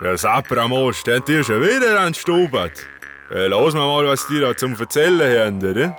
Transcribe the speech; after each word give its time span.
Der 0.00 0.18
Sapramos, 0.18 0.96
steht 0.96 1.28
dir 1.28 1.44
schon 1.44 1.62
wieder 1.62 2.00
an 2.00 2.14
Stubert. 2.14 2.72
Äh, 3.30 3.46
lass 3.46 3.74
mal 3.74 3.86
mal, 3.86 4.04
was 4.06 4.26
die 4.26 4.40
da 4.40 4.56
zum 4.56 4.74
Erzählen 4.74 5.62
haben, 5.62 5.70
oder? 5.70 5.96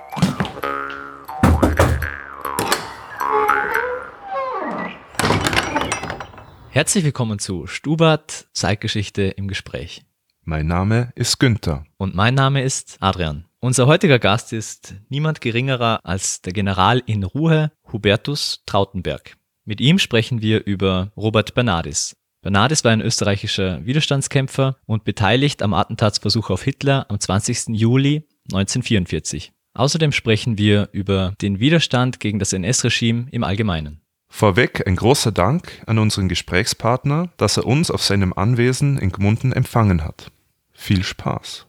Herzlich 6.68 7.04
willkommen 7.04 7.38
zu 7.38 7.66
Stubert 7.66 8.48
Zeitgeschichte 8.52 9.22
im 9.22 9.48
Gespräch. 9.48 10.04
Mein 10.44 10.66
Name 10.66 11.10
ist 11.14 11.38
Günther. 11.38 11.86
Und 11.96 12.14
mein 12.14 12.34
Name 12.34 12.62
ist 12.62 12.98
Adrian. 13.00 13.46
Unser 13.60 13.86
heutiger 13.86 14.18
Gast 14.18 14.52
ist 14.52 14.94
niemand 15.08 15.40
geringerer 15.40 16.00
als 16.04 16.42
der 16.42 16.52
General 16.52 17.02
in 17.06 17.24
Ruhe 17.24 17.72
Hubertus 17.90 18.62
Trautenberg. 18.66 19.38
Mit 19.64 19.80
ihm 19.80 19.98
sprechen 19.98 20.42
wir 20.42 20.66
über 20.66 21.12
Robert 21.16 21.54
Bernardis. 21.54 22.14
Bernardis 22.46 22.84
war 22.84 22.92
ein 22.92 23.00
österreichischer 23.00 23.84
Widerstandskämpfer 23.84 24.76
und 24.86 25.02
beteiligt 25.02 25.62
am 25.62 25.74
Attentatsversuch 25.74 26.48
auf 26.50 26.62
Hitler 26.62 27.04
am 27.08 27.18
20. 27.18 27.70
Juli 27.70 28.22
1944. 28.52 29.52
Außerdem 29.74 30.12
sprechen 30.12 30.56
wir 30.56 30.88
über 30.92 31.34
den 31.42 31.58
Widerstand 31.58 32.20
gegen 32.20 32.38
das 32.38 32.52
NS-Regime 32.52 33.26
im 33.32 33.42
Allgemeinen. 33.42 34.00
Vorweg 34.28 34.86
ein 34.86 34.94
großer 34.94 35.32
Dank 35.32 35.82
an 35.86 35.98
unseren 35.98 36.28
Gesprächspartner, 36.28 37.30
dass 37.36 37.56
er 37.56 37.66
uns 37.66 37.90
auf 37.90 38.04
seinem 38.04 38.32
Anwesen 38.32 38.96
in 38.96 39.10
Gmunden 39.10 39.52
empfangen 39.52 40.04
hat. 40.04 40.30
Viel 40.72 41.02
Spaß. 41.02 41.66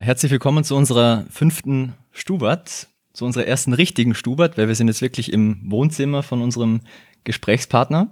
Herzlich 0.00 0.30
willkommen 0.30 0.64
zu 0.64 0.76
unserer 0.76 1.24
fünften 1.30 1.94
Stubert, 2.12 2.88
zu 3.14 3.24
unserer 3.24 3.46
ersten 3.46 3.72
richtigen 3.72 4.14
Stubert, 4.14 4.58
weil 4.58 4.68
wir 4.68 4.74
sind 4.74 4.88
jetzt 4.88 5.00
wirklich 5.00 5.32
im 5.32 5.62
Wohnzimmer 5.64 6.22
von 6.22 6.42
unserem 6.42 6.82
Gesprächspartner. 7.24 8.10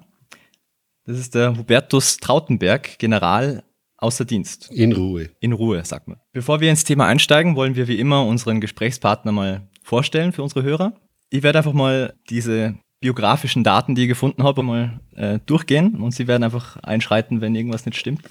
Das 1.04 1.18
ist 1.18 1.34
der 1.34 1.56
Hubertus 1.56 2.18
Trautenberg, 2.18 2.98
General 2.98 3.64
außer 3.96 4.24
Dienst. 4.24 4.70
In 4.72 4.92
Ruhe. 4.92 5.30
In 5.40 5.52
Ruhe, 5.52 5.84
sagt 5.84 6.08
man. 6.08 6.18
Bevor 6.32 6.60
wir 6.60 6.70
ins 6.70 6.84
Thema 6.84 7.06
einsteigen, 7.06 7.56
wollen 7.56 7.76
wir 7.76 7.88
wie 7.88 7.98
immer 7.98 8.24
unseren 8.26 8.60
Gesprächspartner 8.60 9.32
mal 9.32 9.68
vorstellen 9.82 10.32
für 10.32 10.42
unsere 10.42 10.62
Hörer. 10.62 10.94
Ich 11.30 11.42
werde 11.42 11.58
einfach 11.58 11.72
mal 11.72 12.14
diese 12.28 12.74
biografischen 13.00 13.64
Daten, 13.64 13.94
die 13.94 14.02
ich 14.02 14.08
gefunden 14.08 14.44
habe, 14.44 14.62
mal 14.62 15.00
äh, 15.16 15.38
durchgehen 15.46 15.96
und 15.96 16.12
Sie 16.12 16.28
werden 16.28 16.44
einfach 16.44 16.76
einschreiten, 16.78 17.40
wenn 17.40 17.54
irgendwas 17.54 17.84
nicht 17.84 17.98
stimmt. 17.98 18.22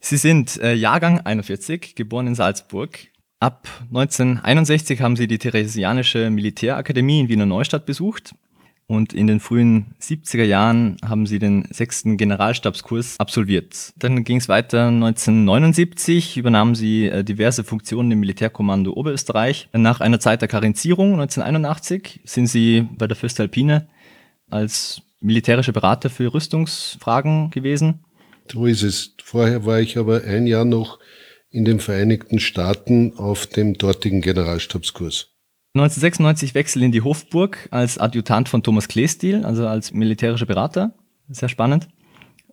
Sie 0.00 0.16
sind 0.16 0.60
äh, 0.60 0.74
Jahrgang 0.74 1.20
41, 1.20 1.94
geboren 1.94 2.26
in 2.26 2.34
Salzburg. 2.34 2.98
Ab 3.38 3.68
1961 3.88 5.00
haben 5.00 5.16
Sie 5.16 5.28
die 5.28 5.38
Theresianische 5.38 6.30
Militärakademie 6.30 7.20
in 7.20 7.28
Wiener 7.28 7.46
Neustadt 7.46 7.86
besucht 7.86 8.34
und 8.86 9.12
in 9.12 9.26
den 9.26 9.40
frühen 9.40 9.94
70er 10.00 10.44
Jahren 10.44 10.96
haben 11.04 11.26
sie 11.26 11.38
den 11.38 11.66
sechsten 11.70 12.16
Generalstabskurs 12.16 13.18
absolviert. 13.18 13.92
Dann 13.96 14.24
ging 14.24 14.38
es 14.38 14.48
weiter 14.48 14.88
1979, 14.88 16.36
übernahmen 16.36 16.74
sie 16.74 17.06
äh, 17.06 17.24
diverse 17.24 17.64
Funktionen 17.64 18.10
im 18.10 18.20
Militärkommando 18.20 18.92
Oberösterreich. 18.92 19.68
Nach 19.72 20.00
einer 20.00 20.20
Zeit 20.20 20.42
der 20.42 20.48
Karenzierung 20.48 21.12
1981 21.14 22.20
sind 22.24 22.46
sie 22.46 22.86
bei 22.98 23.06
der 23.06 23.16
Fürstalpine 23.16 23.88
als 24.50 25.02
militärische 25.20 25.72
Berater 25.72 26.10
für 26.10 26.32
Rüstungsfragen 26.32 27.50
gewesen. 27.50 28.04
So 28.52 28.66
ist 28.66 28.82
es. 28.82 29.14
Vorher 29.24 29.64
war 29.64 29.80
ich 29.80 29.96
aber 29.96 30.22
ein 30.24 30.46
Jahr 30.46 30.66
noch 30.66 30.98
in 31.50 31.64
den 31.64 31.80
Vereinigten 31.80 32.40
Staaten 32.40 33.14
auf 33.16 33.46
dem 33.46 33.74
dortigen 33.74 34.20
Generalstabskurs. 34.20 35.33
1996 35.76 36.54
wechselt 36.54 36.84
in 36.84 36.92
die 36.92 37.02
Hofburg 37.02 37.68
als 37.72 37.98
Adjutant 37.98 38.48
von 38.48 38.62
Thomas 38.62 38.86
Kleestil, 38.86 39.44
also 39.44 39.66
als 39.66 39.92
militärischer 39.92 40.46
Berater. 40.46 40.94
Sehr 41.28 41.48
spannend. 41.48 41.88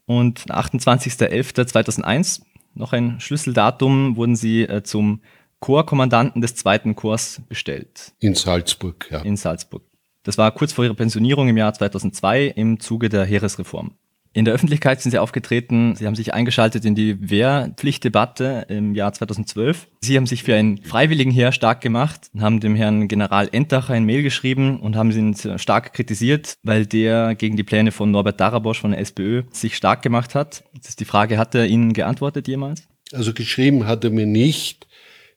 Und 0.07 0.39
28.11.2001, 0.51 2.41
noch 2.73 2.93
ein 2.93 3.19
Schlüsseldatum, 3.19 4.15
wurden 4.15 4.35
sie 4.35 4.63
äh, 4.63 4.81
zum 4.81 5.21
Chorkommandanten 5.59 6.41
des 6.41 6.55
zweiten 6.55 6.95
Chors 6.95 7.43
bestellt. 7.47 8.13
In 8.19 8.33
Salzburg, 8.33 9.07
ja. 9.11 9.19
In 9.19 9.37
Salzburg. 9.37 9.83
Das 10.23 10.39
war 10.39 10.51
kurz 10.51 10.73
vor 10.73 10.83
ihrer 10.83 10.95
Pensionierung 10.95 11.47
im 11.47 11.57
Jahr 11.57 11.73
2002 11.75 12.47
im 12.47 12.79
Zuge 12.79 13.09
der 13.09 13.25
Heeresreform. 13.25 13.93
In 14.33 14.45
der 14.45 14.53
Öffentlichkeit 14.53 15.01
sind 15.01 15.11
sie 15.11 15.19
aufgetreten. 15.19 15.95
Sie 15.95 16.07
haben 16.07 16.15
sich 16.15 16.33
eingeschaltet 16.33 16.85
in 16.85 16.95
die 16.95 17.29
Wehrpflichtdebatte 17.29 18.65
im 18.69 18.95
Jahr 18.95 19.11
2012. 19.11 19.87
Sie 19.99 20.15
haben 20.15 20.25
sich 20.25 20.43
für 20.43 20.55
ein 20.55 20.77
Freiwilligenheer 20.77 21.51
stark 21.51 21.81
gemacht 21.81 22.29
und 22.33 22.41
haben 22.41 22.61
dem 22.61 22.75
Herrn 22.75 23.09
General 23.09 23.49
Entacher 23.51 23.93
ein 23.93 24.05
Mail 24.05 24.23
geschrieben 24.23 24.79
und 24.79 24.95
haben 24.95 25.11
ihn 25.11 25.35
stark 25.57 25.93
kritisiert, 25.93 26.55
weil 26.63 26.85
der 26.85 27.35
gegen 27.35 27.57
die 27.57 27.63
Pläne 27.63 27.91
von 27.91 28.09
Norbert 28.09 28.39
Darabosch 28.39 28.79
von 28.79 28.91
der 28.91 29.01
SPÖ 29.01 29.43
sich 29.51 29.75
stark 29.75 30.01
gemacht 30.01 30.33
hat. 30.33 30.63
Das 30.77 30.89
ist 30.89 31.01
die 31.01 31.05
Frage, 31.05 31.37
hat 31.37 31.53
er 31.53 31.67
Ihnen 31.67 31.91
geantwortet 31.91 32.47
jemals? 32.47 32.87
Also 33.11 33.33
geschrieben 33.33 33.85
hat 33.85 34.05
er 34.05 34.11
mir 34.11 34.25
nicht. 34.25 34.87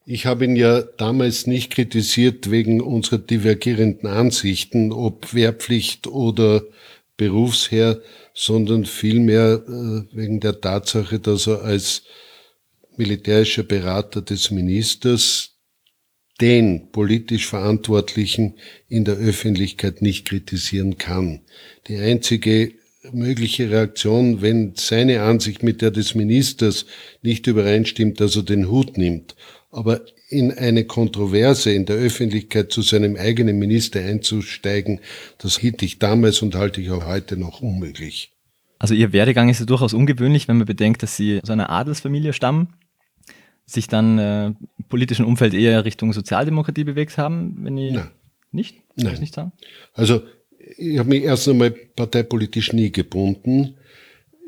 Ich 0.06 0.26
habe 0.26 0.44
ihn 0.44 0.54
ja 0.54 0.82
damals 0.82 1.48
nicht 1.48 1.72
kritisiert 1.72 2.50
wegen 2.50 2.80
unserer 2.80 3.18
divergierenden 3.18 4.08
Ansichten, 4.08 4.92
ob 4.92 5.34
Wehrpflicht 5.34 6.06
oder 6.06 6.62
Berufsheer, 7.16 8.00
sondern 8.34 8.84
vielmehr 8.84 9.62
äh, 9.66 10.16
wegen 10.16 10.40
der 10.40 10.60
Tatsache, 10.60 11.20
dass 11.20 11.46
er 11.46 11.62
als 11.62 12.02
militärischer 12.96 13.62
Berater 13.62 14.22
des 14.22 14.50
Ministers 14.50 15.50
den 16.40 16.90
politisch 16.90 17.46
Verantwortlichen 17.46 18.54
in 18.88 19.04
der 19.04 19.16
Öffentlichkeit 19.16 20.02
nicht 20.02 20.26
kritisieren 20.26 20.98
kann. 20.98 21.42
Die 21.86 21.96
einzige 21.96 22.72
mögliche 23.12 23.70
Reaktion, 23.70 24.42
wenn 24.42 24.72
seine 24.74 25.22
Ansicht 25.22 25.62
mit 25.62 25.82
der 25.82 25.90
des 25.90 26.14
Ministers 26.14 26.86
nicht 27.22 27.46
übereinstimmt, 27.46 28.20
dass 28.20 28.36
er 28.36 28.42
den 28.42 28.68
Hut 28.70 28.96
nimmt. 28.96 29.36
Aber 29.70 30.04
in 30.34 30.52
eine 30.52 30.84
Kontroverse 30.84 31.72
in 31.72 31.86
der 31.86 31.96
Öffentlichkeit 31.96 32.72
zu 32.72 32.82
seinem 32.82 33.16
eigenen 33.16 33.58
Minister 33.58 34.00
einzusteigen, 34.00 35.00
das 35.38 35.58
hielt 35.58 35.82
ich 35.82 35.98
damals 35.98 36.42
und 36.42 36.56
halte 36.56 36.80
ich 36.80 36.90
auch 36.90 37.06
heute 37.06 37.36
noch 37.36 37.60
unmöglich. 37.60 38.32
Also 38.78 38.94
Ihr 38.94 39.12
Werdegang 39.12 39.48
ist 39.48 39.60
ja 39.60 39.66
durchaus 39.66 39.94
ungewöhnlich, 39.94 40.48
wenn 40.48 40.58
man 40.58 40.66
bedenkt, 40.66 41.02
dass 41.02 41.16
Sie 41.16 41.40
aus 41.40 41.50
einer 41.50 41.70
Adelsfamilie 41.70 42.32
stammen, 42.32 42.74
sich 43.64 43.86
dann 43.86 44.18
äh, 44.18 44.46
im 44.46 44.56
politischen 44.88 45.24
Umfeld 45.24 45.54
eher 45.54 45.84
Richtung 45.84 46.12
Sozialdemokratie 46.12 46.84
bewegt 46.84 47.16
haben, 47.16 47.56
wenn 47.62 47.78
ich 47.78 47.92
Nein. 47.92 48.10
nicht? 48.50 48.82
Nein. 48.96 49.20
nicht 49.20 49.34
sagen? 49.34 49.52
Also 49.92 50.22
ich 50.76 50.98
habe 50.98 51.08
mich 51.08 51.22
erst 51.22 51.48
einmal 51.48 51.70
parteipolitisch 51.70 52.72
nie 52.72 52.90
gebunden. 52.90 53.76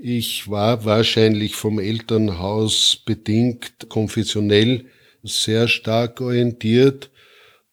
Ich 0.03 0.51
war 0.51 0.85
wahrscheinlich 0.85 1.55
vom 1.55 1.79
Elternhaus 1.79 3.03
bedingt 3.07 3.89
konfessionell 3.89 4.87
sehr 5.27 5.69
stark 5.69 6.21
orientiert 6.21 7.11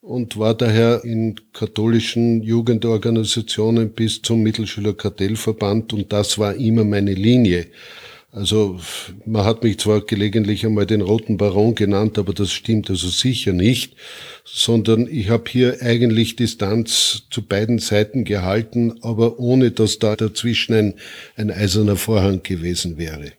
und 0.02 0.38
war 0.38 0.54
daher 0.54 1.04
in 1.06 1.36
katholischen 1.54 2.44
Jugendorganisationen 2.44 3.92
bis 3.92 4.22
zum 4.22 4.44
Mittelschülerkartellverband 4.44 5.94
und 5.94 6.12
das 6.12 6.38
war 6.38 6.56
immer 6.56 6.84
meine 6.84 7.14
Linie. 7.14 7.68
Also 8.34 8.80
man 9.28 9.46
hat 9.46 9.64
mich 9.64 9.78
zwar 9.78 10.02
gelegentlich 10.02 10.66
einmal 10.66 10.88
den 10.88 11.02
Roten 11.02 11.38
Baron 11.38 11.76
genannt, 11.76 12.18
aber 12.18 12.34
das 12.34 12.52
stimmt 12.52 12.90
also 12.90 13.08
sicher 13.08 13.54
nicht, 13.54 13.96
sondern 14.44 15.08
ich 15.08 15.30
habe 15.30 15.44
hier 15.48 15.78
eigentlich 15.82 16.36
Distanz 16.36 17.28
zu 17.30 17.44
beiden 17.44 17.78
Seiten 17.78 18.24
gehalten, 18.24 18.96
aber 19.04 19.40
ohne 19.40 19.70
dass 19.70 20.00
da 20.00 20.16
dazwischen 20.16 20.74
ein, 20.74 20.94
ein 21.36 21.52
eiserner 21.52 21.96
Vorhang 21.96 22.42
gewesen 22.42 22.98
wäre. 22.98 23.34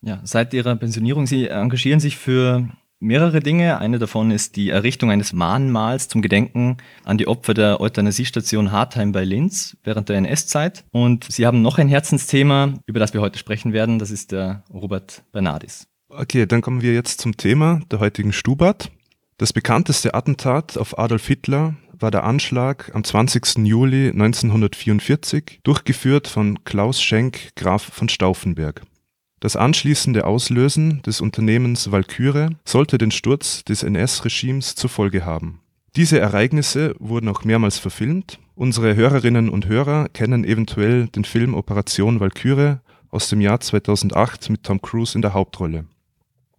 Ja, 0.00 0.20
seit 0.24 0.54
Ihrer 0.54 0.76
Pensionierung, 0.76 1.26
Sie 1.26 1.48
engagieren 1.48 2.00
sich 2.00 2.16
für 2.16 2.68
mehrere 3.02 3.40
Dinge. 3.40 3.78
Eine 3.78 3.98
davon 3.98 4.30
ist 4.30 4.56
die 4.56 4.70
Errichtung 4.70 5.10
eines 5.10 5.32
Mahnmals 5.32 6.08
zum 6.08 6.22
Gedenken 6.22 6.78
an 7.04 7.18
die 7.18 7.28
Opfer 7.28 7.52
der 7.52 7.80
Euthanasiestation 7.80 8.72
Hartheim 8.72 9.12
bei 9.12 9.24
Linz 9.24 9.76
während 9.84 10.08
der 10.08 10.16
NS-Zeit. 10.16 10.84
Und 10.92 11.26
Sie 11.30 11.46
haben 11.46 11.60
noch 11.60 11.78
ein 11.78 11.88
Herzensthema, 11.88 12.74
über 12.86 13.00
das 13.00 13.12
wir 13.12 13.20
heute 13.20 13.38
sprechen 13.38 13.72
werden. 13.72 13.98
Das 13.98 14.10
ist 14.10 14.32
der 14.32 14.62
Robert 14.72 15.24
Bernardis. 15.32 15.88
Okay, 16.08 16.46
dann 16.46 16.60
kommen 16.62 16.82
wir 16.82 16.94
jetzt 16.94 17.20
zum 17.20 17.36
Thema 17.36 17.80
der 17.90 17.98
heutigen 17.98 18.32
Stubert. 18.32 18.90
Das 19.38 19.52
bekannteste 19.52 20.14
Attentat 20.14 20.78
auf 20.78 20.98
Adolf 20.98 21.26
Hitler 21.26 21.74
war 21.92 22.10
der 22.10 22.24
Anschlag 22.24 22.90
am 22.94 23.02
20. 23.02 23.58
Juli 23.64 24.10
1944, 24.10 25.60
durchgeführt 25.62 26.28
von 26.28 26.62
Klaus 26.64 27.02
Schenk, 27.02 27.54
Graf 27.56 27.82
von 27.82 28.08
Stauffenberg. 28.08 28.82
Das 29.42 29.56
anschließende 29.56 30.24
Auslösen 30.24 31.02
des 31.02 31.20
Unternehmens 31.20 31.90
Walküre 31.90 32.50
sollte 32.64 32.96
den 32.96 33.10
Sturz 33.10 33.64
des 33.64 33.82
NS-Regimes 33.82 34.76
zur 34.76 34.88
Folge 34.88 35.24
haben. 35.24 35.58
Diese 35.96 36.20
Ereignisse 36.20 36.94
wurden 37.00 37.28
auch 37.28 37.42
mehrmals 37.42 37.76
verfilmt. 37.76 38.38
Unsere 38.54 38.94
Hörerinnen 38.94 39.48
und 39.48 39.66
Hörer 39.66 40.08
kennen 40.10 40.44
eventuell 40.44 41.08
den 41.08 41.24
Film 41.24 41.54
Operation 41.54 42.20
Walküre 42.20 42.82
aus 43.10 43.30
dem 43.30 43.40
Jahr 43.40 43.58
2008 43.58 44.48
mit 44.48 44.62
Tom 44.62 44.80
Cruise 44.80 45.18
in 45.18 45.22
der 45.22 45.34
Hauptrolle. 45.34 45.86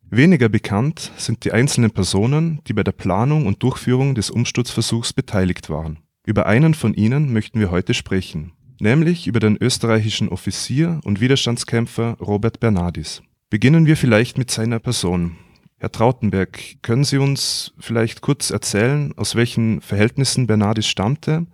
Weniger 0.09 0.49
bekannt 0.49 1.13
sind 1.15 1.45
die 1.45 1.53
einzelnen 1.53 1.91
Personen, 1.91 2.59
die 2.67 2.73
bei 2.73 2.83
der 2.83 2.91
Planung 2.91 3.45
und 3.45 3.63
Durchführung 3.63 4.13
des 4.13 4.29
Umsturzversuchs 4.29 5.13
beteiligt 5.13 5.69
waren. 5.69 5.99
Über 6.25 6.47
einen 6.47 6.73
von 6.73 6.93
ihnen 6.93 7.31
möchten 7.31 7.61
wir 7.61 7.71
heute 7.71 7.93
sprechen 7.93 8.51
nämlich 8.79 9.27
über 9.27 9.39
den 9.39 9.57
österreichischen 9.59 10.29
Offizier 10.29 10.99
und 11.03 11.21
Widerstandskämpfer 11.21 12.17
Robert 12.19 12.59
Bernardis. 12.59 13.21
Beginnen 13.49 13.85
wir 13.85 13.97
vielleicht 13.97 14.37
mit 14.37 14.51
seiner 14.51 14.79
Person. 14.79 15.37
Herr 15.77 15.91
Trautenberg, 15.91 16.59
können 16.81 17.03
Sie 17.03 17.17
uns 17.17 17.73
vielleicht 17.77 18.21
kurz 18.21 18.51
erzählen, 18.51 19.13
aus 19.17 19.35
welchen 19.35 19.81
Verhältnissen 19.81 20.47
Bernardis 20.47 20.87
stammte 20.87 21.45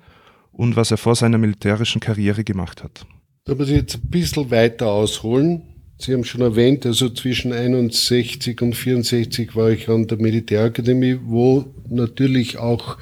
und 0.51 0.75
was 0.75 0.92
er 0.92 0.98
vor 0.98 1.16
seiner 1.16 1.38
militärischen 1.38 2.00
Karriere 2.00 2.44
gemacht 2.44 2.83
hat? 2.83 3.06
Da 3.45 3.56
muss 3.56 3.69
ich 3.69 3.75
jetzt 3.75 3.95
ein 3.95 4.10
bisschen 4.10 4.51
weiter 4.51 4.88
ausholen. 4.88 5.63
Sie 5.98 6.13
haben 6.13 6.24
schon 6.24 6.42
erwähnt, 6.42 6.86
also 6.86 7.10
zwischen 7.10 7.51
61 7.51 8.62
und 8.62 8.75
64 8.75 9.56
war 9.56 9.72
ich 9.72 9.89
an 9.89 10.07
der 10.07 10.18
Militärakademie, 10.18 11.19
wo 11.24 11.65
natürlich 11.89 12.57
auch 12.57 12.98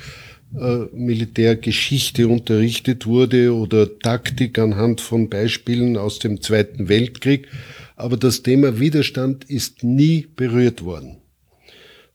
Militärgeschichte 0.94 2.28
unterrichtet 2.28 3.06
wurde 3.06 3.54
oder 3.54 4.00
Taktik 4.00 4.60
anhand 4.60 5.02
von 5.02 5.30
Beispielen 5.30 5.98
aus 5.98 6.20
dem 6.20 6.42
Zweiten 6.42 6.90
Weltkrieg. 6.90 7.48
Aber 7.96 8.18
das 8.18 8.44
Thema 8.44 8.80
Widerstand 8.80 9.46
ist 9.46 9.84
nie 9.84 10.28
berührt 10.36 10.84
worden. 10.84 11.18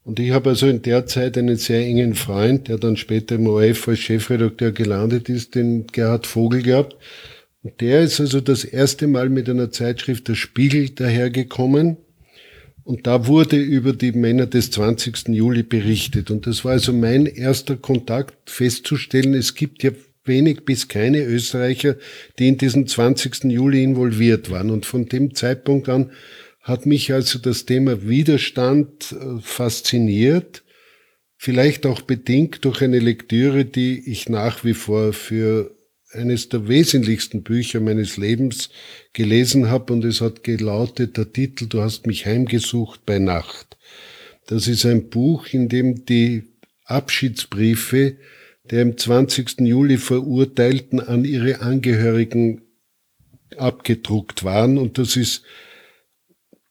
Und 0.05 0.19
ich 0.19 0.33
habe 0.33 0.51
also 0.51 0.67
in 0.67 0.83
der 0.83 1.07
Zeit 1.07 1.39
einen 1.39 1.57
sehr 1.57 1.87
engen 1.87 2.15
Freund, 2.15 2.69
der 2.69 2.79
dann 2.79 2.97
später 2.97 3.37
im 3.37 3.47
ORF 3.47 3.89
als 3.89 4.01
Chefredakteur 4.01 4.73
gelandet 4.73 5.29
ist, 5.29 5.55
den 5.55 5.87
Gerhard 5.87 6.27
Vogel 6.27 6.63
gehabt, 6.63 6.97
und 7.63 7.81
der 7.81 8.03
ist 8.03 8.21
also 8.21 8.41
das 8.41 8.65
erste 8.65 9.07
Mal 9.07 9.29
mit 9.29 9.49
einer 9.49 9.71
Zeitschrift 9.71 10.27
Der 10.29 10.35
Spiegel 10.35 10.91
dahergekommen. 10.91 11.97
Und 12.85 13.07
da 13.07 13.27
wurde 13.27 13.57
über 13.57 13.93
die 13.93 14.13
Männer 14.13 14.47
des 14.47 14.71
20. 14.73 15.29
Juli 15.29 15.63
berichtet. 15.63 16.31
Und 16.31 16.47
das 16.47 16.65
war 16.65 16.73
also 16.73 16.93
mein 16.93 17.27
erster 17.27 17.77
Kontakt 17.77 18.51
festzustellen, 18.51 19.35
es 19.35 19.55
gibt 19.55 19.83
ja 19.83 19.93
wenig 20.25 20.65
bis 20.65 20.89
keine 20.89 21.23
Österreicher, 21.23 21.97
die 22.39 22.49
in 22.49 22.59
diesen 22.59 22.87
20. 22.87 23.45
Juli 23.45 23.83
involviert 23.83 24.51
waren. 24.51 24.71
Und 24.71 24.87
von 24.87 25.07
dem 25.07 25.35
Zeitpunkt 25.35 25.89
an 25.89 26.11
hat 26.61 26.87
mich 26.87 27.13
also 27.13 27.39
das 27.39 27.67
Thema 27.67 28.09
Widerstand 28.09 29.13
äh, 29.13 29.41
fasziniert. 29.41 30.63
Vielleicht 31.37 31.87
auch 31.87 32.03
bedingt 32.03 32.65
durch 32.65 32.83
eine 32.83 33.01
Lektüre, 33.01 33.65
die 33.65 34.11
ich 34.11 34.29
nach 34.29 34.65
wie 34.65 34.75
vor 34.75 35.13
für 35.13 35.75
eines 36.13 36.49
der 36.49 36.69
wesentlichsten 36.69 37.43
Bücher 37.43 37.81
meines 37.81 38.17
Lebens 38.17 38.71
gelesen 39.13 39.69
habe 39.69 39.93
und 39.93 40.05
es 40.05 40.21
hat 40.21 40.45
gelautet, 40.45 41.17
der 41.17 41.33
Titel 41.33 41.67
Du 41.67 41.81
hast 41.81 42.07
mich 42.07 42.27
heimgesucht 42.27 43.05
bei 43.07 43.19
Nacht. 43.19 43.77
Das 44.47 44.69
ist 44.69 44.85
ein 44.85 45.09
Buch, 45.09 45.47
in 45.53 45.69
dem 45.69 46.05
die 46.05 46.45
Abschiedsbriefe 46.85 48.17
der 48.71 48.83
im 48.83 48.97
20. 48.97 49.61
Juli 49.61 49.99
Verurteilten 49.99 51.01
an 51.01 51.25
ihre 51.25 51.61
Angehörigen 51.61 52.63
abgedruckt 53.57 54.45
waren 54.45 54.79
und 54.79 54.99
das 54.99 55.17
ist 55.17 55.43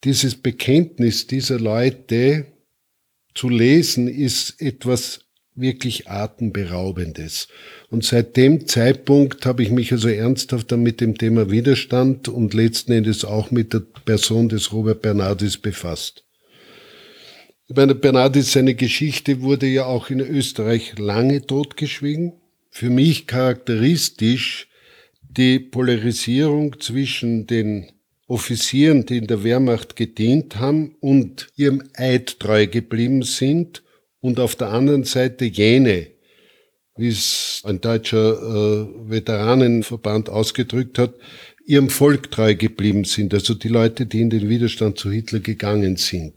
dieses 0.04 0.36
Bekenntnis 0.36 1.28
dieser 1.28 1.60
Leute 1.60 2.48
zu 3.36 3.50
lesen 3.50 4.08
ist 4.08 4.62
etwas 4.62 5.21
wirklich 5.56 6.08
Atemberaubendes. 6.08 7.48
Und 7.90 8.04
seit 8.04 8.38
dem 8.38 8.68
Zeitpunkt 8.68 9.46
habe 9.46 9.64
ich 9.64 9.70
mich 9.70 9.92
also 9.92 10.08
ernsthaft 10.08 10.72
dann 10.72 10.82
mit 10.82 11.02
dem 11.02 11.18
Thema 11.18 11.52
Widerstand 11.52 12.28
und 12.28 12.54
letzten 12.54 12.94
Endes 12.94 13.26
auch 13.26 13.52
mit 13.52 13.74
der 13.74 13.84
Person 14.06 14.50
des 14.50 14.72
Robert 14.72 15.02
Bernardis 15.02 15.58
befasst. 15.58 16.24
Ich 17.68 17.76
meine, 17.76 17.96
Bernardis, 17.96 18.52
seine 18.52 18.76
Geschichte 18.76 19.42
wurde 19.42 19.68
ja 19.68 19.86
auch 19.86 20.10
in 20.10 20.20
Österreich 20.20 20.98
lange 20.98 21.46
totgeschwiegen. 21.46 22.34
Für 22.70 22.90
mich 22.90 23.28
charakteristisch 23.28 24.68
die 25.22 25.60
Polarisierung 25.60 26.80
zwischen 26.80 27.48
den 27.48 27.92
Offizieren, 28.28 29.06
die 29.06 29.18
in 29.18 29.28
der 29.28 29.44
Wehrmacht 29.44 29.96
gedient 29.98 30.58
haben 30.58 30.96
und 31.02 31.50
ihrem 31.58 31.84
Eid 31.96 32.40
treu 32.40 32.68
geblieben 32.68 33.24
sind 33.24 33.84
und 34.22 34.40
auf 34.40 34.56
der 34.56 34.70
anderen 34.70 35.04
Seite 35.04 35.46
jene, 35.46 36.08
wie 36.96 37.08
es 37.08 37.62
ein 37.66 37.82
deutscher 37.82 38.34
äh, 38.34 39.10
Veteranenverband 39.10 40.30
ausgedrückt 40.30 41.00
hat, 41.00 41.16
ihrem 41.66 41.90
Volk 41.90 42.32
treu 42.32 42.56
geblieben 42.56 43.04
sind, 43.04 43.34
also 43.34 43.54
die 43.54 43.68
Leute, 43.68 44.06
die 44.06 44.22
in 44.22 44.30
den 44.30 44.50
Widerstand 44.50 44.98
zu 44.98 45.12
Hitler 45.12 45.40
gegangen 45.40 45.96
sind. 45.96 46.34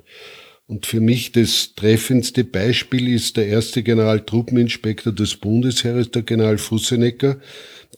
Und 0.66 0.86
für 0.86 1.00
mich 1.00 1.32
das 1.32 1.74
treffendste 1.74 2.44
Beispiel 2.44 3.12
ist 3.12 3.36
der 3.36 3.46
erste 3.48 3.82
Generaltruppeninspektor 3.82 5.12
des 5.12 5.36
Bundesheeres, 5.36 6.10
der 6.10 6.22
General 6.22 6.56
Fussenecker, 6.56 7.38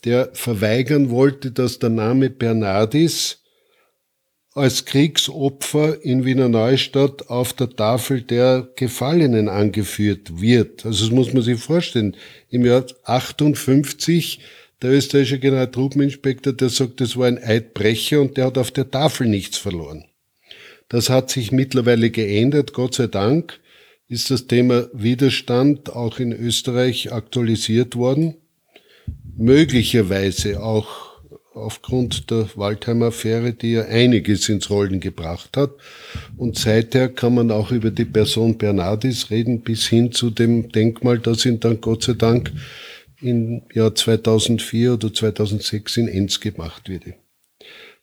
der 0.05 0.31
verweigern 0.33 1.11
wollte, 1.11 1.53
dass 1.53 1.79
der 1.79 1.91
Name 1.91 2.29
Bernardis 2.31 3.43
als 4.57 4.87
Kriegsopfer 4.87 6.03
in 6.03 6.25
Wiener 6.25 6.49
Neustadt 6.49 7.29
auf 7.29 7.53
der 7.53 7.69
Tafel 7.69 8.23
der 8.23 8.67
Gefallenen 8.77 9.51
angeführt 9.51 10.41
wird. 10.41 10.87
Also 10.87 11.05
das 11.05 11.15
muss 11.15 11.35
man 11.35 11.43
sich 11.43 11.61
vorstellen. 11.61 12.17
Im 12.49 12.65
Jahr 12.65 12.87
58 13.05 14.41
der 14.81 14.93
österreichische 14.93 15.39
Generaltruppeninspektor, 15.39 16.55
der 16.55 16.71
sagt, 16.71 17.03
das 17.03 17.17
war 17.19 17.27
ein 17.27 17.43
Eidbrecher 17.43 18.21
und 18.21 18.39
der 18.39 18.47
hat 18.47 18.57
auf 18.57 18.71
der 18.71 18.91
Tafel 18.91 19.29
nichts 19.29 19.59
verloren. 19.59 20.07
Das 20.89 21.11
hat 21.11 21.31
sich 21.31 21.53
mittlerweile 21.53 22.11
geändert, 22.11 22.73
Gott 22.73 22.95
sei 22.95 23.09
Dank 23.09 23.61
ist 24.09 24.31
das 24.31 24.47
Thema 24.47 24.89
Widerstand 24.93 25.95
auch 25.95 26.19
in 26.19 26.33
Österreich 26.33 27.13
aktualisiert 27.13 27.97
worden. 27.97 28.37
Möglicherweise 29.37 30.63
auch 30.63 31.06
aufgrund 31.57 32.31
der 32.31 32.49
Waldheim-Affäre, 32.55 33.55
die 33.55 33.73
ja 33.73 33.87
einiges 33.87 34.49
ins 34.49 34.69
Rollen 34.69 35.01
gebracht 35.01 35.57
hat. 35.57 35.71
Und 36.37 36.59
seither 36.59 37.09
kann 37.09 37.35
man 37.35 37.51
auch 37.51 37.71
über 37.73 37.91
die 37.91 38.05
Person 38.05 38.59
Bernardis 38.59 39.31
reden, 39.31 39.63
bis 39.63 39.87
hin 39.87 40.13
zu 40.13 40.31
dem 40.31 40.71
Denkmal, 40.71 41.19
das 41.19 41.47
ihn 41.47 41.59
dann 41.59 41.81
Gott 41.81 42.03
sei 42.03 42.13
Dank 42.13 42.53
im 43.21 43.63
Jahr 43.73 43.95
2004 43.95 44.95
oder 44.95 45.13
2006 45.13 45.97
in 45.97 46.09
Enz 46.09 46.41
gemacht 46.41 46.89
wurde. 46.91 47.15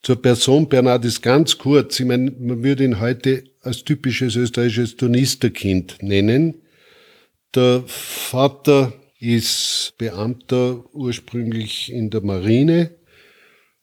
Zur 0.01 0.21
Person 0.21 0.67
Bernardis 0.67 1.21
ganz 1.21 1.57
kurz. 1.57 1.99
Ich 1.99 2.05
meine, 2.05 2.31
man 2.31 2.63
würde 2.63 2.83
ihn 2.83 2.99
heute 2.99 3.43
als 3.61 3.83
typisches 3.83 4.35
österreichisches 4.35 4.97
Turnisterkind 4.97 5.97
nennen. 6.01 6.55
Der 7.55 7.83
Vater 7.85 8.93
ist 9.19 9.93
Beamter 9.97 10.83
ursprünglich 10.91 11.93
in 11.93 12.09
der 12.09 12.21
Marine, 12.21 12.89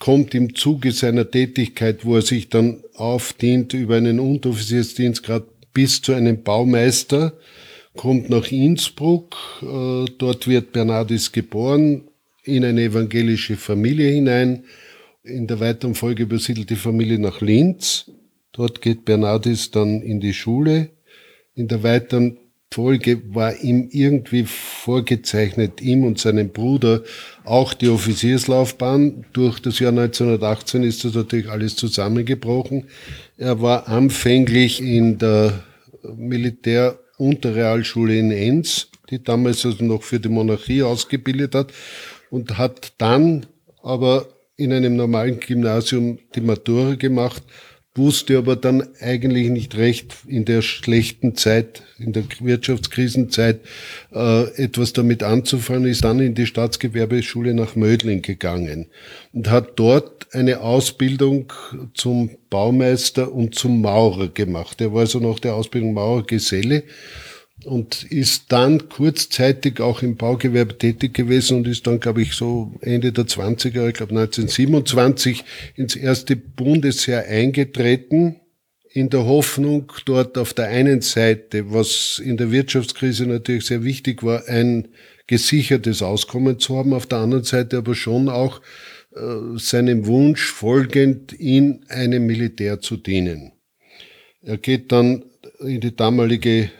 kommt 0.01 0.35
im 0.35 0.57
Zuge 0.57 0.91
seiner 0.91 1.31
Tätigkeit, 1.31 2.05
wo 2.05 2.17
er 2.17 2.23
sich 2.23 2.49
dann 2.49 2.83
aufdient 2.95 3.75
über 3.75 3.97
einen 3.97 4.19
Unteroffiziersdienstgrad 4.19 5.45
bis 5.73 6.03
zu 6.03 6.13
einem 6.15 6.43
Baumeister, 6.43 7.35
kommt 7.97 8.31
nach 8.31 8.51
Innsbruck, 8.51 9.37
äh, 9.63 10.07
dort 10.19 10.49
wird 10.49 10.73
Bernardis 10.73 11.31
geboren, 11.31 12.09
in 12.43 12.65
eine 12.65 12.83
evangelische 12.83 13.57
Familie 13.57 14.11
hinein. 14.11 14.65
In 15.23 15.47
der 15.47 15.61
weiteren 15.61 15.95
Folge 15.95 16.23
übersiedelt 16.23 16.71
die 16.71 16.77
Familie 16.77 17.19
nach 17.19 17.43
Linz. 17.43 18.11
Dort 18.53 18.81
geht 18.81 19.05
Bernardis 19.05 19.71
dann 19.71 20.01
in 20.01 20.19
die 20.21 20.33
Schule. 20.33 20.91
In 21.55 21.69
der 21.69 21.83
weiteren 21.83 22.39
Folge 22.73 23.21
war 23.35 23.57
ihm 23.57 23.89
irgendwie 23.91 24.45
vorgezeichnet, 24.45 25.83
ihm 25.83 26.05
und 26.05 26.21
seinem 26.21 26.51
Bruder 26.51 27.03
auch 27.43 27.75
die 27.75 27.89
Offizierslaufbahn. 27.89 29.25
Durch 29.33 29.59
das 29.59 29.81
Jahr 29.81 29.91
1918 29.91 30.85
ist 30.85 31.05
das 31.05 31.15
natürlich 31.15 31.51
alles 31.51 31.75
zusammengebrochen. 31.75 32.87
Er 33.37 33.61
war 33.61 33.89
anfänglich 33.89 34.81
in 34.81 35.19
der 35.19 35.65
Militärunterrealschule 36.15 38.17
in 38.17 38.31
Enns, 38.31 38.87
die 39.11 39.21
damals 39.21 39.67
also 39.67 39.85
noch 39.85 40.05
für 40.05 40.21
die 40.21 40.29
Monarchie 40.29 40.85
ausgebildet 40.85 41.57
hat 41.57 41.73
und 42.31 42.57
hat 42.57 42.93
dann 42.99 43.47
aber 43.83 44.29
in 44.55 44.73
einem 44.73 44.95
normalen 44.95 45.41
Gymnasium 45.41 46.21
die 46.37 46.41
Matura 46.41 46.95
gemacht 46.95 47.43
wusste 47.97 48.39
aber 48.39 48.55
dann 48.55 48.87
eigentlich 49.01 49.49
nicht 49.51 49.77
recht 49.77 50.15
in 50.27 50.45
der 50.45 50.63
schlechten 50.63 51.35
Zeit, 51.35 51.83
in 51.99 52.13
der 52.13 52.23
Wirtschaftskrisenzeit, 52.39 53.61
äh, 54.13 54.45
etwas 54.63 54.93
damit 54.93 55.25
anzufangen, 55.25 55.89
ist 55.89 56.05
dann 56.05 56.21
in 56.21 56.35
die 56.35 56.47
Staatsgewerbeschule 56.47 57.53
nach 57.53 57.75
Mödling 57.75 58.23
gegangen 58.23 58.87
und 59.33 59.51
hat 59.51 59.73
dort 59.77 60.29
eine 60.33 60.61
Ausbildung 60.61 61.53
zum 61.95 62.31
Baumeister 62.49 63.33
und 63.33 63.57
zum 63.57 63.81
Maurer 63.81 64.29
gemacht. 64.29 64.81
Er 64.81 64.93
war 64.93 65.01
also 65.01 65.19
nach 65.19 65.41
der 65.41 65.55
Ausbildung 65.55 65.93
Maurergeselle 65.93 66.85
und 67.65 68.05
ist 68.05 68.53
dann 68.53 68.89
kurzzeitig 68.89 69.81
auch 69.81 70.03
im 70.03 70.17
Baugewerbe 70.17 70.79
tätig 70.79 71.15
gewesen 71.15 71.59
und 71.59 71.69
ist 71.69 71.87
dann, 71.87 72.01
glaube 72.01 72.23
ich, 72.23 72.35
so 72.35 72.73
Ende 72.81 73.13
der 73.13 73.25
20er, 73.25 73.89
ich 73.89 73.95
glaube 73.95 74.13
1927 74.13 75.45
ins 75.77 75.97
erste 75.97 76.37
Bundesheer 76.37 77.27
eingetreten, 77.27 78.37
in 78.93 79.09
der 79.09 79.25
Hoffnung, 79.25 79.93
dort 80.05 80.37
auf 80.37 80.53
der 80.53 80.67
einen 80.67 81.01
Seite, 81.01 81.73
was 81.73 82.21
in 82.25 82.37
der 82.37 82.51
Wirtschaftskrise 82.51 83.27
natürlich 83.27 83.67
sehr 83.67 83.85
wichtig 83.85 84.25
war, 84.25 84.49
ein 84.49 84.89
gesichertes 85.29 86.03
Auskommen 86.03 86.59
zu 86.59 86.77
haben, 86.77 86.93
auf 86.93 87.07
der 87.07 87.19
anderen 87.19 87.45
Seite 87.45 87.79
aber 87.79 87.95
schon 87.95 88.29
auch 88.29 88.61
äh, 89.15 89.59
seinem 89.59 90.07
Wunsch 90.07 90.51
folgend 90.51 91.33
in 91.33 91.85
einem 91.89 92.27
Militär 92.27 92.81
zu 92.81 92.97
dienen. 92.97 93.53
Er 94.43 94.57
geht 94.57 94.91
dann 94.91 95.25
in 95.61 95.81
die 95.81 95.95
damalige 95.95 96.71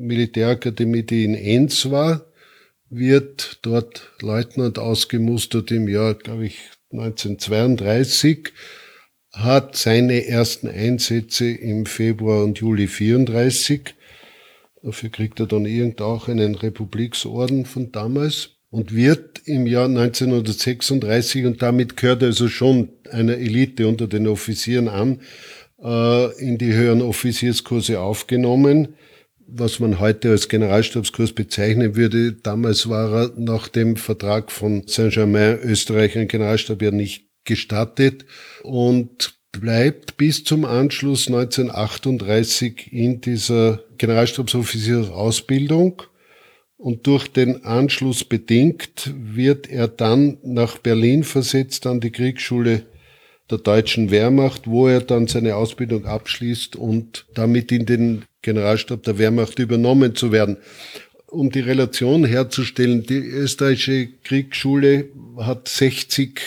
Militärakademie, 0.00 1.02
die 1.02 1.24
in 1.24 1.34
Enns 1.34 1.90
war, 1.90 2.26
wird 2.88 3.60
dort 3.62 4.10
Leutnant 4.20 4.78
ausgemustert 4.78 5.70
im 5.70 5.88
Jahr, 5.88 6.14
glaube 6.14 6.46
ich, 6.46 6.58
1932, 6.92 8.52
hat 9.32 9.76
seine 9.76 10.26
ersten 10.26 10.68
Einsätze 10.68 11.48
im 11.50 11.86
Februar 11.86 12.42
und 12.42 12.58
Juli 12.58 12.88
34. 12.88 13.94
Dafür 14.82 15.10
kriegt 15.10 15.38
er 15.38 15.46
dann 15.46 15.66
irgend 15.66 16.00
auch 16.00 16.26
einen 16.28 16.56
Republiksorden 16.56 17.64
von 17.64 17.92
damals 17.92 18.56
und 18.70 18.94
wird 18.94 19.42
im 19.44 19.66
Jahr 19.66 19.86
1936, 19.86 21.44
und 21.44 21.62
damit 21.62 21.96
gehört 21.96 22.22
also 22.22 22.48
schon 22.48 22.90
einer 23.10 23.34
Elite 23.34 23.86
unter 23.86 24.06
den 24.06 24.26
Offizieren 24.26 24.88
an, 24.88 25.20
äh, 25.82 26.40
in 26.40 26.58
die 26.58 26.72
höheren 26.72 27.02
Offizierskurse 27.02 28.00
aufgenommen, 28.00 28.94
was 29.52 29.80
man 29.80 30.00
heute 30.00 30.30
als 30.30 30.48
Generalstabskurs 30.48 31.32
bezeichnen 31.32 31.96
würde. 31.96 32.32
Damals 32.32 32.88
war 32.88 33.12
er 33.12 33.32
nach 33.36 33.68
dem 33.68 33.96
Vertrag 33.96 34.50
von 34.52 34.84
Saint-Germain 34.86 35.58
Österreich 35.62 36.16
ein 36.16 36.28
Generalstab 36.28 36.80
ja 36.82 36.90
nicht 36.90 37.26
gestattet 37.44 38.24
und 38.62 39.34
bleibt 39.52 40.16
bis 40.16 40.44
zum 40.44 40.64
Anschluss 40.64 41.26
1938 41.26 42.90
in 42.92 43.20
dieser 43.20 43.80
Generalstabsoffiziersausbildung 43.98 46.02
und 46.76 47.06
durch 47.06 47.28
den 47.28 47.64
Anschluss 47.64 48.24
bedingt 48.24 49.12
wird 49.14 49.68
er 49.68 49.86
dann 49.88 50.38
nach 50.42 50.78
Berlin 50.78 51.24
versetzt 51.24 51.86
an 51.86 52.00
die 52.00 52.10
Kriegsschule 52.10 52.86
der 53.50 53.58
deutschen 53.58 54.10
Wehrmacht, 54.10 54.66
wo 54.66 54.88
er 54.88 55.00
dann 55.00 55.26
seine 55.26 55.56
Ausbildung 55.56 56.06
abschließt 56.06 56.76
und 56.76 57.26
damit 57.34 57.72
in 57.72 57.86
den 57.86 58.24
Generalstab 58.42 59.02
der 59.02 59.18
Wehrmacht 59.18 59.58
übernommen 59.58 60.14
zu 60.14 60.32
werden. 60.32 60.56
Um 61.26 61.50
die 61.50 61.60
Relation 61.60 62.24
herzustellen, 62.24 63.04
die 63.04 63.18
österreichische 63.18 64.08
Kriegsschule 64.24 65.08
hat 65.38 65.68
60 65.68 66.40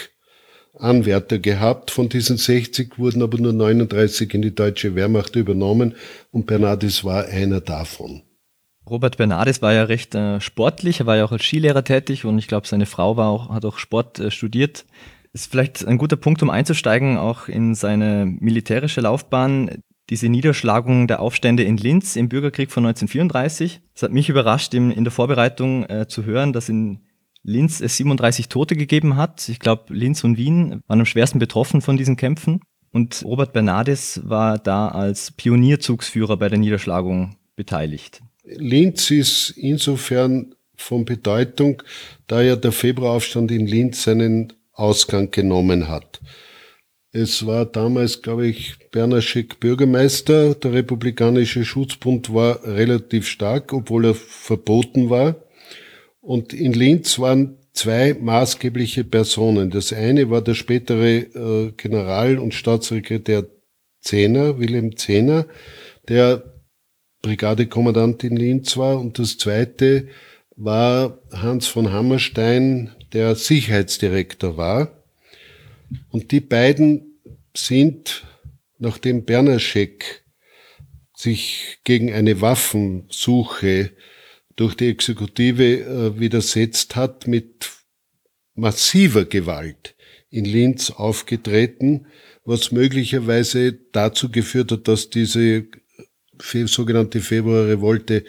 Anwärter 0.78 1.40
gehabt. 1.40 1.92
Von 1.92 2.10
diesen 2.10 2.38
60 2.38 2.98
wurden 2.98 3.22
aber 3.22 3.38
nur 3.38 3.54
39 3.54 4.34
in 4.34 4.42
die 4.42 4.56
deutsche 4.56 4.96
Wehrmacht 4.96 5.36
übernommen 5.36 5.96
und 6.32 6.48
Bernardis 6.48 7.04
war 7.04 7.26
einer 7.26 7.62
davon. 7.62 8.24
Robert 8.90 9.16
Bernardis 9.18 9.62
war 9.62 9.74
ja 9.74 9.84
recht 9.84 10.14
äh, 10.14 10.42
sportlich, 10.42 11.00
er 11.00 11.06
war 11.06 11.16
ja 11.16 11.24
auch 11.24 11.32
als 11.32 11.44
Skilehrer 11.44 11.86
tätig 11.86 12.26
und 12.26 12.38
ich 12.38 12.48
glaube, 12.48 12.68
seine 12.68 12.86
Frau 12.86 13.16
war 13.16 13.30
auch, 13.30 13.50
hat 13.50 13.64
auch 13.64 13.78
Sport 13.78 14.20
äh, 14.20 14.30
studiert. 14.30 14.86
Ist 15.34 15.50
vielleicht 15.52 15.86
ein 15.86 15.98
guter 15.98 16.16
Punkt, 16.16 16.44
um 16.44 16.52
einzusteigen, 16.52 17.18
auch 17.18 17.48
in 17.48 17.74
seine 17.74 18.26
militärische 18.26 19.02
Laufbahn. 19.02 19.82
Diese 20.10 20.30
Niederschlagung 20.30 21.08
der 21.08 21.22
Aufstände 21.22 21.64
in 21.64 21.78
Linz 21.78 22.16
im 22.16 22.30
Bürgerkrieg 22.30 22.72
von 22.72 22.86
1934. 22.86 23.82
Es 23.96 24.04
hat 24.04 24.12
mich 24.12 24.30
überrascht, 24.30 24.74
in, 24.76 24.92
in 24.92 25.04
der 25.04 25.12
Vorbereitung 25.12 25.86
äh, 25.86 26.08
zu 26.08 26.26
hören, 26.26 26.54
dass 26.54 26.70
in 26.70 27.00
Linz 27.42 27.82
es 27.82 27.98
37 27.98 28.48
Tote 28.48 28.76
gegeben 28.76 29.18
hat. 29.18 29.50
Ich 29.50 29.60
glaube, 29.60 29.94
Linz 29.94 30.24
und 30.24 30.38
Wien 30.38 30.82
waren 30.88 31.00
am 31.00 31.06
schwersten 31.06 31.40
betroffen 31.40 31.82
von 31.82 31.98
diesen 31.98 32.16
Kämpfen. 32.16 32.62
Und 32.92 33.24
Robert 33.26 33.54
Bernardis 33.54 34.22
war 34.24 34.60
da 34.60 34.88
als 34.88 35.32
Pionierzugsführer 35.32 36.38
bei 36.38 36.48
der 36.48 36.60
Niederschlagung 36.60 37.38
beteiligt. 37.56 38.22
Linz 38.44 39.10
ist 39.10 39.50
insofern 39.52 40.54
von 40.76 41.06
Bedeutung, 41.06 41.82
da 42.28 42.42
ja 42.42 42.56
der 42.56 42.72
Februaraufstand 42.72 43.52
in 43.52 43.66
Linz 43.66 44.04
seinen 44.04 44.54
Ausgang 44.74 45.32
genommen 45.32 45.88
hat. 45.88 46.20
Es 47.12 47.46
war 47.46 47.66
damals, 47.66 48.24
glaube 48.24 48.48
ich, 48.48 48.76
Bernaschek 48.90 49.60
Bürgermeister. 49.60 50.56
Der 50.56 50.74
Republikanische 50.74 51.64
Schutzbund 51.64 52.34
war 52.34 52.64
relativ 52.66 53.28
stark, 53.28 53.72
obwohl 53.72 54.06
er 54.06 54.16
verboten 54.16 55.12
war. 55.12 55.36
Und 56.22 56.54
in 56.54 56.74
Linz 56.74 57.20
waren 57.20 57.60
zwei 57.74 58.16
maßgebliche 58.16 59.04
Personen. 59.04 59.70
Das 59.70 59.94
eine 59.94 60.32
war 60.32 60.42
der 60.42 60.56
spätere 60.56 61.18
äh, 61.18 61.72
General 61.78 62.40
und 62.40 62.56
Staatssekretär 62.56 63.46
Zehner, 64.02 64.60
Wilhelm 64.60 64.98
Zehner, 64.98 65.46
der 66.10 66.44
Brigadekommandant 67.22 68.24
in 68.24 68.36
Linz 68.36 68.76
war. 68.76 69.00
Und 69.00 69.20
das 69.20 69.38
zweite 69.38 70.08
war 70.56 71.20
Hans 71.32 71.68
von 71.68 71.92
Hammerstein, 71.92 72.92
der 73.14 73.36
Sicherheitsdirektor 73.36 74.58
war. 74.58 75.04
Und 76.10 76.32
die 76.32 76.40
beiden 76.42 77.20
sind, 77.56 78.26
nachdem 78.80 79.26
Bernaschek 79.26 80.24
sich 81.16 81.78
gegen 81.84 82.12
eine 82.12 82.42
Waffensuche 82.42 83.92
durch 84.56 84.76
die 84.76 84.90
Exekutive 84.90 85.64
äh, 85.64 86.20
widersetzt 86.20 86.96
hat, 86.96 87.28
mit 87.28 87.70
massiver 88.56 89.26
Gewalt 89.26 89.96
in 90.30 90.46
Linz 90.46 90.90
aufgetreten, 90.92 92.08
was 92.46 92.72
möglicherweise 92.72 93.74
dazu 93.92 94.30
geführt 94.30 94.72
hat, 94.72 94.88
dass 94.88 95.10
diese 95.10 95.68
sogenannte 96.66 97.22
Februarrevolte 97.22 98.26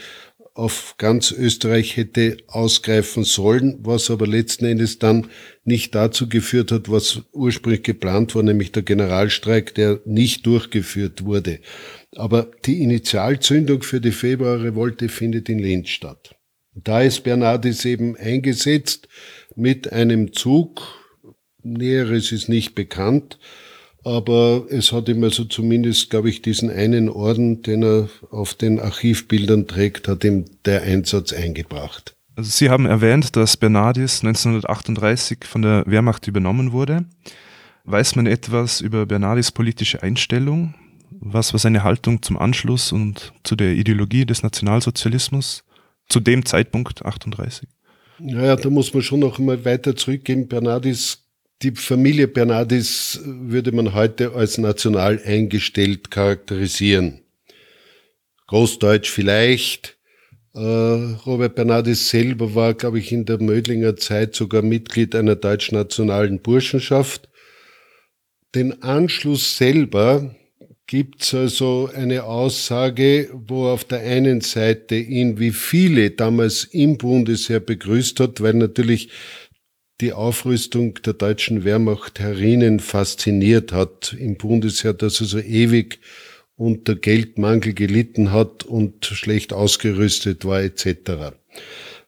auf 0.55 0.95
ganz 0.99 1.33
Österreich 1.33 1.97
hätte 1.97 2.37
ausgreifen 2.47 3.25
sollen, 3.25 3.81
was 3.83 4.09
aber 4.09 4.27
letzten 4.29 4.67
Endes 4.67 5.01
dann 5.01 5.29
nicht 5.65 5.97
dazu 5.97 6.29
geführt 6.29 6.71
hat, 6.71 6.89
was 6.89 7.23
ursprünglich 7.33 7.83
geplant 7.83 8.37
war, 8.37 8.45
nämlich 8.45 8.71
der 8.71 8.85
Generalstreik, 8.85 9.75
der 9.75 10.01
nicht 10.05 10.47
durchgeführt 10.47 11.25
wurde. 11.25 11.59
Aber 12.15 12.53
die 12.65 12.83
Initialzündung 12.83 13.83
für 13.83 14.01
die 14.01 14.13
Februarrevolte 14.13 15.09
findet 15.09 15.49
in 15.49 15.59
Linz 15.59 15.89
statt. 15.89 16.37
Da 16.75 17.03
ist 17.03 17.25
Bernardis 17.25 17.85
eben 17.85 18.17
eingesetzt 18.17 19.09
mit 19.57 19.93
einem 19.93 20.33
Zug, 20.33 20.83
Näheres 21.65 22.31
ist 22.31 22.49
nicht 22.49 22.75
bekannt, 22.75 23.39
aber 24.05 24.67
es 24.69 24.93
hat 24.93 25.09
ihm 25.09 25.25
also 25.25 25.45
zumindest, 25.45 26.11
glaube 26.11 26.29
ich, 26.29 26.43
diesen 26.43 26.71
einen 26.71 27.09
Orden, 27.09 27.63
den 27.63 27.83
er 27.83 28.09
auf 28.31 28.55
den 28.55 28.79
Archivbildern 28.79 29.67
trägt, 29.67 30.09
hat 30.09 30.25
ihm 30.25 30.45
der 30.65 30.83
Einsatz 30.83 31.33
eingebracht. 31.33 32.15
Also 32.37 32.51
Sie 32.51 32.69
haben 32.69 32.87
erwähnt, 32.87 33.37
dass 33.37 33.57
Bernardis 33.57 34.21
1938 34.23 35.45
von 35.45 35.63
der 35.63 35.85
Wehrmacht 35.87 36.27
übernommen 36.27 36.73
wurde. 36.73 37.05
Weiß 37.85 38.17
man 38.17 38.27
etwas 38.27 38.81
über 38.81 39.07
Bernardis 39.07 39.53
politische 39.53 40.03
Einstellung? 40.03 40.75
Was 41.11 41.53
war 41.53 41.61
seine 41.61 41.85
Haltung 41.85 42.23
zum 42.23 42.39
Anschluss 42.39 42.93
und 42.93 43.33
zu 43.45 43.57
der 43.57 43.73
Ideologie 43.73 44.27
des 44.27 44.43
Nationalsozialismus 44.43 45.65
zu 46.09 46.21
dem 46.21 46.45
Zeitpunkt 46.45 47.05
38? 47.05 47.69
Naja, 48.19 48.57
da 48.57 48.69
muss 48.69 48.93
man 48.93 49.03
schon 49.03 49.21
noch 49.21 49.39
einmal 49.39 49.65
weiter 49.65 49.97
zurückgehen. 49.97 50.49
Bernardis 50.49 51.24
die 51.65 51.73
Familie 51.73 52.29
Bernardis 52.29 53.21
würde 53.25 53.73
man 53.73 53.95
heute 53.95 54.35
als 54.35 54.59
national 54.59 55.21
eingestellt 55.25 56.11
charakterisieren. 56.11 57.23
Großdeutsch 58.49 59.11
vielleicht. 59.11 59.97
Äh, 60.55 60.61
Robert 60.61 61.55
Bernardis 61.55 62.11
selber 62.11 62.55
war, 62.55 62.75
glaube 62.75 62.99
ich, 62.99 63.11
in 63.13 63.25
der 63.25 63.41
Mödlinger 63.41 63.97
Zeit 63.97 64.35
sogar 64.35 64.61
Mitglied 64.61 65.15
einer 65.15 65.37
deutsch-nationalen 65.37 66.41
Burschenschaft. 66.41 67.31
Den 68.55 68.83
Anschluss 68.83 69.57
selber 69.57 70.37
gibt's 70.87 71.33
also 71.33 71.91
eine 71.95 72.25
Aussage, 72.25 73.31
wo 73.33 73.69
auf 73.69 73.85
der 73.85 74.01
einen 74.01 74.43
Seite 74.43 74.97
ihn 74.97 75.39
wie 75.39 75.51
viele 75.51 76.11
damals 76.11 76.65
im 76.65 76.99
Bundesheer 76.99 77.61
begrüßt 77.61 78.21
hat, 78.21 78.43
weil 78.43 78.55
natürlich 78.55 79.09
die 80.01 80.13
Aufrüstung 80.13 80.95
der 81.05 81.15
deutschen 81.15 81.65
Wehrmacht 81.65 82.19
herinnen 82.19 82.81
fasziniert 82.81 83.73
hat 83.73 84.17
im 84.19 84.37
Bundesheer, 84.37 84.93
dass 84.93 85.21
er 85.21 85.27
so 85.27 85.39
ewig 85.39 86.01
unter 86.57 86.95
Geldmangel 86.95 87.75
gelitten 87.75 88.33
hat 88.33 88.65
und 88.65 89.07
schlecht 89.07 89.53
ausgerüstet 89.53 90.45
war 90.45 90.63
etc. 90.63 91.35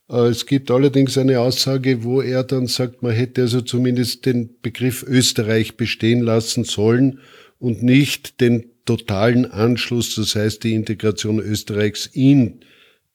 Äh, 0.08 0.16
es 0.28 0.46
gibt 0.46 0.70
allerdings 0.70 1.18
eine 1.18 1.40
Aussage, 1.40 2.04
wo 2.04 2.20
er 2.20 2.44
dann 2.44 2.66
sagt, 2.66 3.02
man 3.02 3.12
hätte 3.12 3.42
also 3.42 3.60
zumindest 3.60 4.26
den 4.26 4.60
Begriff 4.62 5.02
Österreich 5.02 5.76
bestehen 5.76 6.20
lassen 6.20 6.64
sollen 6.64 7.20
und 7.58 7.82
nicht 7.82 8.40
den 8.40 8.70
totalen 8.84 9.46
Anschluss, 9.46 10.14
das 10.14 10.36
heißt 10.36 10.62
die 10.62 10.74
Integration 10.74 11.40
Österreichs 11.40 12.06
in 12.06 12.60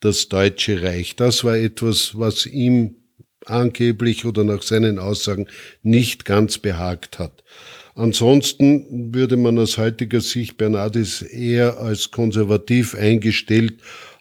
das 0.01 0.27
Deutsche 0.27 0.81
Reich. 0.81 1.15
Das 1.15 1.43
war 1.43 1.55
etwas, 1.55 2.17
was 2.17 2.45
ihm 2.45 2.95
angeblich 3.45 4.25
oder 4.25 4.43
nach 4.43 4.61
seinen 4.61 4.99
Aussagen 4.99 5.47
nicht 5.83 6.25
ganz 6.25 6.57
behagt 6.57 7.19
hat. 7.19 7.43
Ansonsten 7.95 9.13
würde 9.13 9.37
man 9.37 9.59
aus 9.59 9.77
heutiger 9.77 10.21
Sicht 10.21 10.57
Bernardis 10.57 11.21
eher 11.21 11.79
als 11.79 12.11
konservativ 12.11 12.95
eingestellt, 12.95 13.75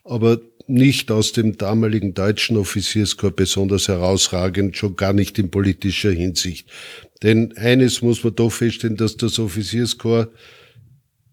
aber 0.05 0.41
nicht 0.67 1.11
aus 1.11 1.33
dem 1.33 1.57
damaligen 1.59 2.15
deutschen 2.15 2.57
Offizierskorps 2.57 3.37
besonders 3.37 3.89
herausragend, 3.89 4.77
schon 4.77 4.97
gar 4.97 5.13
nicht 5.13 5.39
in 5.39 5.51
politischer 5.51 6.13
Hinsicht. 6.13 6.69
Denn 7.23 7.57
eines 7.57 8.03
muss 8.03 8.25
man 8.25 8.35
doch 8.35 8.51
feststellen, 8.51 8.97
dass 8.97 9.17
das 9.17 9.39
Offizierskorps 9.39 10.31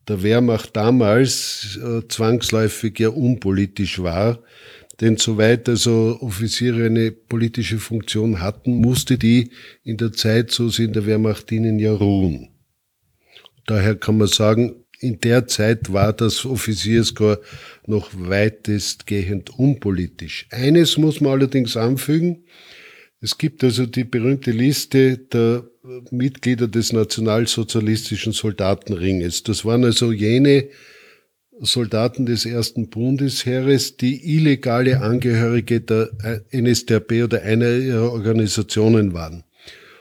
der 0.08 0.24
Wehrmacht 0.24 0.76
damals 0.76 1.78
äh, 1.84 2.08
zwangsläufig 2.08 3.00
ja 3.00 3.10
unpolitisch 3.10 4.02
war. 4.02 4.40
Denn 5.00 5.18
soweit 5.18 5.70
also 5.70 6.18
Offiziere 6.22 6.86
eine 6.88 7.12
politische 7.12 7.78
Funktion 7.78 8.42
hatten, 8.42 8.78
musste 8.78 9.18
die 9.18 9.52
in 9.84 9.98
der 9.98 10.12
Zeit, 10.12 10.52
so 10.52 10.70
sie 10.70 10.86
in 10.86 10.94
der 10.94 11.06
Wehrmacht 11.06 11.50
dienen, 11.52 11.78
ja 11.78 11.94
ruhen. 11.94 12.50
Daher 13.68 13.96
kann 13.96 14.18
man 14.18 14.28
sagen, 14.28 14.84
in 15.00 15.20
der 15.20 15.46
Zeit 15.46 15.94
war 15.94 16.14
das 16.14 16.46
Offizierskorps 16.46 17.46
noch 17.86 18.10
weitestgehend 18.14 19.52
unpolitisch. 19.52 20.48
Eines 20.50 20.98
muss 20.98 21.22
man 21.22 21.34
allerdings 21.34 21.78
anfügen. 21.78 22.46
Es 23.22 23.38
gibt 23.38 23.64
also 23.64 23.86
die 23.86 24.04
berühmte 24.04 24.52
Liste 24.52 25.18
der 25.18 25.70
Mitglieder 26.12 26.68
des 26.68 26.94
nationalsozialistischen 26.94 28.34
Soldatenringes. 28.34 29.44
Das 29.44 29.66
waren 29.66 29.84
also 29.86 30.12
jene 30.12 30.70
Soldaten 31.60 32.26
des 32.26 32.46
ersten 32.46 32.90
Bundesheeres, 32.90 33.98
die 33.98 34.36
illegale 34.36 35.02
Angehörige 35.02 35.82
der 35.82 36.12
NSDAP 36.52 37.24
oder 37.24 37.42
einer 37.42 37.70
ihrer 37.78 38.12
Organisationen 38.12 39.14
waren. 39.14 39.44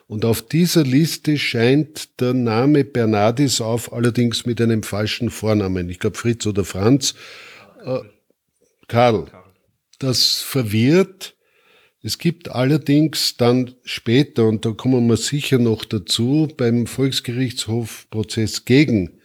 Und 0.08 0.24
auf 0.24 0.42
dieser 0.42 0.84
Liste 0.84 1.36
scheint 1.36 2.20
der 2.20 2.32
Name 2.32 2.84
Bernardis 2.84 3.60
auf, 3.60 3.92
allerdings 3.92 4.46
mit 4.46 4.60
einem 4.60 4.82
falschen 4.82 5.30
Vornamen. 5.30 5.90
Ich 5.90 5.98
glaube 5.98 6.16
Fritz 6.16 6.46
oder 6.46 6.64
Franz. 6.64 7.14
Äh, 7.84 8.00
Karl. 8.86 9.26
Das 9.98 10.36
verwirrt, 10.36 11.34
es 12.02 12.18
gibt 12.18 12.50
allerdings 12.50 13.36
dann 13.36 13.74
später, 13.82 14.46
und 14.46 14.64
da 14.64 14.70
kommen 14.72 15.06
wir 15.08 15.16
sicher 15.16 15.58
noch 15.58 15.84
dazu, 15.84 16.48
beim 16.56 16.86
Volksgerichtshofprozess 16.86 18.64
gegen 18.64 19.18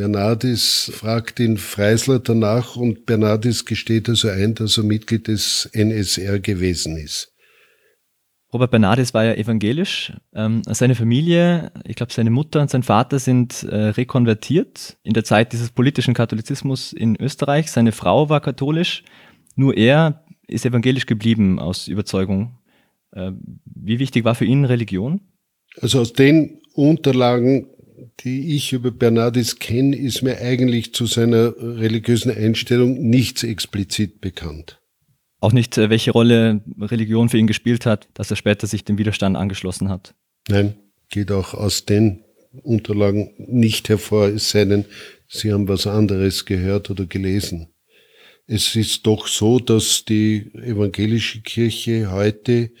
Bernardis 0.00 0.90
fragt 0.94 1.40
ihn 1.40 1.58
Freisler 1.58 2.20
danach 2.20 2.74
und 2.74 3.04
Bernardis 3.04 3.66
gesteht 3.66 4.08
also 4.08 4.30
ein, 4.30 4.54
dass 4.54 4.78
er 4.78 4.84
Mitglied 4.84 5.28
des 5.28 5.68
NSR 5.74 6.40
gewesen 6.40 6.96
ist. 6.96 7.34
Robert 8.50 8.70
Bernardis 8.70 9.12
war 9.12 9.24
ja 9.24 9.34
evangelisch. 9.34 10.14
Ähm, 10.32 10.62
seine 10.66 10.94
Familie, 10.94 11.70
ich 11.86 11.96
glaube 11.96 12.14
seine 12.14 12.30
Mutter 12.30 12.62
und 12.62 12.70
sein 12.70 12.82
Vater 12.82 13.18
sind 13.18 13.62
äh, 13.64 13.88
rekonvertiert 13.88 14.96
in 15.02 15.12
der 15.12 15.24
Zeit 15.24 15.52
dieses 15.52 15.68
politischen 15.68 16.14
Katholizismus 16.14 16.94
in 16.94 17.20
Österreich. 17.20 17.70
Seine 17.70 17.92
Frau 17.92 18.30
war 18.30 18.40
katholisch. 18.40 19.04
Nur 19.54 19.76
er 19.76 20.24
ist 20.46 20.64
evangelisch 20.64 21.04
geblieben 21.04 21.58
aus 21.58 21.88
Überzeugung. 21.88 22.58
Äh, 23.12 23.32
wie 23.66 23.98
wichtig 23.98 24.24
war 24.24 24.34
für 24.34 24.46
ihn 24.46 24.64
Religion? 24.64 25.20
Also 25.78 26.00
aus 26.00 26.14
den 26.14 26.62
Unterlagen, 26.72 27.66
die 28.20 28.56
ich 28.56 28.72
über 28.72 28.90
Bernardis 28.90 29.58
kenne, 29.58 29.96
ist 29.96 30.22
mir 30.22 30.38
eigentlich 30.38 30.94
zu 30.94 31.06
seiner 31.06 31.54
religiösen 31.56 32.30
Einstellung 32.30 33.00
nichts 33.08 33.42
explizit 33.42 34.20
bekannt. 34.20 34.80
Auch 35.40 35.52
nicht, 35.52 35.78
äh, 35.78 35.88
welche 35.90 36.10
Rolle 36.10 36.62
Religion 36.78 37.28
für 37.28 37.38
ihn 37.38 37.46
gespielt 37.46 37.86
hat, 37.86 38.08
dass 38.14 38.30
er 38.30 38.36
später 38.36 38.66
sich 38.66 38.84
dem 38.84 38.98
Widerstand 38.98 39.36
angeschlossen 39.36 39.88
hat. 39.88 40.14
Nein, 40.48 40.74
geht 41.08 41.32
auch 41.32 41.54
aus 41.54 41.86
den 41.86 42.24
Unterlagen 42.62 43.30
nicht 43.38 43.88
hervor, 43.88 44.28
es 44.28 44.50
sei 44.50 44.64
denn, 44.64 44.84
Sie 45.32 45.52
haben 45.52 45.68
was 45.68 45.86
anderes 45.86 46.44
gehört 46.44 46.90
oder 46.90 47.06
gelesen. 47.06 47.68
Es 48.48 48.74
ist 48.74 49.06
doch 49.06 49.28
so, 49.28 49.60
dass 49.60 50.04
die 50.04 50.50
evangelische 50.54 51.40
Kirche 51.42 52.10
heute 52.10 52.72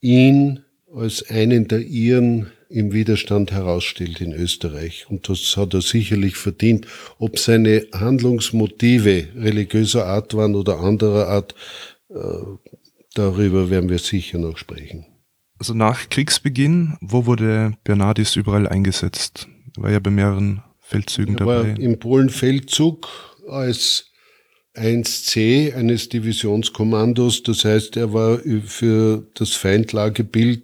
ihn 0.00 0.64
als 0.90 1.28
einen 1.28 1.68
der 1.68 1.80
ihren 1.80 2.50
im 2.68 2.92
Widerstand 2.92 3.52
herausstellt 3.52 4.20
in 4.20 4.32
Österreich. 4.32 5.06
Und 5.08 5.28
das 5.28 5.56
hat 5.56 5.74
er 5.74 5.80
sicherlich 5.80 6.36
verdient. 6.36 6.86
Ob 7.18 7.38
seine 7.38 7.86
Handlungsmotive 7.92 9.28
religiöser 9.36 10.06
Art 10.06 10.34
waren 10.34 10.54
oder 10.54 10.80
anderer 10.80 11.28
Art, 11.28 11.54
äh, 12.10 12.14
darüber 13.14 13.70
werden 13.70 13.88
wir 13.88 13.98
sicher 13.98 14.38
noch 14.38 14.58
sprechen. 14.58 15.06
Also 15.58 15.74
nach 15.74 16.08
Kriegsbeginn, 16.08 16.96
wo 17.00 17.26
wurde 17.26 17.72
Bernardis 17.84 18.36
überall 18.36 18.68
eingesetzt? 18.68 19.48
Er 19.76 19.82
war 19.82 19.90
ja 19.90 19.98
bei 19.98 20.10
mehreren 20.10 20.62
Feldzügen 20.80 21.34
er 21.34 21.38
dabei. 21.40 21.70
War 21.70 21.78
Im 21.78 21.98
Polenfeldzug 21.98 23.08
als 23.48 24.12
1C 24.74 25.74
eines 25.74 26.08
Divisionskommandos. 26.08 27.42
Das 27.42 27.64
heißt, 27.64 27.96
er 27.96 28.12
war 28.12 28.38
für 28.38 29.26
das 29.34 29.54
Feindlagebild 29.54 30.62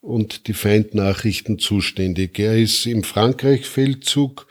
und 0.00 0.48
die 0.48 0.54
Feindnachrichten 0.54 1.58
zuständig. 1.58 2.38
Er 2.38 2.56
ist 2.58 2.86
im 2.86 3.02
Frankreich-Feldzug 3.02 4.46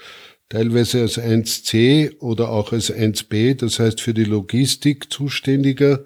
teilweise 0.49 1.01
als 1.01 1.19
1C 1.19 2.19
oder 2.19 2.49
auch 2.49 2.71
als 2.71 2.93
1B, 2.93 3.55
das 3.55 3.79
heißt 3.79 4.01
für 4.01 4.13
die 4.13 4.23
Logistik 4.23 5.11
zuständiger, 5.11 6.05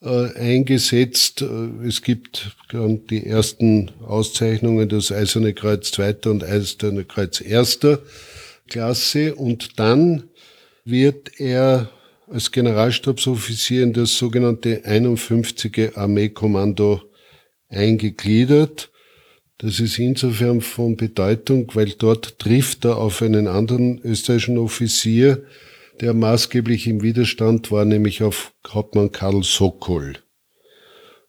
äh, 0.00 0.34
eingesetzt. 0.34 1.42
Äh, 1.42 1.86
es 1.86 2.02
gibt 2.02 2.56
die 2.72 3.26
ersten 3.26 3.90
Auszeichnungen, 4.02 4.88
das 4.88 5.12
Eiserne 5.12 5.54
Kreuz 5.54 5.90
zweiter 5.92 6.30
und 6.30 6.44
Eiserne 6.44 7.04
Kreuz 7.04 7.40
erster 7.40 8.00
Klasse 8.68 9.34
und 9.34 9.78
dann 9.78 10.24
wird 10.84 11.40
er 11.40 11.90
als 12.26 12.50
Generalstabsoffizier 12.50 13.82
in 13.82 13.92
das 13.92 14.16
sogenannte 14.16 14.84
51. 14.84 15.96
Armeekommando 15.96 17.02
eingegliedert. 17.76 18.90
Das 19.58 19.80
ist 19.80 19.98
insofern 19.98 20.60
von 20.60 20.96
Bedeutung, 20.96 21.70
weil 21.74 21.90
dort 21.90 22.38
trifft 22.38 22.84
er 22.84 22.98
auf 22.98 23.22
einen 23.22 23.46
anderen 23.46 24.00
österreichischen 24.02 24.58
Offizier, 24.58 25.44
der 26.00 26.12
maßgeblich 26.12 26.86
im 26.88 27.02
Widerstand 27.02 27.70
war, 27.70 27.84
nämlich 27.84 28.22
auf 28.22 28.52
Hauptmann 28.66 29.12
Karl 29.12 29.42
Sokol. 29.42 30.14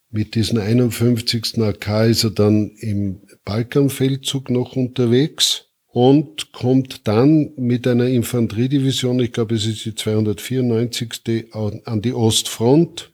Mit 0.09 0.35
diesem 0.35 0.59
51. 0.59 1.59
AK 1.59 2.07
ist 2.09 2.23
er 2.23 2.31
dann 2.31 2.71
im 2.79 3.21
Balkanfeldzug 3.43 4.49
noch 4.49 4.75
unterwegs 4.75 5.65
und 5.87 6.51
kommt 6.51 7.07
dann 7.07 7.51
mit 7.57 7.87
einer 7.87 8.07
Infanteriedivision, 8.07 9.19
ich 9.19 9.33
glaube 9.33 9.55
es 9.55 9.65
ist 9.65 9.85
die 9.85 9.95
294. 9.95 11.53
an 11.53 12.01
die 12.01 12.13
Ostfront 12.13 13.11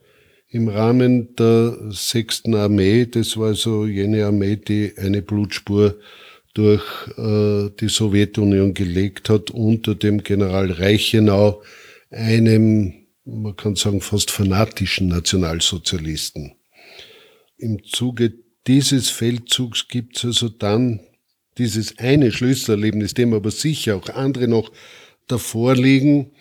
im 0.51 0.67
Rahmen 0.67 1.33
der 1.37 1.77
6. 1.89 2.53
Armee. 2.53 3.05
Das 3.05 3.37
war 3.37 3.55
so 3.55 3.85
jene 3.85 4.25
Armee, 4.25 4.57
die 4.57 4.93
eine 4.97 5.21
Blutspur 5.21 5.97
durch 6.53 6.83
äh, 7.17 7.69
die 7.79 7.87
Sowjetunion 7.87 8.73
gelegt 8.73 9.29
hat 9.29 9.51
unter 9.51 9.95
dem 9.95 10.21
General 10.23 10.69
Reichenau, 10.69 11.63
einem, 12.09 12.93
man 13.23 13.55
kann 13.55 13.75
sagen, 13.75 14.01
fast 14.01 14.31
fanatischen 14.31 15.07
Nationalsozialisten. 15.07 16.53
Im 17.57 17.83
Zuge 17.85 18.33
dieses 18.67 19.09
Feldzugs 19.09 19.87
gibt 19.87 20.17
es 20.17 20.25
also 20.25 20.49
dann 20.49 20.99
dieses 21.57 21.97
eine 21.97 22.31
Schlüsselerlebnis, 22.33 23.13
dem 23.13 23.33
aber 23.33 23.51
sicher 23.51 23.95
auch 23.95 24.09
andere 24.09 24.49
noch 24.49 24.71
davor 25.27 25.75
liegen, 25.75 26.31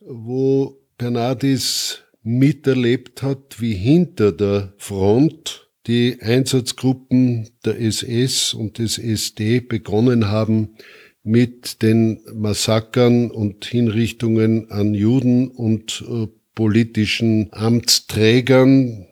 wo 0.00 0.80
Bernardis 0.98 2.02
miterlebt 2.22 3.22
hat, 3.22 3.60
wie 3.60 3.74
hinter 3.74 4.32
der 4.32 4.72
Front 4.78 5.68
die 5.86 6.18
Einsatzgruppen 6.20 7.50
der 7.64 7.80
SS 7.80 8.54
und 8.54 8.78
des 8.78 8.98
SD 8.98 9.60
begonnen 9.60 10.28
haben, 10.28 10.76
mit 11.24 11.82
den 11.82 12.20
Massakern 12.34 13.30
und 13.30 13.64
Hinrichtungen 13.64 14.70
an 14.70 14.94
Juden 14.94 15.48
und 15.48 16.04
äh, 16.08 16.26
politischen 16.54 17.48
Amtsträgern, 17.52 19.06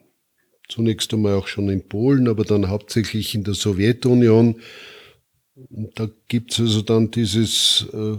zunächst 0.68 1.12
einmal 1.14 1.34
auch 1.34 1.46
schon 1.46 1.68
in 1.68 1.88
Polen, 1.88 2.28
aber 2.28 2.44
dann 2.44 2.68
hauptsächlich 2.68 3.34
in 3.34 3.44
der 3.44 3.54
Sowjetunion, 3.54 4.60
und 5.68 5.98
da 5.98 6.08
gibt 6.28 6.52
es 6.52 6.60
also 6.60 6.82
dann 6.82 7.10
dieses 7.10 7.86
äh, 7.92 8.16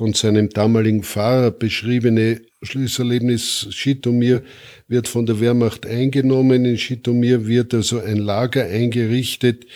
von 0.00 0.14
seinem 0.14 0.48
damaligen 0.48 1.02
Fahrer 1.02 1.50
beschriebene 1.50 2.40
Schlüsselerlebnis. 2.62 3.66
Schitomir 3.68 4.42
wird 4.88 5.08
von 5.08 5.26
der 5.26 5.40
Wehrmacht 5.40 5.84
eingenommen. 5.84 6.64
In 6.64 6.78
Schitomir 6.78 7.46
wird 7.46 7.74
also 7.74 8.00
ein 8.00 8.16
Lager 8.16 8.64
eingerichtet, 8.64 9.66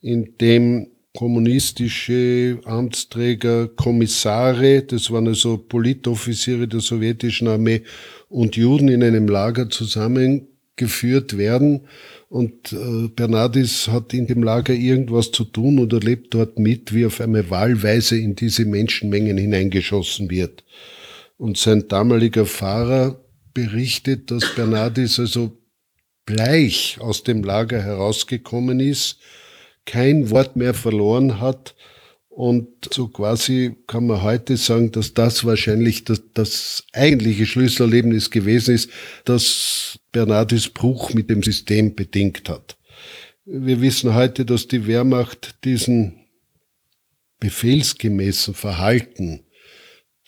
in 0.00 0.38
dem 0.40 0.86
kommunistische 1.16 2.60
Amtsträger, 2.64 3.66
Kommissare, 3.74 4.82
das 4.82 5.10
waren 5.10 5.26
also 5.26 5.58
Politoffiziere 5.58 6.68
der 6.68 6.78
sowjetischen 6.78 7.48
Armee 7.48 7.82
und 8.28 8.54
Juden 8.54 8.86
in 8.86 9.02
einem 9.02 9.26
Lager 9.26 9.68
zusammengeführt 9.68 11.36
werden 11.36 11.88
und 12.32 12.72
äh, 12.72 13.08
Bernardis 13.08 13.88
hat 13.88 14.14
in 14.14 14.26
dem 14.26 14.42
Lager 14.42 14.72
irgendwas 14.72 15.32
zu 15.32 15.44
tun 15.44 15.78
oder 15.78 16.00
lebt 16.00 16.32
dort 16.32 16.58
mit, 16.58 16.94
wie 16.94 17.04
auf 17.04 17.20
einmal 17.20 17.50
wahlweise 17.50 18.18
in 18.18 18.34
diese 18.34 18.64
Menschenmengen 18.64 19.36
hineingeschossen 19.36 20.30
wird. 20.30 20.64
Und 21.36 21.58
sein 21.58 21.88
damaliger 21.88 22.46
Fahrer 22.46 23.22
berichtet, 23.52 24.30
dass 24.30 24.54
Bernardis 24.54 25.20
also 25.20 25.58
bleich 26.24 26.96
aus 27.00 27.22
dem 27.22 27.44
Lager 27.44 27.82
herausgekommen 27.82 28.80
ist, 28.80 29.18
kein 29.84 30.30
Wort 30.30 30.56
mehr 30.56 30.72
verloren 30.72 31.38
hat 31.38 31.74
Und 32.34 32.88
so 32.90 33.08
quasi 33.08 33.76
kann 33.86 34.06
man 34.06 34.22
heute 34.22 34.56
sagen, 34.56 34.90
dass 34.90 35.12
das 35.12 35.44
wahrscheinlich 35.44 36.04
das, 36.04 36.22
das 36.32 36.86
eigentliche 36.94 37.44
Schlüsselerlebnis 37.44 38.30
gewesen 38.30 38.74
ist, 38.74 38.90
dass 39.26 39.98
Bernardis 40.12 40.70
Bruch 40.70 41.12
mit 41.12 41.28
dem 41.28 41.42
System 41.42 41.94
bedingt 41.94 42.48
hat. 42.48 42.78
Wir 43.44 43.82
wissen 43.82 44.14
heute, 44.14 44.46
dass 44.46 44.66
die 44.66 44.86
Wehrmacht 44.86 45.56
diesen 45.64 46.14
befehlsgemäßen 47.38 48.54
Verhalten 48.54 49.44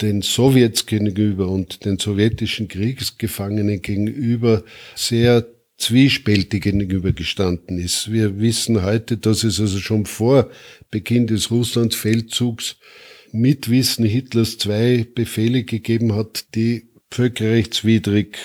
den 0.03 0.21
Sowjets 0.21 0.85
gegenüber 0.85 1.49
und 1.49 1.87
den 1.87 1.99
sowjetischen 1.99 2.69
Kriegsgefangenen 2.69 3.81
gegenüber 3.81 4.63
sehr 4.95 5.47
zwiespältig 5.85 6.65
gegenübergestanden 6.65 7.79
ist. 7.79 8.11
Wir 8.11 8.39
wissen 8.41 8.83
heute, 8.83 9.19
dass 9.19 9.45
es 9.45 9.61
also 9.61 9.79
schon 9.79 10.07
vor 10.07 10.51
Beginn 10.91 11.27
des 11.27 11.51
Russlandsfeldzugs 11.51 12.77
mit 13.33 13.69
Wissen 13.69 14.05
Hitlers 14.05 14.59
zwei 14.59 15.07
Befehle 15.15 15.65
gegeben 15.65 16.15
hat, 16.15 16.55
die 16.55 16.89
völkerrechtswidrig, 17.11 18.39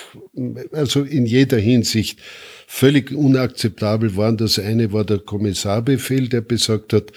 also 0.72 1.02
in 1.02 1.26
jeder 1.26 1.58
Hinsicht 1.58 2.20
völlig 2.66 3.10
unakzeptabel 3.10 4.16
waren. 4.16 4.36
Das 4.36 4.58
eine 4.58 4.92
war 4.92 5.04
der 5.04 5.18
Kommissarbefehl, 5.18 6.28
der 6.28 6.42
besagt 6.42 6.92
hat, 6.92 7.12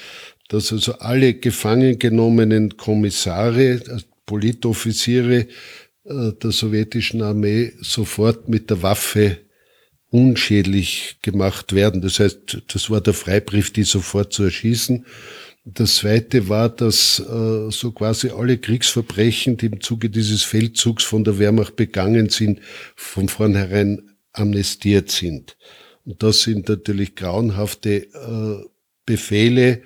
dass 0.48 0.72
also 0.72 0.94
alle 0.94 1.34
gefangen 1.36 2.00
genommenen 2.00 2.78
Kommissare, 2.78 3.82
also 3.90 4.06
Politoffiziere 4.26 5.48
äh, 6.06 6.32
der 6.42 6.52
sowjetischen 6.52 7.22
Armee 7.22 7.74
sofort 7.82 8.48
mit 8.48 8.70
der 8.70 8.82
Waffe 8.82 9.40
unschädlich 10.14 11.18
gemacht 11.24 11.74
werden. 11.74 12.02
Das 12.02 12.20
heißt, 12.20 12.62
das 12.72 12.92
war 12.92 13.02
der 13.02 13.16
Freibrief, 13.16 13.74
die 13.74 13.82
sofort 13.82 14.32
zu 14.32 14.44
erschießen. 14.44 15.08
Das 15.66 15.96
zweite 15.96 16.50
war, 16.50 16.70
dass 16.70 17.20
äh, 17.20 17.72
so 17.72 17.92
quasi 17.94 18.30
alle 18.30 18.60
Kriegsverbrechen, 18.60 19.58
die 19.58 19.68
im 19.68 19.82
Zuge 19.82 20.12
dieses 20.12 20.44
Feldzugs 20.44 21.04
von 21.04 21.24
der 21.24 21.40
Wehrmacht 21.40 21.76
begangen 21.76 22.30
sind, 22.30 22.60
von 22.96 23.28
vornherein 23.28 24.12
amnestiert 24.34 25.10
sind. 25.10 25.58
Und 26.06 26.22
das 26.22 26.42
sind 26.42 26.70
natürlich 26.70 27.16
grauenhafte 27.16 28.04
äh, 28.04 28.66
Befehle, 29.08 29.82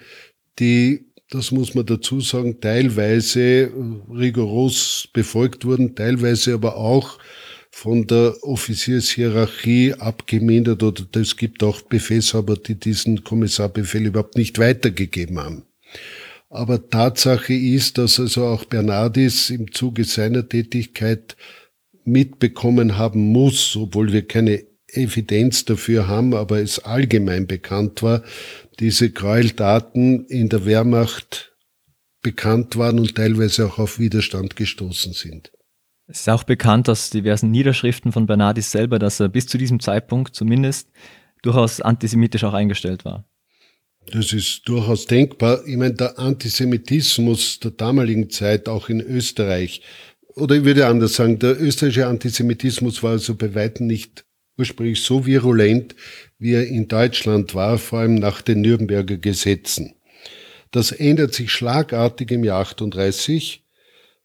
die, 0.60 1.06
das 1.30 1.52
muss 1.52 1.74
man 1.74 1.86
dazu 1.86 2.20
sagen, 2.20 2.60
teilweise 2.60 3.42
äh, 3.42 3.72
rigoros 4.12 5.08
befolgt 5.13 5.63
wurden, 5.63 5.96
teilweise 5.96 6.56
aber 6.56 6.76
auch 6.76 7.18
von 7.78 8.08
der 8.08 8.36
Offiziershierarchie 8.42 9.94
abgemindert 9.94 10.82
oder 10.82 11.06
es 11.22 11.38
gibt 11.38 11.62
auch 11.62 11.82
Befehlshaber, 11.82 12.58
die 12.58 12.74
diesen 12.74 13.24
Kommissarbefehl 13.24 14.08
überhaupt 14.08 14.36
nicht 14.36 14.58
weitergegeben 14.58 15.38
haben. 15.38 15.63
Aber 16.50 16.90
Tatsache 16.90 17.54
ist, 17.54 18.00
dass 18.00 18.20
also 18.20 18.46
auch 18.46 18.66
Bernardis 18.66 19.52
im 19.52 19.72
Zuge 19.72 20.06
seiner 20.06 20.50
Tätigkeit 20.50 21.38
mitbekommen 22.04 22.98
haben 22.98 23.32
muss, 23.32 23.76
obwohl 23.76 24.12
wir 24.12 24.28
keine 24.28 24.63
Evidenz 24.88 25.63
dafür 25.66 26.08
haben, 26.08 26.34
aber 26.34 26.60
es 26.60 26.80
allgemein 26.80 27.46
bekannt 27.46 28.02
war, 28.02 28.24
diese 28.80 29.12
Gräueltaten 29.12 30.26
in 30.26 30.50
der 30.50 30.66
Wehrmacht 30.66 31.54
bekannt 32.24 32.76
waren 32.76 32.98
und 32.98 33.13
teilweise 33.13 33.68
auch 33.68 33.78
auf 33.78 34.00
Widerstand 34.00 34.56
gestoßen 34.56 35.13
sind. 35.13 35.52
Es 36.08 36.22
ist 36.22 36.30
auch 36.30 36.43
bekannt 36.43 36.88
aus 36.89 37.10
diversen 37.10 37.52
Niederschriften 37.52 38.13
von 38.13 38.28
Bernardis 38.28 38.72
selber, 38.72 38.98
dass 38.98 39.20
er 39.20 39.28
bis 39.28 39.46
zu 39.46 39.58
diesem 39.58 39.82
Zeitpunkt 39.82 40.36
zumindest 40.36 40.89
durchaus 41.41 41.82
antisemitisch 41.82 42.46
auch 42.46 42.54
eingestellt 42.54 43.04
war. 43.04 43.26
Das 44.12 44.32
ist 44.32 44.62
durchaus 44.70 45.06
denkbar. 45.06 45.65
Ich 45.67 45.76
meine, 45.76 45.93
der 45.93 46.17
Antisemitismus 46.17 47.60
der 47.60 47.72
damaligen 47.72 48.30
Zeit, 48.30 48.70
auch 48.70 48.88
in 48.88 49.02
Österreich, 49.02 49.82
oder 50.36 50.56
ich 50.56 50.63
würde 50.63 50.88
anders 50.88 51.15
sagen, 51.15 51.39
der 51.39 51.60
österreichische 51.60 52.08
Antisemitismus 52.08 53.04
war 53.04 53.12
also 53.12 53.36
bei 53.36 53.54
weitem 53.54 53.88
nicht 53.88 54.24
ursprünglich 54.58 55.02
so 55.02 55.26
virulent, 55.26 55.96
wie 56.39 56.54
er 56.54 56.67
in 56.67 56.88
Deutschland 56.88 57.54
war, 57.54 57.78
vor 57.78 58.00
allem 58.00 58.15
nach 58.15 58.41
den 58.41 58.62
Nürnberger 58.62 59.17
Gesetzen. 59.17 59.96
Das 60.72 60.91
ändert 60.91 61.34
sich 61.34 61.52
schlagartig 61.52 62.32
im 62.32 62.43
Jahr 62.43 62.62
38, 62.62 63.63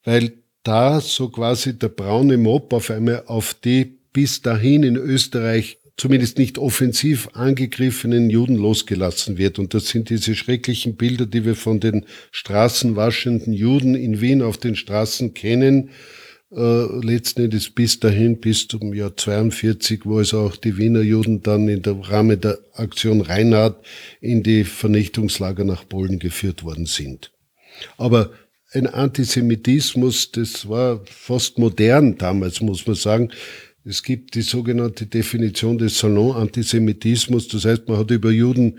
weil 0.05 0.42
da 0.63 1.01
so 1.01 1.29
quasi 1.29 1.79
der 1.79 1.89
braune 1.89 2.37
Mob 2.37 2.73
auf 2.73 2.91
einmal 2.91 3.25
auf 3.27 3.55
die 3.55 3.99
bis 4.13 4.43
dahin 4.43 4.83
in 4.83 4.97
Österreich 4.97 5.79
zumindest 5.97 6.39
nicht 6.39 6.59
offensiv 6.59 7.29
angegriffenen 7.35 8.31
Juden 8.31 8.57
losgelassen 8.57 9.39
wird. 9.39 9.59
Und 9.59 9.75
das 9.75 9.89
sind 9.89 10.11
diese 10.11 10.35
schrecklichen 10.35 10.97
Bilder, 10.97 11.27
die 11.27 11.45
wir 11.45 11.55
von 11.55 11.81
den 11.81 12.07
straßenwaschenden 12.31 13.53
Juden 13.53 13.95
in 13.95 14.21
Wien 14.21 14.43
auf 14.43 14.57
den 14.57 14.75
Straßen 14.75 15.35
kennen. 15.35 15.91
Äh, 16.51 17.07
letzten 17.07 17.45
Endes 17.45 17.71
bis 17.71 18.01
dahin, 18.01 18.41
bis 18.41 18.69
zum 18.69 18.93
Jahr 18.93 19.17
42, 19.17 20.05
wo 20.05 20.21
es 20.21 20.35
auch 20.35 20.57
die 20.57 20.77
Wiener 20.77 21.03
Juden 21.03 21.43
dann 21.43 21.69
in 21.69 21.83
der 21.83 21.99
Rahmen 21.99 22.41
der 22.41 22.59
Aktion 22.75 23.21
Reinhard 23.21 23.83
in 24.21 24.43
die 24.43 24.65
Vernichtungslager 24.65 25.65
nach 25.65 25.89
Polen 25.89 26.19
geführt 26.19 26.63
worden 26.63 26.87
sind. 26.87 27.33
Aber 27.97 28.33
ein 28.75 28.87
Antisemitismus, 28.87 30.33
das 30.33 30.69
war 30.69 31.05
fast 31.07 31.59
modern 31.59 32.17
damals, 32.17 32.61
muss 32.61 32.87
man 32.87 32.97
sagen. 32.97 33.31
Es 33.85 34.03
gibt 34.03 34.35
die 34.35 34.43
sogenannte 34.43 35.07
Definition 35.07 35.77
des 35.77 35.99
Salon-Antisemitismus, 35.99 37.49
das 37.49 37.65
heißt, 37.65 37.89
man 37.89 37.99
hat 37.99 38.11
über 38.11 38.31
Juden 38.31 38.79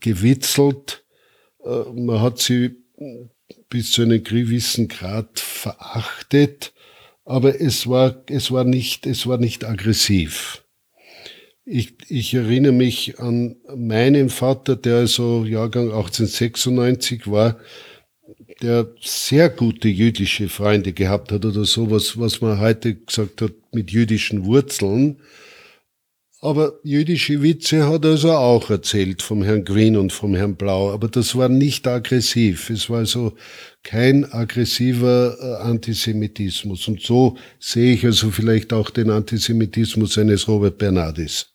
gewitzelt, 0.00 1.04
äh, 1.64 1.90
man 1.92 2.20
hat 2.20 2.38
sie 2.38 2.76
bis 3.68 3.90
zu 3.90 4.02
einem 4.02 4.22
gewissen 4.22 4.88
Grad 4.88 5.38
verachtet, 5.40 6.72
aber 7.24 7.60
es 7.60 7.86
war, 7.86 8.22
es 8.28 8.50
war 8.50 8.64
nicht, 8.64 9.06
es 9.06 9.26
war 9.26 9.38
nicht 9.38 9.64
aggressiv. 9.64 10.64
Ich, 11.64 11.94
ich 12.08 12.34
erinnere 12.34 12.72
mich 12.72 13.18
an 13.20 13.56
meinen 13.76 14.28
Vater, 14.28 14.76
der 14.76 14.96
also 14.96 15.44
Jahrgang 15.44 15.86
1896 15.92 17.30
war, 17.30 17.58
der 18.60 18.88
sehr 19.00 19.48
gute 19.48 19.88
jüdische 19.88 20.48
Freunde 20.48 20.92
gehabt 20.92 21.32
hat 21.32 21.44
oder 21.44 21.64
sowas, 21.64 22.18
was 22.18 22.40
man 22.40 22.60
heute 22.60 22.94
gesagt 22.94 23.40
hat, 23.42 23.52
mit 23.72 23.90
jüdischen 23.90 24.44
Wurzeln. 24.44 25.18
Aber 26.40 26.80
jüdische 26.82 27.40
Witze 27.40 27.88
hat 27.88 28.04
er 28.04 28.12
also 28.12 28.32
auch 28.32 28.68
erzählt 28.68 29.22
vom 29.22 29.44
Herrn 29.44 29.64
Green 29.64 29.96
und 29.96 30.12
vom 30.12 30.34
Herrn 30.34 30.56
Blau. 30.56 30.92
Aber 30.92 31.06
das 31.06 31.36
war 31.36 31.48
nicht 31.48 31.86
aggressiv. 31.86 32.68
Es 32.68 32.90
war 32.90 32.98
also 32.98 33.36
kein 33.84 34.24
aggressiver 34.32 35.36
äh, 35.40 35.62
Antisemitismus. 35.62 36.88
Und 36.88 37.00
so 37.00 37.36
sehe 37.60 37.94
ich 37.94 38.04
also 38.04 38.32
vielleicht 38.32 38.72
auch 38.72 38.90
den 38.90 39.10
Antisemitismus 39.10 40.18
eines 40.18 40.48
Robert 40.48 40.78
Bernardis. 40.78 41.46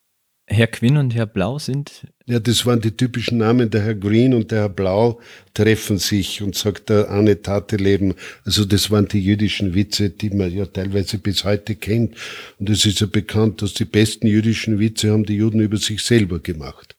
Herr 0.45 0.67
Quinn 0.67 0.95
und 0.95 1.13
Herr 1.13 1.25
Blau 1.25 1.59
sind? 1.59 2.07
Ja, 2.29 2.41
das 2.41 2.65
waren 2.65 2.81
die 2.81 2.91
typischen 2.91 3.37
Namen. 3.37 3.69
Der 3.69 3.81
Herr 3.83 3.95
Green 3.95 4.33
und 4.33 4.51
der 4.51 4.63
Herr 4.63 4.69
Blau 4.69 5.21
treffen 5.53 5.97
sich 5.97 6.41
und 6.41 6.55
sagt 6.55 6.89
der 6.89 7.09
Anne 7.09 7.41
Tate 7.41 7.77
leben. 7.77 8.15
Also 8.43 8.65
das 8.65 8.91
waren 8.91 9.07
die 9.07 9.23
jüdischen 9.23 9.73
Witze, 9.73 10.09
die 10.09 10.31
man 10.31 10.51
ja 10.53 10.65
teilweise 10.65 11.19
bis 11.19 11.45
heute 11.45 11.75
kennt. 11.75 12.15
Und 12.59 12.69
es 12.69 12.85
ist 12.85 12.99
ja 12.99 13.07
bekannt, 13.07 13.61
dass 13.61 13.75
die 13.75 13.85
besten 13.85 14.27
jüdischen 14.27 14.77
Witze 14.77 15.11
haben 15.11 15.23
die 15.23 15.37
Juden 15.37 15.61
über 15.61 15.77
sich 15.77 16.03
selber 16.03 16.39
gemacht. 16.39 16.97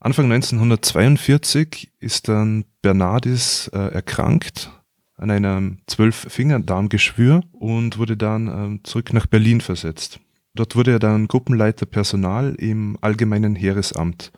Anfang 0.00 0.24
1942 0.32 1.90
ist 2.00 2.26
dann 2.26 2.64
Bernardis 2.82 3.70
äh, 3.72 3.78
erkrankt 3.78 4.72
an 5.14 5.30
einem 5.30 5.78
Zwölf-Finger-Darmgeschwür 5.86 7.44
und 7.52 7.98
wurde 7.98 8.16
dann 8.16 8.48
äh, 8.48 8.82
zurück 8.82 9.12
nach 9.12 9.26
Berlin 9.26 9.60
versetzt. 9.60 10.18
Dort 10.54 10.74
wurde 10.74 10.92
er 10.92 10.98
dann 10.98 11.28
Gruppenleiter 11.28 11.86
Personal 11.86 12.54
im 12.56 12.98
Allgemeinen 13.00 13.54
Heeresamt. 13.54 14.32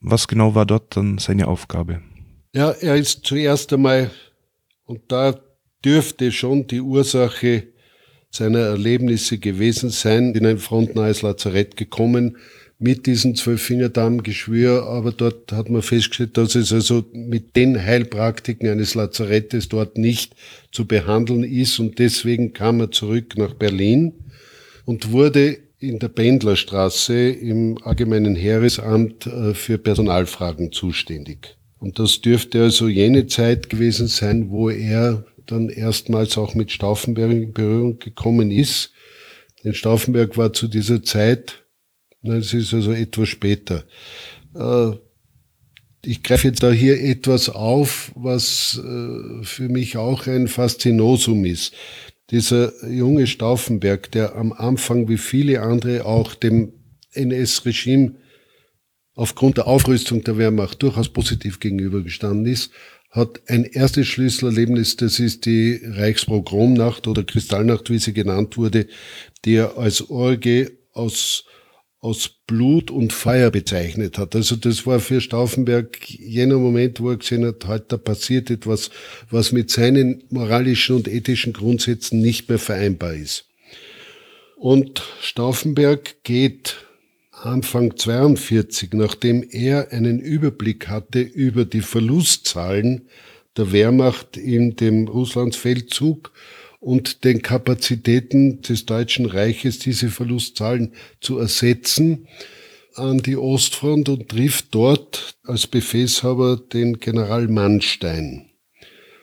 Was 0.00 0.26
genau 0.26 0.54
war 0.54 0.66
dort 0.66 0.96
dann 0.96 1.18
seine 1.18 1.46
Aufgabe? 1.46 2.02
Ja, 2.54 2.70
er 2.70 2.96
ist 2.96 3.24
zuerst 3.24 3.72
einmal, 3.72 4.10
und 4.84 5.00
da 5.08 5.38
dürfte 5.84 6.32
schon 6.32 6.66
die 6.66 6.80
Ursache 6.80 7.68
seiner 8.30 8.60
Erlebnisse 8.60 9.38
gewesen 9.38 9.90
sein, 9.90 10.34
in 10.34 10.46
ein 10.46 10.58
frontnahes 10.58 11.22
Lazarett 11.22 11.76
gekommen 11.76 12.38
mit 12.78 13.06
diesem 13.06 13.36
Zwölffingerdarmgeschwür, 13.36 14.84
aber 14.86 15.12
dort 15.12 15.52
hat 15.52 15.70
man 15.70 15.82
festgestellt, 15.82 16.36
dass 16.36 16.56
es 16.56 16.72
also 16.72 17.04
mit 17.12 17.54
den 17.54 17.80
Heilpraktiken 17.80 18.68
eines 18.68 18.94
Lazarettes 18.94 19.68
dort 19.68 19.98
nicht 19.98 20.34
zu 20.72 20.86
behandeln 20.86 21.44
ist 21.44 21.78
und 21.78 21.98
deswegen 22.00 22.52
kam 22.52 22.80
er 22.80 22.90
zurück 22.90 23.34
nach 23.36 23.54
Berlin 23.54 24.14
und 24.84 25.12
wurde 25.12 25.58
in 25.78 25.98
der 25.98 26.08
Pendlerstraße 26.08 27.30
im 27.30 27.78
Allgemeinen 27.82 28.36
Heeresamt 28.36 29.26
äh, 29.26 29.54
für 29.54 29.78
Personalfragen 29.78 30.72
zuständig. 30.72 31.56
Und 31.78 31.98
das 31.98 32.20
dürfte 32.20 32.62
also 32.62 32.88
jene 32.88 33.26
Zeit 33.26 33.68
gewesen 33.68 34.06
sein, 34.06 34.50
wo 34.50 34.70
er 34.70 35.24
dann 35.46 35.68
erstmals 35.68 36.38
auch 36.38 36.54
mit 36.54 36.70
Stauffenberg 36.70 37.32
in 37.32 37.52
Berührung 37.52 37.98
gekommen 37.98 38.52
ist. 38.52 38.92
Denn 39.64 39.74
Stauffenberg 39.74 40.36
war 40.36 40.52
zu 40.52 40.68
dieser 40.68 41.02
Zeit, 41.02 41.64
es 42.22 42.54
ist 42.54 42.72
also 42.72 42.92
etwas 42.92 43.28
später, 43.28 43.84
äh, 44.54 44.92
Ich 46.04 46.24
greife 46.24 46.48
jetzt 46.48 46.64
da 46.64 46.72
hier 46.72 47.00
etwas 47.00 47.48
auf, 47.48 48.10
was 48.16 48.76
äh, 48.78 49.44
für 49.44 49.68
mich 49.68 49.96
auch 49.96 50.26
ein 50.26 50.48
Faszinosum 50.48 51.44
ist. 51.44 51.72
Dieser 52.32 52.72
junge 52.88 53.26
Stauffenberg, 53.26 54.10
der 54.10 54.34
am 54.36 54.52
Anfang 54.52 55.06
wie 55.08 55.18
viele 55.18 55.60
andere 55.60 56.06
auch 56.06 56.34
dem 56.34 56.72
NS-Regime 57.12 58.14
aufgrund 59.14 59.58
der 59.58 59.66
Aufrüstung 59.66 60.24
der 60.24 60.38
Wehrmacht 60.38 60.82
durchaus 60.82 61.10
positiv 61.10 61.60
gegenübergestanden 61.60 62.50
ist, 62.50 62.72
hat 63.10 63.42
ein 63.48 63.64
erstes 63.64 64.06
Schlüsselerlebnis, 64.06 64.96
das 64.96 65.18
ist 65.18 65.44
die 65.44 65.82
Reichspogromnacht 65.84 67.06
oder 67.06 67.22
Kristallnacht, 67.22 67.90
wie 67.90 67.98
sie 67.98 68.14
genannt 68.14 68.56
wurde, 68.56 68.86
die 69.44 69.56
er 69.56 69.76
als 69.76 70.08
Orgie 70.08 70.70
aus, 70.94 71.44
aus 72.02 72.28
Blut 72.48 72.90
und 72.90 73.12
Feuer 73.12 73.50
bezeichnet 73.52 74.18
hat. 74.18 74.34
Also 74.34 74.56
das 74.56 74.86
war 74.86 74.98
für 74.98 75.20
Stauffenberg 75.20 76.10
jener 76.10 76.58
Moment, 76.58 77.00
wo 77.00 77.10
er 77.10 77.16
gesehen 77.16 77.46
hat, 77.46 77.64
halt 77.66 77.92
da 77.92 77.96
passiert 77.96 78.50
etwas, 78.50 78.90
was 79.30 79.52
mit 79.52 79.70
seinen 79.70 80.24
moralischen 80.28 80.96
und 80.96 81.06
ethischen 81.06 81.52
Grundsätzen 81.52 82.20
nicht 82.20 82.48
mehr 82.48 82.58
vereinbar 82.58 83.14
ist. 83.14 83.46
Und 84.56 85.02
Stauffenberg 85.20 86.24
geht 86.24 86.84
Anfang 87.30 87.96
42, 87.96 88.94
nachdem 88.94 89.46
er 89.48 89.92
einen 89.92 90.18
Überblick 90.18 90.88
hatte 90.88 91.20
über 91.20 91.64
die 91.64 91.82
Verlustzahlen 91.82 93.08
der 93.56 93.70
Wehrmacht 93.70 94.36
in 94.36 94.74
dem 94.74 95.06
Russlandsfeldzug 95.06 96.32
und 96.82 97.22
den 97.22 97.42
Kapazitäten 97.42 98.60
des 98.60 98.86
Deutschen 98.86 99.26
Reiches, 99.26 99.78
diese 99.78 100.08
Verlustzahlen 100.10 100.94
zu 101.20 101.38
ersetzen, 101.38 102.26
an 102.94 103.18
die 103.18 103.36
Ostfront 103.36 104.08
und 104.08 104.28
trifft 104.28 104.74
dort 104.74 105.36
als 105.44 105.68
Befehlshaber 105.68 106.56
den 106.56 106.98
General 106.98 107.46
Mannstein 107.46 108.50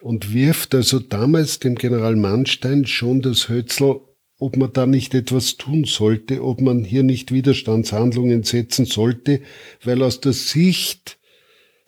und 0.01 0.33
wirft 0.33 0.73
also 0.73 0.99
damals 0.99 1.59
dem 1.59 1.75
General 1.75 2.15
Mannstein 2.15 2.87
schon 2.87 3.21
das 3.21 3.49
Hötzel 3.49 3.99
ob 4.41 4.55
man 4.55 4.71
da 4.71 4.85
nicht 4.85 5.13
etwas 5.13 5.57
tun 5.57 5.83
sollte, 5.83 6.41
ob 6.41 6.61
man 6.61 6.85
hier 6.85 7.03
nicht 7.03 7.33
Widerstandshandlungen 7.33 8.43
setzen 8.43 8.85
sollte, 8.85 9.41
weil 9.83 10.01
aus 10.01 10.21
der 10.21 10.31
Sicht 10.31 11.19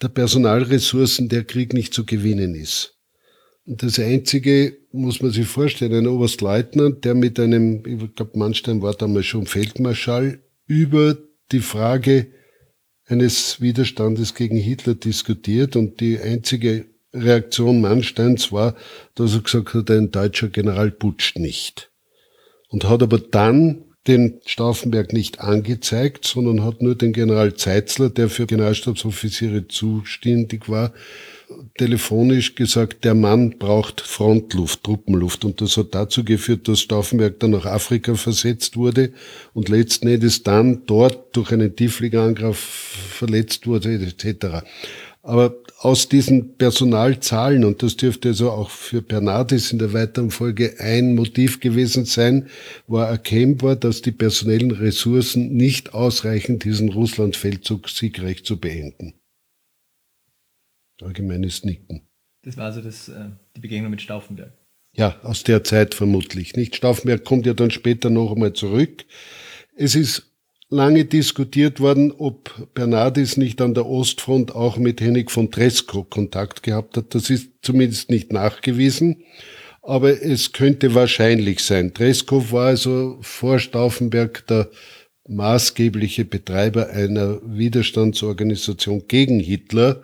der 0.01 0.09
Personalressourcen 0.09 1.29
der 1.29 1.45
Krieg 1.45 1.71
nicht 1.71 1.93
zu 1.93 2.05
gewinnen 2.05 2.53
ist. 2.53 2.97
Das 3.65 3.99
Einzige, 3.99 4.77
muss 4.91 5.21
man 5.21 5.31
sich 5.31 5.47
vorstellen, 5.47 5.93
ein 5.93 6.07
Oberstleutnant, 6.07 7.05
der 7.05 7.13
mit 7.13 7.39
einem, 7.39 7.83
ich 7.85 8.15
glaube, 8.15 8.37
Mannstein 8.37 8.81
war 8.81 8.93
damals 8.93 9.27
schon 9.27 9.45
Feldmarschall, 9.45 10.39
über 10.65 11.17
die 11.51 11.59
Frage 11.59 12.27
eines 13.05 13.61
Widerstandes 13.61 14.33
gegen 14.35 14.57
Hitler 14.57 14.95
diskutiert. 14.95 15.75
Und 15.75 15.99
die 15.99 16.17
einzige 16.19 16.85
Reaktion 17.13 17.81
Mannsteins 17.81 18.51
war, 18.51 18.75
dass 19.15 19.33
er 19.33 19.41
gesagt 19.41 19.73
hat, 19.73 19.91
ein 19.91 20.11
deutscher 20.11 20.47
General 20.47 20.89
putscht 20.91 21.37
nicht. 21.37 21.91
Und 22.69 22.89
hat 22.89 23.03
aber 23.03 23.19
dann 23.19 23.83
den 24.07 24.39
Stauffenberg 24.45 25.13
nicht 25.13 25.41
angezeigt, 25.41 26.25
sondern 26.25 26.63
hat 26.63 26.81
nur 26.81 26.95
den 26.95 27.13
General 27.13 27.53
Zeitzler, 27.53 28.09
der 28.09 28.29
für 28.29 28.47
Generalstabsoffiziere 28.47 29.67
zuständig 29.67 30.69
war, 30.69 30.93
telefonisch 31.77 32.55
gesagt, 32.55 33.03
der 33.03 33.15
Mann 33.15 33.57
braucht 33.57 34.01
Frontluft, 34.01 34.83
Truppenluft. 34.83 35.45
Und 35.45 35.61
das 35.61 35.77
hat 35.77 35.95
dazu 35.95 36.23
geführt, 36.23 36.67
dass 36.67 36.81
Stauffenberg 36.81 37.39
dann 37.39 37.51
nach 37.51 37.65
Afrika 37.65 38.15
versetzt 38.15 38.77
wurde 38.77 39.13
und 39.53 39.69
letzten 39.69 40.07
Endes 40.07 40.43
dann 40.43 40.85
dort 40.85 41.35
durch 41.35 41.51
einen 41.51 41.75
Tieffliegerangriff 41.75 42.57
verletzt 42.57 43.67
wurde, 43.67 43.93
etc. 43.93 44.63
Aber 45.23 45.55
aus 45.77 46.09
diesen 46.09 46.57
Personalzahlen, 46.57 47.63
und 47.63 47.83
das 47.83 47.95
dürfte 47.95 48.29
also 48.29 48.51
auch 48.51 48.69
für 48.69 49.01
Bernardis 49.01 49.71
in 49.71 49.79
der 49.79 49.93
weiteren 49.93 50.31
Folge 50.31 50.75
ein 50.79 51.15
Motiv 51.15 51.59
gewesen 51.59 52.05
sein, 52.05 52.47
war 52.87 53.07
erkennbar, 53.07 53.75
dass 53.75 54.01
die 54.01 54.11
personellen 54.11 54.71
Ressourcen 54.71 55.53
nicht 55.55 55.93
ausreichen, 55.93 56.59
diesen 56.59 56.89
Russlandfeldzug 56.89 57.89
siegreich 57.89 58.43
zu 58.43 58.59
beenden. 58.59 59.13
Allgemeines 61.03 61.63
Nicken. 61.63 62.01
Das 62.43 62.57
war 62.57 62.65
also 62.65 62.81
das, 62.81 63.09
äh, 63.09 63.29
die 63.55 63.61
Begegnung 63.61 63.91
mit 63.91 64.01
Stauffenberg. 64.01 64.53
Ja, 64.93 65.19
aus 65.23 65.43
der 65.43 65.63
Zeit 65.63 65.93
vermutlich. 65.95 66.55
Nicht 66.55 66.75
Stauffenberg 66.75 67.23
kommt 67.23 67.45
ja 67.45 67.53
dann 67.53 67.71
später 67.71 68.09
noch 68.09 68.33
einmal 68.33 68.53
zurück. 68.53 69.05
Es 69.75 69.95
ist 69.95 70.31
lange 70.69 71.05
diskutiert 71.05 71.79
worden, 71.79 72.11
ob 72.11 72.73
Bernardis 72.73 73.37
nicht 73.37 73.61
an 73.61 73.73
der 73.73 73.85
Ostfront 73.85 74.55
auch 74.55 74.77
mit 74.77 75.01
Hennig 75.01 75.29
von 75.29 75.51
Tresco 75.51 76.03
Kontakt 76.03 76.63
gehabt 76.63 76.97
hat. 76.97 77.13
Das 77.13 77.29
ist 77.29 77.49
zumindest 77.61 78.09
nicht 78.09 78.33
nachgewiesen, 78.33 79.23
aber 79.81 80.21
es 80.23 80.53
könnte 80.53 80.95
wahrscheinlich 80.95 81.59
sein. 81.59 81.93
Tresco 81.93 82.51
war 82.51 82.67
also 82.67 83.17
vor 83.21 83.59
Stauffenberg 83.59 84.47
der 84.47 84.69
maßgebliche 85.27 86.25
Betreiber 86.25 86.89
einer 86.89 87.39
Widerstandsorganisation 87.45 89.07
gegen 89.07 89.39
Hitler, 89.39 90.03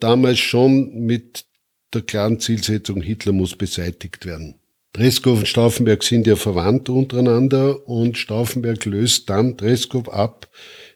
damals 0.00 0.38
schon 0.38 1.04
mit 1.06 1.44
der 1.92 2.02
klaren 2.02 2.40
Zielsetzung, 2.40 3.02
Hitler 3.02 3.32
muss 3.32 3.56
beseitigt 3.56 4.26
werden. 4.26 4.56
Dreskow 4.94 5.40
und 5.40 5.48
Stauffenberg 5.48 6.04
sind 6.04 6.26
ja 6.26 6.36
verwandt 6.36 6.88
untereinander 6.88 7.88
und 7.88 8.16
Stauffenberg 8.16 8.84
löst 8.84 9.28
dann 9.28 9.56
Dreskow 9.56 10.08
ab 10.08 10.48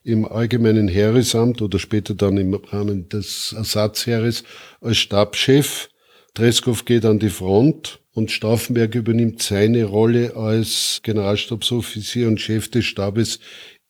im 0.04 0.24
allgemeinen 0.24 0.86
Heeresamt 0.86 1.60
oder 1.62 1.80
später 1.80 2.14
dann 2.14 2.36
im 2.36 2.54
Rahmen 2.54 3.08
des 3.08 3.52
Ersatzheeres 3.56 4.44
als 4.80 4.98
Stabschef. 4.98 5.88
Dreskow 6.34 6.84
geht 6.84 7.04
an 7.04 7.18
die 7.18 7.28
Front 7.28 8.00
und 8.12 8.30
Stauffenberg 8.30 8.94
übernimmt 8.94 9.42
seine 9.42 9.84
Rolle 9.84 10.36
als 10.36 11.00
Generalstabsoffizier 11.02 12.28
und 12.28 12.40
Chef 12.40 12.70
des 12.70 12.84
Stabes 12.84 13.40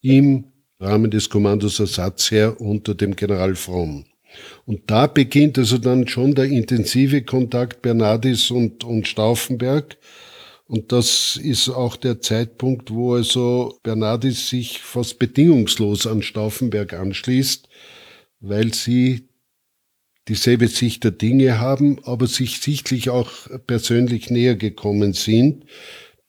im 0.01 0.53
Rahmen 0.81 1.11
des 1.11 1.29
Kommandos 1.29 1.81
Ersatzheer 1.81 2.59
unter 2.61 2.95
dem 2.95 3.15
General 3.15 3.55
Fromm. 3.55 4.07
Und 4.67 4.83
da 4.91 5.07
beginnt 5.07 5.59
also 5.59 5.79
dann 5.79 6.07
schon 6.09 6.35
der 6.35 6.47
intensive 6.47 7.23
Kontakt 7.23 7.83
Bernardis 7.83 8.51
und, 8.51 8.85
und 8.85 9.09
Stauffenberg. 9.09 9.97
Und 10.67 10.93
das 10.93 11.37
ist 11.43 11.71
auch 11.71 11.97
der 11.97 12.21
Zeitpunkt, 12.21 12.91
wo 12.91 13.15
also 13.15 13.79
Bernardis 13.83 14.51
sich 14.51 14.81
fast 14.81 15.19
bedingungslos 15.19 16.07
an 16.07 16.21
Stauffenberg 16.23 16.93
anschließt, 16.93 17.69
weil 18.41 18.75
sie 18.75 19.29
dieselbe 20.29 20.69
Sicht 20.69 21.05
der 21.05 21.13
Dinge 21.13 21.59
haben, 21.59 22.05
aber 22.05 22.27
sich 22.27 22.61
sichtlich 22.61 23.09
auch 23.09 23.31
persönlich 23.67 24.29
näher 24.29 24.57
gekommen 24.57 25.15
sind. 25.15 25.65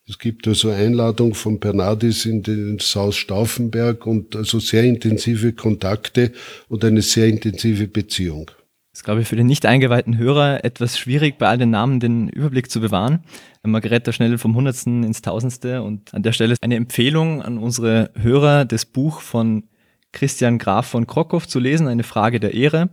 Es 0.09 0.17
gibt 0.17 0.47
also 0.47 0.71
Einladung 0.71 1.35
von 1.35 1.59
Bernardis 1.59 2.25
in 2.25 2.41
den 2.41 2.79
Haus 2.79 3.15
Stauffenberg 3.15 4.07
und 4.07 4.35
also 4.35 4.59
sehr 4.59 4.83
intensive 4.83 5.53
Kontakte 5.53 6.31
und 6.67 6.83
eine 6.83 7.03
sehr 7.03 7.27
intensive 7.27 7.87
Beziehung. 7.87 8.47
Das 8.91 9.01
ist, 9.01 9.03
glaube 9.03 9.21
ich, 9.21 9.27
für 9.27 9.35
den 9.35 9.45
nicht 9.45 9.67
eingeweihten 9.67 10.17
Hörer 10.17 10.65
etwas 10.65 10.97
schwierig, 10.97 11.37
bei 11.37 11.47
all 11.47 11.59
den 11.59 11.69
Namen 11.69 11.99
den 11.99 12.27
Überblick 12.27 12.71
zu 12.71 12.81
bewahren. 12.81 13.23
Man 13.61 13.81
gerät 13.81 14.07
da 14.07 14.11
schnell 14.11 14.39
vom 14.39 14.55
Hundertsten 14.55 15.03
ins 15.03 15.21
Tausendste 15.21 15.83
und 15.83 16.11
an 16.11 16.23
der 16.23 16.31
Stelle 16.31 16.55
eine 16.59 16.75
Empfehlung 16.75 17.43
an 17.43 17.59
unsere 17.59 18.09
Hörer, 18.15 18.65
das 18.65 18.85
Buch 18.85 19.21
von 19.21 19.65
Christian 20.11 20.57
Graf 20.57 20.87
von 20.87 21.05
Krokow 21.05 21.47
zu 21.47 21.59
lesen, 21.59 21.87
eine 21.87 22.03
Frage 22.03 22.39
der 22.39 22.55
Ehre. 22.55 22.89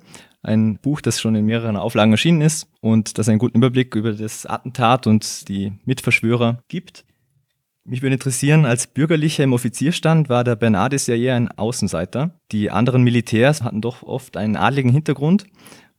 Ein 0.47 0.79
Buch, 0.79 1.01
das 1.01 1.21
schon 1.21 1.35
in 1.35 1.45
mehreren 1.45 1.77
Auflagen 1.77 2.13
erschienen 2.13 2.41
ist 2.41 2.69
und 2.81 3.19
das 3.19 3.29
einen 3.29 3.41
guten 3.41 3.57
Überblick 3.57 3.97
über 3.97 4.13
das 4.13 4.47
Attentat 4.47 5.09
und 5.09 5.49
die 5.49 5.73
Mitverschwörer 5.85 6.63
gibt. 6.69 7.05
Mich 7.83 8.01
würde 8.01 8.15
interessieren, 8.15 8.65
als 8.65 8.87
Bürgerlicher 8.87 9.43
im 9.43 9.53
Offizierstand 9.53 10.29
war 10.29 10.45
der 10.45 10.55
Bernardis 10.55 11.09
ja 11.09 11.17
eher 11.17 11.35
ein 11.35 11.51
Außenseiter. 11.51 12.39
Die 12.53 12.71
anderen 12.71 13.03
Militärs 13.03 13.63
hatten 13.63 13.81
doch 13.81 14.05
oft 14.05 14.37
einen 14.37 14.55
adligen 14.55 14.93
Hintergrund 14.93 15.47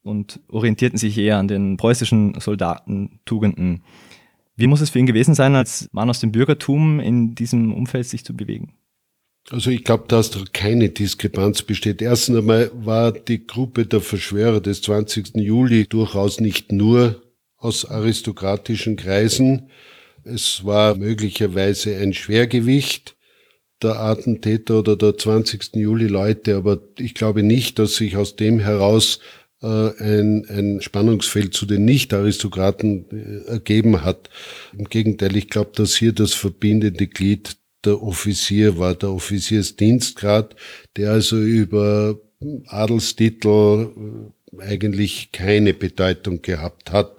und 0.02 0.40
orientierten 0.48 0.98
sich 0.98 1.18
eher 1.18 1.40
an 1.40 1.50
den 1.50 1.76
preußischen 1.76 2.40
Soldatentugenden. 2.40 3.84
Wie 4.56 4.68
muss 4.68 4.80
es 4.80 4.92
für 4.92 5.00
ihn 5.00 5.08
gewesen 5.08 5.36
sein, 5.36 5.56
als 5.56 5.90
Mann 5.92 6.10
aus 6.10 6.22
dem 6.22 6.32
Bürgertum 6.32 7.02
in 7.02 7.36
diesem 7.36 7.74
Umfeld 7.74 8.08
sich 8.08 8.24
zu 8.24 8.34
bewegen? 8.34 8.72
Also 9.50 9.70
ich 9.70 9.84
glaube, 9.84 10.06
dass 10.08 10.32
da 10.32 10.40
keine 10.52 10.90
Diskrepanz 10.90 11.62
besteht. 11.62 12.02
Erstens 12.02 12.38
einmal 12.38 12.70
war 12.74 13.12
die 13.14 13.48
Gruppe 13.48 13.86
der 13.86 14.02
Verschwörer 14.02 14.60
des 14.60 14.82
20. 14.82 15.36
Juli 15.36 15.88
durchaus 15.88 16.42
nicht 16.42 16.72
nur 16.72 17.22
aus 17.58 17.86
aristokratischen 17.86 18.98
Kreisen, 18.98 19.70
es 20.28 20.66
war 20.66 20.96
möglicherweise 20.96 21.96
ein 21.98 22.14
Schwergewicht 22.14 23.16
der 23.82 24.00
Attentäter 24.00 24.80
oder 24.80 24.98
der 24.98 25.18
20. 25.18 25.76
Juli 25.76 26.08
Leute, 26.08 26.56
aber 26.56 26.80
ich 26.98 27.14
glaube 27.14 27.44
nicht, 27.44 27.80
dass 27.80 27.96
sich 27.96 28.18
aus 28.18 28.36
dem 28.36 28.60
heraus 28.60 29.20
äh, 29.62 29.68
ein, 29.68 30.46
ein 30.50 30.82
Spannungsfeld 30.82 31.54
zu 31.54 31.66
den 31.66 31.86
Nicht-Aristokraten 31.86 33.06
äh, 33.12 33.52
ergeben 33.52 34.04
hat. 34.04 34.30
Im 34.78 34.86
Gegenteil, 34.86 35.36
ich 35.38 35.50
glaube, 35.50 35.72
dass 35.76 35.96
hier 35.96 36.12
das 36.12 36.34
verbindende 36.34 37.08
Glied 37.08 37.56
der 37.88 38.04
Offizier 38.04 38.78
war, 38.78 38.95
der 38.95 39.12
Offiziersdienstgrad, 39.12 40.56
der 40.97 41.12
also 41.12 41.39
über 41.41 42.19
Adelstitel 42.67 43.89
äh, 43.95 44.62
eigentlich 44.62 45.32
keine 45.32 45.73
Bedeutung 45.73 46.41
gehabt 46.41 46.91
hat. 46.91 47.15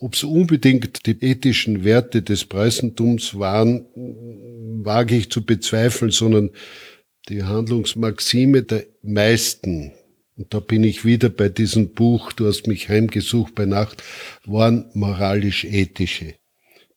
Ob 0.00 0.14
es 0.14 0.24
unbedingt 0.24 1.06
die 1.06 1.22
ethischen 1.24 1.84
Werte 1.84 2.22
des 2.22 2.44
Preisentums 2.44 3.38
waren, 3.38 3.86
wage 4.84 5.14
ich 5.14 5.30
zu 5.30 5.44
bezweifeln, 5.44 6.10
sondern 6.10 6.50
die 7.28 7.44
Handlungsmaxime 7.44 8.64
der 8.64 8.86
meisten, 9.02 9.92
und 10.36 10.52
da 10.52 10.58
bin 10.58 10.82
ich 10.82 11.04
wieder 11.04 11.28
bei 11.28 11.48
diesem 11.48 11.90
Buch, 11.90 12.32
du 12.32 12.46
hast 12.46 12.66
mich 12.66 12.88
heimgesucht 12.88 13.54
bei 13.54 13.64
Nacht, 13.64 14.02
waren 14.44 14.86
moralisch-ethische. 14.94 16.34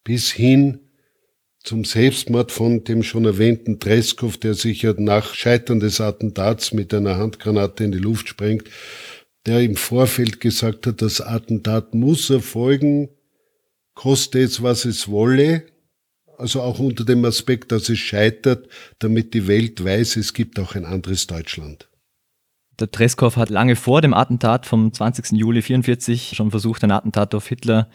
Bis 0.03 0.31
hin 0.31 0.79
zum 1.65 1.84
Selbstmord 1.84 2.51
von 2.51 2.84
dem 2.84 3.04
schon 3.04 3.25
erwähnten 3.25 3.80
Treskow, 3.80 4.38
der 4.38 4.54
sich 4.54 4.84
ja 4.84 4.93
nach 4.97 5.34
Scheitern 5.34 5.80
des 5.80 5.99
Attentats 5.99 6.73
mit 6.73 6.93
einer 6.93 7.17
Handgranate 7.17 7.84
in 7.84 7.91
die 7.91 7.97
Luft 7.97 8.30
sprengt, 8.30 8.69
der 9.45 9.62
im 9.62 9.75
Vorfeld 9.75 10.39
gesagt 10.39 10.88
hat, 10.88 11.01
das 11.01 11.21
Attentat 11.21 11.93
muss 11.93 12.30
erfolgen, 12.30 13.10
koste 13.95 14.39
es, 14.39 14.62
was 14.62 14.86
es 14.86 15.08
wolle, 15.10 15.63
also 16.38 16.62
auch 16.62 16.80
unter 16.80 17.04
dem 17.04 17.25
Aspekt, 17.25 17.71
dass 17.71 17.89
es 17.89 17.97
scheitert, 17.97 18.67
damit 18.99 19.34
die 19.34 19.47
Welt 19.47 19.84
weiß, 19.84 20.17
es 20.17 20.34
gibt 20.34 20.60
auch 20.60 20.75
ein 20.75 20.86
anderes 20.86 21.28
Deutschland. 21.28 21.89
Der 22.80 22.91
Treskow 22.91 23.36
hat 23.38 23.49
lange 23.49 23.75
vor 23.75 24.01
dem 24.01 24.13
Attentat 24.13 24.65
vom 24.65 24.91
20. 24.91 25.32
Juli 25.32 25.60
1944 25.60 26.34
schon 26.36 26.51
versucht, 26.51 26.84
ein 26.84 26.91
Attentat 26.91 27.34
auf 27.34 27.47
Hitler 27.47 27.89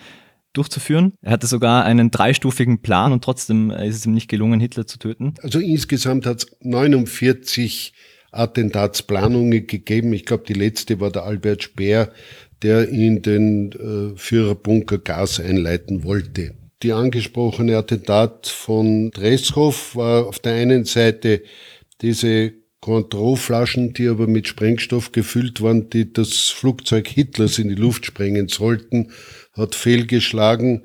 durchzuführen. 0.52 1.14
Er 1.22 1.32
hatte 1.32 1.46
sogar 1.46 1.84
einen 1.84 2.10
dreistufigen 2.10 2.82
Plan 2.82 3.12
und 3.12 3.24
trotzdem 3.24 3.70
ist 3.70 3.96
es 3.96 4.06
ihm 4.06 4.14
nicht 4.14 4.28
gelungen, 4.28 4.60
Hitler 4.60 4.86
zu 4.86 4.98
töten. 4.98 5.34
Also 5.42 5.58
insgesamt 5.58 6.26
hat 6.26 6.38
es 6.38 6.56
49 6.60 7.92
Attentatsplanungen 8.32 9.66
gegeben. 9.66 10.12
Ich 10.12 10.24
glaube, 10.24 10.44
die 10.46 10.54
letzte 10.54 11.00
war 11.00 11.10
der 11.10 11.24
Albert 11.24 11.62
Speer, 11.62 12.12
der 12.62 12.88
in 12.88 13.22
den 13.22 13.72
äh, 13.72 14.16
Führerbunker 14.16 14.98
Gas 14.98 15.40
einleiten 15.40 16.04
wollte. 16.04 16.54
Die 16.82 16.92
angesprochene 16.92 17.76
Attentat 17.76 18.46
von 18.46 19.10
Dreschow 19.10 19.96
war 19.96 20.26
auf 20.26 20.38
der 20.38 20.54
einen 20.54 20.84
Seite 20.84 21.42
diese 22.00 22.52
Cointreau-Flaschen, 22.80 23.92
die 23.92 24.08
aber 24.08 24.26
mit 24.26 24.48
Sprengstoff 24.48 25.12
gefüllt 25.12 25.60
waren, 25.60 25.90
die 25.90 26.10
das 26.10 26.48
Flugzeug 26.48 27.08
Hitlers 27.08 27.58
in 27.58 27.68
die 27.68 27.74
Luft 27.74 28.06
sprengen 28.06 28.48
sollten, 28.48 29.12
hat 29.60 29.74
fehlgeschlagen. 29.74 30.82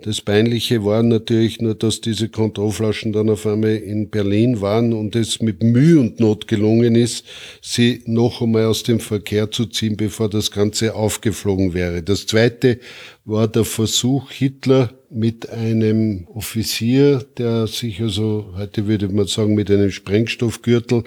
Das 0.00 0.20
Peinliche 0.20 0.84
war 0.84 1.02
natürlich 1.02 1.60
nur, 1.60 1.74
dass 1.74 2.00
diese 2.00 2.28
Kontrollflaschen 2.28 3.12
dann 3.12 3.28
auf 3.28 3.44
einmal 3.46 3.74
in 3.74 4.10
Berlin 4.10 4.60
waren 4.60 4.92
und 4.92 5.16
es 5.16 5.42
mit 5.42 5.64
Mühe 5.64 5.98
und 5.98 6.20
Not 6.20 6.46
gelungen 6.46 6.94
ist, 6.94 7.26
sie 7.60 8.02
noch 8.06 8.40
einmal 8.40 8.66
aus 8.66 8.84
dem 8.84 9.00
Verkehr 9.00 9.50
zu 9.50 9.66
ziehen, 9.66 9.96
bevor 9.96 10.30
das 10.30 10.52
Ganze 10.52 10.94
aufgeflogen 10.94 11.74
wäre. 11.74 12.04
Das 12.04 12.26
zweite 12.26 12.78
war 13.24 13.48
der 13.48 13.64
Versuch, 13.64 14.30
Hitler 14.30 14.92
mit 15.10 15.50
einem 15.50 16.28
Offizier, 16.28 17.24
der 17.36 17.66
sich 17.66 18.00
also, 18.00 18.52
heute 18.56 18.86
würde 18.86 19.08
man 19.08 19.26
sagen, 19.26 19.56
mit 19.56 19.68
einem 19.68 19.90
Sprengstoffgürtel 19.90 21.02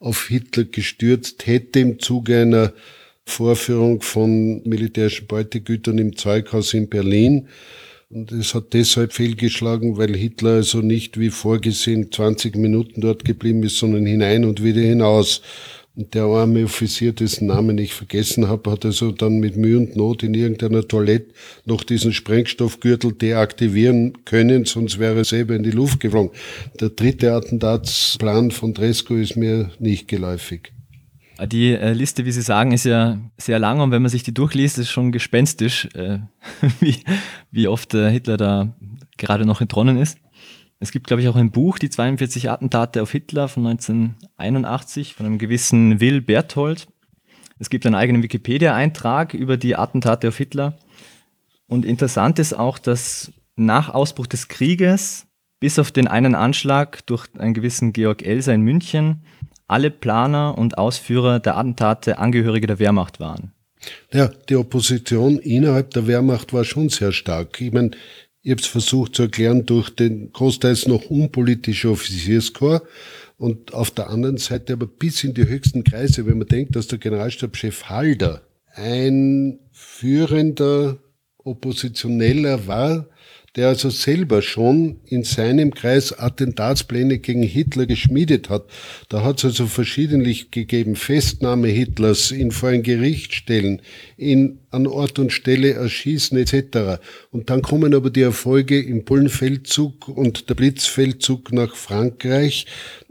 auf 0.00 0.28
Hitler 0.28 0.64
gestürzt 0.64 1.46
hätte 1.46 1.80
im 1.80 1.98
Zuge 1.98 2.42
einer 2.42 2.74
Vorführung 3.26 4.00
von 4.00 4.62
militärischen 4.64 5.26
Beutegütern 5.26 5.98
im 5.98 6.16
Zeughaus 6.16 6.74
in 6.74 6.88
Berlin. 6.88 7.48
Und 8.10 8.30
es 8.32 8.54
hat 8.54 8.74
deshalb 8.74 9.12
fehlgeschlagen, 9.12 9.96
weil 9.96 10.14
Hitler 10.14 10.52
also 10.52 10.80
nicht 10.80 11.18
wie 11.18 11.30
vorgesehen 11.30 12.12
20 12.12 12.54
Minuten 12.56 13.00
dort 13.00 13.24
geblieben 13.24 13.62
ist, 13.62 13.78
sondern 13.78 14.06
hinein 14.06 14.44
und 14.44 14.62
wieder 14.62 14.82
hinaus. 14.82 15.42
Und 15.96 16.14
der 16.14 16.24
arme 16.24 16.64
Offizier, 16.64 17.12
dessen 17.12 17.46
Namen 17.46 17.78
ich 17.78 17.94
vergessen 17.94 18.48
habe, 18.48 18.72
hat 18.72 18.84
also 18.84 19.12
dann 19.12 19.38
mit 19.38 19.56
Mühe 19.56 19.78
und 19.78 19.94
Not 19.94 20.24
in 20.24 20.34
irgendeiner 20.34 20.86
Toilette 20.86 21.32
noch 21.66 21.84
diesen 21.84 22.12
Sprengstoffgürtel 22.12 23.12
deaktivieren 23.12 24.24
können, 24.24 24.64
sonst 24.64 24.98
wäre 24.98 25.18
er 25.18 25.24
selber 25.24 25.54
in 25.54 25.62
die 25.62 25.70
Luft 25.70 26.00
geflogen. 26.00 26.32
Der 26.80 26.90
dritte 26.90 27.32
Attentatsplan 27.32 28.50
von 28.50 28.74
Dresko 28.74 29.14
ist 29.14 29.36
mir 29.36 29.70
nicht 29.78 30.08
geläufig. 30.08 30.73
Die 31.50 31.72
äh, 31.72 31.92
Liste, 31.92 32.24
wie 32.24 32.32
Sie 32.32 32.42
sagen, 32.42 32.72
ist 32.72 32.84
ja 32.84 33.18
sehr 33.36 33.58
lang 33.58 33.80
und 33.80 33.90
wenn 33.90 34.02
man 34.02 34.10
sich 34.10 34.22
die 34.22 34.34
durchliest, 34.34 34.78
ist 34.78 34.90
schon 34.90 35.10
gespenstisch, 35.10 35.88
äh, 35.94 36.18
wie, 36.80 37.02
wie 37.50 37.68
oft 37.68 37.94
äh, 37.94 38.10
Hitler 38.10 38.36
da 38.36 38.74
gerade 39.16 39.44
noch 39.44 39.60
entronnen 39.60 39.98
ist. 39.98 40.18
Es 40.78 40.92
gibt, 40.92 41.06
glaube 41.06 41.22
ich, 41.22 41.28
auch 41.28 41.36
ein 41.36 41.50
Buch, 41.50 41.78
die 41.78 41.90
42 41.90 42.50
Attentate 42.50 43.02
auf 43.02 43.10
Hitler 43.10 43.48
von 43.48 43.66
1981 43.66 45.14
von 45.14 45.26
einem 45.26 45.38
gewissen 45.38 46.00
Will 46.00 46.20
Berthold. 46.20 46.88
Es 47.58 47.70
gibt 47.70 47.86
einen 47.86 47.94
eigenen 47.94 48.22
Wikipedia-Eintrag 48.22 49.34
über 49.34 49.56
die 49.56 49.76
Attentate 49.76 50.28
auf 50.28 50.36
Hitler. 50.36 50.78
Und 51.66 51.84
interessant 51.84 52.38
ist 52.38 52.52
auch, 52.52 52.78
dass 52.78 53.32
nach 53.56 53.88
Ausbruch 53.88 54.26
des 54.26 54.48
Krieges, 54.48 55.26
bis 55.60 55.78
auf 55.78 55.90
den 55.90 56.08
einen 56.08 56.34
Anschlag 56.34 57.06
durch 57.06 57.28
einen 57.38 57.54
gewissen 57.54 57.92
Georg 57.92 58.22
Elser 58.22 58.52
in 58.52 58.62
München, 58.62 59.24
alle 59.66 59.90
Planer 59.90 60.56
und 60.58 60.78
Ausführer 60.78 61.40
der 61.40 61.56
Attentate 61.56 62.18
Angehörige 62.18 62.66
der 62.66 62.78
Wehrmacht 62.78 63.20
waren. 63.20 63.52
Ja, 64.12 64.28
die 64.48 64.56
Opposition 64.56 65.38
innerhalb 65.38 65.90
der 65.90 66.06
Wehrmacht 66.06 66.52
war 66.52 66.64
schon 66.64 66.88
sehr 66.88 67.12
stark. 67.12 67.60
Ich 67.60 67.72
meine, 67.72 67.90
ich 68.42 68.50
habe 68.50 68.60
es 68.60 68.66
versucht 68.66 69.14
zu 69.14 69.22
erklären 69.22 69.66
durch 69.66 69.90
den 69.90 70.32
großteils 70.32 70.86
noch 70.86 71.06
unpolitische 71.06 71.90
Offizierskorps 71.90 72.86
und 73.38 73.74
auf 73.74 73.90
der 73.90 74.10
anderen 74.10 74.36
Seite 74.36 74.74
aber 74.74 74.86
bis 74.86 75.24
in 75.24 75.34
die 75.34 75.48
höchsten 75.48 75.82
Kreise, 75.82 76.26
wenn 76.26 76.38
man 76.38 76.48
denkt, 76.48 76.76
dass 76.76 76.86
der 76.86 76.98
Generalstabschef 76.98 77.84
Halder 77.88 78.42
ein 78.74 79.58
führender 79.72 80.98
Oppositioneller 81.38 82.66
war, 82.66 83.06
der 83.56 83.68
also 83.68 83.88
selber 83.88 84.42
schon 84.42 84.96
in 85.06 85.22
seinem 85.22 85.72
Kreis 85.72 86.12
Attentatspläne 86.12 87.18
gegen 87.18 87.42
Hitler 87.42 87.86
geschmiedet 87.86 88.50
hat. 88.50 88.64
Da 89.08 89.22
hat 89.22 89.38
es 89.38 89.44
also 89.44 89.66
verschiedentlich 89.66 90.50
gegeben, 90.50 90.96
Festnahme 90.96 91.68
Hitlers, 91.68 92.32
ihn 92.32 92.50
vor 92.50 92.70
ein 92.70 92.82
Gericht 92.82 93.32
stellen, 93.32 93.80
ihn 94.16 94.58
an 94.70 94.88
Ort 94.88 95.20
und 95.20 95.32
Stelle 95.32 95.74
erschießen 95.74 96.36
etc. 96.36 97.00
Und 97.30 97.48
dann 97.48 97.62
kommen 97.62 97.94
aber 97.94 98.10
die 98.10 98.22
Erfolge 98.22 98.80
im 98.80 99.04
Bullenfeldzug 99.04 100.08
und 100.08 100.48
der 100.48 100.54
Blitzfeldzug 100.54 101.52
nach 101.52 101.76
Frankreich 101.76 102.66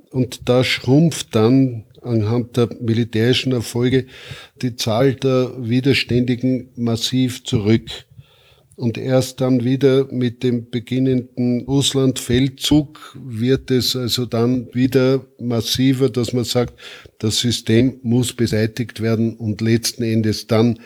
und 0.10 0.47
da 0.49 0.63
schrumpft 0.63 1.34
dann 1.34 1.86
anhand 2.01 2.58
der 2.58 2.69
militärischen 2.82 3.53
Erfolge 3.53 4.08
die 4.62 4.75
Zahl 4.75 5.15
der 5.15 5.53
Widerständigen 5.58 6.69
massiv 6.75 7.45
zurück 7.45 8.06
und 8.76 8.98
erst 8.98 9.42
dann 9.42 9.64
wieder 9.64 10.08
mit 10.12 10.44
dem 10.44 10.70
beginnenden 10.70 11.62
Russlandfeldzug 11.66 13.18
wird 13.24 13.70
es 13.70 13.96
also 13.96 14.26
dann 14.26 14.74
wieder 14.74 15.26
massiver, 15.40 16.10
dass 16.10 16.34
man 16.34 16.44
sagt, 16.44 16.74
das 17.20 17.40
System 17.40 18.00
muss 18.02 18.34
beseitigt 18.34 19.02
werden 19.02 19.36
und 19.36 19.62
letzten 19.62 20.04
Endes 20.04 20.48
dann, 20.48 20.80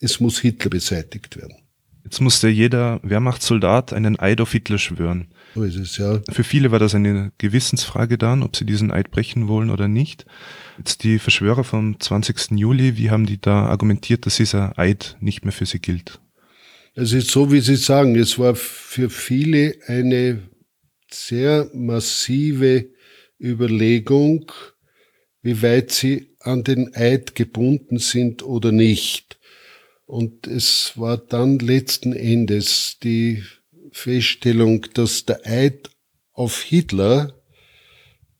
es 0.00 0.20
muss 0.20 0.38
Hitler 0.38 0.70
beseitigt 0.70 1.36
werden. 1.36 1.56
Jetzt 2.04 2.20
musste 2.20 2.48
jeder 2.48 3.00
Wehrmachtssoldat 3.02 3.92
einen 3.92 4.16
Eid 4.20 4.40
auf 4.40 4.52
Hitler 4.52 4.78
schwören. 4.78 5.26
So 5.56 5.64
ist 5.64 5.74
es, 5.74 5.96
ja. 5.96 6.20
Für 6.30 6.44
viele 6.44 6.70
war 6.70 6.78
das 6.78 6.94
eine 6.94 7.32
Gewissensfrage 7.38 8.16
dann, 8.16 8.44
ob 8.44 8.54
sie 8.54 8.64
diesen 8.64 8.92
Eid 8.92 9.10
brechen 9.10 9.48
wollen 9.48 9.70
oder 9.70 9.88
nicht. 9.88 10.24
Jetzt 10.78 11.02
die 11.02 11.18
Verschwörer 11.18 11.64
vom 11.64 11.98
20. 11.98 12.52
Juli, 12.52 12.96
wie 12.96 13.10
haben 13.10 13.26
die 13.26 13.40
da 13.40 13.66
argumentiert, 13.66 14.26
dass 14.26 14.36
dieser 14.36 14.78
Eid 14.78 15.16
nicht 15.18 15.44
mehr 15.44 15.52
für 15.52 15.66
sie 15.66 15.80
gilt? 15.80 16.20
Es 16.98 17.12
ist 17.12 17.30
so, 17.30 17.52
wie 17.52 17.60
Sie 17.60 17.76
sagen, 17.76 18.16
es 18.16 18.38
war 18.38 18.54
für 18.54 19.10
viele 19.10 19.76
eine 19.86 20.48
sehr 21.10 21.68
massive 21.74 22.88
Überlegung, 23.38 24.50
wie 25.42 25.60
weit 25.60 25.90
sie 25.92 26.34
an 26.40 26.64
den 26.64 26.96
Eid 26.96 27.34
gebunden 27.34 27.98
sind 27.98 28.42
oder 28.42 28.72
nicht. 28.72 29.38
Und 30.06 30.46
es 30.46 30.92
war 30.96 31.18
dann 31.18 31.58
letzten 31.58 32.14
Endes 32.14 32.96
die 33.02 33.44
Feststellung, 33.92 34.86
dass 34.94 35.26
der 35.26 35.44
Eid 35.44 35.90
auf 36.32 36.62
Hitler 36.62 37.35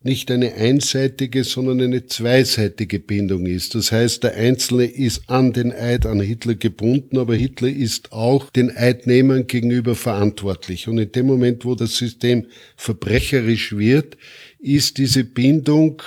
nicht 0.06 0.30
eine 0.30 0.54
einseitige, 0.54 1.44
sondern 1.44 1.82
eine 1.82 2.06
zweiseitige 2.06 2.98
Bindung 2.98 3.44
ist. 3.44 3.74
Das 3.74 3.92
heißt, 3.92 4.24
der 4.24 4.34
Einzelne 4.34 4.84
ist 4.86 5.28
an 5.28 5.52
den 5.52 5.72
Eid 5.72 6.06
an 6.06 6.20
Hitler 6.20 6.54
gebunden, 6.54 7.18
aber 7.18 7.34
Hitler 7.34 7.68
ist 7.68 8.12
auch 8.12 8.48
den 8.48 8.74
Eidnehmern 8.74 9.46
gegenüber 9.46 9.94
verantwortlich. 9.94 10.88
Und 10.88 10.96
in 10.96 11.12
dem 11.12 11.26
Moment, 11.26 11.66
wo 11.66 11.74
das 11.74 11.96
System 11.96 12.46
verbrecherisch 12.76 13.76
wird, 13.76 14.16
ist 14.58 14.96
diese 14.96 15.24
Bindung 15.24 16.00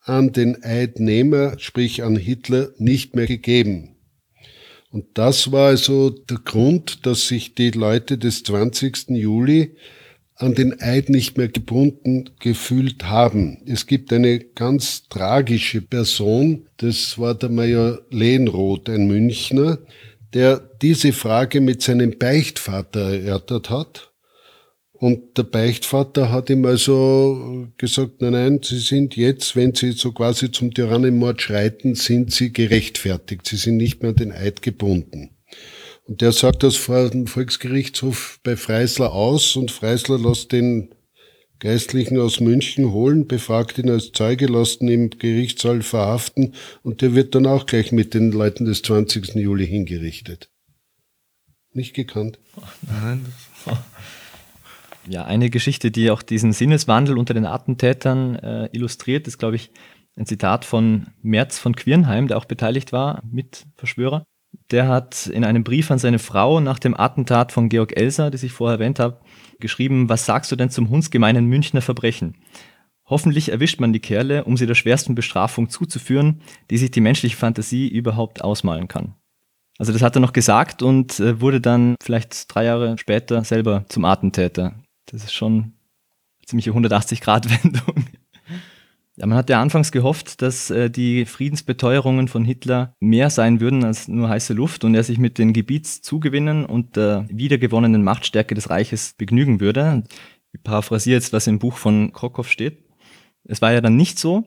an 0.00 0.32
den 0.32 0.62
Eidnehmer, 0.62 1.58
sprich 1.58 2.02
an 2.02 2.16
Hitler, 2.16 2.70
nicht 2.78 3.14
mehr 3.14 3.26
gegeben. 3.26 3.96
Und 4.90 5.06
das 5.14 5.52
war 5.52 5.68
also 5.68 6.10
der 6.10 6.38
Grund, 6.38 7.06
dass 7.06 7.28
sich 7.28 7.54
die 7.54 7.70
Leute 7.70 8.18
des 8.18 8.42
20. 8.44 9.10
Juli 9.10 9.74
an 10.36 10.54
den 10.54 10.80
Eid 10.80 11.08
nicht 11.08 11.36
mehr 11.36 11.48
gebunden 11.48 12.30
gefühlt 12.40 13.04
haben. 13.04 13.58
Es 13.66 13.86
gibt 13.86 14.12
eine 14.12 14.38
ganz 14.40 15.08
tragische 15.08 15.80
Person, 15.80 16.66
das 16.78 17.18
war 17.18 17.34
der 17.34 17.50
Major 17.50 18.00
Lehnroth, 18.10 18.88
ein 18.88 19.06
Münchner, 19.06 19.78
der 20.34 20.58
diese 20.80 21.12
Frage 21.12 21.60
mit 21.60 21.82
seinem 21.82 22.18
Beichtvater 22.18 23.12
erörtert 23.12 23.70
hat. 23.70 24.12
Und 24.92 25.36
der 25.36 25.42
Beichtvater 25.42 26.30
hat 26.30 26.48
ihm 26.48 26.64
also 26.64 27.66
gesagt, 27.76 28.22
nein, 28.22 28.32
nein, 28.32 28.60
Sie 28.62 28.78
sind 28.78 29.16
jetzt, 29.16 29.56
wenn 29.56 29.74
Sie 29.74 29.92
so 29.92 30.12
quasi 30.12 30.52
zum 30.52 30.72
Tyrannenmord 30.72 31.42
schreiten, 31.42 31.96
sind 31.96 32.32
Sie 32.32 32.52
gerechtfertigt. 32.52 33.46
Sie 33.46 33.56
sind 33.56 33.78
nicht 33.78 34.00
mehr 34.00 34.10
an 34.10 34.16
den 34.16 34.32
Eid 34.32 34.62
gebunden. 34.62 35.30
Und 36.04 36.20
der 36.20 36.32
sagt 36.32 36.62
das 36.62 36.76
vor 36.76 37.10
dem 37.10 37.26
Volksgerichtshof 37.26 38.40
bei 38.42 38.56
Freisler 38.56 39.12
aus 39.12 39.56
und 39.56 39.70
Freisler 39.70 40.18
lässt 40.18 40.52
den 40.52 40.94
Geistlichen 41.60 42.18
aus 42.18 42.40
München 42.40 42.90
holen, 42.90 43.28
befragt 43.28 43.78
ihn 43.78 43.88
als 43.88 44.10
Zeuge, 44.10 44.46
lässt 44.46 44.82
ihn 44.82 44.88
im 44.88 45.10
Gerichtssaal 45.10 45.82
verhaften 45.82 46.54
und 46.82 47.02
der 47.02 47.14
wird 47.14 47.36
dann 47.36 47.46
auch 47.46 47.66
gleich 47.66 47.92
mit 47.92 48.14
den 48.14 48.32
Leuten 48.32 48.64
des 48.64 48.82
20. 48.82 49.36
Juli 49.36 49.66
hingerichtet. 49.66 50.50
Nicht 51.72 51.94
gekannt. 51.94 52.40
Nein. 52.82 53.24
Ja, 55.08 55.24
eine 55.24 55.50
Geschichte, 55.50 55.90
die 55.90 56.10
auch 56.10 56.22
diesen 56.22 56.52
Sinneswandel 56.52 57.16
unter 57.16 57.34
den 57.34 57.46
Attentätern 57.46 58.36
äh, 58.36 58.68
illustriert, 58.72 59.26
ist, 59.26 59.38
glaube 59.38 59.56
ich, 59.56 59.70
ein 60.16 60.26
Zitat 60.26 60.64
von 60.64 61.08
Merz 61.22 61.58
von 61.58 61.74
Quirnheim, 61.74 62.28
der 62.28 62.38
auch 62.38 62.44
beteiligt 62.44 62.92
war, 62.92 63.22
mit 63.28 63.66
Verschwörer 63.76 64.24
der 64.70 64.88
hat 64.88 65.26
in 65.26 65.44
einem 65.44 65.64
Brief 65.64 65.90
an 65.90 65.98
seine 65.98 66.18
Frau 66.18 66.60
nach 66.60 66.78
dem 66.78 66.98
Attentat 66.98 67.52
von 67.52 67.68
Georg 67.68 67.96
Elser, 67.96 68.30
das 68.30 68.42
ich 68.42 68.52
vorher 68.52 68.78
erwähnt 68.78 68.98
habe, 68.98 69.20
geschrieben, 69.60 70.08
was 70.08 70.26
sagst 70.26 70.50
du 70.50 70.56
denn 70.56 70.70
zum 70.70 70.88
hundsgemeinen 70.88 71.46
Münchner 71.46 71.82
Verbrechen? 71.82 72.36
Hoffentlich 73.04 73.50
erwischt 73.50 73.80
man 73.80 73.92
die 73.92 74.00
Kerle, 74.00 74.44
um 74.44 74.56
sie 74.56 74.66
der 74.66 74.74
schwersten 74.74 75.14
Bestrafung 75.14 75.68
zuzuführen, 75.68 76.40
die 76.70 76.78
sich 76.78 76.90
die 76.90 77.00
menschliche 77.00 77.36
Fantasie 77.36 77.88
überhaupt 77.88 78.42
ausmalen 78.42 78.88
kann. 78.88 79.14
Also 79.78 79.92
das 79.92 80.02
hat 80.02 80.16
er 80.16 80.20
noch 80.20 80.32
gesagt 80.32 80.82
und 80.82 81.18
äh, 81.18 81.40
wurde 81.40 81.60
dann 81.60 81.96
vielleicht 82.02 82.54
drei 82.54 82.64
Jahre 82.64 82.96
später 82.98 83.42
selber 83.44 83.84
zum 83.88 84.04
Attentäter. 84.04 84.74
Das 85.06 85.24
ist 85.24 85.32
schon 85.32 85.72
ziemliche 86.46 86.70
180-Grad-Wendung. 86.70 88.06
Man 89.24 89.38
hat 89.38 89.50
ja 89.50 89.62
anfangs 89.62 89.92
gehofft, 89.92 90.42
dass 90.42 90.70
äh, 90.70 90.90
die 90.90 91.26
Friedensbeteuerungen 91.26 92.26
von 92.26 92.44
Hitler 92.44 92.96
mehr 92.98 93.30
sein 93.30 93.60
würden 93.60 93.84
als 93.84 94.08
nur 94.08 94.28
heiße 94.28 94.52
Luft 94.52 94.82
und 94.82 94.96
er 94.96 95.04
sich 95.04 95.18
mit 95.18 95.38
den 95.38 95.52
Gebietszugewinnen 95.52 96.66
und 96.66 96.96
der 96.96 97.26
wiedergewonnenen 97.28 98.02
Machtstärke 98.02 98.56
des 98.56 98.68
Reiches 98.68 99.14
begnügen 99.16 99.60
würde. 99.60 100.02
Ich 100.52 100.62
paraphrasiere 100.64 101.14
jetzt, 101.14 101.32
was 101.32 101.46
im 101.46 101.60
Buch 101.60 101.76
von 101.76 102.12
Krokow 102.12 102.48
steht. 102.48 102.84
Es 103.44 103.62
war 103.62 103.72
ja 103.72 103.80
dann 103.80 103.96
nicht 103.96 104.18
so. 104.18 104.44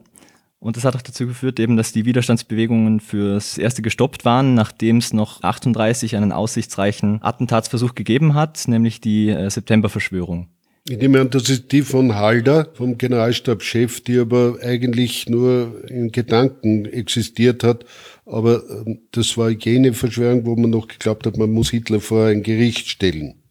Und 0.60 0.76
das 0.76 0.84
hat 0.84 0.96
auch 0.96 1.02
dazu 1.02 1.26
geführt, 1.26 1.60
eben, 1.60 1.78
dass 1.78 1.94
die 1.94 2.06
Widerstandsbewegungen 2.06 3.00
fürs 3.00 3.58
erste 3.58 3.82
gestoppt 3.82 4.26
waren, 4.26 4.56
nachdem 4.56 4.98
es 4.98 5.14
noch 5.14 5.42
38 5.42 6.18
einen 6.18 6.32
aussichtsreichen 6.34 7.22
Attentatsversuch 7.22 7.96
gegeben 7.96 8.34
hat, 8.34 8.68
nämlich 8.68 9.00
die 9.00 9.30
äh, 9.30 9.50
Septemberverschwörung. 9.50 10.50
Ich 10.88 11.00
nehme 11.00 11.20
an, 11.20 11.32
das 11.32 11.50
ist 11.50 11.72
die 11.72 11.82
von 11.82 12.14
Halder, 12.14 12.70
vom 12.76 13.00
Generalstabschef, 13.00 14.02
die 14.02 14.20
aber 14.20 14.60
eigentlich 14.62 15.28
nur 15.28 15.84
in 15.90 16.12
Gedanken 16.12 16.86
existiert 16.86 17.64
hat. 17.64 17.86
Aber 18.28 18.62
ähm, 18.70 19.00
das 19.12 19.36
war 19.36 19.50
jene 19.50 19.94
Verschwörung, 19.94 20.46
wo 20.46 20.56
man 20.56 20.70
noch 20.70 20.88
geglaubt 20.88 21.26
hat, 21.26 21.38
man 21.38 21.52
muss 21.52 21.72
Hitler 21.72 22.02
vor 22.02 22.28
ein 22.28 22.44
Gericht 22.44 22.88
stellen. 22.88 23.42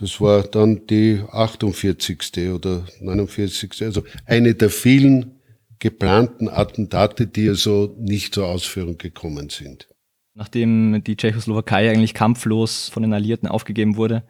Das 0.00 0.20
war 0.20 0.42
dann 0.42 0.86
die 0.88 1.22
48. 1.30 2.50
oder 2.54 2.86
49. 3.00 3.80
Also 3.82 4.02
eine 4.26 4.56
der 4.56 4.70
vielen 4.70 5.36
geplanten 5.78 6.48
Attentate, 6.48 7.28
die 7.28 7.48
also 7.48 7.94
nicht 8.00 8.34
zur 8.34 8.46
Ausführung 8.46 8.98
gekommen 8.98 9.48
sind. 9.48 9.86
Nachdem 10.34 11.04
die 11.04 11.16
Tschechoslowakei 11.16 11.88
eigentlich 11.88 12.14
kampflos 12.14 12.88
von 12.88 13.02
den 13.04 13.12
Alliierten 13.12 13.48
aufgegeben 13.48 13.96
wurde, 13.96 14.24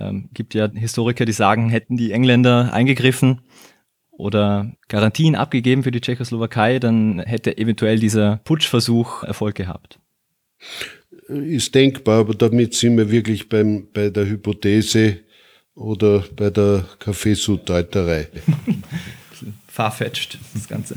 ähm, 0.00 0.28
gibt 0.32 0.54
ja 0.54 0.68
Historiker, 0.72 1.24
die 1.24 1.32
sagen, 1.32 1.70
hätten 1.70 1.96
die 1.96 2.12
Engländer 2.12 2.72
eingegriffen 2.72 3.40
oder 4.10 4.72
Garantien 4.88 5.36
abgegeben 5.36 5.82
für 5.82 5.90
die 5.90 6.00
Tschechoslowakei, 6.00 6.78
dann 6.78 7.20
hätte 7.20 7.56
eventuell 7.56 7.98
dieser 7.98 8.38
Putschversuch 8.44 9.22
Erfolg 9.22 9.54
gehabt. 9.54 10.00
Ist 11.28 11.74
denkbar, 11.74 12.20
aber 12.20 12.34
damit 12.34 12.74
sind 12.74 12.96
wir 12.96 13.10
wirklich 13.10 13.48
beim, 13.48 13.88
bei 13.92 14.10
der 14.10 14.26
Hypothese 14.26 15.18
oder 15.74 16.24
bei 16.34 16.50
der 16.50 16.84
Kaffeesudeuterei. 16.98 18.28
Farfetched, 19.68 20.38
das 20.54 20.66
Ganze. 20.66 20.96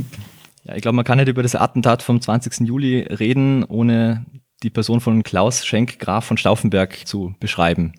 Ja, 0.63 0.75
ich 0.75 0.81
glaube, 0.81 0.95
man 0.95 1.05
kann 1.05 1.19
nicht 1.19 1.27
über 1.27 1.43
das 1.43 1.55
Attentat 1.55 2.01
vom 2.01 2.19
20. 2.19 2.67
Juli 2.67 3.01
reden, 3.01 3.63
ohne 3.63 4.25
die 4.63 4.69
Person 4.69 4.99
von 4.99 5.21
Klaus 5.23 5.65
Schenk, 5.65 5.99
Graf 5.99 6.25
von 6.25 6.37
Stauffenberg, 6.37 7.07
zu 7.07 7.35
beschreiben. 7.39 7.93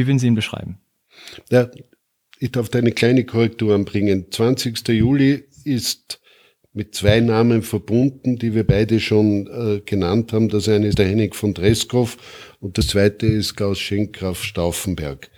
Wie 0.00 0.06
würden 0.06 0.18
Sie 0.18 0.28
ihn 0.28 0.34
beschreiben? 0.34 0.78
Ja, 1.50 1.70
ich 2.38 2.52
darf 2.52 2.70
da 2.70 2.78
eine 2.78 2.92
kleine 2.92 3.26
Korrektur 3.26 3.74
anbringen. 3.74 4.28
20. 4.30 4.88
Juli 4.88 5.44
ist 5.64 6.22
mit 6.72 6.94
zwei 6.94 7.20
Namen 7.20 7.60
verbunden, 7.60 8.38
die 8.38 8.54
wir 8.54 8.66
beide 8.66 8.98
schon 8.98 9.46
äh, 9.48 9.80
genannt 9.84 10.32
haben. 10.32 10.48
Das 10.48 10.70
eine 10.70 10.86
ist 10.86 10.98
der 10.98 11.06
Henning 11.06 11.34
von 11.34 11.52
Dreskow 11.52 12.16
und 12.60 12.78
das 12.78 12.86
zweite 12.86 13.26
ist 13.26 13.56
Klaus 13.56 13.78
Schenkgraf 13.78 14.42
Stauffenberg. 14.42 15.30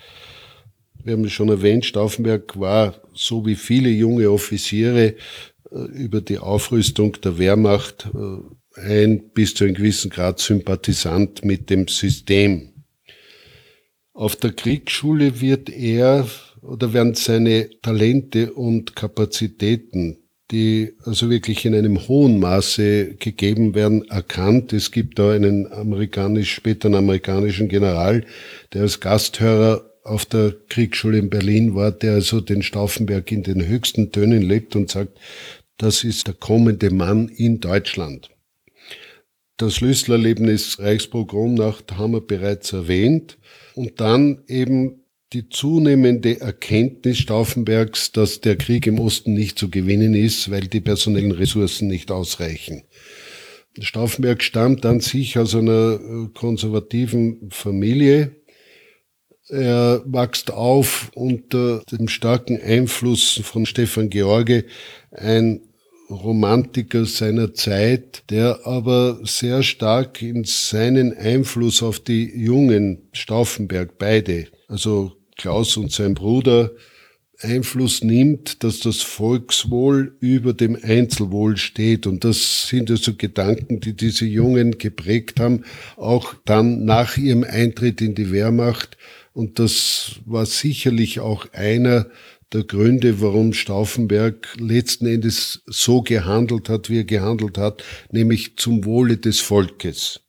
Wir 1.03 1.15
haben 1.15 1.25
es 1.25 1.33
schon 1.33 1.49
erwähnt, 1.49 1.85
Stauffenberg 1.85 2.57
war, 2.57 3.03
so 3.15 3.45
wie 3.45 3.57
viele 3.57 3.89
junge 3.89 4.31
Offiziere, 4.31 5.17
äh, 5.73 5.77
über 5.93 6.21
die 6.21 6.39
Aufrüstung 6.39 7.21
der 7.21 7.37
Wehrmacht 7.37 8.09
äh, 8.15 8.81
ein 8.81 9.31
bis 9.31 9.57
zu 9.57 9.65
einem 9.65 9.75
gewissen 9.75 10.09
Grad 10.09 10.39
Sympathisant 10.39 11.45
mit 11.45 11.69
dem 11.69 11.89
System. 11.89 12.72
Auf 14.23 14.37
der 14.37 14.53
Kriegsschule 14.53 15.41
wird 15.41 15.69
er 15.69 16.29
oder 16.61 16.93
werden 16.93 17.15
seine 17.15 17.71
Talente 17.83 18.53
und 18.53 18.95
Kapazitäten, 18.95 20.19
die 20.53 20.93
also 21.05 21.29
wirklich 21.29 21.65
in 21.65 21.75
einem 21.75 22.07
hohen 22.07 22.39
Maße 22.39 23.17
gegeben 23.17 23.75
werden, 23.75 24.09
erkannt. 24.09 24.73
Es 24.73 24.93
gibt 24.93 25.19
da 25.19 25.33
einen 25.33 25.73
amerikanisch, 25.73 26.55
später 26.55 26.87
einen 26.87 26.99
amerikanischen 26.99 27.69
General, 27.69 28.25
der 28.73 28.83
als 28.83 29.01
Gasthörer 29.01 29.91
auf 30.05 30.25
der 30.25 30.55
Kriegsschule 30.69 31.19
in 31.19 31.29
Berlin 31.29 31.75
war, 31.75 31.91
der 31.91 32.13
also 32.13 32.41
den 32.41 32.63
Stauffenberg 32.63 33.33
in 33.33 33.43
den 33.43 33.67
höchsten 33.67 34.13
Tönen 34.13 34.43
lebt 34.43 34.77
und 34.77 34.89
sagt, 34.89 35.19
das 35.79 36.05
ist 36.05 36.29
der 36.29 36.35
kommende 36.35 36.93
Mann 36.93 37.29
in 37.29 37.59
Deutschland. 37.59 38.31
Das 39.57 39.75
Schlüsselerlebnis 39.75 40.79
Reichspogromnacht 40.79 41.97
haben 41.97 42.13
wir 42.13 42.21
bereits 42.21 42.73
erwähnt. 42.73 43.37
Und 43.75 44.01
dann 44.01 44.43
eben 44.49 45.03
die 45.33 45.49
zunehmende 45.49 46.41
Erkenntnis 46.41 47.19
Stauffenbergs, 47.19 48.13
dass 48.13 48.41
der 48.41 48.57
Krieg 48.57 48.87
im 48.87 48.99
Osten 48.99 49.33
nicht 49.33 49.59
zu 49.59 49.71
gewinnen 49.71 50.15
ist, 50.15 50.51
weil 50.51 50.63
die 50.63 50.81
personellen 50.81 51.33
Ressourcen 51.33 51.89
nicht 51.89 52.11
ausreichen. 52.11 52.85
Stauffenberg 53.81 54.43
stammt 54.43 54.85
an 54.85 55.01
sich 55.01 55.39
aus 55.39 55.55
einer 55.55 55.95
äh, 55.95 56.29
konservativen 56.35 57.49
Familie. 57.51 58.37
Er 59.49 60.03
wächst 60.07 60.51
auf 60.51 61.11
unter 61.15 61.83
dem 61.91 62.09
starken 62.09 62.61
Einfluss 62.61 63.41
von 63.43 63.65
Stefan 63.65 64.11
George, 64.11 64.65
ein 65.11 65.63
Romantiker 66.13 67.05
seiner 67.07 67.55
Zeit, 67.55 68.25
der 68.31 68.67
aber 68.67 69.21
sehr 69.25 69.63
stark 69.63 70.23
in 70.23 70.45
seinen 70.45 71.17
Einfluss 71.17 71.83
auf 71.83 72.01
die 72.01 72.31
jungen 72.37 73.09
Stauffenberg, 73.13 73.99
beide, 73.99 74.47
also 74.69 75.13
Klaus 75.37 75.77
und 75.77 75.91
sein 75.91 76.15
Bruder, 76.15 76.71
Einfluss 77.41 78.05
nimmt, 78.05 78.63
dass 78.63 78.81
das 78.81 79.03
Volkswohl 79.03 80.17
über 80.21 80.53
dem 80.53 80.79
Einzelwohl 80.81 81.57
steht. 81.57 82.07
Und 82.07 82.25
das 82.25 82.69
sind 82.69 82.91
also 82.91 83.15
Gedanken, 83.15 83.81
die 83.81 83.95
diese 83.95 84.27
Jungen 84.27 84.79
geprägt 84.79 85.41
haben, 85.41 85.65
auch 85.97 86.35
dann 86.45 86.85
nach 86.85 87.17
ihrem 87.17 87.45
Eintritt 87.45 88.01
in 88.01 88.15
die 88.15 88.31
Wehrmacht. 88.31 88.97
Und 89.33 89.59
das 89.59 90.21
war 90.25 90.47
sicherlich 90.47 91.21
auch 91.21 91.47
einer 91.53 92.07
der 92.53 92.65
Gründe, 92.65 93.21
warum 93.21 93.53
Stauffenberg 93.53 94.49
letzten 94.59 95.07
Endes 95.07 95.63
so 95.67 96.03
gehandelt 96.03 96.69
hat, 96.69 96.91
wie 96.91 96.99
er 96.99 97.05
gehandelt 97.05 97.59
hat, 97.59 97.83
nämlich 98.11 98.57
zum 98.57 98.85
Wohle 98.85 99.17
des 99.17 99.41
Volkes. 99.41 100.21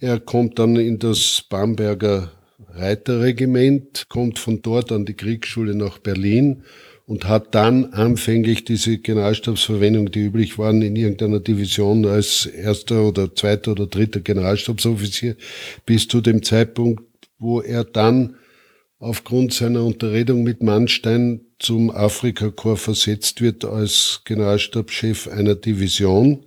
Er 0.00 0.20
kommt 0.20 0.58
dann 0.58 0.76
in 0.76 0.98
das 0.98 1.44
Bamberger 1.48 2.32
Reiterregiment, 2.70 4.06
kommt 4.08 4.38
von 4.38 4.60
dort 4.62 4.92
an 4.92 5.06
die 5.06 5.14
Kriegsschule 5.14 5.74
nach 5.74 5.98
Berlin 5.98 6.62
und 7.06 7.26
hat 7.26 7.54
dann 7.54 7.86
anfänglich 7.92 8.64
diese 8.64 8.98
Generalstabsverwendung, 8.98 10.10
die 10.10 10.24
üblich 10.26 10.58
waren, 10.58 10.82
in 10.82 10.96
irgendeiner 10.96 11.40
Division 11.40 12.04
als 12.04 12.46
erster 12.46 13.04
oder 13.04 13.34
zweiter 13.34 13.72
oder 13.72 13.86
dritter 13.86 14.20
Generalstabsoffizier, 14.20 15.36
bis 15.86 16.08
zu 16.08 16.20
dem 16.20 16.42
Zeitpunkt, 16.42 17.02
wo 17.38 17.60
er 17.60 17.84
dann 17.84 18.36
aufgrund 18.98 19.52
seiner 19.52 19.84
Unterredung 19.84 20.42
mit 20.42 20.62
Mannstein 20.62 21.40
zum 21.58 21.90
Afrikakorps 21.90 22.82
versetzt 22.82 23.40
wird 23.40 23.64
als 23.64 24.22
Generalstabschef 24.24 25.28
einer 25.28 25.54
Division. 25.54 26.44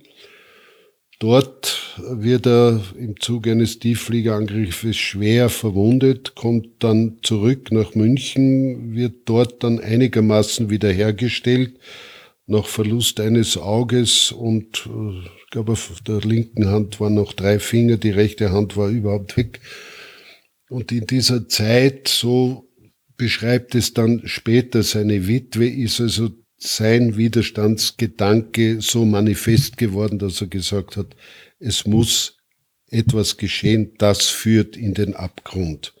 Dort 1.18 1.98
wird 1.98 2.46
er 2.46 2.80
im 2.98 3.20
Zuge 3.20 3.52
eines 3.52 3.78
Tieffliegerangriffes 3.78 4.96
schwer 4.96 5.50
verwundet, 5.50 6.34
kommt 6.34 6.68
dann 6.82 7.18
zurück 7.22 7.70
nach 7.72 7.94
München, 7.94 8.94
wird 8.94 9.28
dort 9.28 9.62
dann 9.62 9.80
einigermaßen 9.80 10.70
wiederhergestellt, 10.70 11.78
nach 12.46 12.66
Verlust 12.66 13.20
eines 13.20 13.58
Auges 13.58 14.32
und 14.32 14.86
äh, 14.86 15.18
ich 15.44 15.50
glaube 15.50 15.72
auf 15.72 16.00
der 16.06 16.20
linken 16.20 16.68
Hand 16.68 17.00
waren 17.00 17.14
noch 17.14 17.32
drei 17.32 17.58
Finger, 17.58 17.96
die 17.96 18.10
rechte 18.10 18.50
Hand 18.50 18.76
war 18.76 18.88
überhaupt 18.88 19.36
weg. 19.36 19.60
Und 20.70 20.92
in 20.92 21.04
dieser 21.04 21.48
Zeit, 21.48 22.06
so 22.06 22.70
beschreibt 23.16 23.74
es 23.74 23.92
dann 23.92 24.22
später 24.24 24.84
seine 24.84 25.26
Witwe, 25.26 25.68
ist 25.68 26.00
also 26.00 26.30
sein 26.58 27.16
Widerstandsgedanke 27.16 28.80
so 28.80 29.04
manifest 29.04 29.78
geworden, 29.78 30.20
dass 30.20 30.40
er 30.40 30.46
gesagt 30.46 30.96
hat, 30.96 31.16
es 31.58 31.86
muss 31.86 32.36
etwas 32.88 33.36
geschehen, 33.36 33.94
das 33.98 34.28
führt 34.28 34.76
in 34.76 34.94
den 34.94 35.14
Abgrund. 35.14 35.92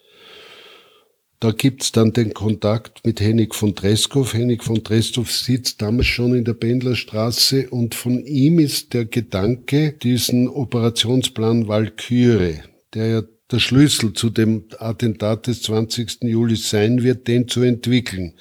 Da 1.40 1.50
gibt's 1.50 1.90
dann 1.90 2.12
den 2.12 2.32
Kontakt 2.32 3.04
mit 3.04 3.20
Hennig 3.20 3.56
von 3.56 3.74
Treskow. 3.74 4.32
Hennig 4.32 4.62
von 4.62 4.84
Treskow 4.84 5.28
sitzt 5.28 5.82
damals 5.82 6.06
schon 6.06 6.36
in 6.36 6.44
der 6.44 6.54
Pendlerstraße 6.54 7.70
und 7.70 7.96
von 7.96 8.24
ihm 8.24 8.60
ist 8.60 8.94
der 8.94 9.06
Gedanke, 9.06 9.94
diesen 9.94 10.46
Operationsplan 10.48 11.66
Walküre, 11.66 12.62
der 12.94 13.06
ja 13.06 13.22
der 13.50 13.58
Schlüssel 13.58 14.12
zu 14.12 14.30
dem 14.30 14.64
Attentat 14.78 15.46
des 15.46 15.62
20. 15.62 16.22
Juli 16.22 16.56
sein 16.56 17.02
wird, 17.02 17.28
den 17.28 17.48
zu 17.48 17.62
entwickeln. 17.62 18.34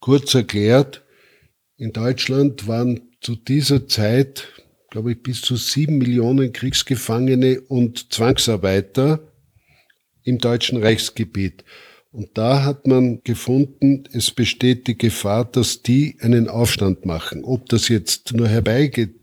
Kurz 0.00 0.34
erklärt, 0.34 1.04
in 1.76 1.92
Deutschland 1.92 2.66
waren 2.66 3.00
zu 3.20 3.36
dieser 3.36 3.86
Zeit, 3.86 4.48
glaube 4.90 5.12
ich, 5.12 5.22
bis 5.22 5.42
zu 5.42 5.56
sieben 5.56 5.98
Millionen 5.98 6.52
Kriegsgefangene 6.52 7.60
und 7.62 8.12
Zwangsarbeiter 8.12 9.20
im 10.24 10.38
deutschen 10.38 10.82
Reichsgebiet. 10.82 11.64
Und 12.10 12.36
da 12.38 12.64
hat 12.64 12.86
man 12.86 13.22
gefunden, 13.22 14.04
es 14.12 14.30
besteht 14.30 14.86
die 14.86 14.98
Gefahr, 14.98 15.44
dass 15.44 15.82
die 15.82 16.16
einen 16.20 16.48
Aufstand 16.48 17.04
machen. 17.04 17.44
Ob 17.44 17.68
das 17.68 17.88
jetzt 17.88 18.32
nur 18.34 18.48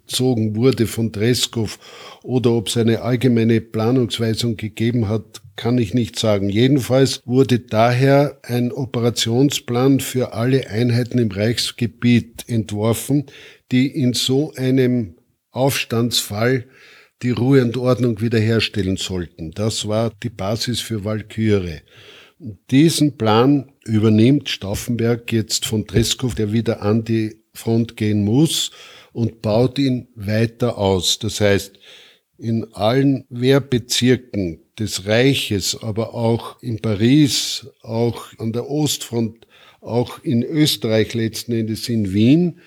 herbeigezogen 0.06 0.56
wurde 0.56 0.88
von 0.88 1.12
Dreskow 1.12 1.78
oder 2.24 2.52
ob 2.52 2.68
es 2.68 2.78
eine 2.78 3.02
allgemeine 3.02 3.62
Planungsweisung 3.62 4.58
gegeben 4.58 5.08
hat, 5.08 5.42
kann 5.56 5.78
ich 5.78 5.94
nicht 5.94 6.20
sagen. 6.20 6.50
Jedenfalls 6.50 7.22
wurde 7.26 7.60
daher 7.60 8.40
ein 8.44 8.72
Operationsplan 8.72 10.00
für 10.00 10.34
alle 10.34 10.70
Einheiten 10.70 11.18
im 11.18 11.32
Reichsgebiet 11.32 12.46
entworfen, 12.48 13.26
die 13.72 13.88
in 13.88 14.14
so 14.14 14.54
einem 14.56 15.16
Aufstandsfall 15.52 16.66
die 17.22 17.32
Ruhe 17.32 17.64
und 17.64 17.78
Ordnung 17.78 18.20
wiederherstellen 18.20 18.98
sollten. 18.98 19.52
Das 19.52 19.88
war 19.88 20.12
die 20.22 20.30
Basis 20.30 20.82
für 20.82 21.06
Walküre. 21.06 21.82
Diesen 22.70 23.18
Plan 23.18 23.72
übernimmt 23.86 24.50
Stauffenberg 24.50 25.32
jetzt 25.32 25.66
von 25.66 25.88
Treskow, 25.88 26.36
der 26.36 26.52
wieder 26.52 26.82
an 26.82 27.06
die 27.06 27.38
Front 27.54 27.96
gehen 27.96 28.26
muss 28.26 28.72
und 29.16 29.42
baut 29.42 29.80
ihn 29.80 30.10
weiter 30.16 30.78
aus. 30.78 31.20
Das 31.20 31.40
heißt, 31.40 31.80
in 32.38 32.74
allen 32.74 33.24
Wehrbezirken 33.30 34.60
des 34.78 35.06
Reiches, 35.06 35.82
aber 35.82 36.14
auch 36.14 36.62
in 36.62 36.82
Paris, 36.82 37.66
auch 37.82 38.26
an 38.40 38.52
der 38.52 38.70
Ostfront, 38.70 39.48
auch 39.80 40.22
in 40.22 40.44
Österreich 40.44 41.14
letzten 41.14 41.54
Endes 41.54 41.88
in 41.88 42.14
Wien, 42.14 42.60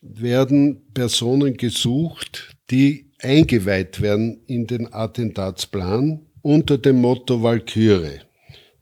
werden 0.00 0.82
Personen 0.92 1.56
gesucht, 1.56 2.56
die 2.72 3.12
eingeweiht 3.20 4.00
werden 4.00 4.40
in 4.48 4.66
den 4.66 4.92
Attentatsplan 4.92 6.26
unter 6.42 6.78
dem 6.78 7.00
Motto 7.00 7.44
Walküre. 7.44 8.22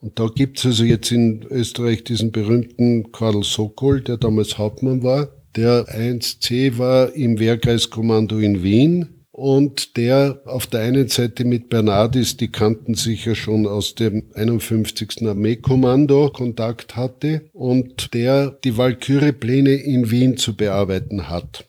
Und 0.01 0.19
da 0.19 0.29
gibt's 0.35 0.65
also 0.65 0.85
jetzt 0.85 1.13
in 1.13 1.45
Österreich 1.51 2.03
diesen 2.03 2.33
berühmten 2.33 3.13
Karl 3.13 3.43
Sokol, 3.43 4.01
der 4.01 4.17
damals 4.17 4.57
Hauptmann 4.57 5.03
war, 5.03 5.29
der 5.57 5.87
1C 5.87 6.79
war 6.79 7.15
im 7.15 7.39
Wehrkreiskommando 7.39 8.39
in 8.39 8.63
Wien 8.63 9.21
und 9.33 9.97
der 9.97 10.43
auf 10.45 10.67
der 10.67 10.81
einen 10.81 11.09
Seite 11.09 11.45
mit 11.45 11.71
Bernardis, 11.71 12.37
die 12.37 12.53
kannten 12.53 12.95
sich 12.95 13.25
ja 13.25 13.35
schon 13.35 13.67
aus 13.67 13.95
dem 13.95 14.25
51. 14.35 15.27
Armeekommando, 15.27 16.29
Kontakt 16.31 16.95
hatte 16.95 17.49
und 17.53 18.13
der 18.13 18.51
die 18.51 18.77
Walküre-Pläne 18.77 19.75
in 19.75 20.11
Wien 20.11 20.37
zu 20.37 20.55
bearbeiten 20.55 21.31
hat. 21.31 21.65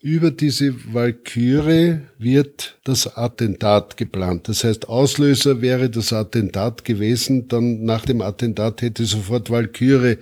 Über 0.00 0.30
diese 0.30 0.74
Walküre 0.92 2.02
wird 2.18 2.78
das 2.84 3.16
Attentat 3.16 3.96
geplant. 3.96 4.48
Das 4.48 4.62
heißt, 4.62 4.88
Auslöser 4.88 5.62
wäre 5.62 5.88
das 5.88 6.12
Attentat 6.12 6.84
gewesen. 6.84 7.48
Dann 7.48 7.84
nach 7.84 8.04
dem 8.04 8.20
Attentat 8.20 8.82
hätte 8.82 9.06
sofort 9.06 9.48
Walküre 9.48 10.18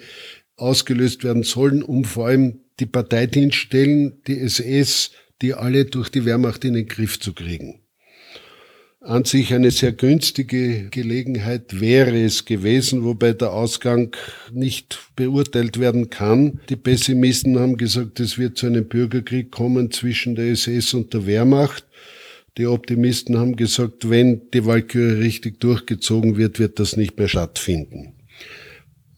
ausgelöst 0.57 1.24
werden 1.24 1.42
sollen, 1.42 1.82
um 1.82 2.05
vor 2.05 2.26
allem 2.26 2.61
die 2.80 2.86
Parteidienststellen, 2.86 4.22
die 4.26 4.38
SS, 4.38 5.12
die 5.40 5.55
alle 5.55 5.84
durch 5.84 6.09
die 6.09 6.24
Wehrmacht 6.24 6.64
in 6.64 6.74
den 6.74 6.86
Griff 6.86 7.18
zu 7.20 7.32
kriegen. 7.32 7.82
An 9.05 9.24
sich 9.24 9.53
eine 9.53 9.72
sehr 9.72 9.90
günstige 9.90 10.88
Gelegenheit 10.90 11.80
wäre 11.80 12.22
es 12.22 12.44
gewesen, 12.44 13.03
wobei 13.03 13.32
der 13.32 13.53
Ausgang 13.53 14.14
nicht 14.53 15.00
beurteilt 15.16 15.80
werden 15.80 16.09
kann. 16.09 16.61
Die 16.68 16.76
Pessimisten 16.76 17.59
haben 17.59 17.76
gesagt, 17.76 18.20
es 18.20 18.38
wird 18.38 18.59
zu 18.59 18.66
einem 18.66 18.86
Bürgerkrieg 18.86 19.50
kommen 19.50 19.90
zwischen 19.90 20.36
der 20.36 20.50
SS 20.53 20.94
und 20.94 21.12
der 21.14 21.26
Wehrmacht. 21.26 21.84
Die 22.59 22.66
Optimisten 22.66 23.38
haben 23.38 23.57
gesagt, 23.57 24.09
wenn 24.09 24.42
die 24.55 24.66
Walküre 24.66 25.18
richtig 25.18 25.59
durchgezogen 25.59 26.36
wird, 26.36 26.61
wird 26.61 26.78
das 26.78 26.96
nicht 26.96 27.18
mehr 27.18 27.28
stattfinden. 27.28 28.14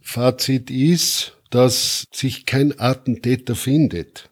Fazit 0.07 0.71
ist, 0.71 1.33
dass 1.51 2.07
sich 2.13 2.45
kein 2.45 2.79
Attentäter 2.79 3.55
findet. 3.55 4.31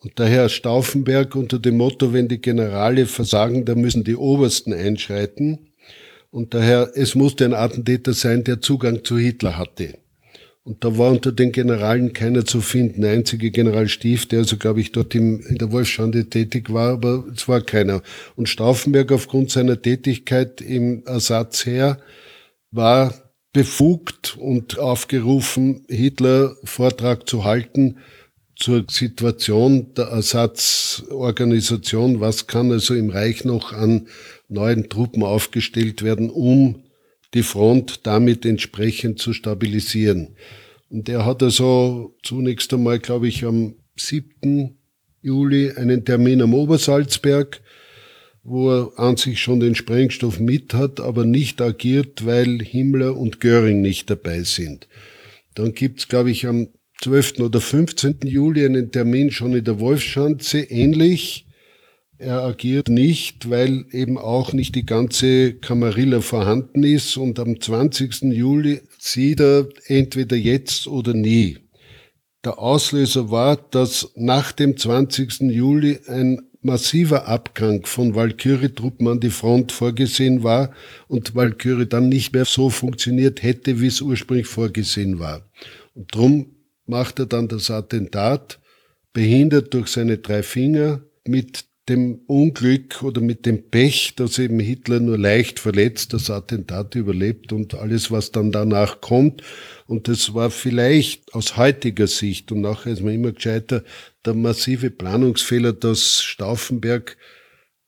Und 0.00 0.12
daher 0.16 0.48
Stauffenberg 0.48 1.36
unter 1.36 1.58
dem 1.58 1.76
Motto, 1.76 2.12
wenn 2.12 2.28
die 2.28 2.40
Generale 2.40 3.06
versagen, 3.06 3.64
dann 3.64 3.80
müssen 3.80 4.04
die 4.04 4.16
Obersten 4.16 4.74
einschreiten. 4.74 5.70
Und 6.30 6.54
daher, 6.54 6.90
es 6.94 7.14
musste 7.14 7.44
ein 7.44 7.54
Attentäter 7.54 8.12
sein, 8.12 8.44
der 8.44 8.60
Zugang 8.60 9.04
zu 9.04 9.16
Hitler 9.16 9.56
hatte. 9.56 9.94
Und 10.64 10.84
da 10.84 10.98
war 10.98 11.12
unter 11.12 11.32
den 11.32 11.52
Generalen 11.52 12.12
keiner 12.12 12.44
zu 12.44 12.60
finden. 12.60 13.02
Der 13.02 13.12
einzige 13.12 13.50
General 13.50 13.88
Stief, 13.88 14.26
der 14.26 14.40
also, 14.40 14.56
glaube 14.56 14.80
ich, 14.80 14.92
dort 14.92 15.14
in 15.14 15.56
der 15.56 15.72
Wolfschande 15.72 16.28
tätig 16.28 16.70
war, 16.72 16.92
aber 16.92 17.24
es 17.32 17.48
war 17.48 17.62
keiner. 17.62 18.02
Und 18.36 18.48
Stauffenberg 18.48 19.12
aufgrund 19.12 19.50
seiner 19.50 19.80
Tätigkeit 19.80 20.60
im 20.60 21.04
Ersatzheer 21.06 21.98
war 22.70 23.27
befugt 23.52 24.36
und 24.38 24.78
aufgerufen, 24.78 25.84
Hitler 25.88 26.56
Vortrag 26.64 27.28
zu 27.28 27.44
halten 27.44 27.98
zur 28.56 28.86
Situation 28.90 29.94
der 29.94 30.06
Ersatzorganisation, 30.06 32.20
was 32.20 32.48
kann 32.48 32.72
also 32.72 32.94
im 32.94 33.10
Reich 33.10 33.44
noch 33.44 33.72
an 33.72 34.08
neuen 34.48 34.88
Truppen 34.88 35.22
aufgestellt 35.22 36.02
werden, 36.02 36.30
um 36.30 36.82
die 37.34 37.42
Front 37.42 38.06
damit 38.06 38.44
entsprechend 38.44 39.20
zu 39.20 39.32
stabilisieren. 39.32 40.36
Und 40.90 41.08
er 41.08 41.24
hat 41.24 41.42
also 41.42 42.16
zunächst 42.22 42.72
einmal, 42.72 42.98
glaube 42.98 43.28
ich, 43.28 43.44
am 43.44 43.76
7. 43.96 44.76
Juli 45.20 45.72
einen 45.72 46.04
Termin 46.04 46.42
am 46.42 46.54
Obersalzberg, 46.54 47.60
wo 48.48 48.70
er 48.70 48.98
an 48.98 49.16
sich 49.16 49.40
schon 49.40 49.60
den 49.60 49.74
Sprengstoff 49.74 50.40
mit 50.40 50.72
hat, 50.72 51.00
aber 51.00 51.24
nicht 51.24 51.60
agiert, 51.60 52.24
weil 52.24 52.60
Himmler 52.60 53.16
und 53.16 53.40
Göring 53.40 53.82
nicht 53.82 54.08
dabei 54.08 54.42
sind. 54.42 54.88
Dann 55.54 55.74
gibt's, 55.74 56.08
glaube 56.08 56.30
ich, 56.30 56.46
am 56.46 56.68
12. 57.02 57.40
oder 57.40 57.60
15. 57.60 58.20
Juli 58.24 58.64
einen 58.64 58.90
Termin 58.90 59.30
schon 59.30 59.54
in 59.54 59.64
der 59.64 59.78
Wolfschanze, 59.80 60.60
ähnlich. 60.60 61.46
Er 62.16 62.42
agiert 62.42 62.88
nicht, 62.88 63.50
weil 63.50 63.84
eben 63.92 64.18
auch 64.18 64.52
nicht 64.52 64.74
die 64.74 64.86
ganze 64.86 65.54
Kamarilla 65.54 66.20
vorhanden 66.20 66.82
ist 66.82 67.16
und 67.16 67.38
am 67.38 67.60
20. 67.60 68.22
Juli 68.32 68.80
sieht 68.98 69.40
er 69.40 69.68
entweder 69.86 70.36
jetzt 70.36 70.88
oder 70.88 71.14
nie. 71.14 71.58
Der 72.44 72.58
Auslöser 72.58 73.30
war, 73.30 73.56
dass 73.56 74.10
nach 74.16 74.52
dem 74.52 74.76
20. 74.76 75.42
Juli 75.42 75.98
ein 76.06 76.47
massiver 76.62 77.28
Abgang 77.28 77.86
von 77.86 78.14
Walküre-Truppen 78.14 79.06
an 79.08 79.20
die 79.20 79.30
Front 79.30 79.72
vorgesehen 79.72 80.42
war 80.42 80.72
und 81.06 81.34
Walküre 81.34 81.86
dann 81.86 82.08
nicht 82.08 82.32
mehr 82.32 82.44
so 82.44 82.70
funktioniert 82.70 83.42
hätte, 83.42 83.80
wie 83.80 83.86
es 83.86 84.00
ursprünglich 84.00 84.46
vorgesehen 84.46 85.18
war. 85.18 85.48
Und 85.94 86.14
drum 86.14 86.56
macht 86.86 87.18
er 87.18 87.26
dann 87.26 87.48
das 87.48 87.70
Attentat, 87.70 88.58
behindert 89.12 89.72
durch 89.74 89.88
seine 89.88 90.18
drei 90.18 90.42
Finger 90.42 91.02
mit 91.24 91.67
dem 91.88 92.20
Unglück 92.26 93.02
oder 93.02 93.20
mit 93.20 93.46
dem 93.46 93.70
Pech, 93.70 94.14
dass 94.16 94.38
eben 94.38 94.60
Hitler 94.60 95.00
nur 95.00 95.18
leicht 95.18 95.58
verletzt 95.58 96.12
das 96.12 96.30
Attentat 96.30 96.94
überlebt 96.94 97.52
und 97.52 97.74
alles, 97.74 98.10
was 98.10 98.32
dann 98.32 98.52
danach 98.52 99.00
kommt. 99.00 99.42
Und 99.86 100.08
das 100.08 100.34
war 100.34 100.50
vielleicht 100.50 101.34
aus 101.34 101.56
heutiger 101.56 102.06
Sicht, 102.06 102.52
und 102.52 102.60
nachher 102.60 102.92
ist 102.92 103.02
man 103.02 103.14
immer 103.14 103.32
gescheiter, 103.32 103.84
der 104.24 104.34
massive 104.34 104.90
Planungsfehler, 104.90 105.72
dass 105.72 106.22
Stauffenberg 106.22 107.16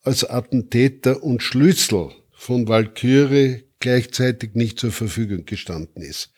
als 0.03 0.25
Attentäter 0.25 1.23
und 1.23 1.43
Schlüssel 1.43 2.11
von 2.33 2.69
Walküre 2.69 3.63
gleichzeitig 3.81 4.55
nicht 4.55 4.79
zur 4.79 4.93
Verfügung 4.93 5.45
gestanden 5.45 6.03
ist. 6.03 6.33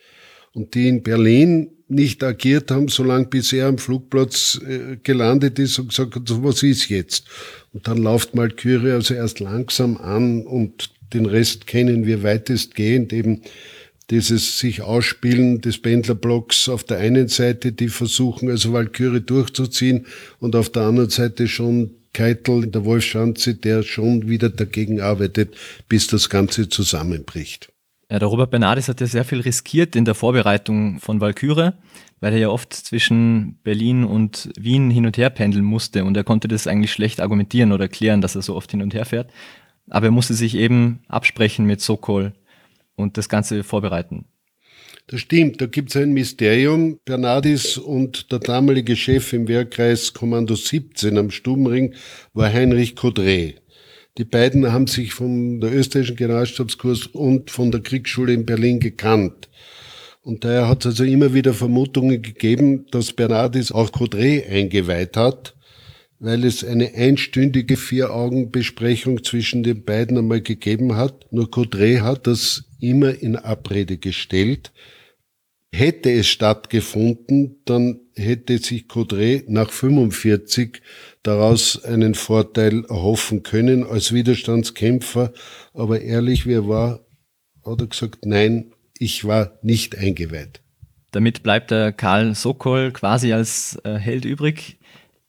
Und 0.54 0.74
die 0.74 0.88
in 0.88 1.02
Berlin 1.02 1.70
nicht 1.88 2.22
agiert 2.24 2.70
haben, 2.70 2.88
solange 2.88 3.26
bis 3.26 3.52
er 3.52 3.68
am 3.68 3.78
Flugplatz 3.78 4.60
äh, 4.66 4.96
gelandet 5.02 5.58
ist 5.58 5.78
und 5.78 5.88
gesagt 5.88 6.16
hat, 6.16 6.22
was 6.42 6.62
ist 6.62 6.88
jetzt? 6.88 7.26
Und 7.72 7.86
dann 7.86 7.98
läuft 7.98 8.34
Malkyrie 8.34 8.92
also 8.92 9.14
erst 9.14 9.40
langsam 9.40 9.96
an 9.96 10.46
und 10.46 10.90
den 11.12 11.26
Rest 11.26 11.66
kennen 11.66 12.06
wir 12.06 12.22
weitestgehend 12.22 13.12
eben 13.12 13.42
dieses 14.10 14.58
sich 14.58 14.82
Ausspielen 14.82 15.60
des 15.60 15.78
Pendlerblocks 15.78 16.68
auf 16.68 16.84
der 16.84 16.98
einen 16.98 17.28
Seite, 17.28 17.72
die 17.72 17.88
versuchen 17.88 18.50
also 18.50 18.72
Walküre 18.72 19.20
durchzuziehen 19.20 20.06
und 20.38 20.56
auf 20.56 20.70
der 20.70 20.82
anderen 20.82 21.10
Seite 21.10 21.48
schon 21.48 21.92
Keitel 22.12 22.64
in 22.64 22.72
der 22.72 22.84
Wolfschanze, 22.84 23.54
der 23.54 23.82
schon 23.82 24.28
wieder 24.28 24.50
dagegen 24.50 25.00
arbeitet, 25.00 25.54
bis 25.88 26.08
das 26.08 26.28
Ganze 26.28 26.68
zusammenbricht. 26.68 27.71
Ja, 28.12 28.18
der 28.18 28.28
Robert 28.28 28.50
Bernardis 28.50 28.88
hat 28.88 29.00
ja 29.00 29.06
sehr 29.06 29.24
viel 29.24 29.40
riskiert 29.40 29.96
in 29.96 30.04
der 30.04 30.14
Vorbereitung 30.14 31.00
von 31.00 31.22
Walküre, 31.22 31.78
weil 32.20 32.34
er 32.34 32.38
ja 32.38 32.48
oft 32.50 32.74
zwischen 32.74 33.58
Berlin 33.64 34.04
und 34.04 34.50
Wien 34.54 34.90
hin 34.90 35.06
und 35.06 35.16
her 35.16 35.30
pendeln 35.30 35.64
musste 35.64 36.04
und 36.04 36.14
er 36.14 36.22
konnte 36.22 36.46
das 36.46 36.66
eigentlich 36.66 36.92
schlecht 36.92 37.22
argumentieren 37.22 37.72
oder 37.72 37.84
erklären, 37.84 38.20
dass 38.20 38.34
er 38.34 38.42
so 38.42 38.54
oft 38.54 38.70
hin 38.70 38.82
und 38.82 38.92
her 38.92 39.06
fährt. 39.06 39.30
Aber 39.88 40.08
er 40.08 40.10
musste 40.12 40.34
sich 40.34 40.56
eben 40.56 41.00
absprechen 41.08 41.64
mit 41.64 41.80
Sokol 41.80 42.34
und 42.96 43.16
das 43.16 43.30
Ganze 43.30 43.64
vorbereiten. 43.64 44.26
Das 45.06 45.20
stimmt, 45.20 45.62
da 45.62 45.66
gibt 45.66 45.88
es 45.88 45.96
ein 45.96 46.12
Mysterium. 46.12 46.98
Bernardis 47.06 47.78
und 47.78 48.30
der 48.30 48.40
damalige 48.40 48.94
Chef 48.94 49.32
im 49.32 49.48
Wehrkreis 49.48 50.12
Kommando 50.12 50.54
17 50.54 51.16
am 51.16 51.30
Stubenring 51.30 51.94
war 52.34 52.52
Heinrich 52.52 52.94
Kodre. 52.94 53.54
Die 54.18 54.24
beiden 54.24 54.70
haben 54.70 54.86
sich 54.86 55.14
von 55.14 55.60
der 55.60 55.72
österreichischen 55.72 56.16
Generalstabskurs 56.16 57.06
und 57.06 57.50
von 57.50 57.70
der 57.70 57.80
Kriegsschule 57.80 58.34
in 58.34 58.44
Berlin 58.44 58.78
gekannt. 58.78 59.48
Und 60.20 60.44
daher 60.44 60.68
hat 60.68 60.84
es 60.84 60.92
also 60.92 61.04
immer 61.04 61.32
wieder 61.32 61.54
Vermutungen 61.54 62.20
gegeben, 62.20 62.86
dass 62.90 63.14
Bernardis 63.14 63.72
auch 63.72 63.90
Codre 63.90 64.44
eingeweiht 64.48 65.16
hat, 65.16 65.56
weil 66.18 66.44
es 66.44 66.62
eine 66.62 66.94
einstündige 66.94 67.76
Vier-Augen-Besprechung 67.76 69.24
zwischen 69.24 69.62
den 69.62 69.84
beiden 69.84 70.18
einmal 70.18 70.42
gegeben 70.42 70.94
hat. 70.94 71.32
Nur 71.32 71.50
Codre 71.50 72.02
hat 72.02 72.26
das 72.26 72.64
immer 72.80 73.20
in 73.20 73.34
Abrede 73.36 73.96
gestellt. 73.96 74.72
Hätte 75.74 76.12
es 76.12 76.28
stattgefunden, 76.28 77.62
dann 77.64 77.98
hätte 78.14 78.58
sich 78.58 78.88
Codre 78.88 79.42
nach 79.48 79.70
45 79.70 80.82
daraus 81.22 81.82
einen 81.84 82.14
Vorteil 82.14 82.84
erhoffen 82.84 83.42
können 83.42 83.84
als 83.84 84.12
Widerstandskämpfer. 84.12 85.32
Aber 85.74 86.00
ehrlich, 86.00 86.46
wer 86.46 86.68
war, 86.68 87.00
hat 87.64 87.80
er 87.80 87.86
gesagt, 87.86 88.26
nein, 88.26 88.72
ich 88.98 89.24
war 89.24 89.58
nicht 89.62 89.96
eingeweiht. 89.96 90.60
Damit 91.12 91.42
bleibt 91.42 91.70
der 91.70 91.92
Karl 91.92 92.34
Sokol 92.34 92.90
quasi 92.90 93.32
als 93.32 93.78
äh, 93.84 93.94
Held 93.94 94.24
übrig. 94.24 94.78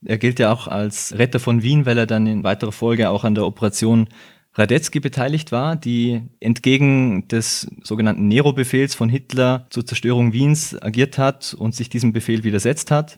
Er 0.05 0.17
gilt 0.17 0.39
ja 0.39 0.51
auch 0.51 0.67
als 0.67 1.17
Retter 1.17 1.39
von 1.39 1.63
Wien, 1.63 1.85
weil 1.85 1.97
er 1.97 2.07
dann 2.07 2.27
in 2.27 2.43
weiterer 2.43 2.71
Folge 2.71 3.09
auch 3.09 3.23
an 3.23 3.35
der 3.35 3.45
Operation 3.45 4.07
Radetzky 4.55 4.99
beteiligt 4.99 5.51
war, 5.51 5.75
die 5.75 6.21
entgegen 6.39 7.27
des 7.27 7.67
sogenannten 7.83 8.27
Nero-Befehls 8.27 8.93
von 8.93 9.09
Hitler 9.09 9.65
zur 9.71 9.85
Zerstörung 9.85 10.31
Wiens 10.31 10.79
agiert 10.79 11.17
hat 11.17 11.55
und 11.57 11.73
sich 11.73 11.89
diesem 11.89 12.13
Befehl 12.13 12.43
widersetzt 12.43 12.91
hat. 12.91 13.17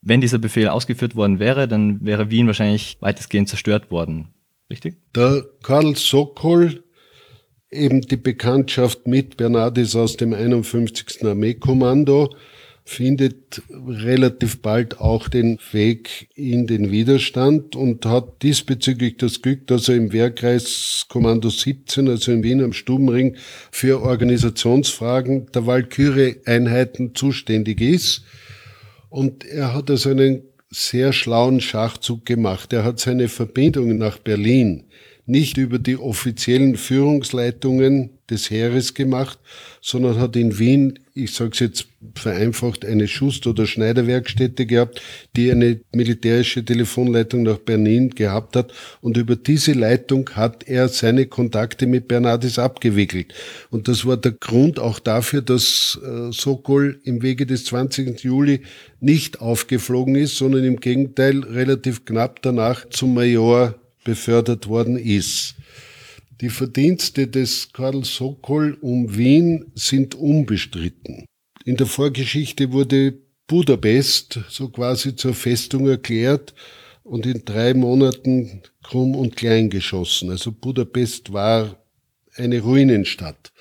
Wenn 0.00 0.20
dieser 0.20 0.38
Befehl 0.38 0.68
ausgeführt 0.68 1.16
worden 1.16 1.38
wäre, 1.38 1.68
dann 1.68 2.04
wäre 2.04 2.30
Wien 2.30 2.46
wahrscheinlich 2.46 2.98
weitestgehend 3.00 3.48
zerstört 3.48 3.90
worden. 3.90 4.28
Richtig? 4.70 4.96
Der 5.14 5.44
Karl 5.62 5.96
Sokol, 5.96 6.84
eben 7.70 8.02
die 8.02 8.16
Bekanntschaft 8.16 9.06
mit 9.06 9.36
Bernardis 9.36 9.96
aus 9.96 10.16
dem 10.16 10.32
51. 10.34 11.24
Armeekommando, 11.24 12.34
findet 12.84 13.60
relativ 13.70 14.62
bald 14.62 14.98
auch 14.98 15.28
den 15.28 15.58
Weg 15.72 16.30
in 16.34 16.66
den 16.66 16.90
Widerstand 16.90 17.76
und 17.76 18.06
hat 18.06 18.42
diesbezüglich 18.42 19.18
das 19.18 19.42
Glück, 19.42 19.66
dass 19.66 19.90
er 19.90 19.96
im 19.96 20.12
Wehrkreis 20.12 21.04
Kommando 21.08 21.50
17, 21.50 22.08
also 22.08 22.32
in 22.32 22.42
Wien 22.42 22.62
am 22.62 22.72
Stubenring, 22.72 23.36
für 23.70 24.00
Organisationsfragen 24.00 25.52
der 25.52 25.66
Walküre-Einheiten 25.66 27.14
zuständig 27.14 27.82
ist 27.82 28.24
und 29.08 29.44
er 29.44 29.74
hat 29.74 29.90
also 29.90 30.10
einen 30.10 30.42
sehr 30.70 31.12
schlauen 31.12 31.60
Schachzug 31.60 32.26
gemacht. 32.26 32.72
Er 32.72 32.84
hat 32.84 33.00
seine 33.00 33.28
Verbindungen 33.28 33.98
nach 33.98 34.18
Berlin 34.18 34.84
nicht 35.28 35.58
über 35.58 35.78
die 35.78 35.98
offiziellen 35.98 36.76
Führungsleitungen 36.76 38.10
des 38.30 38.50
Heeres 38.50 38.94
gemacht, 38.94 39.38
sondern 39.82 40.18
hat 40.18 40.36
in 40.36 40.58
Wien, 40.58 40.98
ich 41.14 41.32
sage 41.34 41.50
es 41.52 41.58
jetzt 41.58 41.88
vereinfacht, 42.14 42.84
eine 42.84 43.08
Schust- 43.08 43.46
oder 43.46 43.66
Schneiderwerkstätte 43.66 44.64
gehabt, 44.64 45.02
die 45.36 45.50
eine 45.50 45.80
militärische 45.92 46.64
Telefonleitung 46.64 47.42
nach 47.42 47.58
Berlin 47.58 48.10
gehabt 48.10 48.56
hat. 48.56 48.72
Und 49.02 49.18
über 49.18 49.36
diese 49.36 49.72
Leitung 49.72 50.30
hat 50.30 50.66
er 50.66 50.88
seine 50.88 51.26
Kontakte 51.26 51.86
mit 51.86 52.08
Bernardis 52.08 52.58
abgewickelt. 52.58 53.34
Und 53.70 53.88
das 53.88 54.06
war 54.06 54.16
der 54.16 54.32
Grund 54.32 54.78
auch 54.78 54.98
dafür, 54.98 55.42
dass 55.42 55.98
äh, 56.02 56.32
Sokol 56.32 57.00
im 57.04 57.22
Wege 57.22 57.44
des 57.44 57.66
20. 57.66 58.20
Juli 58.24 58.62
nicht 59.00 59.40
aufgeflogen 59.40 60.14
ist, 60.16 60.36
sondern 60.36 60.64
im 60.64 60.80
Gegenteil 60.80 61.40
relativ 61.40 62.04
knapp 62.06 62.40
danach 62.42 62.88
zum 62.88 63.14
Major 63.14 63.74
befördert 64.08 64.68
worden 64.68 64.96
ist. 64.96 65.54
Die 66.40 66.48
Verdienste 66.48 67.26
des 67.26 67.74
Karl 67.74 68.04
Sokol 68.04 68.78
um 68.80 69.18
Wien 69.18 69.70
sind 69.74 70.14
unbestritten. 70.14 71.26
In 71.66 71.76
der 71.76 71.86
Vorgeschichte 71.86 72.72
wurde 72.72 73.18
Budapest 73.46 74.40
so 74.48 74.70
quasi 74.70 75.14
zur 75.14 75.34
Festung 75.34 75.86
erklärt 75.88 76.54
und 77.02 77.26
in 77.26 77.42
drei 77.44 77.74
Monaten 77.74 78.62
krumm 78.82 79.14
und 79.14 79.36
klein 79.36 79.68
geschossen. 79.68 80.30
Also 80.30 80.52
Budapest 80.52 81.30
war 81.34 81.84
eine 82.34 82.60
Ruinenstadt. 82.60 83.52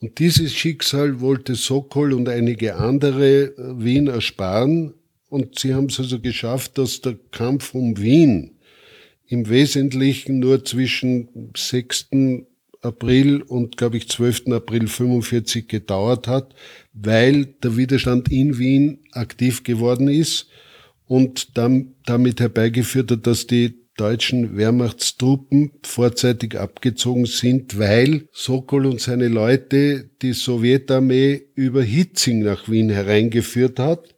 Und 0.00 0.20
dieses 0.20 0.54
Schicksal 0.54 1.20
wollte 1.20 1.56
Sokol 1.56 2.12
und 2.12 2.28
einige 2.28 2.76
andere 2.76 3.54
Wien 3.56 4.06
ersparen. 4.06 4.94
Und 5.28 5.58
sie 5.58 5.74
haben 5.74 5.86
es 5.86 5.98
also 5.98 6.20
geschafft, 6.20 6.78
dass 6.78 7.00
der 7.00 7.16
Kampf 7.32 7.74
um 7.74 7.96
Wien 7.98 8.53
im 9.26 9.48
Wesentlichen 9.48 10.38
nur 10.38 10.64
zwischen 10.64 11.50
6. 11.56 12.08
April 12.82 13.42
und, 13.42 13.76
glaube 13.76 13.96
ich, 13.96 14.08
12. 14.08 14.48
April 14.48 14.86
45 14.86 15.68
gedauert 15.68 16.28
hat, 16.28 16.54
weil 16.92 17.46
der 17.46 17.76
Widerstand 17.76 18.30
in 18.30 18.58
Wien 18.58 19.00
aktiv 19.12 19.64
geworden 19.64 20.08
ist 20.08 20.48
und 21.06 21.56
dann 21.56 21.94
damit 22.04 22.40
herbeigeführt 22.40 23.10
hat, 23.10 23.26
dass 23.26 23.46
die 23.46 23.74
deutschen 23.96 24.56
Wehrmachtstruppen 24.56 25.70
vorzeitig 25.82 26.58
abgezogen 26.58 27.26
sind, 27.26 27.78
weil 27.78 28.28
Sokol 28.32 28.86
und 28.86 29.00
seine 29.00 29.28
Leute 29.28 30.10
die 30.20 30.32
Sowjetarmee 30.32 31.42
über 31.54 31.82
Hitzing 31.82 32.40
nach 32.40 32.68
Wien 32.68 32.90
hereingeführt 32.90 33.78
hat 33.78 34.13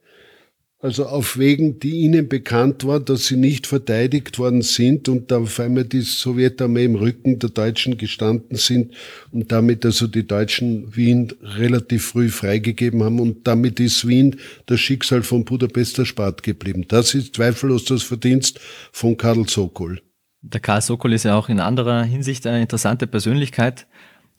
also 0.87 1.07
auf 1.07 1.37
Wegen, 1.37 1.81
die 1.81 2.03
ihnen 2.03 2.29
bekannt 2.29 2.87
war, 2.87 3.01
dass 3.01 3.27
sie 3.27 3.37
nicht 3.37 3.67
verteidigt 3.67 4.39
worden 4.39 4.63
sind 4.63 5.09
und 5.09 5.33
da 5.33 5.39
auf 5.39 5.59
einmal 5.59 5.85
die 5.85 6.01
Sowjetarmee 6.01 6.85
im 6.85 6.95
Rücken 6.95 7.41
der 7.41 7.51
Deutschen 7.51 7.99
gestanden 7.99 8.57
sind 8.57 8.95
und 9.33 9.51
damit 9.51 9.85
also 9.85 10.07
die 10.07 10.27
Deutschen 10.27 10.95
Wien 10.95 11.33
relativ 11.43 12.07
früh 12.07 12.29
freigegeben 12.29 13.03
haben 13.03 13.19
und 13.19 13.49
damit 13.49 13.81
ist 13.81 14.07
Wien 14.07 14.37
das 14.67 14.79
Schicksal 14.79 15.25
von 15.25 15.45
Budapest 15.45 15.99
erspart 15.99 16.45
geblieben. 16.45 16.85
Das 16.87 17.15
ist 17.15 17.35
zweifellos 17.35 17.85
das 17.85 18.05
Verdienst 18.05 18.61
von 18.93 19.17
Karl 19.17 19.49
Sokol. 19.49 20.01
Der 20.43 20.61
Karl 20.61 20.83
Sokol 20.83 21.15
ist 21.15 21.25
ja 21.25 21.37
auch 21.37 21.49
in 21.49 21.59
anderer 21.59 22.05
Hinsicht 22.05 22.47
eine 22.47 22.63
interessante 22.63 23.09
Persönlichkeit. 23.09 23.89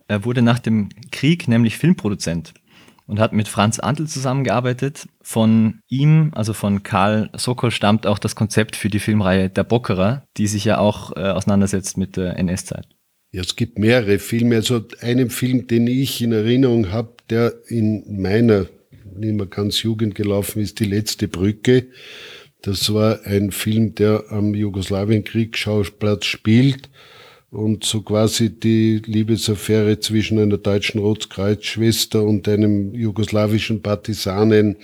Er 0.08 0.24
wurde 0.24 0.42
nach 0.42 0.60
dem 0.60 0.88
Krieg 1.12 1.50
nämlich 1.50 1.78
Filmproduzent 1.78 2.54
und 3.08 3.20
hat 3.20 3.34
mit 3.34 3.48
Franz 3.48 3.80
Antl 3.80 4.06
zusammengearbeitet. 4.06 5.08
Von 5.22 5.80
ihm, 5.88 6.32
also 6.36 6.54
von 6.54 6.84
Karl 6.84 7.30
Sokol, 7.36 7.72
stammt 7.72 8.06
auch 8.06 8.20
das 8.20 8.36
Konzept 8.36 8.76
für 8.76 8.90
die 8.90 9.00
Filmreihe 9.00 9.50
Der 9.50 9.64
Bockerer, 9.64 10.28
die 10.38 10.48
sich 10.48 10.66
ja 10.66 10.78
auch 10.78 11.16
äh, 11.16 11.22
auseinandersetzt 11.22 11.98
mit 11.98 12.18
der 12.18 12.38
NS-Zeit. 12.38 12.88
Ja, 13.32 13.42
es 13.42 13.56
gibt 13.56 13.80
mehrere 13.80 14.20
Filme. 14.20 14.58
Also 14.58 14.84
einen 15.02 15.30
Film, 15.30 15.68
den 15.68 15.88
ich 15.88 16.22
in 16.22 16.32
Erinnerung 16.32 16.92
habe, 16.92 17.14
der 17.30 17.54
in 17.68 18.22
meiner 18.22 18.68
nicht 19.16 19.34
mehr 19.34 19.48
ganz 19.48 19.82
Jugend 19.82 20.16
gelaufen 20.16 20.62
ist, 20.62 20.80
Die 20.80 20.86
letzte 20.86 21.28
Brücke. 21.28 21.88
Das 22.62 22.94
war 22.94 23.26
ein 23.26 23.52
Film, 23.52 23.96
der 23.96 24.26
am 24.30 24.54
Jugoslawienkriegsschauplatz 24.54 26.26
spielt 26.26 26.90
und 27.52 27.84
so 27.84 28.02
quasi 28.02 28.60
die 28.60 29.02
Liebesaffäre 29.06 30.00
zwischen 30.00 30.40
einer 30.40 30.58
deutschen 30.58 31.00
Rotkreuzschwester 31.00 32.24
und 32.24 32.48
einem 32.48 32.94
jugoslawischen 32.94 33.82
Partisanen 33.82 34.78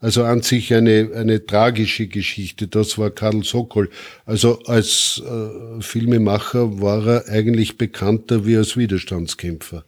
also 0.00 0.24
an 0.24 0.40
sich 0.40 0.72
eine, 0.74 1.10
eine 1.14 1.44
tragische 1.44 2.06
Geschichte. 2.08 2.68
Das 2.68 2.96
war 2.96 3.10
Karl 3.10 3.44
Sokol. 3.44 3.90
Also 4.24 4.60
als 4.64 5.22
äh, 5.24 5.82
Filmemacher 5.82 6.80
war 6.80 7.06
er 7.06 7.28
eigentlich 7.28 7.76
bekannter 7.76 8.46
wie 8.46 8.56
als 8.56 8.76
Widerstandskämpfer. 8.76 9.84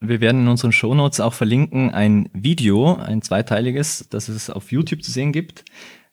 Wir 0.00 0.20
werden 0.20 0.42
in 0.42 0.48
unseren 0.48 0.72
Shownotes 0.72 1.20
auch 1.20 1.34
verlinken 1.34 1.90
ein 1.90 2.28
Video, 2.32 2.96
ein 2.96 3.22
zweiteiliges, 3.22 4.08
das 4.10 4.28
es 4.28 4.50
auf 4.50 4.72
YouTube 4.72 5.04
zu 5.04 5.12
sehen 5.12 5.32
gibt, 5.32 5.64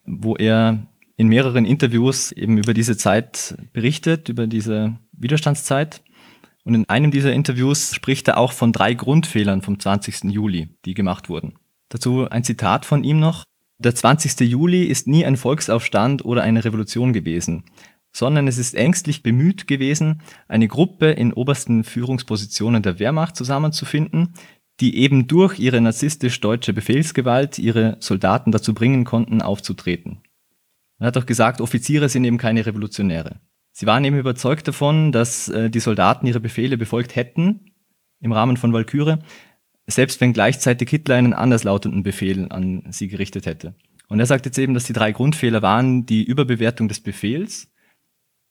wo 0.06 0.36
er 0.36 0.86
in 1.16 1.28
mehreren 1.28 1.66
Interviews 1.66 2.32
eben 2.32 2.58
über 2.58 2.74
diese 2.74 2.98
Zeit 2.98 3.58
berichtet, 3.74 4.30
über 4.30 4.48
diese 4.48 4.98
Widerstandszeit. 5.20 6.02
Und 6.64 6.76
in 6.76 6.90
einem 6.90 7.12
dieser 7.12 7.34
Interviews 7.34 7.94
spricht 7.94 8.28
er 8.28 8.38
auch 8.38 8.52
von 8.52 8.72
drei 8.72 8.94
Grundfehlern 8.94 9.62
vom 9.62 9.80
20. 9.80 10.26
Juli, 10.26 10.70
die 10.86 10.94
gemacht 10.94 11.30
wurden. 11.30 11.58
Dazu 11.90 12.30
ein 12.30 12.44
Zitat 12.44 12.86
von 12.86 13.04
ihm 13.04 13.20
noch. 13.20 13.44
Der 13.80 13.96
20. 13.96 14.40
Juli 14.42 14.84
ist 14.84 15.08
nie 15.08 15.26
ein 15.26 15.38
Volksaufstand 15.38 16.26
oder 16.26 16.44
eine 16.44 16.66
Revolution 16.66 17.14
gewesen, 17.14 17.64
sondern 18.12 18.48
es 18.48 18.58
ist 18.58 18.76
ängstlich 18.76 19.24
bemüht 19.24 19.68
gewesen, 19.68 20.22
eine 20.48 20.68
Gruppe 20.68 21.12
in 21.12 21.34
obersten 21.34 21.84
Führungspositionen 21.84 22.84
der 22.84 23.00
Wehrmacht 23.00 23.36
zusammenzufinden, 23.36 24.34
die 24.80 24.98
eben 24.98 25.28
durch 25.28 25.60
ihre 25.60 25.82
narzisstisch-deutsche 25.82 26.74
Befehlsgewalt 26.74 27.60
ihre 27.60 27.98
Soldaten 28.00 28.52
dazu 28.52 28.74
bringen 28.74 29.06
konnten, 29.06 29.42
aufzutreten. 29.42 30.22
Er 31.00 31.08
hat 31.08 31.18
auch 31.18 31.26
gesagt, 31.26 31.62
Offiziere 31.62 32.10
sind 32.10 32.26
eben 32.26 32.38
keine 32.38 32.66
Revolutionäre. 32.66 33.40
Sie 33.80 33.86
waren 33.86 34.04
eben 34.04 34.20
überzeugt 34.20 34.68
davon, 34.68 35.14
dass 35.14 35.48
äh, 35.48 35.70
die 35.70 35.80
Soldaten 35.80 36.28
ihre 36.28 36.42
Befehle 36.42 36.78
befolgt 36.78 37.16
hätten 37.16 37.72
im 38.20 38.34
Rahmen 38.34 38.58
von 38.58 38.74
Walküre, 38.74 39.20
selbst 39.88 40.20
wenn 40.20 40.34
gleichzeitig 40.34 40.90
Hitler 40.90 41.16
einen 41.16 41.32
anderslautenden 41.32 42.04
Befehl 42.04 42.48
an 42.50 42.84
sie 42.90 43.08
gerichtet 43.08 43.46
hätte. 43.46 43.76
Und 44.10 44.20
er 44.20 44.26
sagt 44.26 44.46
jetzt 44.46 44.60
eben, 44.60 44.74
dass 44.74 44.84
die 44.84 44.92
drei 44.92 45.14
Grundfehler 45.14 45.62
waren 45.62 46.06
die 46.06 46.26
Überbewertung 46.26 46.90
des 46.90 47.00
Befehls, 47.00 47.72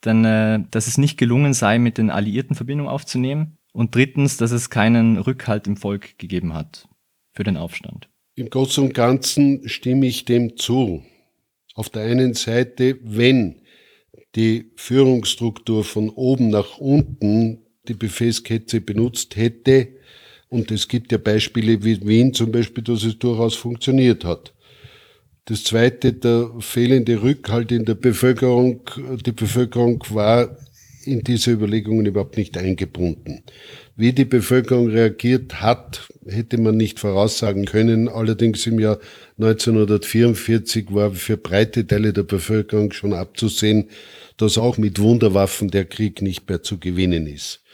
dann, 0.01 0.25
äh, 0.25 0.61
dass 0.71 0.87
es 0.87 0.97
nicht 0.97 1.19
gelungen 1.19 1.53
sei, 1.53 1.79
mit 1.79 1.99
den 1.99 2.09
Alliierten 2.09 2.57
Verbindung 2.57 2.89
aufzunehmen 2.89 3.59
und 3.75 3.95
drittens, 3.95 4.39
dass 4.39 4.51
es 4.51 4.71
keinen 4.71 5.19
Rückhalt 5.19 5.67
im 5.67 5.77
Volk 5.77 6.19
gegeben 6.19 6.55
hat 6.55 6.89
für 7.35 7.45
den 7.45 7.59
Aufstand. 7.59 8.09
Im 8.35 8.49
Großen 8.49 8.83
und 8.83 8.95
Ganzen 8.95 9.69
stimme 9.69 10.07
ich 10.07 10.25
dem 10.25 10.57
zu. 10.57 11.05
Auf 11.75 11.91
der 11.91 12.05
einen 12.05 12.33
Seite, 12.33 12.99
wenn 13.03 13.61
die 14.35 14.71
Führungsstruktur 14.77 15.85
von 15.85 16.11
oben 16.11 16.51
nach 16.51 16.79
unten 16.79 17.63
die 17.89 17.95
Befehlskette 17.95 18.81
benutzt 18.81 19.37
hätte, 19.37 19.89
und 20.51 20.71
es 20.71 20.89
gibt 20.89 21.13
ja 21.13 21.19
Beispiele 21.19 21.85
wie 21.85 22.07
Wien 22.07 22.33
zum 22.33 22.51
Beispiel, 22.51 22.83
dass 22.83 23.05
es 23.05 23.19
durchaus 23.19 23.55
funktioniert 23.55 24.25
hat. 24.25 24.55
Das 25.45 25.65
zweite, 25.65 26.13
der 26.13 26.51
fehlende 26.61 27.23
Rückhalt 27.23 27.73
in 27.73 27.85
der 27.85 27.95
Bevölkerung. 27.95 28.81
Die 29.25 29.33
Bevölkerung 29.33 30.03
war 30.11 30.57
in 31.05 31.23
diese 31.23 31.53
Überlegungen 31.53 32.07
überhaupt 32.07 32.37
nicht 32.37 32.57
eingebunden. 32.57 33.43
Wie 34.01 34.13
die 34.13 34.25
Bevölkerung 34.25 34.91
reagiert 34.91 35.61
hat, 35.61 36.09
hätte 36.25 36.57
man 36.57 36.77
nicht 36.77 37.01
voraussagen 37.01 37.65
können. 37.65 38.09
Allerdings 38.09 38.65
im 38.69 38.79
Jahr 38.79 39.01
1944 39.39 40.95
war 40.95 41.11
für 41.11 41.37
breite 41.37 41.85
Teile 41.85 42.13
der 42.13 42.23
Bevölkerung 42.23 42.93
schon 42.93 43.13
abzusehen, 43.13 43.89
dass 44.37 44.57
auch 44.57 44.79
mit 44.79 45.01
Wunderwaffen 45.01 45.73
der 45.73 45.85
Krieg 45.85 46.23
nicht 46.23 46.49
mehr 46.49 46.63
zu 46.63 46.79
gewinnen 46.79 47.27
ist. 47.27 47.65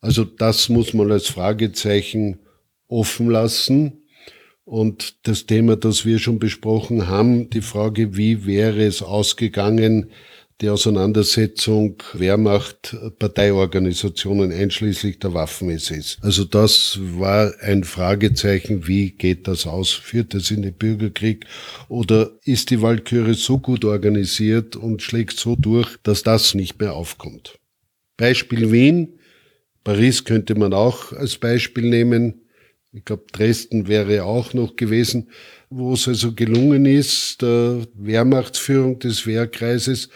Also 0.00 0.22
das 0.22 0.68
muss 0.68 0.94
man 0.94 1.10
als 1.10 1.26
Fragezeichen 1.26 2.38
offen 2.86 3.28
lassen. 3.28 4.04
Und 4.64 5.26
das 5.26 5.46
Thema, 5.46 5.74
das 5.74 6.06
wir 6.06 6.20
schon 6.20 6.38
besprochen 6.38 7.08
haben, 7.08 7.50
die 7.50 7.62
Frage, 7.62 8.16
wie 8.16 8.46
wäre 8.46 8.84
es 8.84 9.02
ausgegangen, 9.02 10.12
die 10.60 10.68
Auseinandersetzung 10.68 12.00
Wehrmacht, 12.12 12.96
Parteiorganisationen 13.18 14.52
einschließlich 14.52 15.18
der 15.18 15.34
Waffen-SS. 15.34 16.18
Also 16.20 16.44
das 16.44 16.98
war 17.00 17.52
ein 17.60 17.82
Fragezeichen, 17.82 18.86
wie 18.86 19.10
geht 19.10 19.48
das 19.48 19.66
aus? 19.66 19.90
Führt 19.90 20.34
es 20.34 20.50
in 20.50 20.62
den 20.62 20.74
Bürgerkrieg? 20.74 21.46
Oder 21.88 22.30
ist 22.44 22.70
die 22.70 22.80
Walküre 22.80 23.34
so 23.34 23.58
gut 23.58 23.84
organisiert 23.84 24.76
und 24.76 25.02
schlägt 25.02 25.38
so 25.38 25.56
durch, 25.56 25.96
dass 26.04 26.22
das 26.22 26.54
nicht 26.54 26.78
mehr 26.80 26.94
aufkommt? 26.94 27.58
Beispiel 28.16 28.70
Wien. 28.70 29.18
Paris 29.82 30.24
könnte 30.24 30.54
man 30.54 30.72
auch 30.72 31.12
als 31.12 31.36
Beispiel 31.36 31.90
nehmen. 31.90 32.42
Ich 32.92 33.04
glaube, 33.04 33.24
Dresden 33.32 33.88
wäre 33.88 34.22
auch 34.22 34.54
noch 34.54 34.76
gewesen, 34.76 35.30
wo 35.68 35.94
es 35.94 36.06
also 36.06 36.32
gelungen 36.32 36.86
ist, 36.86 37.42
der 37.42 37.86
Wehrmachtsführung 37.94 39.00
des 39.00 39.26
Wehrkreises 39.26 40.10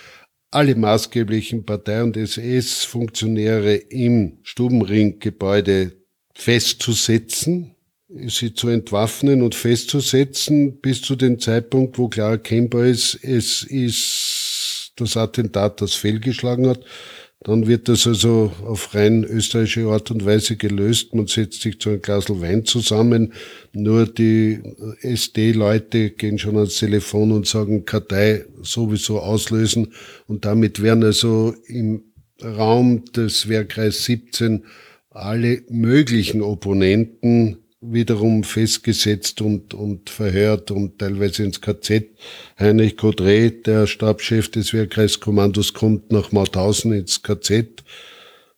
alle 0.51 0.75
maßgeblichen 0.75 1.65
Partei- 1.65 2.03
und 2.03 2.17
SS-Funktionäre 2.17 3.75
im 3.75 4.39
Stubenringgebäude 4.43 5.93
festzusetzen, 6.35 7.75
sie 8.09 8.55
zu 8.55 8.69
entwaffnen 8.69 9.43
und 9.43 9.55
festzusetzen, 9.55 10.81
bis 10.81 11.03
zu 11.03 11.17
dem 11.17 11.39
Zeitpunkt, 11.39 11.99
wo 11.99 12.09
klar 12.09 12.33
erkennbar 12.33 12.87
ist, 12.87 13.19
es 13.23 13.63
ist 13.65 14.93
das 14.97 15.17
Attentat, 15.17 15.81
das 15.81 15.95
fehlgeschlagen 15.95 16.69
hat. 16.69 16.85
Dann 17.41 17.69
wird 17.69 17.89
das 17.89 18.07
also 18.07 18.53
auf 18.65 18.95
rein 18.95 19.23
österreichische 19.23 19.87
Art 19.89 20.11
und 20.11 20.25
Weise 20.25 20.57
gelöst. 20.57 21.15
Man 21.15 21.29
setzt 21.29 21.63
sich 21.63 21.79
zu 21.79 21.91
einem 21.91 22.03
Glas 22.03 22.29
Wein 22.29 22.65
zusammen. 22.65 23.33
Nur 23.73 24.07
die 24.07 24.61
SD-Leute 25.03 26.11
gehen 26.11 26.39
schon 26.39 26.57
ans 26.57 26.79
Telefon 26.79 27.31
und 27.31 27.47
sagen, 27.47 27.85
Kartei 27.85 28.45
sowieso 28.63 29.21
auslösen. 29.21 29.95
Und 30.27 30.45
damit 30.45 30.83
werden 30.83 31.05
also 31.05 31.55
im 31.67 32.03
Raum 32.43 33.05
des 33.13 33.49
Wehrkreis 33.49 34.05
17 34.05 34.65
alle 35.11 35.63
möglichen 35.69 36.43
Opponenten 36.43 37.59
wiederum 37.81 38.43
festgesetzt 38.43 39.41
und, 39.41 39.73
und 39.73 40.11
verhört 40.11 40.71
und 40.71 40.99
teilweise 40.99 41.45
ins 41.45 41.61
KZ. 41.61 42.07
Heinrich 42.59 42.97
Kodre, 42.97 43.51
der 43.53 43.87
Stabschef 43.87 44.51
des 44.51 44.73
Wehrkreiskommandos, 44.73 45.75
kommt 45.75 46.11
nach 46.11 46.33
Mauthausen 46.33 46.93
ins 46.93 47.23
KZ 47.23 47.85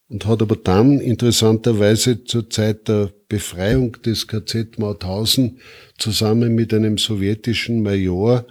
und 0.09 0.27
hat 0.27 0.43
aber 0.43 0.57
dann 0.57 1.01
interessanterweise 1.01 2.25
zur 2.25 2.49
Zeit 2.49 2.89
der 2.89 3.13
Befreiung 3.29 3.93
des 4.03 4.27
KZ 4.27 4.79
Mauthausen 4.79 5.61
zusammen 5.99 6.55
mit 6.55 6.73
einem 6.73 6.99
sowjetischen 6.99 7.83
Major 7.83 8.47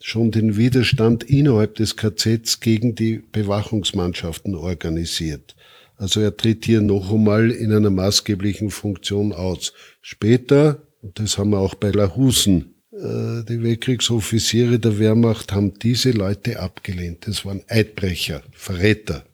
schon 0.00 0.30
den 0.30 0.56
Widerstand 0.58 1.24
innerhalb 1.24 1.76
des 1.76 1.96
KZs 1.96 2.60
gegen 2.60 2.94
die 2.94 3.22
Bewachungsmannschaften 3.32 4.54
organisiert. 4.54 5.56
Also 5.96 6.20
er 6.20 6.36
tritt 6.36 6.64
hier 6.64 6.80
noch 6.80 7.12
einmal 7.12 7.50
in 7.50 7.72
einer 7.72 7.90
maßgeblichen 7.90 8.70
Funktion 8.70 9.32
aus. 9.32 9.72
Später, 10.00 10.82
und 11.02 11.18
das 11.18 11.38
haben 11.38 11.50
wir 11.50 11.58
auch 11.58 11.74
bei 11.74 11.90
Lahusen, 11.90 12.74
äh, 12.92 13.44
die 13.44 13.62
Weltkriegsoffiziere 13.62 14.78
der 14.78 14.98
Wehrmacht 14.98 15.52
haben 15.52 15.74
diese 15.78 16.10
Leute 16.10 16.60
abgelehnt. 16.60 17.26
Das 17.26 17.44
waren 17.44 17.62
Eidbrecher, 17.68 18.42
Verräter. 18.52 19.24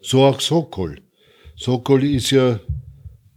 So 0.00 0.24
auch 0.24 0.40
Sokol. 0.40 1.00
Sokol 1.56 2.04
ist 2.04 2.30
ja 2.30 2.60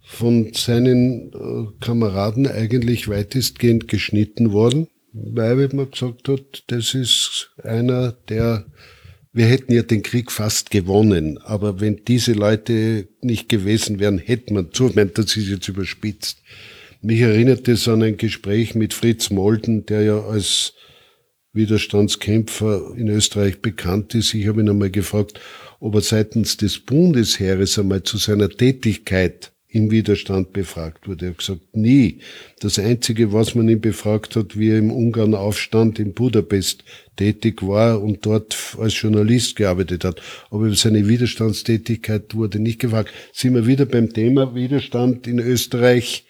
von 0.02 0.54
seinen 0.54 1.32
äh, 1.34 1.84
Kameraden 1.84 2.48
eigentlich 2.48 3.08
weitestgehend 3.08 3.88
geschnitten 3.88 4.52
worden, 4.52 4.88
weil 5.14 5.70
man 5.74 5.92
gesagt 5.92 6.28
hat, 6.28 6.64
das 6.68 6.94
ist 6.94 7.52
einer, 7.64 8.12
der 8.12 8.66
wir 9.34 9.48
hätten 9.48 9.74
ja 9.74 9.82
den 9.82 10.04
Krieg 10.04 10.32
fast 10.32 10.70
gewonnen, 10.70 11.40
aber 11.40 11.82
wenn 11.82 12.06
diese 12.06 12.34
Leute 12.34 13.08
nicht 13.22 13.50
gewesen 13.50 14.00
wären, 14.00 14.20
hätte 14.20 14.54
man, 14.54 14.70
so 14.72 14.92
meint 14.94 15.18
das 15.18 15.36
ist 15.36 15.48
jetzt 15.48 15.68
überspitzt. 15.68 16.44
Mich 17.02 17.20
erinnert 17.22 17.68
es 17.68 17.88
an 17.88 18.04
ein 18.04 18.18
Gespräch 18.18 18.76
mit 18.76 18.94
Fritz 18.94 19.32
Molden, 19.32 19.86
der 19.88 20.04
ja 20.04 20.22
als 20.22 20.74
Widerstandskämpfer 21.52 22.94
in 22.96 23.08
Österreich 23.10 23.62
bekannt 23.62 24.16
ist. 24.16 24.34
Ich 24.34 24.48
habe 24.48 24.62
ihn 24.62 24.70
einmal 24.70 24.92
gefragt, 24.92 25.40
ob 25.80 25.96
er 25.96 26.02
seitens 26.02 26.58
des 26.58 26.80
Bundesheeres 26.80 27.78
einmal 27.78 28.04
zu 28.04 28.18
seiner 28.18 28.50
Tätigkeit 28.50 29.53
im 29.74 29.90
Widerstand 29.90 30.54
befragt 30.54 31.08
wurde. 31.08 31.26
Er 31.26 31.32
hat 31.32 31.40
gesagt, 31.40 31.76
nie. 31.76 32.20
Das 32.60 32.78
Einzige, 32.78 33.34
was 33.34 33.56
man 33.56 33.68
ihn 33.68 33.82
befragt 33.82 34.36
hat, 34.36 34.58
wie 34.58 34.70
er 34.70 34.78
im 34.78 34.92
Ungarn-Aufstand 34.92 35.98
in 36.00 36.14
Budapest 36.14 36.84
tätig 37.16 37.64
war 37.64 38.02
und 38.02 38.26
dort 38.26 38.56
als 38.78 39.02
Journalist 39.02 39.56
gearbeitet 39.56 40.04
hat. 40.06 40.22
Aber 40.52 40.66
über 40.66 40.76
seine 40.76 41.08
Widerstandstätigkeit 41.08 42.36
wurde 42.36 42.60
nicht 42.60 42.80
gefragt. 42.80 43.12
Sind 43.34 43.56
wir 43.56 43.66
wieder 43.66 43.86
beim 43.86 44.14
Thema 44.14 44.54
Widerstand 44.54 45.26
in 45.26 45.40
Österreich 45.40 46.26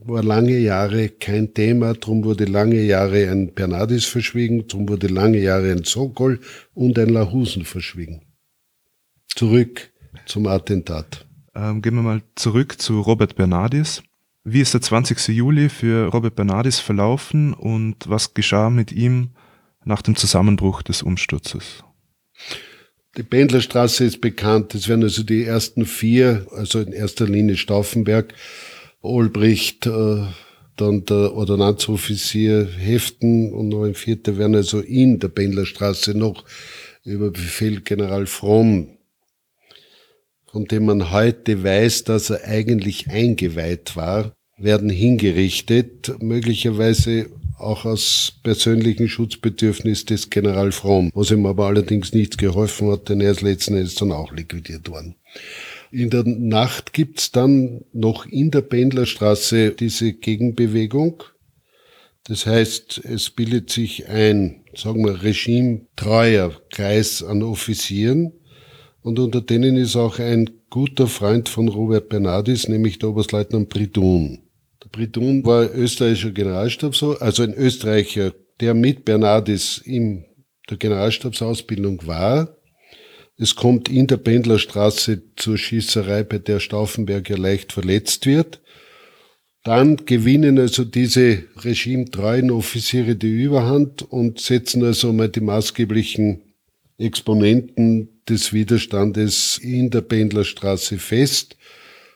war 0.00 0.22
lange 0.22 0.58
Jahre 0.58 1.08
kein 1.08 1.54
Thema, 1.54 1.94
drum 1.94 2.22
wurde 2.22 2.44
lange 2.44 2.80
Jahre 2.82 3.28
ein 3.30 3.52
Bernardis 3.52 4.04
verschwiegen, 4.04 4.68
drum 4.68 4.88
wurde 4.88 5.08
lange 5.08 5.38
Jahre 5.38 5.72
ein 5.72 5.82
Sokol 5.82 6.38
und 6.72 6.96
ein 7.00 7.08
Lahusen 7.08 7.64
verschwiegen. 7.64 8.22
Zurück 9.34 9.90
zum 10.24 10.46
Attentat. 10.46 11.27
Ähm, 11.58 11.82
gehen 11.82 11.96
wir 11.96 12.02
mal 12.02 12.22
zurück 12.36 12.80
zu 12.80 13.00
Robert 13.00 13.34
Bernardis. 13.34 14.02
Wie 14.44 14.60
ist 14.60 14.74
der 14.74 14.80
20. 14.80 15.28
Juli 15.28 15.68
für 15.68 16.06
Robert 16.06 16.36
Bernardis 16.36 16.78
verlaufen 16.78 17.52
und 17.52 18.08
was 18.08 18.32
geschah 18.32 18.70
mit 18.70 18.92
ihm 18.92 19.30
nach 19.84 20.02
dem 20.02 20.14
Zusammenbruch 20.14 20.82
des 20.82 21.02
Umsturzes? 21.02 21.82
Die 23.16 23.24
Pendlerstraße 23.24 24.04
ist 24.04 24.20
bekannt. 24.20 24.74
Es 24.76 24.88
werden 24.88 25.02
also 25.02 25.24
die 25.24 25.44
ersten 25.44 25.84
vier, 25.84 26.46
also 26.52 26.80
in 26.80 26.92
erster 26.92 27.26
Linie 27.26 27.56
Stauffenberg, 27.56 28.32
Olbricht, 29.00 29.86
äh, 29.86 30.22
dann 30.76 31.04
der 31.06 31.32
Ordonnanzoffizier 31.34 32.66
Heften 32.66 33.52
und 33.52 33.70
noch 33.70 33.82
ein 33.82 33.94
vierter 33.94 34.38
werden 34.38 34.54
also 34.54 34.78
in 34.78 35.18
der 35.18 35.28
Pendlerstraße 35.28 36.16
noch 36.16 36.44
über 37.02 37.32
Befehl 37.32 37.80
General 37.80 38.26
Fromm, 38.26 38.97
von 40.50 40.64
dem 40.64 40.86
man 40.86 41.12
heute 41.12 41.62
weiß, 41.62 42.04
dass 42.04 42.30
er 42.30 42.44
eigentlich 42.44 43.08
eingeweiht 43.08 43.96
war, 43.96 44.32
werden 44.56 44.90
hingerichtet, 44.90 46.12
möglicherweise 46.20 47.26
auch 47.58 47.84
aus 47.84 48.34
persönlichem 48.42 49.08
Schutzbedürfnis 49.08 50.04
des 50.04 50.30
General 50.30 50.72
Fromm, 50.72 51.10
was 51.14 51.30
ihm 51.30 51.44
aber 51.46 51.66
allerdings 51.66 52.12
nichts 52.12 52.36
geholfen 52.36 52.90
hat, 52.90 53.08
denn 53.08 53.20
er 53.20 53.32
ist 53.32 53.42
letzten 53.42 53.76
Endes 53.76 53.96
dann 53.96 54.12
auch 54.12 54.32
liquidiert 54.32 54.88
worden. 54.88 55.16
In 55.90 56.10
der 56.10 56.24
Nacht 56.24 56.92
gibt's 56.92 57.32
dann 57.32 57.84
noch 57.92 58.26
in 58.26 58.50
der 58.50 58.62
Pendlerstraße 58.62 59.72
diese 59.72 60.12
Gegenbewegung. 60.12 61.22
Das 62.24 62.46
heißt, 62.46 63.00
es 63.04 63.30
bildet 63.30 63.70
sich 63.70 64.08
ein, 64.08 64.64
sagen 64.74 65.04
wir, 65.04 65.22
regimetreuer 65.22 66.52
Kreis 66.70 67.22
an 67.22 67.42
Offizieren 67.42 68.32
und 69.02 69.18
unter 69.18 69.40
denen 69.40 69.76
ist 69.76 69.96
auch 69.96 70.18
ein 70.18 70.50
guter 70.70 71.06
Freund 71.06 71.48
von 71.48 71.68
Robert 71.68 72.08
Bernardis, 72.08 72.68
nämlich 72.68 72.98
der 72.98 73.10
Oberstleutnant 73.10 73.68
Bridun. 73.68 74.40
Der 74.82 74.88
Bridun 74.88 75.44
war 75.44 75.74
österreichischer 75.74 76.30
Generalstab, 76.30 76.94
also 77.20 77.42
ein 77.42 77.54
Österreicher, 77.54 78.32
der 78.60 78.74
mit 78.74 79.04
Bernardis 79.04 79.78
in 79.78 80.24
der 80.68 80.76
Generalstabsausbildung 80.76 82.06
war 82.06 82.58
es 83.40 83.54
kommt 83.54 83.88
in 83.88 84.08
der 84.08 84.16
Pendlerstraße 84.16 85.22
zur 85.36 85.56
Schießerei, 85.56 86.24
bei 86.24 86.38
der 86.38 86.58
Stauffenberg 86.58 87.30
ja 87.30 87.36
leicht 87.36 87.72
verletzt 87.72 88.26
wird. 88.26 88.60
Dann 89.62 90.04
gewinnen 90.06 90.58
also 90.58 90.84
diese 90.84 91.44
regimetreuen 91.58 92.50
Offiziere 92.50 93.14
die 93.14 93.42
Überhand 93.42 94.02
und 94.02 94.40
setzen 94.40 94.82
also 94.84 95.12
mal 95.12 95.28
die 95.28 95.40
maßgeblichen 95.40 96.47
Exponenten 96.98 98.08
des 98.28 98.52
Widerstandes 98.52 99.58
in 99.58 99.90
der 99.90 100.02
Pendlerstraße 100.02 100.98
fest. 100.98 101.56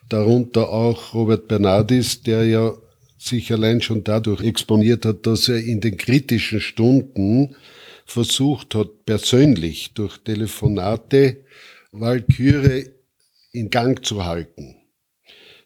Darunter 0.09 0.69
auch 0.69 1.13
Robert 1.13 1.47
Bernardis, 1.47 2.21
der 2.21 2.45
ja 2.45 2.73
sich 3.17 3.51
allein 3.53 3.81
schon 3.81 4.03
dadurch 4.03 4.41
exponiert 4.43 5.05
hat, 5.05 5.25
dass 5.25 5.47
er 5.47 5.63
in 5.63 5.79
den 5.79 5.97
kritischen 5.97 6.59
Stunden 6.59 7.55
versucht 8.05 8.75
hat, 8.75 9.05
persönlich 9.05 9.93
durch 9.93 10.17
Telefonate 10.17 11.37
Walküre 11.93 12.85
in 13.53 13.69
Gang 13.69 14.05
zu 14.05 14.25
halten. 14.25 14.75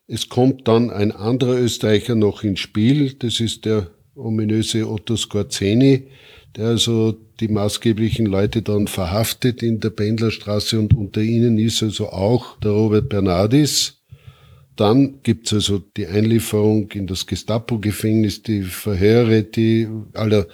Es 0.07 0.29
kommt 0.29 0.67
dann 0.67 0.91
ein 0.91 1.11
anderer 1.11 1.57
Österreicher 1.57 2.15
noch 2.15 2.43
ins 2.43 2.59
Spiel, 2.59 3.13
das 3.13 3.39
ist 3.39 3.65
der 3.65 3.89
ominöse 4.15 4.87
Otto 4.87 5.15
Scorzeni, 5.15 6.07
der 6.57 6.67
also 6.69 7.15
die 7.39 7.47
maßgeblichen 7.47 8.25
Leute 8.25 8.63
dann 8.63 8.87
verhaftet 8.87 9.61
in 9.61 9.79
der 9.79 9.91
Pendlerstraße 9.91 10.79
und 10.79 10.93
unter 10.93 11.21
ihnen 11.21 11.59
ist 11.59 11.83
also 11.83 12.09
auch 12.09 12.59
der 12.59 12.71
Robert 12.71 13.09
Bernardis, 13.09 13.97
dann 14.75 15.21
gibt's 15.23 15.53
also 15.53 15.79
die 15.79 16.05
Einlieferung 16.05 16.91
in 16.91 17.07
das 17.07 17.25
Gestapo-Gefängnis, 17.25 18.43
die 18.43 18.61
Verhöre, 18.61 19.43
die 19.43 19.87
aller 20.13 20.47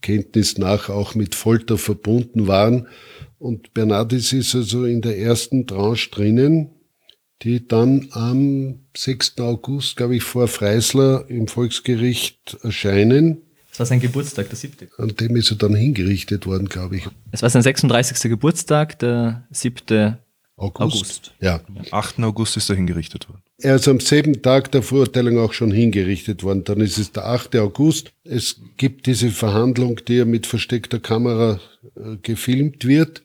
Kenntnis 0.00 0.58
nach 0.58 0.88
auch 0.88 1.14
mit 1.14 1.36
Folter 1.36 1.78
verbunden 1.78 2.48
waren. 2.48 2.88
Und 3.38 3.74
Bernardis 3.74 4.32
ist 4.32 4.56
also 4.56 4.84
in 4.84 5.00
der 5.00 5.18
ersten 5.18 5.68
Tranche 5.68 6.10
drinnen, 6.10 6.70
die 7.42 7.68
dann 7.68 8.08
am 8.10 8.80
6. 8.96 9.38
August, 9.38 9.96
glaube 9.96 10.16
ich, 10.16 10.24
vor 10.24 10.48
Freisler 10.48 11.26
im 11.28 11.46
Volksgericht 11.46 12.58
erscheinen. 12.62 13.42
Das 13.78 13.90
war 13.90 13.94
sein 13.94 14.00
Geburtstag, 14.00 14.48
der 14.48 14.56
siebte. 14.56 14.88
An 14.98 15.14
dem 15.14 15.36
ist 15.36 15.52
er 15.52 15.56
dann 15.56 15.76
hingerichtet 15.76 16.46
worden, 16.46 16.68
glaube 16.68 16.96
ich. 16.96 17.06
Es 17.30 17.42
war 17.42 17.50
sein 17.50 17.62
36. 17.62 18.28
Geburtstag, 18.28 18.98
der 18.98 19.46
siebte 19.52 20.18
August. 20.56 20.96
August. 20.96 21.34
Ja. 21.40 21.60
Am 21.68 21.84
8. 21.92 22.18
August 22.24 22.56
ist 22.56 22.68
er 22.70 22.74
hingerichtet 22.74 23.28
worden. 23.28 23.40
Er 23.58 23.76
ist 23.76 23.86
am 23.86 24.00
selben 24.00 24.42
Tag 24.42 24.72
der 24.72 24.82
Verurteilung 24.82 25.38
auch 25.38 25.52
schon 25.52 25.70
hingerichtet 25.70 26.42
worden. 26.42 26.64
Dann 26.64 26.80
ist 26.80 26.98
es 26.98 27.12
der 27.12 27.26
8. 27.26 27.54
August. 27.54 28.10
Es 28.24 28.60
gibt 28.78 29.06
diese 29.06 29.30
Verhandlung, 29.30 30.00
die 30.08 30.14
ja 30.14 30.24
mit 30.24 30.48
versteckter 30.48 30.98
Kamera 30.98 31.60
äh, 31.94 32.16
gefilmt 32.20 32.84
wird, 32.84 33.22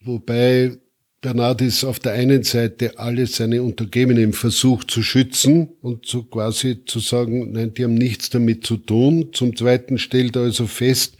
wobei 0.00 0.78
Bernardis 1.24 1.84
auf 1.84 1.98
der 2.00 2.12
einen 2.12 2.42
Seite 2.42 2.98
alle 2.98 3.26
seine 3.26 3.62
Untergebenen 3.62 4.34
versucht 4.34 4.90
zu 4.90 5.02
schützen 5.02 5.70
und 5.80 6.04
so 6.04 6.22
quasi 6.22 6.84
zu 6.84 7.00
sagen, 7.00 7.52
nein, 7.52 7.72
die 7.72 7.84
haben 7.84 7.94
nichts 7.94 8.28
damit 8.28 8.66
zu 8.66 8.76
tun. 8.76 9.30
Zum 9.32 9.56
Zweiten 9.56 9.96
stellt 9.96 10.36
er 10.36 10.42
also 10.42 10.66
fest, 10.66 11.16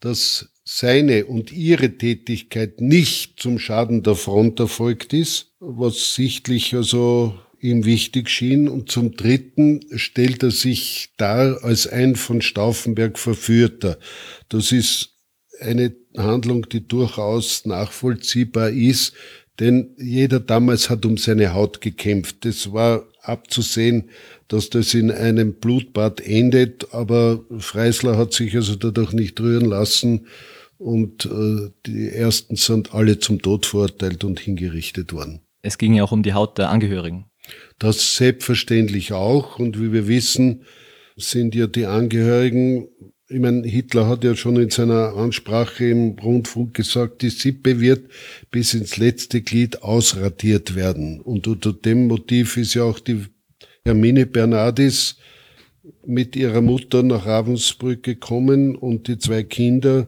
dass 0.00 0.50
seine 0.62 1.24
und 1.24 1.52
ihre 1.52 1.96
Tätigkeit 1.96 2.82
nicht 2.82 3.40
zum 3.40 3.58
Schaden 3.58 4.02
der 4.02 4.14
Front 4.14 4.60
erfolgt 4.60 5.14
ist, 5.14 5.52
was 5.58 6.14
sichtlich 6.14 6.74
also 6.74 7.38
ihm 7.58 7.86
wichtig 7.86 8.28
schien. 8.28 8.68
Und 8.68 8.90
zum 8.90 9.16
Dritten 9.16 9.80
stellt 9.96 10.42
er 10.42 10.50
sich 10.50 11.14
dar 11.16 11.64
als 11.64 11.86
ein 11.86 12.16
von 12.16 12.42
Stauffenberg 12.42 13.18
Verführter. 13.18 13.96
Das 14.50 14.70
ist 14.70 15.14
eine 15.60 15.96
Handlung, 16.14 16.68
die 16.68 16.86
durchaus 16.86 17.64
nachvollziehbar 17.64 18.68
ist, 18.68 19.14
denn 19.60 19.94
jeder 19.98 20.40
damals 20.40 20.90
hat 20.90 21.06
um 21.06 21.16
seine 21.16 21.54
Haut 21.54 21.80
gekämpft. 21.80 22.44
Es 22.44 22.72
war 22.72 23.04
abzusehen, 23.22 24.10
dass 24.48 24.70
das 24.70 24.94
in 24.94 25.10
einem 25.10 25.54
Blutbad 25.54 26.20
endet, 26.20 26.92
aber 26.92 27.44
Freisler 27.58 28.16
hat 28.16 28.32
sich 28.32 28.54
also 28.54 28.76
dadurch 28.76 29.12
nicht 29.12 29.40
rühren 29.40 29.66
lassen 29.66 30.26
und 30.78 31.26
äh, 31.26 31.70
die 31.86 32.08
ersten 32.08 32.56
sind 32.56 32.94
alle 32.94 33.18
zum 33.18 33.40
Tod 33.40 33.66
verurteilt 33.66 34.24
und 34.24 34.40
hingerichtet 34.40 35.12
worden. 35.12 35.40
Es 35.62 35.78
ging 35.78 35.94
ja 35.94 36.04
auch 36.04 36.12
um 36.12 36.22
die 36.22 36.34
Haut 36.34 36.58
der 36.58 36.70
Angehörigen. 36.70 37.26
Das 37.78 38.16
selbstverständlich 38.16 39.12
auch 39.12 39.58
und 39.58 39.80
wie 39.80 39.92
wir 39.92 40.06
wissen, 40.06 40.62
sind 41.16 41.54
ja 41.54 41.66
die 41.66 41.86
Angehörigen, 41.86 42.88
ich 43.28 43.40
meine, 43.40 43.66
Hitler 43.66 44.06
hat 44.06 44.22
ja 44.22 44.36
schon 44.36 44.56
in 44.56 44.70
seiner 44.70 45.14
Ansprache 45.16 45.86
im 45.86 46.10
Rundfunk 46.18 46.74
gesagt, 46.74 47.22
die 47.22 47.30
Sippe 47.30 47.80
wird 47.80 48.08
bis 48.50 48.74
ins 48.74 48.98
letzte 48.98 49.42
Glied 49.42 49.82
ausradiert 49.82 50.76
werden. 50.76 51.20
Und 51.20 51.48
unter 51.48 51.72
dem 51.72 52.06
Motiv 52.06 52.56
ist 52.56 52.74
ja 52.74 52.84
auch 52.84 53.00
die 53.00 53.24
Hermine 53.84 54.26
Bernardis 54.26 55.16
mit 56.04 56.36
ihrer 56.36 56.60
Mutter 56.60 57.02
nach 57.02 57.26
Ravensbrück 57.26 58.02
gekommen 58.02 58.76
und 58.76 59.08
die 59.08 59.18
zwei 59.18 59.42
Kinder 59.42 60.06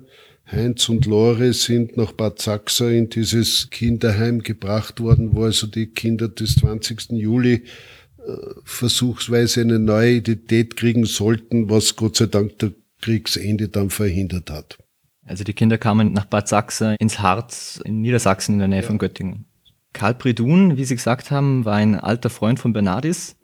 Heinz 0.50 0.88
und 0.88 1.04
Lore 1.04 1.52
sind 1.52 1.96
nach 1.98 2.12
Bad 2.12 2.40
Sachsa 2.40 2.88
in 2.88 3.10
dieses 3.10 3.68
Kinderheim 3.70 4.42
gebracht 4.42 4.98
worden, 5.00 5.34
wo 5.34 5.44
also 5.44 5.66
die 5.66 5.88
Kinder 5.88 6.28
des 6.28 6.54
20. 6.56 7.10
Juli 7.10 7.52
äh, 7.54 8.32
versuchsweise 8.64 9.60
eine 9.60 9.78
neue 9.78 10.12
Identität 10.12 10.76
kriegen 10.76 11.04
sollten, 11.04 11.68
was 11.68 11.96
Gott 11.96 12.16
sei 12.16 12.26
Dank 12.26 12.58
der 12.60 12.72
Kriegsende 13.01 13.68
dann 13.68 13.90
verhindert 13.90 14.51
hat. 14.51 14.78
Also 15.24 15.44
die 15.44 15.53
Kinder 15.53 15.78
kamen 15.78 16.12
nach 16.12 16.24
Bad 16.24 16.49
Sachsa 16.49 16.94
ins 16.94 17.18
Harz 17.18 17.80
in 17.84 18.01
Niedersachsen 18.01 18.55
in 18.55 18.59
der 18.61 18.68
Nähe 18.68 18.80
ja. 18.80 18.86
von 18.86 18.99
Göttingen. 18.99 19.44
Karl 19.92 20.14
Bridun, 20.14 20.76
wie 20.76 20.84
Sie 20.84 20.94
gesagt 20.94 21.30
haben, 21.30 21.64
war 21.64 21.76
ein 21.76 21.94
alter 21.94 22.30
Freund 22.30 22.59
von 22.59 22.72
Bernardis. 22.72 23.36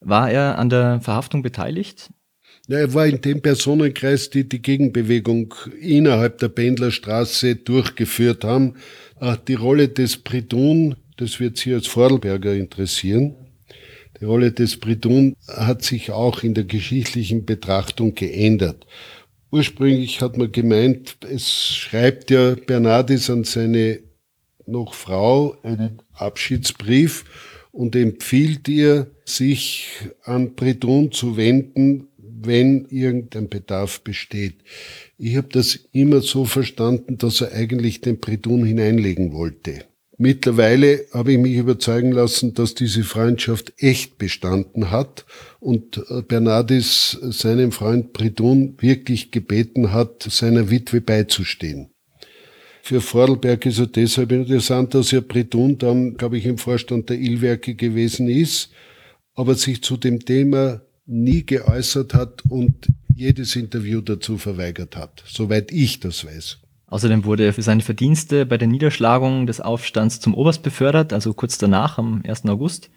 War 0.00 0.30
er 0.30 0.58
an 0.58 0.68
der 0.70 1.00
Verhaftung 1.00 1.42
beteiligt? 1.42 2.10
Ja, 2.68 2.78
er 2.78 2.94
war 2.94 3.06
in 3.06 3.20
dem 3.20 3.42
Personenkreis, 3.42 4.30
die 4.30 4.48
die 4.48 4.62
Gegenbewegung 4.62 5.54
innerhalb 5.80 6.38
der 6.38 6.48
Pendlerstraße 6.48 7.56
durchgeführt 7.56 8.44
haben. 8.44 8.76
Äh, 9.20 9.36
die 9.48 9.54
Rolle 9.54 9.88
des 9.88 10.18
Bridun, 10.18 10.96
das 11.16 11.40
wird 11.40 11.58
Sie 11.58 11.74
als 11.74 11.86
Vordelberger 11.86 12.54
interessieren. 12.54 13.34
Die 14.20 14.26
Rolle 14.26 14.52
des 14.52 14.76
Bridun 14.76 15.34
hat 15.48 15.82
sich 15.82 16.10
auch 16.10 16.42
in 16.42 16.52
der 16.52 16.64
geschichtlichen 16.64 17.46
Betrachtung 17.46 18.14
geändert. 18.14 18.86
Ursprünglich 19.50 20.20
hat 20.20 20.36
man 20.36 20.52
gemeint, 20.52 21.16
es 21.28 21.50
schreibt 21.50 22.30
ja 22.30 22.54
Bernardis 22.54 23.30
an 23.30 23.44
seine 23.44 24.00
noch 24.66 24.94
Frau 24.94 25.56
einen 25.62 26.02
Abschiedsbrief 26.12 27.24
und 27.72 27.96
empfiehlt 27.96 28.68
ihr, 28.68 29.10
sich 29.24 29.88
an 30.24 30.54
Bredon 30.54 31.12
zu 31.12 31.36
wenden, 31.36 32.08
wenn 32.16 32.86
irgendein 32.86 33.48
Bedarf 33.48 34.02
besteht. 34.02 34.56
Ich 35.18 35.36
habe 35.36 35.48
das 35.50 35.78
immer 35.92 36.20
so 36.20 36.44
verstanden, 36.44 37.18
dass 37.18 37.40
er 37.40 37.52
eigentlich 37.52 38.00
den 38.00 38.18
Bredon 38.18 38.64
hineinlegen 38.64 39.32
wollte. 39.32 39.84
Mittlerweile 40.22 41.06
habe 41.14 41.32
ich 41.32 41.38
mich 41.38 41.54
überzeugen 41.54 42.12
lassen, 42.12 42.52
dass 42.52 42.74
diese 42.74 43.04
Freundschaft 43.04 43.72
echt 43.78 44.18
bestanden 44.18 44.90
hat 44.90 45.24
und 45.60 45.96
äh, 46.10 46.20
Bernardis 46.20 47.16
seinem 47.22 47.72
Freund 47.72 48.12
Bredon 48.12 48.74
wirklich 48.80 49.30
gebeten 49.30 49.94
hat, 49.94 50.24
seiner 50.24 50.68
Witwe 50.68 51.00
beizustehen. 51.00 51.88
Für 52.82 53.00
Vordelberg 53.00 53.64
ist 53.64 53.78
er 53.78 53.86
deshalb 53.86 54.32
interessant, 54.32 54.92
dass 54.92 55.10
er 55.10 55.22
Bredon 55.22 55.78
dann, 55.78 56.18
glaube 56.18 56.36
ich, 56.36 56.44
im 56.44 56.58
Vorstand 56.58 57.08
der 57.08 57.18
Illwerke 57.18 57.74
gewesen 57.74 58.28
ist, 58.28 58.72
aber 59.34 59.54
sich 59.54 59.82
zu 59.82 59.96
dem 59.96 60.22
Thema 60.22 60.82
nie 61.06 61.46
geäußert 61.46 62.12
hat 62.12 62.42
und 62.46 62.88
jedes 63.14 63.56
Interview 63.56 64.02
dazu 64.02 64.36
verweigert 64.36 64.96
hat, 64.96 65.24
soweit 65.26 65.72
ich 65.72 65.98
das 65.98 66.26
weiß. 66.26 66.58
Außerdem 66.90 67.24
wurde 67.24 67.44
er 67.44 67.52
für 67.52 67.62
seine 67.62 67.82
Verdienste 67.82 68.44
bei 68.44 68.58
der 68.58 68.68
Niederschlagung 68.68 69.46
des 69.46 69.60
Aufstands 69.60 70.20
zum 70.20 70.34
Oberst 70.34 70.62
befördert, 70.62 71.12
also 71.12 71.32
kurz 71.32 71.56
danach, 71.56 71.98
am 71.98 72.22
1. 72.26 72.46
August. 72.46 72.90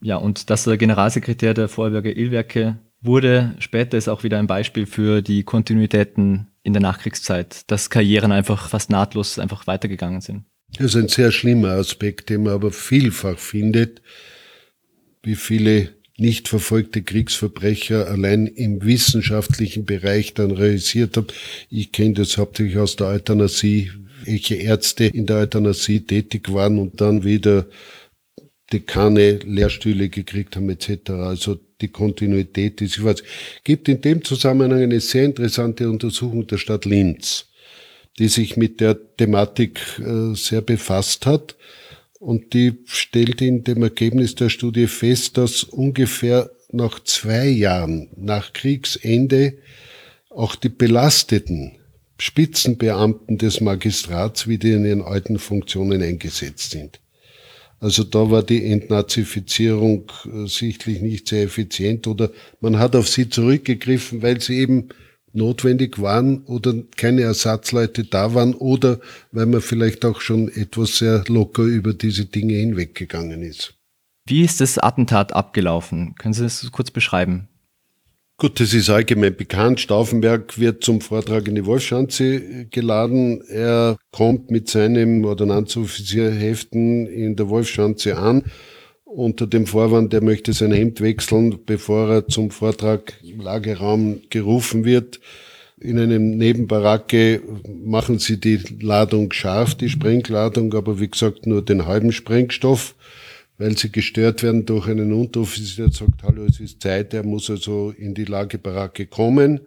Ja, 0.00 0.16
und 0.16 0.48
dass 0.48 0.66
er 0.66 0.78
Generalsekretär 0.78 1.52
der 1.52 1.68
Vorarlberger 1.68 2.16
Illwerke 2.16 2.78
wurde, 3.02 3.54
später 3.58 3.98
ist 3.98 4.08
auch 4.08 4.24
wieder 4.24 4.38
ein 4.38 4.46
Beispiel 4.46 4.86
für 4.86 5.20
die 5.20 5.42
Kontinuitäten 5.42 6.48
in 6.62 6.72
der 6.72 6.82
Nachkriegszeit, 6.82 7.70
dass 7.70 7.90
Karrieren 7.90 8.32
einfach 8.32 8.68
fast 8.68 8.90
nahtlos 8.90 9.38
einfach 9.38 9.66
weitergegangen 9.66 10.22
sind. 10.22 10.44
Das 10.76 10.94
ist 10.94 10.96
ein 10.96 11.08
sehr 11.08 11.30
schlimmer 11.30 11.72
Aspekt, 11.72 12.30
den 12.30 12.44
man 12.44 12.54
aber 12.54 12.72
vielfach 12.72 13.38
findet, 13.38 14.00
wie 15.22 15.34
viele 15.34 15.90
nicht 16.20 16.48
verfolgte 16.48 17.02
Kriegsverbrecher 17.02 18.08
allein 18.08 18.46
im 18.46 18.84
wissenschaftlichen 18.84 19.84
Bereich 19.84 20.34
dann 20.34 20.50
realisiert 20.50 21.16
habe. 21.16 21.28
Ich 21.70 21.92
kenne 21.92 22.14
das 22.14 22.36
hauptsächlich 22.36 22.78
aus 22.78 22.96
der 22.96 23.08
Euthanasie, 23.08 23.90
welche 24.24 24.56
Ärzte 24.56 25.04
in 25.06 25.26
der 25.26 25.38
Euthanasie 25.38 26.00
tätig 26.00 26.52
waren 26.52 26.78
und 26.78 27.00
dann 27.00 27.24
wieder 27.24 27.66
Dekane 28.72 29.40
Lehrstühle 29.44 30.08
gekriegt 30.08 30.56
haben 30.56 30.70
etc. 30.70 31.10
Also 31.10 31.58
die 31.80 31.88
Kontinuität 31.88 32.80
ist, 32.80 32.98
ich 32.98 33.04
weiß, 33.04 33.22
gibt 33.64 33.88
in 33.88 34.00
dem 34.00 34.22
Zusammenhang 34.22 34.82
eine 34.82 35.00
sehr 35.00 35.24
interessante 35.24 35.88
Untersuchung 35.88 36.46
der 36.46 36.58
Stadt 36.58 36.84
Linz, 36.84 37.46
die 38.18 38.28
sich 38.28 38.56
mit 38.56 38.80
der 38.80 38.96
Thematik 39.16 39.80
äh, 39.98 40.34
sehr 40.34 40.60
befasst 40.60 41.26
hat 41.26 41.56
und 42.20 42.52
die 42.52 42.74
stellt 42.84 43.40
in 43.40 43.64
dem 43.64 43.82
Ergebnis 43.82 44.34
der 44.34 44.50
Studie 44.50 44.86
fest, 44.86 45.38
dass 45.38 45.64
ungefähr 45.64 46.50
nach 46.70 47.02
zwei 47.02 47.48
Jahren 47.48 48.08
nach 48.14 48.52
Kriegsende 48.52 49.54
auch 50.28 50.54
die 50.54 50.68
belasteten 50.68 51.72
Spitzenbeamten 52.18 53.38
des 53.38 53.62
Magistrats 53.62 54.46
wieder 54.46 54.68
in 54.68 54.84
ihren 54.84 55.02
alten 55.02 55.38
Funktionen 55.38 56.02
eingesetzt 56.02 56.72
sind. 56.72 57.00
Also 57.80 58.04
da 58.04 58.30
war 58.30 58.42
die 58.42 58.70
Entnazifizierung 58.70 60.12
äh, 60.26 60.46
sichtlich 60.46 61.00
nicht 61.00 61.26
sehr 61.26 61.44
effizient 61.44 62.06
oder 62.06 62.30
man 62.60 62.78
hat 62.78 62.94
auf 62.94 63.08
sie 63.08 63.30
zurückgegriffen, 63.30 64.20
weil 64.20 64.42
sie 64.42 64.58
eben 64.58 64.90
notwendig 65.32 66.00
waren 66.00 66.44
oder 66.44 66.74
keine 66.96 67.22
Ersatzleute 67.22 68.04
da 68.04 68.34
waren 68.34 68.54
oder 68.54 69.00
weil 69.32 69.46
man 69.46 69.60
vielleicht 69.60 70.04
auch 70.04 70.20
schon 70.20 70.48
etwas 70.48 70.98
sehr 70.98 71.24
locker 71.28 71.62
über 71.62 71.94
diese 71.94 72.26
Dinge 72.26 72.54
hinweggegangen 72.54 73.42
ist. 73.42 73.74
Wie 74.26 74.42
ist 74.42 74.60
das 74.60 74.78
Attentat 74.78 75.32
abgelaufen? 75.32 76.14
Können 76.16 76.34
Sie 76.34 76.42
das 76.42 76.70
kurz 76.72 76.90
beschreiben? 76.90 77.48
Gut, 78.36 78.58
das 78.58 78.72
ist 78.72 78.88
allgemein 78.88 79.36
bekannt. 79.36 79.80
Stauffenberg 79.80 80.58
wird 80.58 80.82
zum 80.82 81.02
Vortrag 81.02 81.46
in 81.46 81.56
die 81.56 81.66
Wolfschanze 81.66 82.66
geladen. 82.70 83.42
Er 83.42 83.98
kommt 84.12 84.50
mit 84.50 84.70
seinem 84.70 85.24
Ordonnanzoffizierheften 85.26 87.06
in 87.06 87.36
der 87.36 87.50
Wolfschanze 87.50 88.16
an 88.16 88.44
unter 89.10 89.46
dem 89.46 89.66
Vorwand, 89.66 90.14
er 90.14 90.22
möchte 90.22 90.52
sein 90.52 90.72
Hemd 90.72 91.00
wechseln, 91.00 91.58
bevor 91.66 92.08
er 92.10 92.28
zum 92.28 92.50
Vortrag 92.50 93.14
im 93.22 93.40
Lagerraum 93.40 94.20
gerufen 94.30 94.84
wird. 94.84 95.20
In 95.80 95.98
einem 95.98 96.36
Nebenbaracke 96.36 97.42
machen 97.84 98.18
sie 98.18 98.38
die 98.38 98.60
Ladung 98.80 99.32
scharf, 99.32 99.74
die 99.74 99.88
Sprengladung, 99.88 100.74
aber 100.74 101.00
wie 101.00 101.08
gesagt 101.08 101.46
nur 101.46 101.64
den 101.64 101.86
halben 101.86 102.12
Sprengstoff, 102.12 102.94
weil 103.58 103.76
sie 103.76 103.90
gestört 103.90 104.42
werden 104.42 104.66
durch 104.66 104.88
einen 104.88 105.12
Unteroffizier, 105.12 105.86
der 105.86 105.94
sagt, 105.94 106.22
hallo, 106.22 106.44
es 106.44 106.60
ist 106.60 106.82
Zeit, 106.82 107.12
er 107.14 107.24
muss 107.24 107.50
also 107.50 107.92
in 107.96 108.14
die 108.14 108.26
Lagerbaracke 108.26 109.06
kommen. 109.06 109.60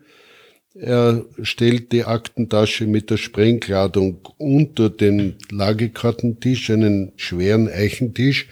Er 0.76 1.26
stellt 1.42 1.92
die 1.92 2.06
Aktentasche 2.06 2.88
mit 2.88 3.10
der 3.10 3.18
Sprengladung 3.18 4.20
unter 4.38 4.90
den 4.90 5.36
Lagerkartentisch, 5.52 6.70
einen 6.70 7.12
schweren 7.16 7.68
Eichentisch, 7.68 8.48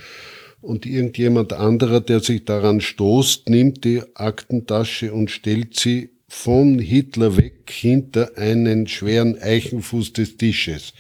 und 0.62 0.86
irgendjemand 0.86 1.54
anderer, 1.54 2.02
der 2.02 2.20
sich 2.20 2.46
daran 2.46 2.82
stoßt, 2.82 3.50
nimmt 3.50 3.84
die 3.84 4.02
Aktentasche 4.14 5.14
und 5.14 5.32
stellt 5.32 5.76
sie 5.78 6.12
von 6.28 6.80
Hitler 6.80 7.36
weg 7.36 7.70
hinter 7.70 8.38
einen 8.38 8.88
schweren 8.88 9.38
Eichenfuß 9.42 10.14
des 10.14 10.38
Tisches. 10.38 10.94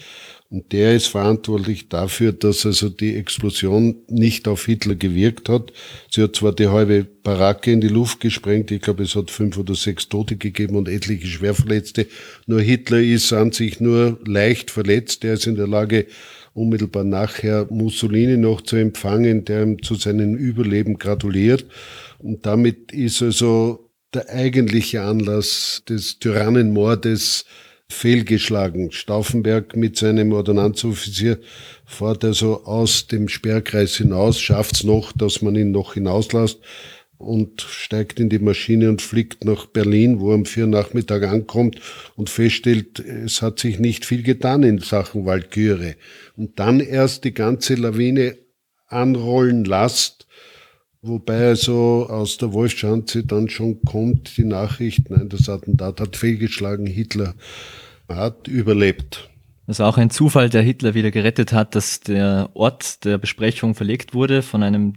Und 0.50 0.74
der 0.74 0.94
ist 0.94 1.08
verantwortlich 1.08 1.88
dafür, 1.88 2.34
dass 2.34 2.66
also 2.66 2.90
die 2.90 3.16
Explosion 3.16 3.96
nicht 4.10 4.50
auf 4.50 4.66
Hitler 4.66 4.96
gewirkt 4.96 5.48
hat. 5.48 5.72
Sie 6.14 6.22
hat 6.22 6.36
zwar 6.36 6.52
die 6.52 6.68
halbe 6.68 7.06
Baracke 7.06 7.72
in 7.72 7.80
die 7.80 7.88
Luft 7.88 8.20
gesprengt, 8.20 8.70
ich 8.70 8.82
glaube, 8.82 9.04
es 9.04 9.16
hat 9.16 9.32
fünf 9.32 9.58
oder 9.58 9.76
sechs 9.76 10.10
Tote 10.10 10.36
gegeben 10.36 10.76
und 10.76 10.90
etliche 10.90 11.26
Schwerverletzte. 11.26 12.08
Nur 12.48 12.60
Hitler 12.60 13.00
ist 13.00 13.32
an 13.32 13.54
sich 13.54 13.80
nur 13.80 14.20
leicht 14.26 14.72
verletzt. 14.72 15.24
Er 15.24 15.36
ist 15.36 15.48
in 15.48 15.56
der 15.56 15.68
Lage, 15.68 16.08
unmittelbar 16.54 17.04
nachher 17.04 17.68
Mussolini 17.70 18.38
noch 18.38 18.62
zu 18.62 18.76
empfangen, 18.76 19.46
der 19.46 19.64
ihm 19.64 19.82
zu 19.82 19.96
seinem 19.96 20.36
Überleben 20.36 20.98
gratuliert. 20.98 21.66
Und 22.20 22.46
damit 22.46 22.92
ist 22.92 23.22
also 23.22 23.90
der 24.14 24.30
eigentliche 24.30 25.02
Anlass 25.02 25.84
des 25.88 26.20
Tyrannenmordes 26.20 27.46
fehlgeschlagen. 27.90 28.92
Stauffenberg 28.92 29.76
mit 29.76 29.98
seinem 29.98 30.32
Ordonnanzoffizier 30.32 31.40
fährt 31.86 32.24
also 32.24 32.64
aus 32.66 33.08
dem 33.08 33.28
Sperrkreis 33.28 33.96
hinaus, 33.96 34.40
schafft's 34.40 34.84
noch, 34.84 35.12
dass 35.14 35.42
man 35.42 35.56
ihn 35.56 35.72
noch 35.72 35.94
hinauslässt 35.94 36.60
und 37.22 37.62
steigt 37.62 38.20
in 38.20 38.30
die 38.30 38.40
Maschine 38.40 38.90
und 38.90 39.02
fliegt 39.02 39.46
nach 39.46 39.66
Berlin, 39.68 40.20
wo 40.20 40.30
er 40.30 40.36
am 40.36 40.46
vier 40.46 40.68
Nachmittag 40.68 41.24
ankommt 41.24 41.80
und 42.16 42.30
feststellt, 42.30 43.00
es 43.00 43.42
hat 43.42 43.60
sich 43.60 43.80
nicht 43.80 44.06
viel 44.06 44.24
getan 44.24 44.64
in 44.64 44.80
Sachen 44.80 45.26
Walküre. 45.26 45.96
Und 46.36 46.60
dann 46.60 46.80
erst 46.80 47.24
die 47.24 47.34
ganze 47.34 47.76
Lawine 47.76 48.38
anrollen 48.88 49.64
lässt, 49.64 50.28
wobei 51.02 51.48
also 51.48 52.08
aus 52.10 52.38
der 52.38 52.54
Wolfschanze 52.54 53.24
dann 53.24 53.50
schon 53.50 53.82
kommt 53.84 54.38
die 54.38 54.44
Nachricht, 54.44 55.10
nein, 55.10 55.30
das 55.30 55.48
Attentat 55.48 56.02
hat 56.02 56.18
fehlgeschlagen, 56.18 56.88
Hitler 56.88 57.36
hat 58.08 58.48
überlebt. 58.48 59.30
Das 59.68 59.80
war 59.80 59.88
auch 59.88 59.98
ein 59.98 60.10
Zufall, 60.10 60.50
der 60.50 60.64
Hitler 60.64 60.96
wieder 60.96 61.12
gerettet 61.12 61.54
hat, 61.54 61.76
dass 61.76 62.02
der 62.02 62.50
Ort 62.56 63.06
der 63.06 63.18
Besprechung 63.18 63.76
verlegt 63.76 64.14
wurde 64.14 64.42
von 64.42 64.64
einem 64.64 64.96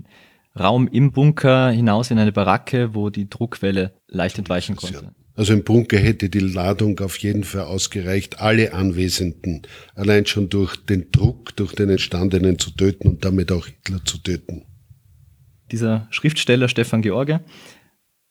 Raum 0.58 0.86
im 0.88 1.12
Bunker 1.12 1.70
hinaus 1.70 2.10
in 2.10 2.18
eine 2.18 2.32
Baracke, 2.32 2.94
wo 2.94 3.10
die 3.10 3.28
Druckwelle 3.28 3.92
leicht 4.08 4.38
entweichen 4.38 4.76
konnte. 4.76 5.14
Also 5.36 5.52
im 5.52 5.64
Bunker 5.64 5.98
hätte 5.98 6.28
die 6.28 6.38
Ladung 6.38 7.00
auf 7.00 7.18
jeden 7.18 7.42
Fall 7.42 7.64
ausgereicht, 7.64 8.40
alle 8.40 8.72
Anwesenden 8.72 9.62
allein 9.96 10.26
schon 10.26 10.48
durch 10.48 10.76
den 10.76 11.10
Druck, 11.10 11.56
durch 11.56 11.74
den 11.74 11.90
Entstandenen 11.90 12.58
zu 12.58 12.70
töten 12.70 13.08
und 13.08 13.24
damit 13.24 13.50
auch 13.50 13.66
Hitler 13.66 14.04
zu 14.04 14.18
töten. 14.18 14.64
Dieser 15.72 16.06
Schriftsteller 16.10 16.68
Stefan 16.68 17.02
George, 17.02 17.40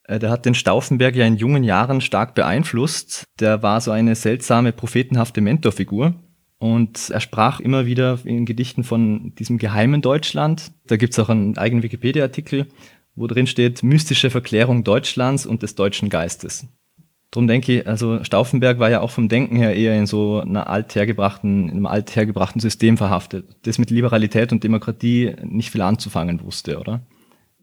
äh, 0.05 0.17
der 0.17 0.29
hat 0.29 0.45
den 0.45 0.55
Stauffenberg 0.55 1.15
ja 1.15 1.25
in 1.25 1.35
jungen 1.35 1.65
Jahren 1.65 1.99
stark 1.99 2.35
beeinflusst. 2.35 3.25
Der 3.41 3.63
war 3.63 3.81
so 3.81 3.91
eine 3.91 4.15
seltsame, 4.15 4.71
prophetenhafte 4.71 5.41
Mentorfigur. 5.41 6.15
Und 6.63 7.09
er 7.09 7.19
sprach 7.19 7.59
immer 7.59 7.85
wieder 7.85 8.19
in 8.23 8.45
Gedichten 8.45 8.85
von 8.85 9.35
diesem 9.35 9.57
geheimen 9.57 10.01
Deutschland. 10.01 10.71
Da 10.87 10.95
gibt 10.95 11.11
es 11.11 11.19
auch 11.19 11.27
einen 11.27 11.57
eigenen 11.57 11.83
Wikipedia-Artikel, 11.83 12.67
wo 13.15 13.27
drin 13.27 13.47
steht, 13.47 13.83
mystische 13.83 14.29
Verklärung 14.29 14.85
Deutschlands 14.85 15.45
und 15.45 15.61
des 15.61 15.75
deutschen 15.75 16.07
Geistes. 16.07 16.65
Drum 17.31 17.47
denke 17.47 17.79
ich, 17.79 17.85
also 17.85 18.23
Stauffenberg 18.23 18.79
war 18.79 18.89
ja 18.89 19.01
auch 19.01 19.11
vom 19.11 19.27
Denken 19.27 19.57
her 19.57 19.75
eher 19.75 19.99
in 19.99 20.05
so 20.05 20.39
einer 20.39 20.69
althergebrachten, 20.69 21.65
in 21.65 21.71
einem 21.71 21.85
althergebrachten 21.85 22.61
System 22.61 22.95
verhaftet, 22.95 23.45
das 23.63 23.77
mit 23.77 23.89
Liberalität 23.89 24.53
und 24.53 24.63
Demokratie 24.63 25.35
nicht 25.43 25.69
viel 25.69 25.81
anzufangen 25.81 26.41
wusste, 26.45 26.79
oder? 26.79 27.01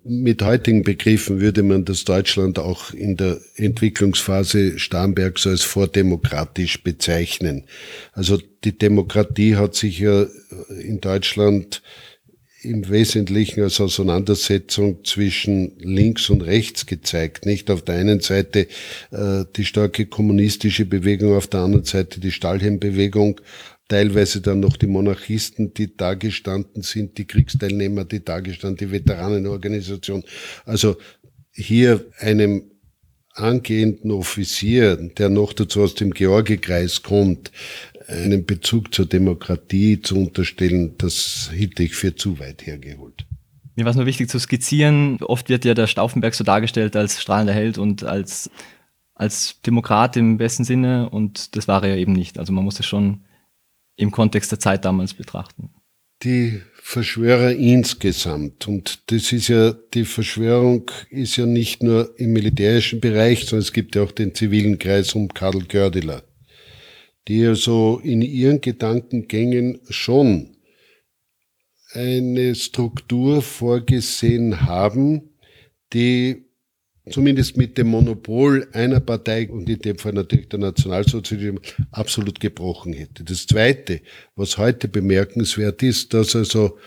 Mit 0.02 0.42
heutigen 0.42 0.82
Begriffen 0.82 1.40
würde 1.40 1.62
man 1.62 1.84
das 1.84 2.04
Deutschland 2.04 2.58
auch 2.58 2.94
in 2.94 3.16
der 3.16 3.38
Entwicklungsphase 3.56 4.78
Starnbergs 4.78 5.46
als 5.46 5.62
vordemokratisch 5.62 6.82
bezeichnen. 6.82 7.64
Also 8.12 8.38
die 8.64 8.78
Demokratie 8.78 9.56
hat 9.56 9.74
sich 9.74 9.98
ja 9.98 10.26
in 10.80 11.00
Deutschland 11.00 11.82
im 12.62 12.88
Wesentlichen 12.88 13.62
als 13.62 13.80
Auseinandersetzung 13.80 15.04
zwischen 15.04 15.78
links 15.78 16.30
und 16.30 16.42
rechts 16.42 16.86
gezeigt. 16.86 17.46
Nicht 17.46 17.70
auf 17.70 17.82
der 17.82 17.96
einen 17.96 18.20
Seite 18.20 18.68
äh, 19.10 19.44
die 19.56 19.64
starke 19.64 20.06
kommunistische 20.06 20.84
Bewegung, 20.84 21.36
auf 21.36 21.46
der 21.46 21.60
anderen 21.60 21.84
Seite 21.84 22.20
die 22.20 22.32
Stahlhelmbewegung, 22.32 23.40
teilweise 23.90 24.40
dann 24.40 24.60
noch 24.60 24.76
die 24.76 24.86
Monarchisten, 24.86 25.74
die 25.74 25.94
dagestanden 25.94 26.82
sind, 26.82 27.18
die 27.18 27.26
Kriegsteilnehmer, 27.26 28.04
die 28.04 28.24
dagestanden, 28.24 28.78
die 28.78 28.92
Veteranenorganisation. 28.92 30.22
Also 30.64 30.96
hier 31.52 32.06
einem 32.18 32.70
angehenden 33.34 34.12
Offizier, 34.12 34.96
der 34.96 35.28
noch 35.28 35.52
dazu 35.52 35.82
aus 35.82 35.94
dem 35.94 36.12
Georgikreis 36.12 37.02
kommt, 37.02 37.50
einen 38.06 38.44
Bezug 38.44 38.94
zur 38.94 39.06
Demokratie 39.06 40.00
zu 40.00 40.18
unterstellen, 40.18 40.94
das 40.98 41.50
hielt 41.52 41.78
ich 41.80 41.94
für 41.94 42.14
zu 42.14 42.38
weit 42.38 42.66
hergeholt. 42.66 43.26
Mir 43.76 43.84
war 43.84 43.90
es 43.90 43.96
nur 43.96 44.06
wichtig 44.06 44.28
zu 44.28 44.38
skizzieren. 44.38 45.18
Oft 45.22 45.48
wird 45.48 45.64
ja 45.64 45.74
der 45.74 45.86
Stauffenberg 45.86 46.34
so 46.34 46.44
dargestellt 46.44 46.96
als 46.96 47.20
strahlender 47.20 47.54
Held 47.54 47.78
und 47.78 48.04
als, 48.04 48.50
als 49.14 49.60
Demokrat 49.62 50.16
im 50.16 50.38
besten 50.38 50.64
Sinne 50.64 51.08
und 51.08 51.56
das 51.56 51.66
war 51.66 51.82
er 51.82 51.90
ja 51.90 51.96
eben 51.96 52.12
nicht. 52.12 52.38
Also 52.38 52.52
man 52.52 52.64
muss 52.64 52.78
es 52.78 52.86
schon 52.86 53.22
im 54.00 54.10
Kontext 54.10 54.50
der 54.50 54.58
Zeit 54.58 54.84
damals 54.84 55.14
betrachten. 55.14 55.70
Die 56.22 56.60
Verschwörer 56.82 57.52
insgesamt. 57.52 58.66
Und 58.68 59.10
das 59.10 59.32
ist 59.32 59.48
ja, 59.48 59.72
die 59.72 60.04
Verschwörung 60.04 60.90
ist 61.10 61.36
ja 61.36 61.46
nicht 61.46 61.82
nur 61.82 62.18
im 62.18 62.32
militärischen 62.32 63.00
Bereich, 63.00 63.40
sondern 63.44 63.60
es 63.60 63.72
gibt 63.72 63.94
ja 63.94 64.02
auch 64.02 64.12
den 64.12 64.34
zivilen 64.34 64.78
Kreis 64.78 65.14
um 65.14 65.28
Karl 65.28 65.62
Gördeler 65.64 66.22
die 67.28 67.46
also 67.46 68.00
in 68.02 68.22
ihren 68.22 68.60
Gedankengängen 68.60 69.80
schon 69.88 70.56
eine 71.92 72.54
Struktur 72.56 73.40
vorgesehen 73.42 74.62
haben, 74.62 75.30
die 75.92 76.49
zumindest 77.10 77.56
mit 77.56 77.76
dem 77.78 77.88
Monopol 77.88 78.68
einer 78.72 79.00
Partei 79.00 79.48
und 79.48 79.68
in 79.68 79.78
dem 79.78 79.98
Fall 79.98 80.12
natürlich 80.12 80.48
der 80.48 80.60
Nationalsozialismus 80.60 81.62
absolut 81.90 82.40
gebrochen 82.40 82.92
hätte. 82.92 83.24
Das 83.24 83.46
Zweite, 83.46 84.00
was 84.36 84.58
heute 84.58 84.88
bemerkenswert 84.88 85.82
ist, 85.82 86.14
dass 86.14 86.36
also 86.36 86.78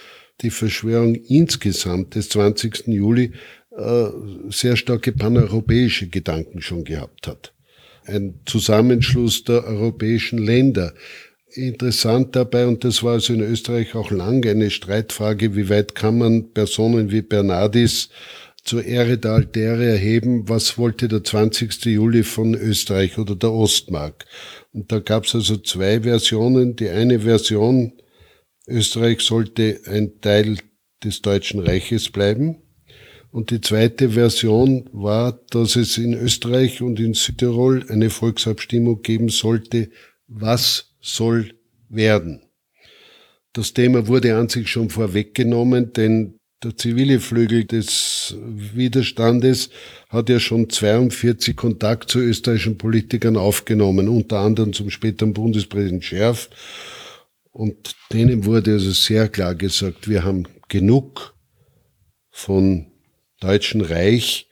die 0.41 0.49
Verschwörung 0.49 1.15
insgesamt 1.15 2.15
des 2.15 2.29
20. 2.29 2.87
Juli 2.87 3.31
äh, 3.77 4.05
sehr 4.49 4.75
starke 4.75 5.11
paneuropäische 5.11 6.07
Gedanken 6.07 6.61
schon 6.61 6.83
gehabt 6.83 7.27
hat 7.27 7.53
ein 8.05 8.39
Zusammenschluss 8.45 9.43
der 9.43 9.65
europäischen 9.65 10.39
Länder. 10.39 10.93
Interessant 11.55 12.35
dabei, 12.35 12.65
und 12.65 12.83
das 12.83 13.03
war 13.03 13.13
also 13.13 13.33
in 13.33 13.41
Österreich 13.41 13.93
auch 13.93 14.09
lange 14.09 14.49
eine 14.49 14.71
Streitfrage, 14.71 15.55
wie 15.55 15.69
weit 15.69 15.93
kann 15.93 16.17
man 16.17 16.51
Personen 16.51 17.11
wie 17.11 17.21
Bernardis 17.21 18.09
zur 18.63 18.85
Ehre 18.85 19.17
der 19.17 19.31
Altäre 19.31 19.85
erheben, 19.85 20.47
was 20.47 20.77
wollte 20.77 21.07
der 21.07 21.23
20. 21.23 21.85
Juli 21.85 22.23
von 22.23 22.55
Österreich 22.55 23.17
oder 23.17 23.35
der 23.35 23.51
Ostmark. 23.51 24.25
Und 24.71 24.91
da 24.91 24.99
gab 24.99 25.25
es 25.25 25.35
also 25.35 25.57
zwei 25.57 26.01
Versionen. 26.01 26.75
Die 26.75 26.89
eine 26.89 27.21
Version, 27.21 27.93
Österreich 28.67 29.21
sollte 29.21 29.81
ein 29.85 30.21
Teil 30.21 30.57
des 31.03 31.21
Deutschen 31.21 31.59
Reiches 31.59 32.09
bleiben. 32.09 32.61
Und 33.31 33.49
die 33.49 33.61
zweite 33.61 34.11
Version 34.11 34.89
war, 34.93 35.39
dass 35.49 35.75
es 35.75 35.97
in 35.97 36.13
Österreich 36.13 36.81
und 36.81 36.99
in 36.99 37.15
Südtirol 37.15 37.85
eine 37.89 38.09
Volksabstimmung 38.09 39.01
geben 39.01 39.29
sollte, 39.29 39.89
was 40.27 40.93
soll 41.01 41.53
werden. 41.89 42.43
Das 43.51 43.73
Thema 43.73 44.07
wurde 44.07 44.35
an 44.35 44.49
sich 44.49 44.69
schon 44.69 44.89
vorweggenommen, 44.89 45.93
denn 45.93 46.39
der 46.63 46.77
zivile 46.77 47.19
Flügel 47.19 47.65
des 47.65 48.35
Widerstandes 48.39 49.69
hat 50.09 50.29
ja 50.29 50.39
schon 50.39 50.69
42 50.69 51.55
Kontakt 51.55 52.09
zu 52.09 52.19
österreichischen 52.19 52.77
Politikern 52.77 53.37
aufgenommen, 53.37 54.07
unter 54.07 54.39
anderem 54.39 54.73
zum 54.73 54.89
späteren 54.89 55.33
Bundespräsident 55.33 56.03
Scherf. 56.03 56.49
Und 57.51 57.95
denen 58.11 58.45
wurde 58.45 58.73
also 58.73 58.91
sehr 58.91 59.27
klar 59.29 59.55
gesagt, 59.55 60.09
wir 60.09 60.23
haben 60.23 60.47
genug 60.69 61.35
von 62.31 62.87
Deutschen 63.39 63.81
Reich. 63.81 64.47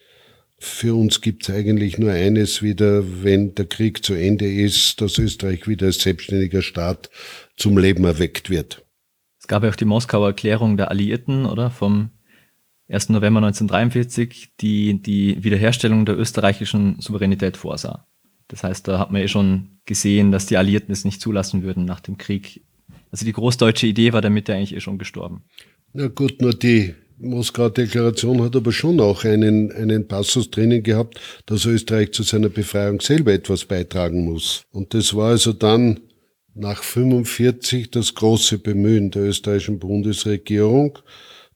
Für 0.59 0.93
uns 0.93 1.21
gibt 1.21 1.43
es 1.49 1.55
eigentlich 1.55 1.97
nur 1.97 2.11
eines 2.11 2.61
wieder, 2.61 3.23
wenn 3.23 3.55
der 3.55 3.65
Krieg 3.65 4.05
zu 4.05 4.13
Ende 4.13 4.51
ist, 4.51 5.01
dass 5.01 5.17
Österreich 5.17 5.67
wieder 5.67 5.87
als 5.87 6.01
selbstständiger 6.01 6.61
Staat 6.61 7.09
zum 7.57 7.77
Leben 7.77 8.03
erweckt 8.03 8.51
wird. 8.51 8.80
Gab 9.51 9.63
ja 9.63 9.69
auch 9.69 9.75
die 9.75 9.83
Moskauer 9.83 10.27
Erklärung 10.27 10.77
der 10.77 10.91
Alliierten, 10.91 11.45
oder? 11.45 11.69
Vom 11.71 12.11
1. 12.87 13.09
November 13.09 13.39
1943, 13.39 14.53
die 14.61 15.01
die 15.01 15.43
Wiederherstellung 15.43 16.05
der 16.05 16.17
österreichischen 16.17 17.01
Souveränität 17.01 17.57
vorsah. 17.57 18.07
Das 18.47 18.63
heißt, 18.63 18.87
da 18.87 18.97
hat 18.97 19.11
man 19.11 19.21
eh 19.21 19.27
schon 19.27 19.81
gesehen, 19.83 20.31
dass 20.31 20.45
die 20.45 20.55
Alliierten 20.55 20.93
es 20.93 21.03
nicht 21.03 21.19
zulassen 21.19 21.63
würden 21.63 21.83
nach 21.83 21.99
dem 21.99 22.17
Krieg. 22.17 22.63
Also 23.11 23.25
die 23.25 23.33
großdeutsche 23.33 23.87
Idee 23.87 24.13
war 24.13 24.21
damit 24.21 24.47
ja 24.47 24.55
eigentlich 24.55 24.73
eh 24.73 24.79
schon 24.79 24.97
gestorben. 24.97 25.43
Na 25.91 26.07
gut, 26.07 26.41
nur 26.41 26.53
die 26.53 26.95
Moskauer 27.17 27.71
Deklaration 27.71 28.41
hat 28.41 28.55
aber 28.55 28.71
schon 28.71 29.01
auch 29.01 29.25
einen, 29.25 29.69
einen 29.73 30.07
Passus 30.07 30.49
drinnen 30.49 30.81
gehabt, 30.81 31.19
dass 31.45 31.65
Österreich 31.65 32.13
zu 32.13 32.23
seiner 32.23 32.47
Befreiung 32.47 33.01
selber 33.01 33.33
etwas 33.33 33.65
beitragen 33.65 34.23
muss. 34.23 34.63
Und 34.71 34.93
das 34.93 35.13
war 35.13 35.31
also 35.31 35.51
dann 35.51 35.99
nach 36.53 36.83
45 36.83 37.91
das 37.91 38.13
große 38.15 38.59
Bemühen 38.59 39.11
der 39.11 39.23
österreichischen 39.23 39.79
Bundesregierung, 39.79 40.99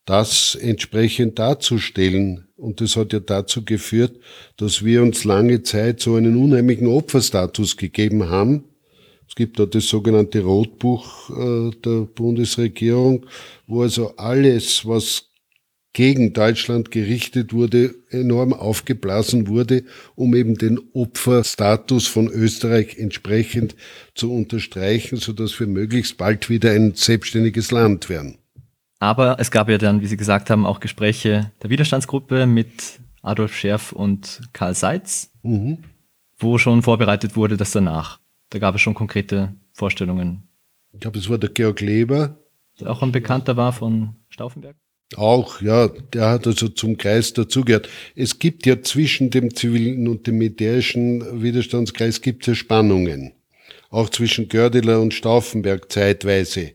das 0.05 0.55
entsprechend 0.55 1.39
darzustellen. 1.39 2.47
Und 2.55 2.79
das 2.79 2.95
hat 2.95 3.11
ja 3.11 3.19
dazu 3.19 3.65
geführt, 3.65 4.17
dass 4.57 4.85
wir 4.85 5.01
uns 5.01 5.23
lange 5.23 5.63
Zeit 5.63 5.99
so 5.99 6.15
einen 6.15 6.37
unheimlichen 6.37 6.87
Opferstatus 6.87 7.75
gegeben 7.75 8.29
haben. 8.29 8.65
Es 9.27 9.35
gibt 9.35 9.59
da 9.59 9.65
das 9.65 9.89
sogenannte 9.89 10.43
Rotbuch 10.43 11.29
äh, 11.31 11.71
der 11.83 12.01
Bundesregierung, 12.01 13.25
wo 13.67 13.81
also 13.81 14.15
alles, 14.15 14.85
was 14.85 15.29
gegen 15.95 16.33
Deutschland 16.33 16.91
gerichtet 16.91 17.53
wurde, 17.53 17.95
enorm 18.09 18.51
aufgeblasen 18.51 19.47
wurde, 19.47 19.85
um 20.15 20.35
eben 20.35 20.57
den 20.57 20.77
Opferstatus 20.93 22.05
von 22.05 22.27
Österreich 22.27 22.97
entsprechend 22.99 23.77
zu 24.13 24.31
unterstreichen, 24.31 25.15
sodass 25.15 25.57
wir 25.57 25.67
möglichst 25.67 26.17
bald 26.17 26.49
wieder 26.49 26.71
ein 26.71 26.95
selbstständiges 26.95 27.71
Land 27.71 28.09
werden. 28.09 28.37
Aber 28.99 29.39
es 29.39 29.51
gab 29.51 29.69
ja 29.69 29.77
dann, 29.77 30.01
wie 30.01 30.07
Sie 30.07 30.17
gesagt 30.17 30.49
haben, 30.49 30.65
auch 30.65 30.81
Gespräche 30.81 31.51
der 31.63 31.69
Widerstandsgruppe 31.69 32.45
mit 32.45 32.99
Adolf 33.21 33.55
Scherf 33.55 33.93
und 33.93 34.41
Karl 34.51 34.75
Seitz, 34.75 35.31
mhm. 35.43 35.77
wo 36.37 36.57
schon 36.57 36.83
vorbereitet 36.83 37.37
wurde, 37.37 37.55
dass 37.55 37.71
danach. 37.71 38.19
Da 38.49 38.59
gab 38.59 38.75
es 38.75 38.81
schon 38.81 38.95
konkrete 38.95 39.55
Vorstellungen. 39.71 40.49
Ich 40.91 40.99
glaube, 40.99 41.19
es 41.19 41.29
war 41.29 41.37
der 41.37 41.51
Georg 41.51 41.79
Leber. 41.79 42.37
Der 42.81 42.89
auch 42.89 43.01
ein 43.01 43.13
Bekannter 43.13 43.55
war 43.55 43.71
von 43.71 44.15
Stauffenberg. 44.27 44.75
Auch, 45.15 45.61
ja, 45.61 45.87
der 45.87 46.29
hat 46.29 46.47
also 46.47 46.67
zum 46.67 46.97
Kreis 46.97 47.33
dazugehört. 47.33 47.89
Es 48.15 48.39
gibt 48.39 48.65
ja 48.65 48.81
zwischen 48.81 49.29
dem 49.29 49.53
zivilen 49.53 50.07
und 50.07 50.25
dem 50.25 50.39
militärischen 50.39 51.43
Widerstandskreis 51.43 52.21
gibt 52.21 52.47
ja 52.47 52.55
Spannungen. 52.55 53.33
Auch 53.91 54.09
zwischen 54.09 54.49
Gördeler 54.49 54.99
und 54.99 55.13
Stauffenberg 55.13 55.91
zeitweise. 55.91 56.71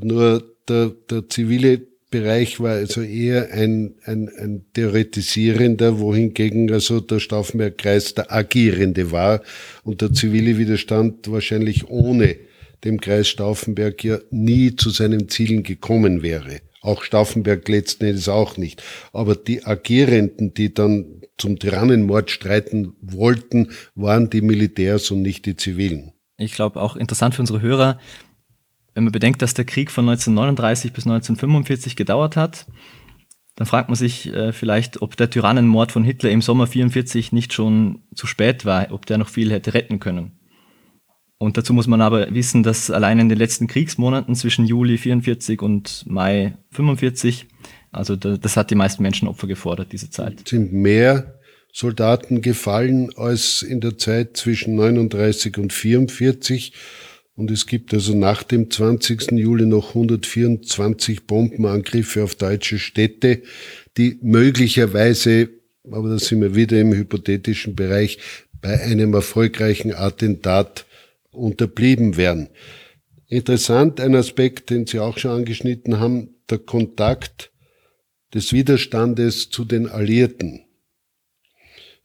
Nur 0.00 0.42
der, 0.68 0.92
der 1.10 1.28
zivile 1.28 1.82
Bereich 2.10 2.60
war 2.60 2.74
also 2.74 3.02
eher 3.02 3.52
ein, 3.52 3.96
ein, 4.04 4.30
ein 4.38 4.64
theoretisierender, 4.72 5.98
wohingegen 5.98 6.72
also 6.72 7.00
der 7.00 7.18
Stauffenberg-Kreis 7.18 8.14
der 8.14 8.32
agierende 8.32 9.10
war 9.10 9.42
und 9.82 10.00
der 10.00 10.12
zivile 10.12 10.56
Widerstand 10.56 11.30
wahrscheinlich 11.30 11.88
ohne 11.88 12.36
dem 12.84 13.00
Kreis 13.00 13.28
Stauffenberg 13.28 14.02
ja 14.04 14.18
nie 14.30 14.76
zu 14.76 14.90
seinen 14.90 15.28
Zielen 15.28 15.62
gekommen 15.62 16.22
wäre. 16.22 16.60
Auch 16.84 17.02
Stauffenberg 17.02 17.66
letzten 17.66 18.04
Endes 18.04 18.28
auch 18.28 18.58
nicht. 18.58 18.82
Aber 19.14 19.36
die 19.36 19.64
Agierenden, 19.64 20.52
die 20.52 20.74
dann 20.74 21.22
zum 21.38 21.58
Tyrannenmord 21.58 22.30
streiten 22.30 22.92
wollten, 23.00 23.70
waren 23.94 24.28
die 24.28 24.42
Militärs 24.42 25.10
und 25.10 25.22
nicht 25.22 25.46
die 25.46 25.56
Zivilen. 25.56 26.12
Ich 26.36 26.52
glaube 26.52 26.82
auch 26.82 26.96
interessant 26.96 27.34
für 27.34 27.40
unsere 27.40 27.62
Hörer, 27.62 27.98
wenn 28.92 29.04
man 29.04 29.12
bedenkt, 29.12 29.40
dass 29.40 29.54
der 29.54 29.64
Krieg 29.64 29.90
von 29.90 30.06
1939 30.08 30.92
bis 30.92 31.06
1945 31.06 31.96
gedauert 31.96 32.36
hat, 32.36 32.66
dann 33.56 33.66
fragt 33.66 33.88
man 33.88 33.96
sich 33.96 34.32
äh, 34.32 34.52
vielleicht, 34.52 35.00
ob 35.00 35.16
der 35.16 35.30
Tyrannenmord 35.30 35.90
von 35.90 36.04
Hitler 36.04 36.30
im 36.30 36.42
Sommer 36.42 36.66
44 36.66 37.32
nicht 37.32 37.54
schon 37.54 38.02
zu 38.14 38.26
spät 38.26 38.66
war, 38.66 38.92
ob 38.92 39.06
der 39.06 39.16
noch 39.16 39.28
viel 39.28 39.50
hätte 39.50 39.72
retten 39.72 40.00
können. 40.00 40.38
Und 41.44 41.58
dazu 41.58 41.74
muss 41.74 41.86
man 41.86 42.00
aber 42.00 42.32
wissen, 42.34 42.62
dass 42.62 42.90
allein 42.90 43.18
in 43.18 43.28
den 43.28 43.36
letzten 43.36 43.66
Kriegsmonaten 43.66 44.34
zwischen 44.34 44.64
Juli 44.64 44.96
44 44.96 45.60
und 45.60 46.04
Mai 46.06 46.56
45, 46.70 47.46
also 47.92 48.16
das 48.16 48.56
hat 48.56 48.70
die 48.70 48.74
meisten 48.74 49.02
Menschenopfer 49.02 49.46
gefordert, 49.46 49.92
diese 49.92 50.08
Zeit. 50.08 50.48
Sind 50.48 50.72
mehr 50.72 51.38
Soldaten 51.70 52.40
gefallen 52.40 53.10
als 53.16 53.62
in 53.62 53.80
der 53.80 53.98
Zeit 53.98 54.38
zwischen 54.38 54.74
39 54.74 55.58
und 55.58 55.72
44. 55.72 56.72
Und 57.36 57.50
es 57.50 57.66
gibt 57.66 57.92
also 57.92 58.14
nach 58.14 58.42
dem 58.42 58.70
20. 58.70 59.32
Juli 59.32 59.66
noch 59.66 59.88
124 59.90 61.26
Bombenangriffe 61.26 62.24
auf 62.24 62.36
deutsche 62.36 62.78
Städte, 62.78 63.42
die 63.98 64.18
möglicherweise, 64.22 65.50
aber 65.90 66.08
da 66.08 66.18
sind 66.18 66.40
wir 66.40 66.54
wieder 66.54 66.80
im 66.80 66.94
hypothetischen 66.94 67.74
Bereich, 67.74 68.18
bei 68.62 68.80
einem 68.80 69.12
erfolgreichen 69.12 69.92
Attentat 69.92 70.86
unterblieben 71.34 72.16
wären. 72.16 72.48
Interessant, 73.28 74.00
ein 74.00 74.14
Aspekt, 74.14 74.70
den 74.70 74.86
Sie 74.86 75.00
auch 75.00 75.18
schon 75.18 75.32
angeschnitten 75.32 75.98
haben, 75.98 76.36
der 76.50 76.58
Kontakt 76.58 77.50
des 78.32 78.52
Widerstandes 78.52 79.50
zu 79.50 79.64
den 79.64 79.88
Alliierten. 79.88 80.64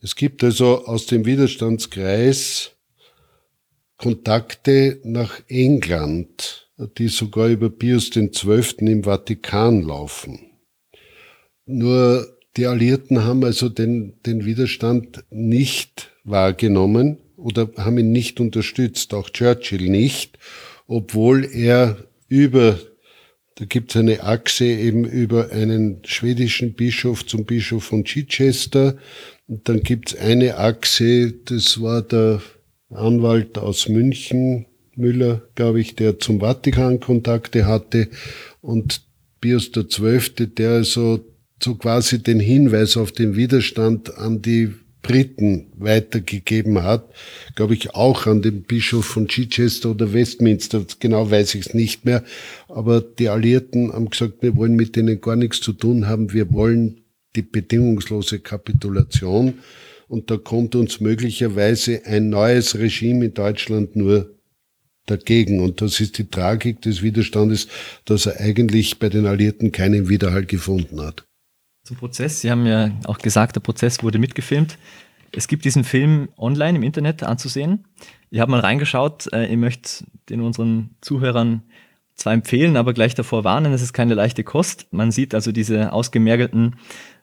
Es 0.01 0.15
gibt 0.15 0.43
also 0.43 0.85
aus 0.85 1.07
dem 1.07 1.25
Widerstandskreis 1.25 2.71
Kontakte 3.97 5.01
nach 5.03 5.41
England, 5.49 6.71
die 6.97 7.09
sogar 7.09 7.49
über 7.49 7.69
Pius 7.69 8.09
XII. 8.11 8.89
im 8.89 9.03
Vatikan 9.03 9.81
laufen. 9.81 10.39
Nur 11.65 12.37
die 12.55 12.65
Alliierten 12.65 13.25
haben 13.25 13.43
also 13.43 13.67
den, 13.67 14.21
den 14.25 14.45
Widerstand 14.45 15.25
nicht 15.29 16.11
wahrgenommen 16.23 17.17
oder 17.39 17.69
haben 17.77 17.97
ihn 17.97 18.11
nicht 18.11 18.39
unterstützt, 18.39 19.13
auch 19.13 19.29
Churchill 19.29 19.89
nicht, 19.89 20.37
obwohl 20.87 21.45
er 21.45 21.97
über, 22.27 22.79
da 23.55 23.65
gibt 23.65 23.91
es 23.91 23.97
eine 23.97 24.23
Achse 24.23 24.65
eben 24.65 25.05
über 25.05 25.51
einen 25.51 26.01
schwedischen 26.05 26.73
Bischof 26.73 27.25
zum 27.25 27.45
Bischof 27.45 27.83
von 27.83 28.03
Chichester, 28.03 28.97
und 29.47 29.67
dann 29.67 29.81
gibt 29.81 30.13
es 30.13 30.19
eine 30.19 30.57
Achse, 30.57 31.33
das 31.45 31.81
war 31.81 32.03
der 32.03 32.41
Anwalt 32.91 33.57
aus 33.57 33.89
München, 33.89 34.67
Müller, 34.95 35.41
glaube 35.55 35.81
ich, 35.81 35.95
der 35.95 36.19
zum 36.19 36.41
Vatikan 36.41 36.99
Kontakte 36.99 37.65
hatte 37.65 38.09
und 38.61 39.01
Pius 39.41 39.71
XII., 39.71 40.47
der 40.47 40.71
also 40.71 41.25
so 41.63 41.75
quasi 41.75 42.21
den 42.21 42.39
Hinweis 42.39 42.97
auf 42.97 43.11
den 43.11 43.35
Widerstand 43.35 44.15
an 44.17 44.41
die 44.41 44.73
Briten 45.01 45.71
weitergegeben 45.77 46.83
hat, 46.83 47.09
glaube 47.55 47.73
ich 47.73 47.95
auch 47.95 48.27
an 48.27 48.41
den 48.41 48.63
Bischof 48.63 49.05
von 49.05 49.27
Chichester 49.27 49.91
oder 49.91 50.13
Westminster, 50.13 50.85
genau 50.99 51.31
weiß 51.31 51.55
ich 51.55 51.67
es 51.67 51.73
nicht 51.73 52.05
mehr, 52.05 52.23
aber 52.67 53.01
die 53.01 53.29
Alliierten 53.29 53.93
haben 53.93 54.09
gesagt, 54.09 54.41
wir 54.41 54.55
wollen 54.55 54.75
mit 54.75 54.95
denen 54.95 55.21
gar 55.21 55.35
nichts 55.35 55.61
zu 55.61 55.73
tun 55.73 56.07
haben, 56.07 56.33
wir 56.33 56.51
wollen 56.51 57.01
die 57.35 57.41
bedingungslose 57.41 58.39
Kapitulation 58.39 59.59
und 60.09 60.31
da 60.31 60.37
kommt 60.37 60.75
uns 60.75 60.99
möglicherweise 60.99 62.05
ein 62.05 62.29
neues 62.29 62.77
Regime 62.77 63.25
in 63.25 63.33
Deutschland 63.33 63.95
nur 63.95 64.35
dagegen. 65.05 65.59
Und 65.59 65.81
das 65.81 65.99
ist 65.99 66.17
die 66.17 66.29
Tragik 66.29 66.81
des 66.81 67.01
Widerstandes, 67.01 67.67
dass 68.05 68.25
er 68.25 68.39
eigentlich 68.39 68.99
bei 68.99 69.09
den 69.09 69.25
Alliierten 69.25 69.71
keinen 69.71 70.09
Widerhall 70.09 70.45
gefunden 70.45 71.01
hat. 71.01 71.28
Zum 71.89 71.97
Prozess. 71.97 72.41
Sie 72.41 72.51
haben 72.51 72.67
ja 72.67 72.91
auch 73.05 73.17
gesagt, 73.17 73.55
der 73.55 73.61
Prozess 73.61 74.03
wurde 74.03 74.19
mitgefilmt. 74.19 74.77
Es 75.31 75.47
gibt 75.47 75.65
diesen 75.65 75.83
Film 75.83 76.29
online 76.37 76.77
im 76.77 76.83
Internet 76.83 77.23
anzusehen. 77.23 77.85
Ich 78.29 78.39
habe 78.39 78.51
mal 78.51 78.59
reingeschaut. 78.59 79.27
Äh, 79.33 79.47
ich 79.47 79.57
möchte 79.57 80.05
den 80.29 80.41
unseren 80.41 80.91
Zuhörern 81.01 81.63
zwar 82.13 82.33
empfehlen, 82.33 82.77
aber 82.77 82.93
gleich 82.93 83.15
davor 83.15 83.43
warnen, 83.43 83.73
es 83.73 83.81
ist 83.81 83.93
keine 83.93 84.13
leichte 84.13 84.43
Kost. 84.43 84.85
Man 84.91 85.09
sieht 85.09 85.33
also 85.33 85.51
diese 85.51 85.91
ausgemergelten 85.91 86.75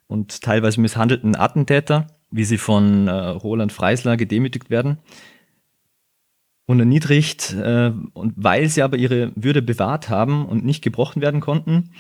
und 0.09 0.43
teilweise 0.43 0.81
misshandelten 0.81 1.37
Attentäter 1.37 2.09
wie 2.33 2.43
sie 2.43 2.59
von 2.59 3.07
äh, 3.07 3.13
Roland 3.13 3.73
Freisler 3.73 4.17
gedemütigt 4.17 4.69
werden 4.69 4.99
und 6.67 6.81
erniedrigt. 6.81 7.53
Äh, 7.53 7.93
und 8.15 8.35
weil 8.35 8.69
sie 8.69 8.83
aber 8.83 8.97
ihre 8.97 9.31
Würde 9.37 9.63
bewahrt 9.63 10.09
haben 10.09 10.45
und 10.45 10.65
nicht 10.65 10.83
gebrochen 10.83 11.23
werden 11.23 11.41
konnten, 11.41 11.91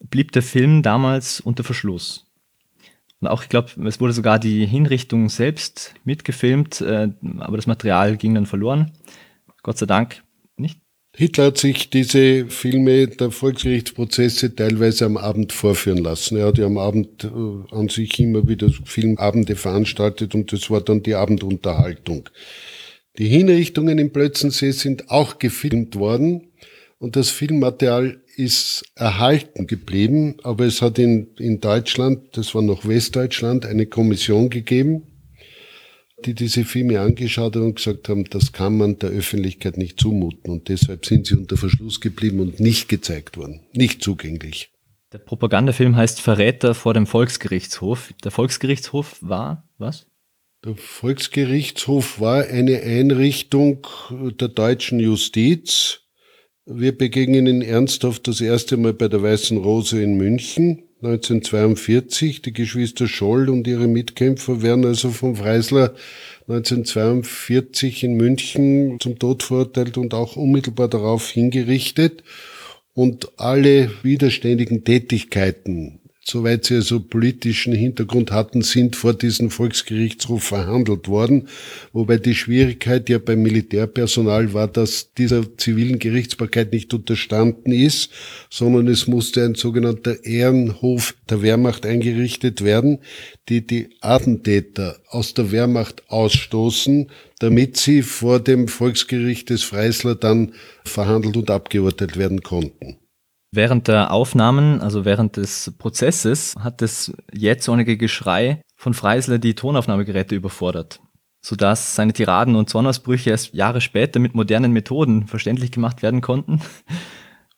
blieb 0.00 0.32
der 0.32 0.42
Film 0.42 0.82
damals 0.82 1.40
unter 1.40 1.64
Verschluss. 1.64 2.26
Und 3.20 3.28
auch, 3.28 3.42
ich 3.42 3.48
glaube, 3.48 3.70
es 3.86 4.00
wurde 4.00 4.12
sogar 4.12 4.38
die 4.38 4.66
Hinrichtung 4.66 5.28
selbst 5.28 5.94
mitgefilmt, 6.04 6.80
äh, 6.80 7.08
aber 7.38 7.56
das 7.56 7.68
Material 7.68 8.16
ging 8.16 8.34
dann 8.34 8.46
verloren. 8.46 8.92
Gott 9.62 9.78
sei 9.78 9.86
Dank 9.86 10.24
nicht. 10.56 10.80
Hitler 11.14 11.46
hat 11.46 11.58
sich 11.58 11.90
diese 11.90 12.46
Filme 12.46 13.06
der 13.06 13.30
Volksgerichtsprozesse 13.30 14.56
teilweise 14.56 15.04
am 15.04 15.18
Abend 15.18 15.52
vorführen 15.52 15.98
lassen. 15.98 16.38
Er 16.38 16.46
hat 16.46 16.58
ja 16.58 16.66
am 16.66 16.78
Abend 16.78 17.24
äh, 17.24 17.74
an 17.74 17.88
sich 17.88 18.18
immer 18.18 18.48
wieder 18.48 18.70
Filmabende 18.84 19.54
veranstaltet 19.54 20.34
und 20.34 20.52
das 20.52 20.70
war 20.70 20.80
dann 20.80 21.02
die 21.02 21.14
Abendunterhaltung. 21.14 22.28
Die 23.18 23.28
Hinrichtungen 23.28 23.98
im 23.98 24.10
Plötzensee 24.10 24.70
sind 24.70 25.10
auch 25.10 25.38
gefilmt 25.38 25.96
worden 25.96 26.48
und 26.98 27.14
das 27.14 27.28
Filmmaterial 27.28 28.21
ist 28.36 28.84
erhalten 28.94 29.66
geblieben, 29.66 30.36
aber 30.42 30.64
es 30.64 30.82
hat 30.82 30.98
in, 30.98 31.28
in 31.38 31.60
Deutschland, 31.60 32.36
das 32.36 32.54
war 32.54 32.62
noch 32.62 32.86
Westdeutschland, 32.86 33.66
eine 33.66 33.86
Kommission 33.86 34.50
gegeben, 34.50 35.02
die 36.24 36.34
diese 36.34 36.64
Filme 36.64 37.00
angeschaut 37.00 37.56
haben 37.56 37.66
und 37.66 37.76
gesagt 37.76 38.08
haben, 38.08 38.24
das 38.24 38.52
kann 38.52 38.76
man 38.76 38.98
der 38.98 39.10
Öffentlichkeit 39.10 39.76
nicht 39.76 40.00
zumuten. 40.00 40.50
Und 40.50 40.68
deshalb 40.68 41.06
sind 41.06 41.26
sie 41.26 41.36
unter 41.36 41.56
Verschluss 41.56 42.00
geblieben 42.00 42.40
und 42.40 42.60
nicht 42.60 42.88
gezeigt 42.88 43.36
worden, 43.36 43.60
nicht 43.72 44.02
zugänglich. 44.02 44.70
Der 45.12 45.18
Propagandafilm 45.18 45.96
heißt 45.96 46.20
Verräter 46.20 46.74
vor 46.74 46.94
dem 46.94 47.06
Volksgerichtshof. 47.06 48.14
Der 48.24 48.30
Volksgerichtshof 48.30 49.18
war 49.20 49.68
was? 49.78 50.06
Der 50.64 50.76
Volksgerichtshof 50.76 52.20
war 52.20 52.44
eine 52.44 52.80
Einrichtung 52.82 53.86
der 54.10 54.48
deutschen 54.48 55.00
Justiz. 55.00 56.01
Wir 56.64 56.96
begegnen 56.96 57.48
ihn 57.48 57.60
ernsthaft 57.60 58.28
das 58.28 58.40
erste 58.40 58.76
Mal 58.76 58.92
bei 58.92 59.08
der 59.08 59.20
Weißen 59.20 59.58
Rose 59.58 60.00
in 60.00 60.16
München 60.16 60.84
1942. 61.02 62.40
Die 62.40 62.52
Geschwister 62.52 63.08
Scholl 63.08 63.48
und 63.48 63.66
ihre 63.66 63.88
Mitkämpfer 63.88 64.62
werden 64.62 64.84
also 64.84 65.10
vom 65.10 65.34
Freisler 65.34 65.92
1942 66.46 68.04
in 68.04 68.14
München 68.14 69.00
zum 69.00 69.18
Tod 69.18 69.42
verurteilt 69.42 69.98
und 69.98 70.14
auch 70.14 70.36
unmittelbar 70.36 70.86
darauf 70.86 71.28
hingerichtet. 71.28 72.22
Und 72.94 73.40
alle 73.40 73.90
widerständigen 74.04 74.84
Tätigkeiten 74.84 76.01
soweit 76.24 76.64
sie 76.64 76.76
also 76.76 77.00
politischen 77.00 77.74
Hintergrund 77.74 78.30
hatten, 78.30 78.62
sind 78.62 78.94
vor 78.94 79.12
diesem 79.12 79.50
Volksgerichtshof 79.50 80.44
verhandelt 80.44 81.08
worden. 81.08 81.48
Wobei 81.92 82.18
die 82.18 82.34
Schwierigkeit 82.34 83.08
ja 83.08 83.18
beim 83.18 83.42
Militärpersonal 83.42 84.54
war, 84.54 84.68
dass 84.68 85.12
dieser 85.14 85.56
zivilen 85.56 85.98
Gerichtsbarkeit 85.98 86.72
nicht 86.72 86.94
unterstanden 86.94 87.72
ist, 87.72 88.10
sondern 88.50 88.86
es 88.86 89.06
musste 89.06 89.44
ein 89.44 89.56
sogenannter 89.56 90.24
Ehrenhof 90.24 91.14
der 91.28 91.42
Wehrmacht 91.42 91.84
eingerichtet 91.84 92.62
werden, 92.62 92.98
die 93.48 93.66
die 93.66 93.90
Attentäter 94.00 95.00
aus 95.08 95.34
der 95.34 95.50
Wehrmacht 95.50 96.08
ausstoßen, 96.08 97.10
damit 97.40 97.76
sie 97.76 98.02
vor 98.02 98.38
dem 98.38 98.68
Volksgericht 98.68 99.50
des 99.50 99.64
Freisler 99.64 100.14
dann 100.14 100.54
verhandelt 100.84 101.36
und 101.36 101.50
abgeurteilt 101.50 102.16
werden 102.16 102.42
konnten. 102.42 103.01
Während 103.54 103.86
der 103.86 104.12
Aufnahmen, 104.12 104.80
also 104.80 105.04
während 105.04 105.36
des 105.36 105.74
Prozesses, 105.76 106.54
hat 106.58 106.80
das 106.80 107.12
jähzornige 107.34 107.98
Geschrei 107.98 108.62
von 108.76 108.94
Freisler 108.94 109.38
die 109.38 109.54
Tonaufnahmegeräte 109.54 110.34
überfordert, 110.34 111.00
sodass 111.42 111.94
seine 111.94 112.14
Tiraden 112.14 112.56
und 112.56 112.70
Zornausbrüche 112.70 113.28
erst 113.28 113.52
Jahre 113.52 113.82
später 113.82 114.20
mit 114.20 114.34
modernen 114.34 114.72
Methoden 114.72 115.26
verständlich 115.26 115.70
gemacht 115.70 116.02
werden 116.02 116.22
konnten. 116.22 116.62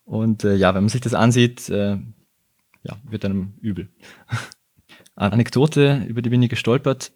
Und 0.05 0.43
äh, 0.43 0.57
ja, 0.57 0.75
wenn 0.75 0.83
man 0.83 0.89
sich 0.89 1.01
das 1.01 1.15
ansieht, 1.15 1.69
äh, 1.69 1.97
ja, 2.83 2.97
wird 3.09 3.25
einem 3.25 3.55
übel. 3.61 3.89
Anekdote, 5.15 6.05
über 6.09 6.23
die 6.23 6.31
bin 6.31 6.43
ich 6.43 6.51
gestolpert. 6.51 7.13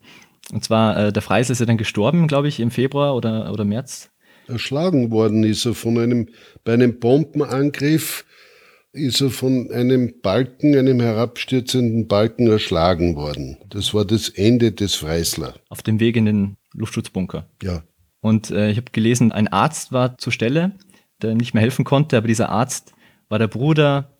Und 0.52 0.62
zwar, 0.62 0.96
äh, 0.96 1.12
der 1.12 1.20
Freisler 1.22 1.52
ist 1.54 1.58
ja 1.58 1.66
dann 1.66 1.78
gestorben, 1.78 2.28
glaube 2.28 2.46
ich, 2.46 2.60
im 2.60 2.70
Februar 2.70 3.16
oder, 3.16 3.52
oder 3.52 3.64
März. 3.64 4.10
Erschlagen 4.46 5.10
worden 5.10 5.42
ist 5.42 5.66
er 5.66 5.74
von 5.74 5.98
einem, 5.98 6.28
bei 6.64 6.74
einem 6.74 7.00
Bombenangriff 7.00 8.24
ist 8.92 9.20
er 9.20 9.30
von 9.30 9.70
einem 9.70 10.20
Balken, 10.22 10.76
einem 10.76 11.00
herabstürzenden 11.00 12.08
Balken 12.08 12.46
erschlagen 12.48 13.16
worden. 13.16 13.58
Das 13.68 13.94
war 13.94 14.04
das 14.04 14.28
Ende 14.28 14.72
des 14.72 14.94
Freisler. 14.94 15.54
Auf 15.68 15.82
dem 15.82 16.00
Weg 16.00 16.16
in 16.16 16.24
den 16.24 16.56
Luftschutzbunker. 16.72 17.48
Ja. 17.62 17.82
Und 18.20 18.50
äh, 18.50 18.70
ich 18.70 18.76
habe 18.76 18.90
gelesen, 18.90 19.32
ein 19.32 19.48
Arzt 19.48 19.92
war 19.92 20.18
zur 20.18 20.32
Stelle, 20.32 20.72
der 21.22 21.34
nicht 21.34 21.54
mehr 21.54 21.62
helfen 21.62 21.84
konnte, 21.84 22.16
aber 22.16 22.28
dieser 22.28 22.48
Arzt 22.48 22.92
war 23.28 23.38
der 23.38 23.48
Bruder 23.48 24.16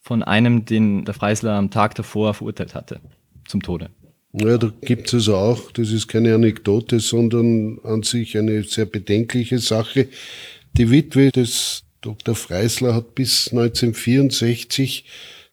von 0.00 0.22
einem, 0.22 0.64
den 0.64 1.04
der 1.04 1.14
Freisler 1.14 1.54
am 1.54 1.70
Tag 1.70 1.94
davor 1.94 2.34
verurteilt 2.34 2.74
hatte 2.74 3.00
zum 3.46 3.62
Tode. 3.62 3.90
Ja, 4.32 4.58
da 4.58 4.70
gibt 4.82 5.08
es 5.08 5.14
also 5.14 5.36
auch, 5.36 5.72
das 5.72 5.90
ist 5.90 6.08
keine 6.08 6.34
Anekdote, 6.34 7.00
sondern 7.00 7.78
an 7.82 8.02
sich 8.02 8.36
eine 8.36 8.62
sehr 8.62 8.84
bedenkliche 8.84 9.58
Sache. 9.58 10.08
Die 10.76 10.90
Witwe 10.90 11.30
des 11.30 11.84
Dr. 12.00 12.34
Freisler 12.34 12.94
hat 12.94 13.14
bis 13.14 13.48
1964 13.50 15.04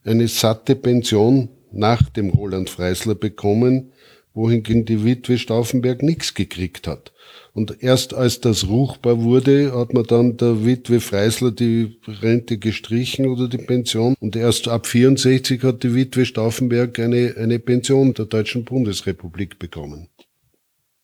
eine 0.04 0.28
satte 0.28 0.76
Pension 0.76 1.50
nach 1.72 2.10
dem 2.10 2.30
Roland 2.30 2.70
Freisler 2.70 3.16
bekommen, 3.16 3.92
wohingegen 4.34 4.86
die 4.86 5.04
Witwe 5.04 5.38
Stauffenberg 5.38 6.04
nichts 6.04 6.34
gekriegt 6.34 6.88
hat. 6.88 7.12
Und 7.54 7.82
erst 7.82 8.14
als 8.14 8.42
das 8.42 8.68
ruchbar 8.68 9.22
wurde, 9.22 9.74
hat 9.74 9.94
man 9.94 10.04
dann 10.04 10.38
der 10.38 10.66
Witwe 10.66 11.00
Freisler 11.00 11.52
die 11.52 11.98
Rente 12.06 12.58
gestrichen 12.58 13.28
oder 13.28 13.48
die 13.48 13.58
Pension. 13.58 14.16
Und 14.20 14.36
erst 14.36 14.68
ab 14.68 14.88
64 14.88 15.64
hat 15.64 15.84
die 15.84 15.96
Witwe 15.96 16.26
Stauffenberg 16.26 17.00
eine, 17.00 17.36
eine 17.38 17.60
Pension 17.60 18.14
der 18.14 18.26
Deutschen 18.26 18.66
Bundesrepublik 18.66 19.58
bekommen. 19.58 20.10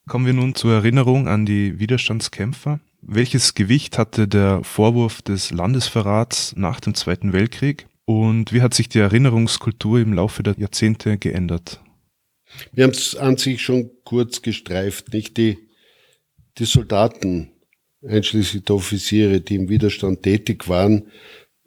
Kommen 0.07 0.26
wir 0.26 0.34
nun 0.34 0.55
zur 0.55 0.73
Erinnerung 0.73 1.27
an 1.27 1.45
die 1.45 1.80
Widerstandskämpfer. 1.80 2.81
Welches 3.01 3.55
Gewicht 3.55 3.97
hatte 3.97 4.27
der 4.27 4.63
Vorwurf 4.63 5.21
des 5.21 5.51
Landesverrats 5.51 6.55
nach 6.55 6.79
dem 6.79 6.93
Zweiten 6.93 7.33
Weltkrieg? 7.33 7.87
Und 8.05 8.53
wie 8.53 8.61
hat 8.61 8.73
sich 8.73 8.89
die 8.89 8.99
Erinnerungskultur 8.99 9.99
im 9.99 10.13
Laufe 10.13 10.43
der 10.43 10.55
Jahrzehnte 10.57 11.17
geändert? 11.17 11.81
Wir 12.73 12.83
haben 12.83 12.91
es 12.91 13.15
an 13.15 13.37
sich 13.37 13.61
schon 13.61 13.91
kurz 14.03 14.41
gestreift, 14.41 15.13
nicht 15.13 15.37
die 15.37 15.57
die 16.57 16.65
Soldaten, 16.65 17.51
einschließlich 18.05 18.63
der 18.63 18.75
Offiziere, 18.75 19.41
die 19.41 19.55
im 19.55 19.69
Widerstand 19.69 20.23
tätig 20.23 20.67
waren, 20.67 21.07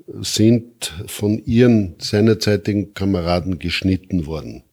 sind 0.06 0.92
von 1.06 1.38
ihren 1.44 1.96
seinerzeitigen 1.98 2.92
Kameraden 2.92 3.58
geschnitten 3.58 4.26
worden. 4.26 4.64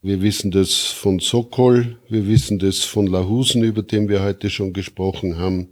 Wir 0.00 0.22
wissen 0.22 0.52
das 0.52 0.76
von 0.76 1.18
Sokol, 1.18 1.98
wir 2.08 2.28
wissen 2.28 2.60
das 2.60 2.84
von 2.84 3.08
Lahusen, 3.08 3.64
über 3.64 3.82
den 3.82 4.08
wir 4.08 4.22
heute 4.22 4.48
schon 4.48 4.72
gesprochen 4.72 5.38
haben. 5.38 5.70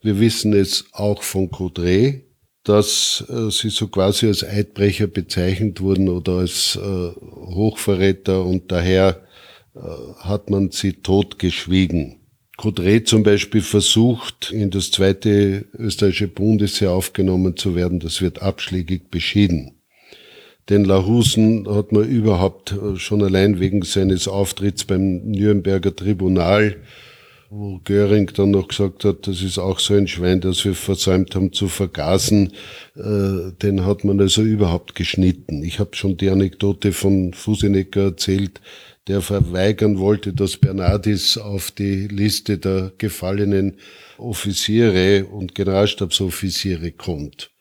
Wir 0.00 0.18
wissen 0.18 0.54
es 0.54 0.86
auch 0.92 1.22
von 1.22 1.50
Coudray, 1.50 2.24
dass 2.64 3.22
äh, 3.28 3.50
sie 3.50 3.68
so 3.68 3.88
quasi 3.88 4.28
als 4.28 4.42
Eidbrecher 4.42 5.08
bezeichnet 5.08 5.82
wurden 5.82 6.08
oder 6.08 6.38
als 6.38 6.76
äh, 6.76 6.80
Hochverräter 6.80 8.46
und 8.46 8.72
daher 8.72 9.26
äh, 9.74 9.80
hat 10.20 10.48
man 10.48 10.70
sie 10.70 10.94
totgeschwiegen. 10.94 12.20
Coudray 12.56 13.04
zum 13.04 13.24
Beispiel 13.24 13.60
versucht, 13.60 14.52
in 14.52 14.70
das 14.70 14.90
zweite 14.90 15.66
österreichische 15.74 16.28
Bundesheer 16.28 16.92
aufgenommen 16.92 17.58
zu 17.58 17.76
werden. 17.76 18.00
Das 18.00 18.22
wird 18.22 18.40
abschlägig 18.40 19.10
beschieden. 19.10 19.75
Den 20.68 20.84
Lahusen 20.84 21.68
hat 21.68 21.92
man 21.92 22.08
überhaupt 22.08 22.72
äh, 22.72 22.96
schon 22.96 23.22
allein 23.22 23.60
wegen 23.60 23.82
seines 23.82 24.26
Auftritts 24.26 24.84
beim 24.84 25.18
Nürnberger 25.18 25.94
Tribunal, 25.94 26.76
wo 27.50 27.80
Göring 27.84 28.32
dann 28.34 28.50
noch 28.50 28.66
gesagt 28.66 29.04
hat, 29.04 29.28
das 29.28 29.42
ist 29.42 29.58
auch 29.58 29.78
so 29.78 29.94
ein 29.94 30.08
Schwein, 30.08 30.40
das 30.40 30.64
wir 30.64 30.74
versäumt 30.74 31.36
haben 31.36 31.52
zu 31.52 31.68
vergasen, 31.68 32.52
äh, 32.96 33.52
den 33.62 33.86
hat 33.86 34.02
man 34.02 34.20
also 34.20 34.42
überhaupt 34.42 34.96
geschnitten. 34.96 35.62
Ich 35.62 35.78
habe 35.78 35.94
schon 35.94 36.16
die 36.16 36.30
Anekdote 36.30 36.90
von 36.90 37.32
Fusenecker 37.32 38.02
erzählt, 38.02 38.60
der 39.06 39.22
verweigern 39.22 40.00
wollte, 40.00 40.32
dass 40.32 40.56
Bernardis 40.56 41.38
auf 41.38 41.70
die 41.70 42.08
Liste 42.08 42.58
der 42.58 42.90
gefallenen 42.98 43.76
Offiziere 44.18 45.26
und 45.26 45.54
Generalstabsoffiziere 45.54 46.90
kommt. 46.90 47.52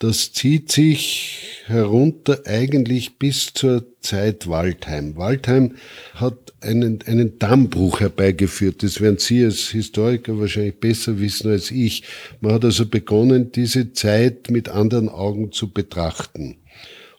Das 0.00 0.32
zieht 0.32 0.70
sich 0.70 1.64
herunter 1.66 2.42
eigentlich 2.46 3.18
bis 3.18 3.52
zur 3.52 3.84
Zeit 4.00 4.46
Waldheim. 4.46 5.16
Waldheim 5.16 5.74
hat 6.14 6.54
einen, 6.60 7.02
einen 7.02 7.40
Dammbruch 7.40 7.98
herbeigeführt. 7.98 8.84
Das 8.84 9.00
werden 9.00 9.18
Sie 9.18 9.44
als 9.44 9.70
Historiker 9.70 10.38
wahrscheinlich 10.38 10.78
besser 10.78 11.18
wissen 11.18 11.50
als 11.50 11.72
ich. 11.72 12.04
Man 12.40 12.52
hat 12.52 12.64
also 12.64 12.86
begonnen, 12.86 13.50
diese 13.50 13.92
Zeit 13.92 14.50
mit 14.50 14.68
anderen 14.68 15.08
Augen 15.08 15.50
zu 15.50 15.72
betrachten. 15.72 16.58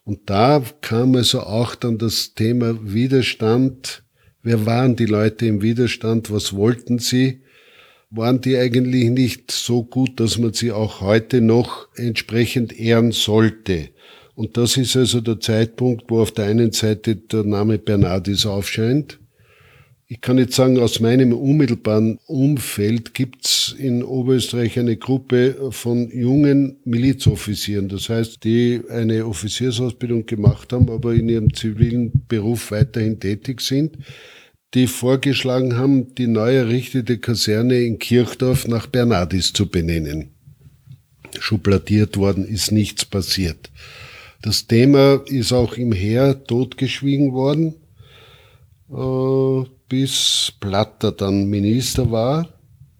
Und 0.05 0.29
da 0.29 0.63
kam 0.79 1.15
also 1.15 1.41
auch 1.41 1.75
dann 1.75 1.97
das 1.97 2.33
Thema 2.33 2.79
Widerstand. 2.81 4.03
Wer 4.41 4.65
waren 4.65 4.95
die 4.95 5.05
Leute 5.05 5.47
im 5.47 5.61
Widerstand? 5.61 6.31
Was 6.31 6.53
wollten 6.53 6.97
sie? 6.97 7.41
Waren 8.11 8.41
die 8.41 8.57
eigentlich 8.57 9.11
nicht 9.11 9.51
so 9.51 9.83
gut, 9.83 10.19
dass 10.19 10.39
man 10.39 10.53
sie 10.53 10.71
auch 10.71 10.99
heute 10.99 11.41
noch 11.41 11.87
entsprechend 11.95 12.77
ehren 12.79 13.11
sollte? 13.11 13.89
Und 14.33 14.57
das 14.57 14.77
ist 14.77 14.95
also 14.95 15.21
der 15.21 15.39
Zeitpunkt, 15.39 16.05
wo 16.07 16.21
auf 16.21 16.31
der 16.31 16.45
einen 16.45 16.71
Seite 16.71 17.17
der 17.17 17.43
Name 17.43 17.77
Bernardis 17.77 18.47
aufscheint. 18.47 19.19
Ich 20.07 20.21
kann 20.21 20.39
jetzt 20.39 20.55
sagen, 20.55 20.79
aus 20.79 20.99
meinem 20.99 21.33
unmittelbaren 21.33 22.17
Umfeld 22.25 23.13
gibt's 23.13 23.75
in 23.77 24.01
Oberösterreich 24.01 24.79
eine 24.79 24.97
Gruppe 24.97 25.69
von 25.69 26.09
jungen 26.09 26.77
Milizoffizieren, 26.83 27.89
das 27.89 28.09
heißt, 28.09 28.43
die 28.43 28.81
eine 28.89 29.27
Offiziersausbildung 29.27 30.25
gemacht 30.25 30.73
haben, 30.73 30.89
aber 30.89 31.13
in 31.13 31.29
ihrem 31.29 31.53
zivilen 31.53 32.23
Beruf 32.27 32.71
weiterhin 32.71 33.19
tätig 33.19 33.61
sind, 33.61 33.99
die 34.73 34.87
vorgeschlagen 34.87 35.77
haben, 35.77 36.13
die 36.15 36.27
neu 36.27 36.55
errichtete 36.55 37.17
Kaserne 37.17 37.81
in 37.81 37.99
Kirchdorf 37.99 38.67
nach 38.67 38.87
Bernardis 38.87 39.53
zu 39.53 39.67
benennen. 39.67 40.29
Schubladiert 41.39 42.17
worden 42.17 42.45
ist 42.45 42.71
nichts 42.71 43.05
passiert. 43.05 43.71
Das 44.41 44.67
Thema 44.67 45.21
ist 45.25 45.51
auch 45.51 45.73
im 45.73 45.91
Heer 45.91 46.43
totgeschwiegen 46.45 47.33
worden. 47.33 47.75
Äh, 48.91 49.69
bis 49.89 50.53
Platter 50.59 51.11
dann 51.11 51.49
Minister 51.49 52.11
war. 52.11 52.47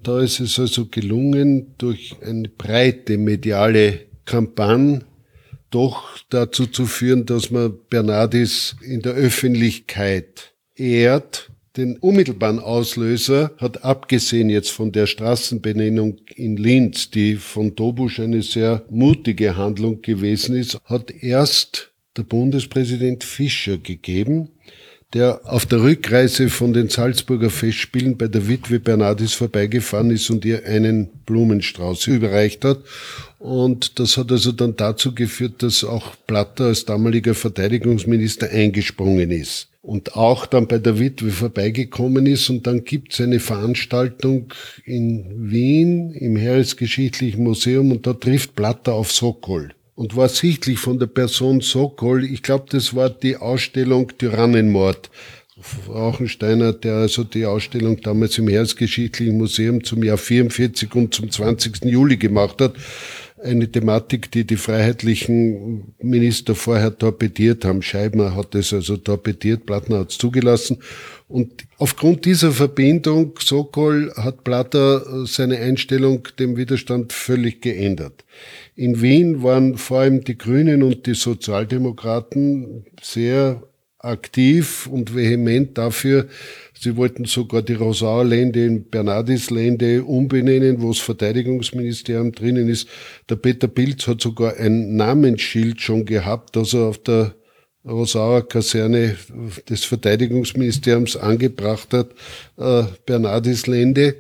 Da 0.01 0.21
ist 0.21 0.39
es 0.39 0.59
also 0.59 0.87
gelungen, 0.87 1.75
durch 1.77 2.15
eine 2.21 2.49
breite 2.49 3.17
mediale 3.17 4.01
Kampagne 4.25 5.01
doch 5.69 6.17
dazu 6.29 6.65
zu 6.65 6.85
führen, 6.85 7.25
dass 7.25 7.51
man 7.51 7.77
Bernardis 7.89 8.75
in 8.81 9.01
der 9.01 9.13
Öffentlichkeit 9.13 10.53
ehrt. 10.75 11.51
Den 11.79 11.95
unmittelbaren 11.95 12.59
Auslöser 12.59 13.51
hat 13.57 13.85
abgesehen 13.85 14.49
jetzt 14.49 14.69
von 14.69 14.91
der 14.91 15.07
Straßenbenennung 15.07 16.17
in 16.35 16.57
Linz, 16.57 17.09
die 17.09 17.37
von 17.37 17.73
Dobusch 17.73 18.19
eine 18.19 18.41
sehr 18.41 18.83
mutige 18.89 19.55
Handlung 19.55 20.01
gewesen 20.01 20.57
ist, 20.57 20.77
hat 20.83 21.09
erst 21.09 21.93
der 22.17 22.23
Bundespräsident 22.23 23.23
Fischer 23.23 23.77
gegeben, 23.77 24.49
der 25.13 25.39
auf 25.45 25.65
der 25.65 25.81
Rückreise 25.81 26.49
von 26.49 26.73
den 26.73 26.89
Salzburger 26.89 27.49
Festspielen 27.49 28.17
bei 28.17 28.27
der 28.27 28.49
Witwe 28.49 28.81
Bernardis 28.81 29.31
vorbeigefahren 29.31 30.11
ist 30.11 30.29
und 30.29 30.43
ihr 30.43 30.65
einen 30.65 31.07
Blumenstrauß 31.25 32.07
überreicht 32.07 32.65
hat. 32.65 32.79
Und 33.37 33.99
das 33.99 34.17
hat 34.17 34.33
also 34.33 34.51
dann 34.51 34.75
dazu 34.75 35.15
geführt, 35.15 35.63
dass 35.63 35.85
auch 35.85 36.17
Platter 36.27 36.65
als 36.65 36.83
damaliger 36.83 37.35
Verteidigungsminister 37.35 38.49
eingesprungen 38.49 39.31
ist 39.31 39.68
und 39.81 40.15
auch 40.15 40.45
dann 40.45 40.67
bei 40.67 40.77
der 40.77 40.99
Witwe 40.99 41.31
vorbeigekommen 41.31 42.25
ist. 42.25 42.49
Und 42.49 42.67
dann 42.67 42.83
gibt 42.83 43.13
es 43.13 43.21
eine 43.21 43.39
Veranstaltung 43.39 44.53
in 44.85 45.51
Wien 45.51 46.11
im 46.11 46.35
Heeresgeschichtlichen 46.35 47.43
Museum 47.43 47.91
und 47.91 48.05
da 48.05 48.13
trifft 48.13 48.55
Platter 48.55 48.93
auf 48.93 49.11
Sokol 49.11 49.73
und 49.95 50.15
war 50.15 50.29
sichtlich 50.29 50.79
von 50.79 50.99
der 50.99 51.07
Person 51.07 51.61
Sokol. 51.61 52.23
Ich 52.23 52.43
glaube, 52.43 52.65
das 52.69 52.95
war 52.95 53.09
die 53.09 53.37
Ausstellung 53.37 54.11
Tyrannenmord. 54.17 55.09
Rauchensteiner, 55.89 56.71
der 56.71 56.95
also 56.95 57.25
die 57.25 57.45
Ausstellung 57.45 57.99
damals 58.01 58.37
im 58.37 58.47
Heeresgeschichtlichen 58.47 59.37
Museum 59.37 59.83
zum 59.83 60.03
Jahr 60.03 60.17
44 60.17 60.95
und 60.95 61.13
zum 61.13 61.29
20. 61.29 61.83
Juli 61.83 62.15
gemacht 62.15 62.61
hat. 62.61 62.75
Eine 63.41 63.71
Thematik, 63.71 64.31
die 64.31 64.45
die 64.45 64.57
freiheitlichen 64.57 65.93
Minister 66.01 66.55
vorher 66.55 66.97
torpediert 66.97 67.63
haben. 67.63 67.81
Scheibner 67.81 68.35
hat 68.35 68.53
es 68.55 68.73
also 68.73 68.97
torpediert, 68.97 69.65
Plattner 69.65 69.99
hat 69.99 70.11
es 70.11 70.17
zugelassen. 70.17 70.79
Und 71.29 71.65
aufgrund 71.77 72.25
dieser 72.25 72.51
Verbindung, 72.51 73.33
Sokol, 73.39 74.11
hat 74.15 74.43
Platter 74.43 75.25
seine 75.25 75.57
Einstellung 75.59 76.27
dem 76.37 76.57
Widerstand 76.57 77.13
völlig 77.13 77.61
geändert. 77.61 78.25
In 78.75 79.01
Wien 79.01 79.41
waren 79.43 79.77
vor 79.77 79.99
allem 79.99 80.23
die 80.23 80.37
Grünen 80.37 80.83
und 80.83 81.05
die 81.05 81.13
Sozialdemokraten 81.13 82.85
sehr 83.01 83.63
aktiv 83.99 84.87
und 84.87 85.13
vehement 85.13 85.77
dafür. 85.77 86.27
Sie 86.81 86.95
wollten 86.95 87.25
sogar 87.25 87.61
die 87.61 87.73
Rosauer 87.73 88.23
Lände 88.23 88.65
in 88.65 88.89
Bernardis 88.89 89.49
Lände 89.49 90.01
umbenennen, 90.01 90.81
wo 90.81 90.87
das 90.87 90.99
Verteidigungsministerium 90.99 92.31
drinnen 92.31 92.69
ist. 92.69 92.87
Der 93.29 93.35
Peter 93.35 93.67
Pilz 93.67 94.07
hat 94.07 94.21
sogar 94.21 94.55
ein 94.55 94.95
Namensschild 94.95 95.81
schon 95.81 96.05
gehabt, 96.05 96.55
das 96.55 96.73
er 96.73 96.83
auf 96.83 96.97
der 96.99 97.35
Rosauer 97.83 98.47
Kaserne 98.47 99.17
des 99.67 99.83
Verteidigungsministeriums 99.83 101.17
angebracht 101.17 101.89
hat, 101.91 102.11
äh, 102.55 102.83
Bernardis 103.05 103.67
Lände. 103.67 104.15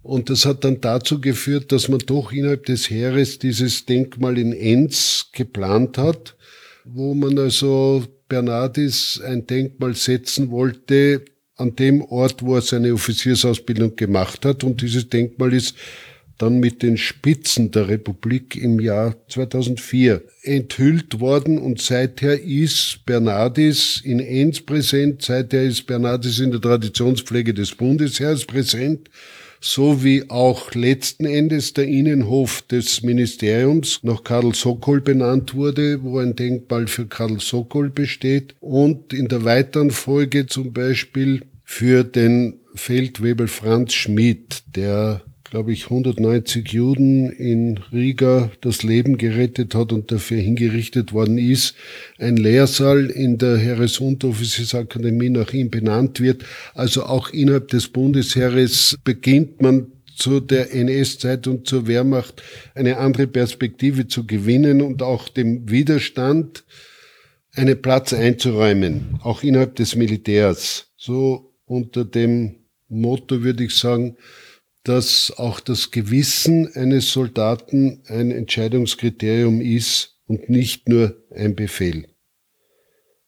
Und 0.00 0.30
das 0.30 0.46
hat 0.46 0.62
dann 0.62 0.80
dazu 0.80 1.20
geführt, 1.20 1.72
dass 1.72 1.88
man 1.88 1.98
doch 1.98 2.30
innerhalb 2.30 2.64
des 2.66 2.90
Heeres 2.90 3.40
dieses 3.40 3.86
Denkmal 3.86 4.38
in 4.38 4.52
Enz 4.52 5.30
geplant 5.32 5.98
hat, 5.98 6.36
wo 6.84 7.14
man 7.14 7.36
also 7.40 8.04
Bernardis 8.28 9.20
ein 9.20 9.48
Denkmal 9.48 9.96
setzen 9.96 10.52
wollte 10.52 11.24
an 11.58 11.76
dem 11.76 12.02
Ort, 12.02 12.42
wo 12.42 12.54
er 12.54 12.62
seine 12.62 12.94
Offiziersausbildung 12.94 13.96
gemacht 13.96 14.44
hat. 14.44 14.64
Und 14.64 14.80
dieses 14.80 15.08
Denkmal 15.08 15.52
ist 15.52 15.74
dann 16.38 16.60
mit 16.60 16.82
den 16.82 16.96
Spitzen 16.96 17.72
der 17.72 17.88
Republik 17.88 18.56
im 18.56 18.80
Jahr 18.80 19.16
2004 19.28 20.22
enthüllt 20.42 21.20
worden. 21.20 21.58
Und 21.58 21.80
seither 21.80 22.40
ist 22.40 23.00
Bernardis 23.04 24.00
in 24.02 24.20
Enns 24.20 24.60
präsent, 24.60 25.22
seither 25.22 25.64
ist 25.64 25.86
Bernardis 25.86 26.38
in 26.38 26.52
der 26.52 26.60
Traditionspflege 26.60 27.52
des 27.52 27.74
Bundesheers 27.74 28.44
präsent. 28.44 29.10
So 29.60 30.04
wie 30.04 30.30
auch 30.30 30.72
letzten 30.74 31.24
Endes 31.24 31.74
der 31.74 31.88
Innenhof 31.88 32.62
des 32.62 33.02
Ministeriums 33.02 33.98
nach 34.02 34.22
Karl 34.22 34.54
Sokol 34.54 35.00
benannt 35.00 35.56
wurde, 35.56 36.00
wo 36.04 36.20
ein 36.20 36.36
Denkmal 36.36 36.86
für 36.86 37.06
Karl 37.06 37.40
Sokol 37.40 37.90
besteht. 37.90 38.54
Und 38.60 39.12
in 39.12 39.26
der 39.26 39.44
weiteren 39.44 39.90
Folge 39.90 40.46
zum 40.46 40.72
Beispiel 40.72 41.42
für 41.70 42.02
den 42.02 42.60
Feldwebel 42.74 43.46
Franz 43.46 43.92
Schmid, 43.92 44.62
der 44.74 45.20
glaube 45.44 45.72
ich, 45.72 45.84
190 45.84 46.72
Juden 46.72 47.30
in 47.30 47.78
Riga 47.92 48.50
das 48.62 48.82
Leben 48.82 49.18
gerettet 49.18 49.74
hat 49.74 49.92
und 49.92 50.10
dafür 50.10 50.38
hingerichtet 50.38 51.12
worden 51.12 51.36
ist. 51.36 51.74
Ein 52.18 52.38
Lehrsaal 52.38 53.10
in 53.10 53.36
der 53.36 53.58
Heeresunteroffiziersakademie 53.58 55.28
nach 55.28 55.52
ihm 55.52 55.70
benannt 55.70 56.20
wird. 56.20 56.42
Also 56.74 57.04
auch 57.04 57.30
innerhalb 57.30 57.68
des 57.68 57.88
Bundesheeres 57.88 58.96
beginnt 59.04 59.60
man 59.60 59.92
zu 60.16 60.40
der 60.40 60.74
NS-Zeit 60.74 61.46
und 61.46 61.68
zur 61.68 61.86
Wehrmacht 61.86 62.42
eine 62.74 62.96
andere 62.96 63.26
Perspektive 63.26 64.08
zu 64.08 64.26
gewinnen 64.26 64.80
und 64.80 65.02
auch 65.02 65.28
dem 65.28 65.70
Widerstand 65.70 66.64
einen 67.52 67.80
Platz 67.80 68.14
einzuräumen, 68.14 69.18
auch 69.22 69.42
innerhalb 69.42 69.76
des 69.76 69.96
Militärs. 69.96 70.86
So 70.96 71.47
unter 71.68 72.04
dem 72.04 72.56
Motto 72.88 73.42
würde 73.42 73.64
ich 73.64 73.74
sagen, 73.76 74.16
dass 74.84 75.32
auch 75.36 75.60
das 75.60 75.90
Gewissen 75.90 76.72
eines 76.74 77.12
Soldaten 77.12 78.02
ein 78.06 78.30
Entscheidungskriterium 78.30 79.60
ist 79.60 80.18
und 80.26 80.48
nicht 80.48 80.88
nur 80.88 81.16
ein 81.30 81.54
Befehl. 81.54 82.06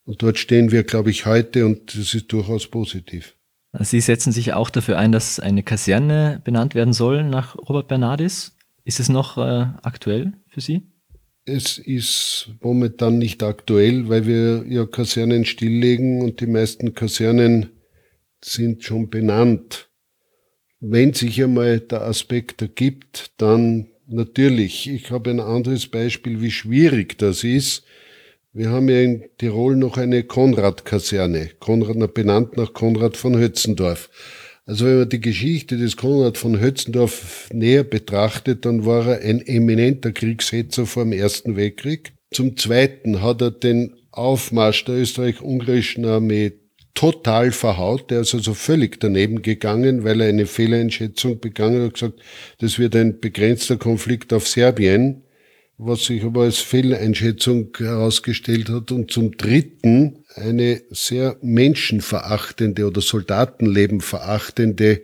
Und 0.05 0.23
dort 0.23 0.39
stehen 0.39 0.73
wir, 0.73 0.85
glaube 0.85 1.11
ich, 1.11 1.27
heute 1.27 1.67
und 1.67 1.95
das 1.95 2.15
ist 2.15 2.33
durchaus 2.33 2.67
positiv. 2.67 3.37
Sie 3.79 4.01
setzen 4.01 4.33
sich 4.33 4.53
auch 4.55 4.71
dafür 4.71 4.99
ein, 4.99 5.13
dass 5.13 5.39
eine 5.39 5.63
Kaserne 5.63 6.41
benannt 6.43 6.75
werden 6.75 6.93
soll 6.93 7.23
nach 7.23 7.57
Robert 7.57 7.89
Bernardis. 7.89 8.57
Ist 8.85 8.99
es 8.99 9.09
noch 9.09 9.39
äh, 9.39 9.67
aktuell 9.83 10.33
für 10.49 10.61
Sie? 10.61 10.83
Es 11.45 11.79
ist 11.79 12.51
momentan 12.61 13.19
nicht 13.19 13.43
aktuell, 13.43 14.09
weil 14.09 14.27
wir 14.27 14.65
ja 14.69 14.87
Kasernen 14.87 15.45
stilllegen 15.45 16.23
und 16.23 16.41
die 16.41 16.47
meisten 16.47 16.95
Kasernen 16.95 17.71
sind 18.43 18.85
schon 18.85 19.11
benannt. 19.11 19.89
Wenn 20.81 21.13
sich 21.13 21.43
einmal 21.43 21.81
der 21.81 22.03
Aspekt 22.03 22.63
ergibt, 22.63 23.33
dann 23.37 23.89
natürlich. 24.07 24.89
Ich 24.89 25.11
habe 25.11 25.31
ein 25.31 25.41
anderes 25.41 25.87
Beispiel, 25.87 26.41
wie 26.41 26.51
schwierig 26.51 27.19
das 27.19 27.45
ist. 27.45 27.85
Wir 28.53 28.71
haben 28.71 28.89
ja 28.89 29.01
in 29.01 29.25
Tirol 29.39 29.77
noch 29.77 29.97
eine 29.97 30.25
Konrad-Kaserne, 30.25 31.51
Konrad, 31.61 32.15
benannt 32.15 32.57
nach 32.57 32.73
Konrad 32.73 33.17
von 33.17 33.39
Hötzendorf. 33.39 34.11
Also 34.67 34.87
wenn 34.87 34.99
man 34.99 35.09
die 35.09 35.21
Geschichte 35.21 35.77
des 35.77 35.97
Konrad 35.97 36.37
von 36.37 36.61
Hötzendorf 36.61 37.49
näher 37.53 37.85
betrachtet, 37.85 38.65
dann 38.65 38.85
war 38.85 39.07
er 39.07 39.21
ein 39.21 39.41
eminenter 39.47 40.13
Kriegshetzer 40.13 40.87
vor 40.87 41.05
dem 41.05 41.13
Ersten 41.13 41.57
Weltkrieg. 41.57 42.13
Zum 42.33 42.57
Zweiten 42.57 43.23
hat 43.23 43.41
er 43.41 43.51
den 43.51 43.95
Aufmarsch 44.11 44.85
der 44.85 44.97
österreich-ungarischen 44.97 46.05
Armee 46.05 46.53
total 47.01 47.51
verhaut. 47.51 48.11
Der 48.11 48.21
ist 48.21 48.35
also 48.35 48.53
völlig 48.53 49.01
daneben 49.01 49.41
gegangen, 49.41 50.05
weil 50.05 50.21
er 50.21 50.29
eine 50.29 50.45
Fehleinschätzung 50.45 51.41
begangen 51.41 51.83
hat, 51.83 51.95
gesagt, 51.95 52.21
das 52.59 52.79
wird 52.79 52.95
ein 52.95 53.21
begrenzter 53.21 53.79
Konflikt 53.79 54.35
auf 54.35 54.47
Serbien, 54.47 55.23
was 55.79 56.05
sich 56.05 56.23
aber 56.25 56.43
als 56.43 56.59
Fehleinschätzung 56.59 57.71
herausgestellt 57.75 58.69
hat. 58.69 58.93
Und 58.93 59.11
zum 59.11 59.35
Dritten 59.39 60.25
eine 60.35 60.83
sehr 60.91 61.39
menschenverachtende 61.41 62.87
oder 62.87 63.01
Soldatenleben 63.01 64.03
verachtende 64.03 65.01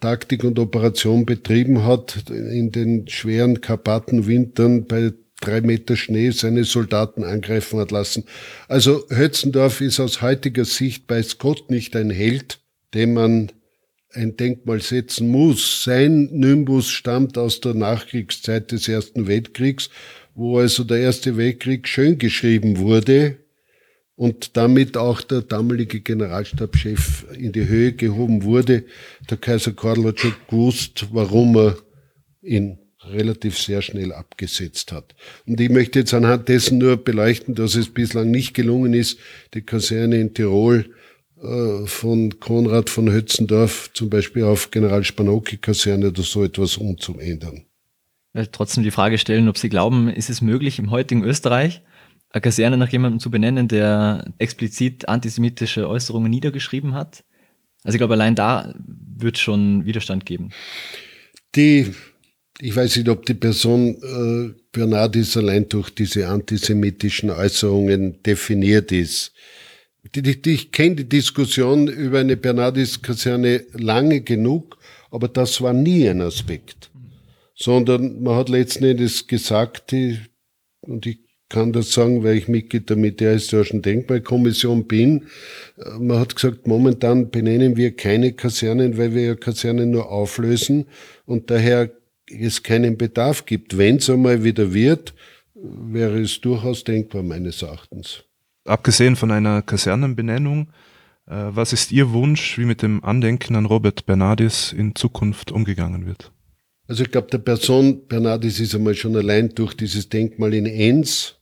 Taktik 0.00 0.44
und 0.44 0.58
Operation 0.58 1.24
betrieben 1.24 1.82
hat 1.82 2.24
in 2.28 2.72
den 2.72 3.08
schweren 3.08 3.62
Karpatenwintern 3.62 4.84
bei 4.84 5.14
drei 5.40 5.60
Meter 5.60 5.96
Schnee 5.96 6.30
seine 6.30 6.64
Soldaten 6.64 7.24
angreifen 7.24 7.78
hat 7.78 7.90
lassen. 7.90 8.24
Also 8.66 9.04
Hötzendorf 9.08 9.80
ist 9.80 10.00
aus 10.00 10.22
heutiger 10.22 10.64
Sicht 10.64 11.06
bei 11.06 11.22
Scott 11.22 11.70
nicht 11.70 11.94
ein 11.96 12.10
Held, 12.10 12.60
dem 12.94 13.14
man 13.14 13.52
ein 14.12 14.36
Denkmal 14.36 14.80
setzen 14.80 15.28
muss. 15.28 15.84
Sein 15.84 16.28
Nimbus 16.32 16.88
stammt 16.88 17.38
aus 17.38 17.60
der 17.60 17.74
Nachkriegszeit 17.74 18.72
des 18.72 18.88
Ersten 18.88 19.26
Weltkriegs, 19.26 19.90
wo 20.34 20.58
also 20.58 20.84
der 20.84 20.98
Erste 20.98 21.36
Weltkrieg 21.36 21.86
schön 21.86 22.18
geschrieben 22.18 22.78
wurde 22.78 23.36
und 24.16 24.56
damit 24.56 24.96
auch 24.96 25.20
der 25.20 25.42
damalige 25.42 26.00
Generalstabschef 26.00 27.26
in 27.38 27.52
die 27.52 27.68
Höhe 27.68 27.92
gehoben 27.92 28.42
wurde. 28.42 28.84
Der 29.30 29.36
Kaiser 29.36 29.72
Karl 29.72 30.04
hat 30.04 30.20
schon 30.20 30.34
gewusst, 30.48 31.06
warum 31.12 31.56
er 31.56 31.76
ihn 32.42 32.78
relativ 33.10 33.58
sehr 33.58 33.82
schnell 33.82 34.12
abgesetzt 34.12 34.92
hat. 34.92 35.14
Und 35.46 35.60
ich 35.60 35.70
möchte 35.70 36.00
jetzt 36.00 36.14
anhand 36.14 36.48
dessen 36.48 36.78
nur 36.78 36.96
beleuchten, 36.96 37.54
dass 37.54 37.74
es 37.74 37.88
bislang 37.88 38.30
nicht 38.30 38.54
gelungen 38.54 38.94
ist, 38.94 39.18
die 39.54 39.62
Kaserne 39.62 40.20
in 40.20 40.34
Tirol 40.34 40.86
äh, 41.42 41.86
von 41.86 42.40
Konrad 42.40 42.90
von 42.90 43.10
Hötzendorf 43.10 43.90
zum 43.94 44.10
Beispiel 44.10 44.44
auf 44.44 44.70
General 44.70 45.04
Spanocki-Kaserne 45.04 46.08
oder 46.08 46.22
so 46.22 46.44
etwas 46.44 46.76
umzuändern. 46.76 47.64
Trotzdem 48.52 48.84
die 48.84 48.90
Frage 48.90 49.18
stellen, 49.18 49.48
ob 49.48 49.58
Sie 49.58 49.68
glauben, 49.68 50.08
ist 50.08 50.30
es 50.30 50.40
möglich, 50.40 50.78
im 50.78 50.90
heutigen 50.90 51.24
Österreich 51.24 51.82
eine 52.30 52.40
Kaserne 52.40 52.76
nach 52.76 52.90
jemandem 52.90 53.20
zu 53.20 53.30
benennen, 53.30 53.68
der 53.68 54.32
explizit 54.38 55.08
antisemitische 55.08 55.88
Äußerungen 55.88 56.30
niedergeschrieben 56.30 56.94
hat? 56.94 57.24
Also 57.84 57.96
ich 57.96 58.00
glaube, 58.00 58.14
allein 58.14 58.34
da 58.34 58.74
wird 58.84 59.38
schon 59.38 59.86
Widerstand 59.86 60.26
geben. 60.26 60.50
Die 61.54 61.94
ich 62.60 62.74
weiß 62.74 62.96
nicht, 62.96 63.08
ob 63.08 63.24
die 63.24 63.34
Person 63.34 63.96
äh, 64.02 64.60
Bernardis 64.72 65.36
allein 65.36 65.68
durch 65.68 65.90
diese 65.90 66.28
antisemitischen 66.28 67.30
Äußerungen 67.30 68.22
definiert 68.22 68.90
ist. 68.90 69.32
Die, 70.14 70.22
die, 70.22 70.50
ich 70.50 70.72
kenne 70.72 70.96
die 70.96 71.08
Diskussion 71.08 71.86
über 71.88 72.20
eine 72.20 72.36
Bernardis-Kaserne 72.36 73.64
lange 73.74 74.22
genug, 74.22 74.78
aber 75.10 75.28
das 75.28 75.60
war 75.60 75.72
nie 75.72 76.08
ein 76.08 76.20
Aspekt. 76.20 76.90
Sondern 77.54 78.22
man 78.22 78.36
hat 78.36 78.48
letzten 78.48 78.84
Endes 78.84 79.26
gesagt, 79.26 79.92
die, 79.92 80.18
und 80.80 81.06
ich 81.06 81.18
kann 81.48 81.72
das 81.72 81.92
sagen, 81.92 82.24
weil 82.24 82.36
ich 82.36 82.48
Mitglied 82.48 82.90
der 82.90 82.96
Militärhistorischen 82.96 83.82
Denkmalkommission 83.82 84.86
bin. 84.86 85.26
Äh, 85.76 85.98
man 85.98 86.18
hat 86.18 86.34
gesagt, 86.34 86.66
momentan 86.66 87.30
benennen 87.30 87.76
wir 87.76 87.94
keine 87.94 88.32
Kasernen, 88.32 88.98
weil 88.98 89.14
wir 89.14 89.22
ja 89.22 89.34
Kasernen 89.34 89.90
nur 89.90 90.10
auflösen 90.10 90.86
und 91.24 91.50
daher 91.50 91.90
es 92.30 92.62
keinen 92.62 92.96
Bedarf 92.96 93.46
gibt. 93.46 93.76
Wenn 93.78 93.96
es 93.96 94.10
einmal 94.10 94.44
wieder 94.44 94.72
wird, 94.72 95.14
wäre 95.54 96.20
es 96.20 96.40
durchaus 96.40 96.84
denkbar 96.84 97.22
meines 97.22 97.62
Erachtens. 97.62 98.24
Abgesehen 98.64 99.16
von 99.16 99.30
einer 99.30 99.62
Kasernenbenennung, 99.62 100.68
äh, 101.26 101.34
was 101.50 101.72
ist 101.72 101.92
Ihr 101.92 102.12
Wunsch, 102.12 102.58
wie 102.58 102.64
mit 102.64 102.82
dem 102.82 103.02
Andenken 103.02 103.56
an 103.56 103.66
Robert 103.66 104.06
Bernardis 104.06 104.72
in 104.72 104.94
Zukunft 104.94 105.50
umgegangen 105.50 106.06
wird? 106.06 106.32
Also 106.86 107.02
ich 107.02 107.10
glaube, 107.10 107.28
der 107.30 107.38
Person 107.38 108.06
Bernardis 108.06 108.60
ist 108.60 108.74
einmal 108.74 108.94
schon 108.94 109.14
allein 109.16 109.50
durch 109.50 109.74
dieses 109.74 110.08
Denkmal 110.08 110.54
in 110.54 110.66
Enns 110.66 111.36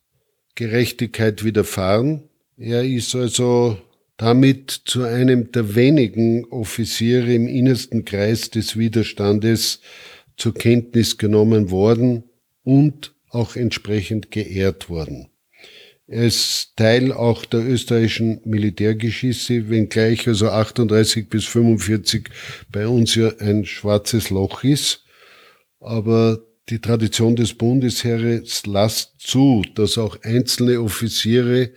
Gerechtigkeit 0.57 1.45
widerfahren. 1.45 2.25
Er 2.57 2.83
ist 2.83 3.15
also 3.15 3.79
damit 4.17 4.71
zu 4.71 5.05
einem 5.05 5.53
der 5.53 5.75
wenigen 5.75 6.47
Offiziere 6.47 7.33
im 7.33 7.47
innersten 7.47 8.05
Kreis 8.05 8.51
des 8.51 8.77
Widerstandes 8.77 9.81
zur 10.37 10.55
Kenntnis 10.55 11.19
genommen 11.19 11.71
worden 11.71 12.25
und 12.63 13.15
auch 13.31 13.57
entsprechend 13.57 14.31
geehrt 14.31 14.89
worden. 14.89 15.29
Er 16.09 16.27
ist 16.27 16.77
Teil 16.77 17.13
auch 17.13 17.45
der 17.45 17.67
österreichischen 17.67 18.41
Militärgeschichte, 18.45 19.69
wenngleich 19.69 20.29
also 20.29 20.51
38 20.51 21.29
bis 21.29 21.47
45 21.47 22.29
bei 22.71 22.87
uns 22.87 23.17
ja 23.17 23.33
ein 23.39 23.65
schwarzes 23.65 24.31
Loch 24.31 24.63
ist. 24.63 25.05
Aber 25.81 26.39
die 26.69 26.81
Tradition 26.81 27.35
des 27.35 27.55
Bundesheeres 27.55 28.67
lasst 28.67 29.15
zu, 29.19 29.65
dass 29.75 29.99
auch 29.99 30.23
einzelne 30.23 30.81
Offiziere 30.81 31.71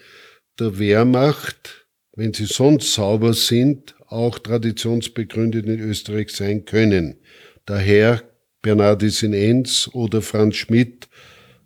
der 0.60 0.77
Wehrmacht, 0.77 1.88
wenn 2.15 2.34
sie 2.34 2.45
sonst 2.45 2.94
sauber 2.94 3.34
sind, 3.34 3.95
auch 4.07 4.38
traditionsbegründet 4.38 5.65
in 5.65 5.80
Österreich 5.80 6.30
sein 6.31 6.65
können. 6.65 7.18
Daher 7.65 8.28
Bernardis 8.61 9.23
in 9.23 9.34
Enns 9.34 9.90
oder 9.94 10.22
Franz 10.22 10.56
Schmidt 10.56 11.07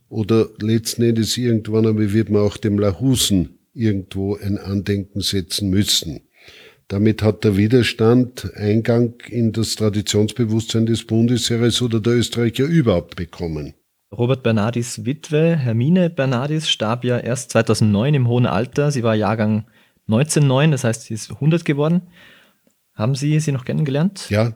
oder 0.10 0.48
letzten 0.62 1.04
Endes 1.04 1.38
irgendwann 1.38 1.88
einmal 1.88 2.14
wird 2.14 2.30
man 2.30 2.44
auch 2.44 2.58
dem 2.58 2.78
Lahusen 2.78 3.58
irgendwo 3.74 4.36
ein 4.36 4.58
Andenken 4.58 5.22
setzen 5.22 5.70
müssen. 5.70 6.22
Damit 6.88 7.24
hat 7.24 7.44
der 7.44 7.58
Widerstand 7.58 8.54
Eingang 8.56 9.16
in 9.28 9.52
das 9.52 9.76
Traditionsbewusstsein 9.76 10.86
des 10.86 11.06
Bundesheeres 11.06 11.82
oder 11.82 12.00
der 12.00 12.14
Österreicher 12.14 12.66
überhaupt 12.66 13.16
bekommen. 13.16 13.74
Robert 14.12 14.44
Bernardis 14.44 15.06
Witwe, 15.06 15.58
Hermine 15.58 16.12
Bernardis, 16.12 16.70
starb 16.70 17.04
ja 17.04 17.18
erst 17.18 17.50
2009 17.52 18.14
im 18.14 18.28
hohen 18.28 18.46
Alter. 18.46 18.92
Sie 18.92 19.02
war 19.02 19.16
Jahrgang 19.16 19.66
1909, 20.08 20.72
das 20.72 20.84
heißt, 20.84 21.04
sie 21.04 21.16
ist 21.16 21.32
100 21.32 21.66
geworden. 21.66 22.04
Haben 22.94 23.16
Sie 23.16 23.40
sie 23.40 23.52
noch 23.52 23.66
kennengelernt? 23.66 24.30
Ja, 24.30 24.54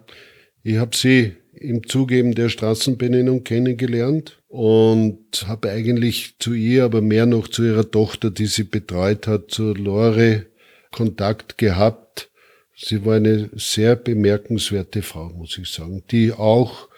ich 0.62 0.78
habe 0.78 0.96
sie 0.96 1.38
im 1.60 1.88
Zugeben 1.88 2.36
der 2.36 2.50
Straßenbenennung 2.50 3.44
kennengelernt 3.44 4.42
und 4.48 5.46
habe 5.48 5.72
eigentlich 5.72 6.36
zu 6.40 6.54
ihr, 6.54 6.86
aber 6.86 7.02
mehr 7.02 7.26
noch 7.26 7.48
zu 7.48 7.64
ihrer 7.64 7.90
Tochter, 7.90 8.32
die 8.32 8.46
sie 8.46 8.64
betreut 8.64 9.28
hat, 9.28 9.52
zu 9.52 9.74
Lore, 9.74 10.46
Kontakt 10.92 11.58
gehabt. 11.58 12.30
Sie 12.76 13.06
war 13.06 13.16
eine 13.16 13.50
sehr 13.56 13.96
bemerkenswerte 13.96 15.02
Frau, 15.02 15.30
muss 15.30 15.58
ich 15.58 15.70
sagen, 15.70 16.04
die 16.12 16.32
auch 16.32 16.90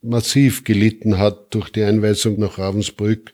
massiv 0.00 0.64
gelitten 0.64 1.18
hat 1.18 1.54
durch 1.54 1.70
die 1.70 1.82
Einweisung 1.82 2.38
nach 2.38 2.58
Ravensbrück 2.58 3.32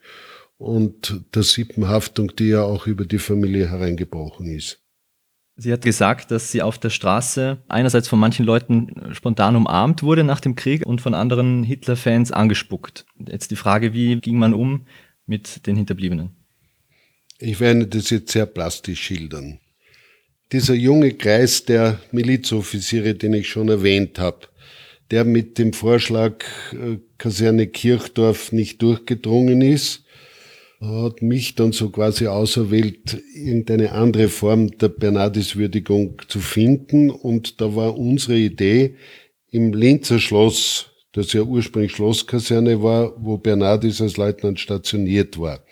und 0.56 1.22
der 1.34 1.42
Sippenhaftung, 1.42 2.34
die 2.36 2.48
ja 2.48 2.62
auch 2.62 2.86
über 2.86 3.04
die 3.04 3.18
Familie 3.18 3.70
hereingebrochen 3.70 4.46
ist. 4.46 4.80
Sie 5.60 5.72
hat 5.72 5.82
gesagt, 5.82 6.30
dass 6.30 6.52
sie 6.52 6.62
auf 6.62 6.78
der 6.78 6.90
Straße 6.90 7.58
einerseits 7.66 8.06
von 8.06 8.20
manchen 8.20 8.46
Leuten 8.46 8.92
spontan 9.12 9.56
umarmt 9.56 10.04
wurde 10.04 10.22
nach 10.22 10.38
dem 10.38 10.54
Krieg 10.54 10.86
und 10.86 11.00
von 11.00 11.14
anderen 11.14 11.64
Hitler-Fans 11.64 12.30
angespuckt. 12.30 13.06
Jetzt 13.26 13.50
die 13.50 13.56
Frage, 13.56 13.92
wie 13.92 14.20
ging 14.20 14.38
man 14.38 14.54
um 14.54 14.86
mit 15.26 15.66
den 15.66 15.74
Hinterbliebenen? 15.74 16.30
Ich 17.40 17.58
werde 17.58 17.88
das 17.88 18.10
jetzt 18.10 18.30
sehr 18.30 18.46
plastisch 18.46 19.00
schildern. 19.00 19.58
Dieser 20.52 20.74
junge 20.74 21.14
Kreis 21.14 21.64
der 21.64 21.98
Milizoffiziere, 22.12 23.14
den 23.14 23.34
ich 23.34 23.48
schon 23.48 23.68
erwähnt 23.68 24.20
habe, 24.20 24.46
der 25.10 25.24
mit 25.24 25.58
dem 25.58 25.72
Vorschlag 25.72 26.44
äh, 26.72 26.98
Kaserne 27.18 27.66
Kirchdorf 27.66 28.52
nicht 28.52 28.80
durchgedrungen 28.80 29.60
ist, 29.62 30.04
hat 30.80 31.22
mich 31.22 31.56
dann 31.56 31.72
so 31.72 31.90
quasi 31.90 32.28
auserwählt, 32.28 33.20
irgendeine 33.34 33.92
andere 33.92 34.28
Form 34.28 34.78
der 34.78 34.88
Bernardiswürdigung 34.88 36.22
zu 36.28 36.38
finden. 36.38 37.10
Und 37.10 37.60
da 37.60 37.74
war 37.74 37.98
unsere 37.98 38.38
Idee, 38.38 38.94
im 39.50 39.72
Linzer 39.72 40.18
Schloss, 40.18 40.90
das 41.12 41.32
ja 41.32 41.42
ursprünglich 41.42 41.92
Schlosskaserne 41.92 42.82
war, 42.82 43.14
wo 43.18 43.38
Bernardis 43.38 44.00
als 44.00 44.16
Leutnant 44.16 44.60
stationiert 44.60 45.38
war, 45.38 45.64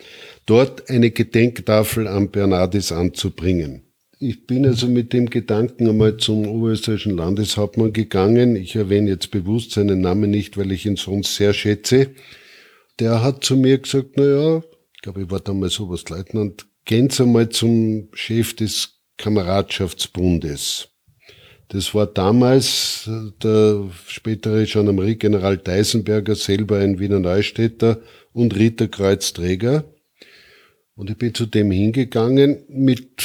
dort 0.47 0.89
eine 0.91 1.11
Gedenktafel 1.11 2.09
an 2.09 2.31
Bernardis 2.31 2.91
anzubringen. 2.91 3.83
Ich 4.19 4.47
bin 4.47 4.65
also 4.65 4.89
mit 4.89 5.13
dem 5.13 5.29
Gedanken 5.29 5.89
einmal 5.89 6.17
zum 6.17 6.47
oberösterreichischen 6.49 7.19
Landeshauptmann 7.19 7.93
gegangen. 7.93 8.57
Ich 8.57 8.75
erwähne 8.75 9.11
jetzt 9.11 9.31
bewusst 9.31 9.73
seinen 9.73 10.01
Namen 10.01 10.31
nicht, 10.31 10.57
weil 10.57 10.73
ich 10.73 10.87
ihn 10.87 10.97
sonst 10.97 11.37
sehr 11.37 11.53
schätze. 11.53 12.13
Der 12.99 13.23
hat 13.23 13.45
zu 13.45 13.59
mir 13.59 13.77
gesagt, 13.77 14.13
na 14.17 14.25
ja, 14.25 14.63
glaube, 15.07 15.23
ich 15.23 15.31
war 15.31 15.39
damals 15.39 15.79
Oberstleutnant, 15.79 16.67
gehen 16.85 17.11
Sie 17.11 17.25
mal 17.25 17.49
zum 17.49 18.09
Chef 18.13 18.57
des 18.57 18.99
Kameradschaftsbundes. 19.19 20.89
Das 21.69 21.95
war 21.95 22.09
damals 22.09 23.09
der 23.41 23.89
spätere 24.09 24.65
Gendarmerie-General 24.65 25.59
Deisenberger, 25.59 26.35
selber 26.35 26.79
ein 26.79 26.99
Wiener 26.99 27.21
Neustädter 27.21 28.01
und 28.33 28.57
Ritterkreuzträger. 28.57 29.85
Und 30.97 31.11
ich 31.11 31.19
bin 31.19 31.33
zu 31.33 31.47
dem 31.47 31.71
hingegangen 31.71 32.65
mit 32.69 33.21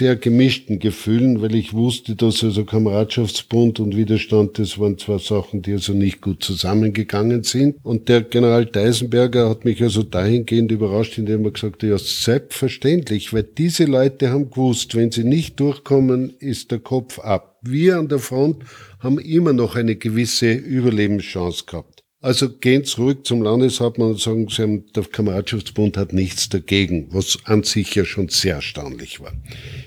sehr 0.00 0.16
gemischten 0.16 0.78
Gefühlen, 0.78 1.42
weil 1.42 1.54
ich 1.54 1.74
wusste, 1.74 2.16
dass 2.16 2.42
also 2.42 2.64
Kameradschaftsbund 2.64 3.80
und 3.80 3.94
Widerstand, 3.94 4.58
das 4.58 4.78
waren 4.78 4.96
zwei 4.96 5.18
Sachen, 5.18 5.60
die 5.60 5.74
also 5.74 5.92
nicht 5.92 6.22
gut 6.22 6.42
zusammengegangen 6.42 7.42
sind. 7.42 7.76
Und 7.82 8.08
der 8.08 8.22
General 8.22 8.64
Deisenberger 8.64 9.50
hat 9.50 9.66
mich 9.66 9.82
also 9.82 10.02
dahingehend 10.02 10.72
überrascht, 10.72 11.18
indem 11.18 11.44
er 11.44 11.50
gesagt 11.50 11.82
hat, 11.82 11.90
ja, 11.90 11.98
selbstverständlich, 11.98 13.34
weil 13.34 13.42
diese 13.42 13.84
Leute 13.84 14.30
haben 14.30 14.48
gewusst, 14.48 14.94
wenn 14.94 15.10
sie 15.12 15.24
nicht 15.24 15.60
durchkommen, 15.60 16.32
ist 16.38 16.70
der 16.70 16.78
Kopf 16.78 17.18
ab. 17.18 17.58
Wir 17.60 17.98
an 17.98 18.08
der 18.08 18.20
Front 18.20 18.64
haben 19.00 19.18
immer 19.18 19.52
noch 19.52 19.76
eine 19.76 19.96
gewisse 19.96 20.50
Überlebenschance 20.50 21.64
gehabt. 21.66 21.99
Also 22.22 22.50
gehen 22.50 22.84
zurück 22.84 23.26
zum 23.26 23.40
Landeshauptmann 23.40 24.10
und 24.10 24.20
sagen, 24.20 24.46
Sie 24.50 24.60
haben, 24.60 24.84
der 24.92 25.04
Kameradschaftsbund 25.04 25.96
hat 25.96 26.12
nichts 26.12 26.50
dagegen, 26.50 27.08
was 27.12 27.38
an 27.44 27.62
sich 27.62 27.94
ja 27.94 28.04
schon 28.04 28.28
sehr 28.28 28.56
erstaunlich 28.56 29.20
war. 29.20 29.32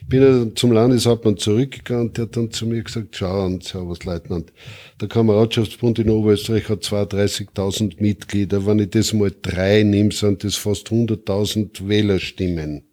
Ich 0.01 0.07
bin 0.07 0.21
dann 0.21 0.55
zum 0.55 0.71
Landeshauptmann 0.71 1.37
zurückgegangen 1.37 2.11
der 2.13 2.23
hat 2.23 2.35
dann 2.35 2.49
zu 2.49 2.65
mir 2.65 2.81
gesagt, 2.81 3.15
schau 3.15 3.45
an, 3.45 3.61
Servus-Leutnant, 3.61 4.51
der 4.99 5.09
Kameradschaftsbund 5.09 5.99
in 5.99 6.09
Oberösterreich 6.09 6.69
hat 6.69 6.81
32.000 6.81 8.01
Mitglieder. 8.01 8.65
Wenn 8.65 8.79
ich 8.79 8.89
das 8.89 9.13
mal 9.13 9.31
drei 9.39 9.83
nehme, 9.83 10.11
sind 10.11 10.43
das 10.43 10.55
fast 10.55 10.87
100.000 10.87 11.87
Wählerstimmen. 11.87 12.83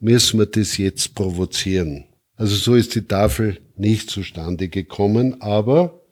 Müssen 0.00 0.38
wir 0.38 0.46
das 0.46 0.78
jetzt 0.78 1.14
provozieren? 1.14 2.06
Also 2.36 2.56
so 2.56 2.74
ist 2.74 2.94
die 2.94 3.06
Tafel 3.06 3.58
nicht 3.76 4.08
zustande 4.08 4.68
gekommen, 4.68 5.42
aber 5.42 6.03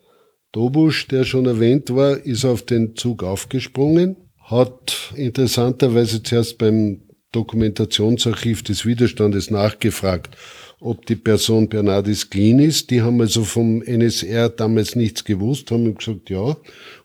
Dobusch, 0.52 1.08
der 1.08 1.24
schon 1.24 1.46
erwähnt 1.46 1.94
war, 1.94 2.18
ist 2.18 2.44
auf 2.44 2.62
den 2.62 2.94
Zug 2.94 3.22
aufgesprungen, 3.22 4.16
hat 4.38 5.12
interessanterweise 5.16 6.22
zuerst 6.22 6.58
beim 6.58 7.00
Dokumentationsarchiv 7.32 8.62
des 8.62 8.84
Widerstandes 8.84 9.50
nachgefragt, 9.50 10.36
ob 10.80 11.06
die 11.06 11.16
Person 11.16 11.70
Bernardis 11.70 12.28
clean 12.28 12.58
ist. 12.58 12.90
Die 12.90 13.00
haben 13.00 13.20
also 13.22 13.44
vom 13.44 13.82
NSR 13.82 14.50
damals 14.50 14.94
nichts 14.94 15.24
gewusst, 15.24 15.70
haben 15.70 15.94
gesagt, 15.94 16.28
ja. 16.28 16.56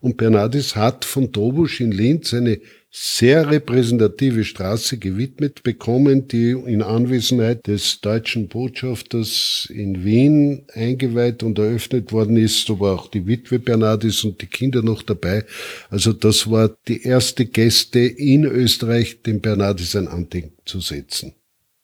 Und 0.02 0.18
Bernardis 0.18 0.76
hat 0.76 1.06
von 1.06 1.32
Dobusch 1.32 1.80
in 1.80 1.94
Linz 1.94 2.34
eine 2.34 2.60
sehr 3.00 3.52
repräsentative 3.52 4.44
Straße 4.44 4.98
gewidmet 4.98 5.62
bekommen, 5.62 6.28
die 6.28 6.50
in 6.50 6.82
Anwesenheit 6.82 7.68
des 7.68 8.02
deutschen 8.02 8.48
Botschafters 8.48 9.68
in 9.72 10.04
Wien 10.04 10.66
eingeweiht 10.74 11.44
und 11.44 11.60
eröffnet 11.60 12.12
worden 12.12 12.38
ist. 12.38 12.68
Da 12.68 12.80
war 12.80 12.96
auch 12.96 13.08
die 13.08 13.28
Witwe 13.28 13.60
Bernardis 13.60 14.24
und 14.24 14.42
die 14.42 14.48
Kinder 14.48 14.82
noch 14.82 15.04
dabei. 15.04 15.46
Also 15.92 16.12
das 16.12 16.50
war 16.50 16.76
die 16.88 17.04
erste 17.04 17.46
Gäste 17.46 18.00
in 18.00 18.46
Österreich, 18.46 19.22
dem 19.22 19.42
Bernardis 19.42 19.96
ein 19.96 20.08
Andenken 20.08 20.58
zu 20.66 20.80
setzen. 20.80 21.34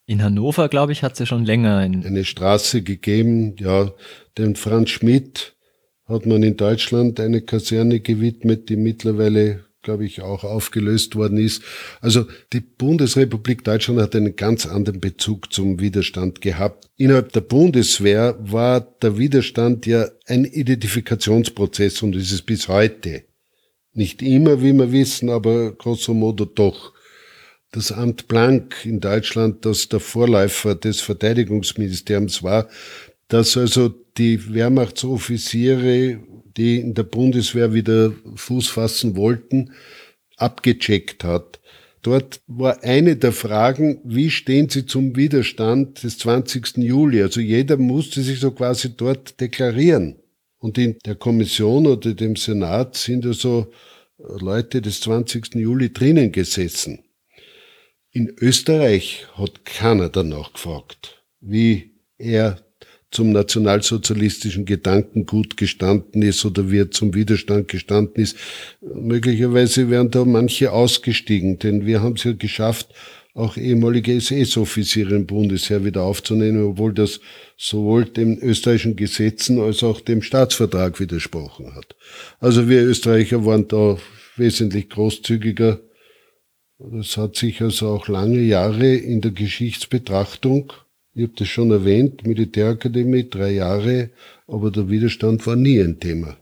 In 0.08 0.24
Hannover, 0.24 0.68
glaube 0.68 0.94
ich, 0.94 1.04
hat 1.04 1.14
es 1.14 1.20
ja 1.20 1.26
schon 1.28 1.46
länger 1.46 1.78
eine 1.78 2.26
Straße 2.26 2.82
gegeben. 2.82 3.56
Ja, 3.60 3.92
den 4.40 4.56
Franz 4.56 4.90
Schmidt 4.90 5.54
hat 6.08 6.26
man 6.26 6.42
in 6.42 6.58
Deutschland 6.58 7.20
eine 7.20 7.42
Kaserne 7.42 8.00
gewidmet, 8.00 8.70
die 8.70 8.78
mittlerweile 8.78 9.64
glaube 9.84 10.06
ich, 10.06 10.22
auch 10.22 10.44
aufgelöst 10.44 11.16
worden 11.16 11.38
ist. 11.38 11.62
Also 12.02 12.26
die 12.54 12.62
Bundesrepublik 12.62 13.64
Deutschland 13.64 14.00
hat 14.00 14.16
einen 14.16 14.36
ganz 14.36 14.66
anderen 14.66 15.00
Bezug 15.00 15.54
zum 15.54 15.80
Widerstand 15.80 16.42
gehabt. 16.42 16.90
Innerhalb 16.98 17.34
der 17.34 17.42
Bundeswehr 17.42 18.38
war 18.40 18.82
der 18.82 19.18
Widerstand 19.18 19.86
ja 19.86 20.08
ein 20.26 20.46
Identifikationsprozess 20.46 22.02
und 22.02 22.16
ist 22.16 22.32
es 22.32 22.42
bis 22.42 22.68
heute. 22.68 23.24
Nicht 23.94 24.22
immer, 24.22 24.64
wie 24.64 24.74
wir 24.74 24.92
wissen, 24.92 25.30
aber 25.30 25.74
grosso 25.74 26.14
modo 26.14 26.46
doch. 26.46 26.94
Das 27.72 27.92
Amt 27.92 28.28
Blank 28.28 28.86
in 28.86 29.00
Deutschland, 29.00 29.66
das 29.66 29.90
der 29.90 30.00
Vorläufer 30.00 30.76
des 30.76 31.02
Verteidigungsministeriums 31.02 32.42
war, 32.42 32.70
dass 33.28 33.58
also 33.58 33.90
die 34.18 34.54
Wehrmachtsoffiziere 34.54 36.20
die 36.58 36.80
in 36.80 36.94
der 36.94 37.04
Bundeswehr 37.04 37.74
wieder 37.74 38.14
Fuß 38.36 38.68
fassen 38.70 39.16
wollten, 39.16 39.72
abgecheckt 40.38 41.24
hat. 41.24 41.60
Dort 42.02 42.42
war 42.48 42.84
eine 42.84 43.16
der 43.16 43.32
Fragen, 43.32 44.02
wie 44.04 44.30
stehen 44.30 44.68
Sie 44.68 44.86
zum 44.86 45.16
Widerstand 45.16 46.04
des 46.04 46.18
20. 46.18 46.78
Juli? 46.78 47.22
Also 47.22 47.40
jeder 47.40 47.78
musste 47.78 48.22
sich 48.22 48.40
so 48.40 48.52
quasi 48.52 48.96
dort 48.96 49.40
deklarieren. 49.40 50.18
Und 50.60 50.78
in 50.78 50.98
der 51.06 51.16
Kommission 51.16 51.88
oder 51.88 52.14
dem 52.14 52.36
Senat 52.36 52.96
sind 52.96 53.26
also 53.26 53.72
Leute 54.18 54.82
des 54.82 55.02
20. 55.02 55.56
Juli 55.56 55.92
drinnen 55.92 56.32
gesessen. 56.32 57.00
In 58.12 58.34
Österreich 58.40 59.26
hat 59.36 59.66
keiner 59.66 60.10
danach 60.10 60.54
gefragt, 60.54 61.24
wie 61.40 61.92
er 62.18 62.60
zum 63.14 63.32
nationalsozialistischen 63.32 64.66
Gedankengut 64.66 65.56
gestanden 65.56 66.22
ist 66.22 66.44
oder 66.46 66.72
wie 66.72 66.80
er 66.80 66.92
zum 66.92 67.14
Widerstand 67.14 67.68
gestanden 67.68 68.22
ist. 68.22 68.38
Möglicherweise 68.82 69.90
wären 69.90 70.12
da 70.12 70.26
manche 70.26 70.72
ausgestiegen, 70.72 71.60
denn 71.60 71.86
wir 71.86 72.02
haben 72.02 72.16
es 72.16 72.24
ja 72.24 72.34
geschafft, 72.34 72.90
auch 73.36 73.58
ehemalige 73.58 74.14
SS-Offiziere 74.14 75.16
im 75.16 75.26
Bundesheer 75.26 75.84
wieder 75.84 76.04
aufzunehmen, 76.04 76.64
obwohl 76.64 76.94
das 76.94 77.20
sowohl 77.58 78.06
den 78.06 78.38
österreichischen 78.40 78.96
Gesetzen 78.96 79.60
als 79.60 79.84
auch 79.84 80.02
dem 80.02 80.22
Staatsvertrag 80.22 81.00
widersprochen 81.00 81.74
hat. 81.76 81.96
Also 82.40 82.70
wir 82.70 82.84
Österreicher 82.84 83.44
waren 83.46 83.68
da 83.68 83.98
wesentlich 84.38 84.90
großzügiger. 84.90 85.80
Das 86.78 87.18
hat 87.18 87.36
sich 87.36 87.62
also 87.62 87.88
auch 87.90 88.08
lange 88.08 88.42
Jahre 88.42 88.94
in 88.94 89.22
der 89.22 89.32
Geschichtsbetrachtung 89.32 90.74
Ich 91.16 91.24
habe 91.24 91.34
das 91.36 91.48
schon 91.48 91.70
erwähnt, 91.70 92.26
Militärakademie, 92.26 93.30
drei 93.30 93.52
Jahre, 93.52 94.10
aber 94.48 94.72
der 94.72 94.90
Widerstand 94.90 95.46
war 95.46 95.56
nie 95.56 95.80
ein 95.80 96.00
Thema. 96.00 96.38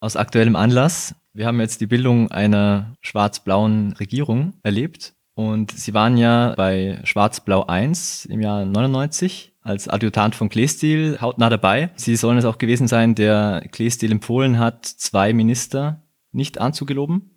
Aus 0.00 0.16
aktuellem 0.16 0.56
Anlass, 0.56 1.14
wir 1.32 1.46
haben 1.46 1.60
jetzt 1.60 1.80
die 1.80 1.86
Bildung 1.86 2.30
einer 2.30 2.96
schwarz-blauen 3.00 3.92
Regierung 3.92 4.54
erlebt 4.64 5.14
und 5.34 5.70
Sie 5.70 5.94
waren 5.94 6.16
ja 6.16 6.54
bei 6.56 6.98
Schwarz-Blau 7.04 7.66
1 7.66 8.24
im 8.26 8.40
Jahr 8.40 8.64
99 8.64 9.52
als 9.60 9.86
Adjutant 9.86 10.34
von 10.34 10.48
Kleestil 10.48 11.20
hautnah 11.20 11.50
dabei. 11.50 11.90
Sie 11.96 12.16
sollen 12.16 12.38
es 12.38 12.44
auch 12.44 12.58
gewesen 12.58 12.88
sein, 12.88 13.14
der 13.14 13.66
Kleestil 13.70 14.10
empfohlen 14.12 14.58
hat, 14.58 14.86
zwei 14.86 15.32
Minister 15.32 16.02
nicht 16.32 16.58
anzugeloben. 16.58 17.35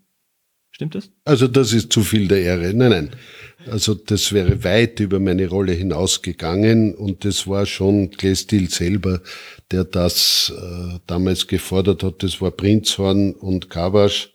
Stimmt 0.80 0.95
das? 0.95 1.10
Also 1.26 1.49
das 1.49 1.73
ist 1.73 1.91
zu 1.91 2.03
viel 2.03 2.30
der 2.30 2.41
Ehre. 2.41 2.73
Nein, 2.73 2.91
nein. 2.91 3.10
Also 3.69 3.95
das 3.95 4.31
wäre 4.31 4.64
weit 4.64 5.01
über 5.01 5.19
meine 5.19 5.49
Rolle 5.49 5.73
hinausgegangen 5.73 6.95
und 6.95 7.26
das 7.26 7.47
war 7.47 7.65
schon 7.65 8.11
Glestil 8.11 8.69
selber, 8.69 9.22
der 9.72 9.84
das 9.84 10.53
äh, 10.56 10.99
damals 11.06 11.47
gefordert 11.47 12.01
hat. 12.03 12.23
Das 12.23 12.39
war 12.39 12.51
Prinzhorn 12.51 13.34
und 13.34 13.69
Kabasch 13.69 14.34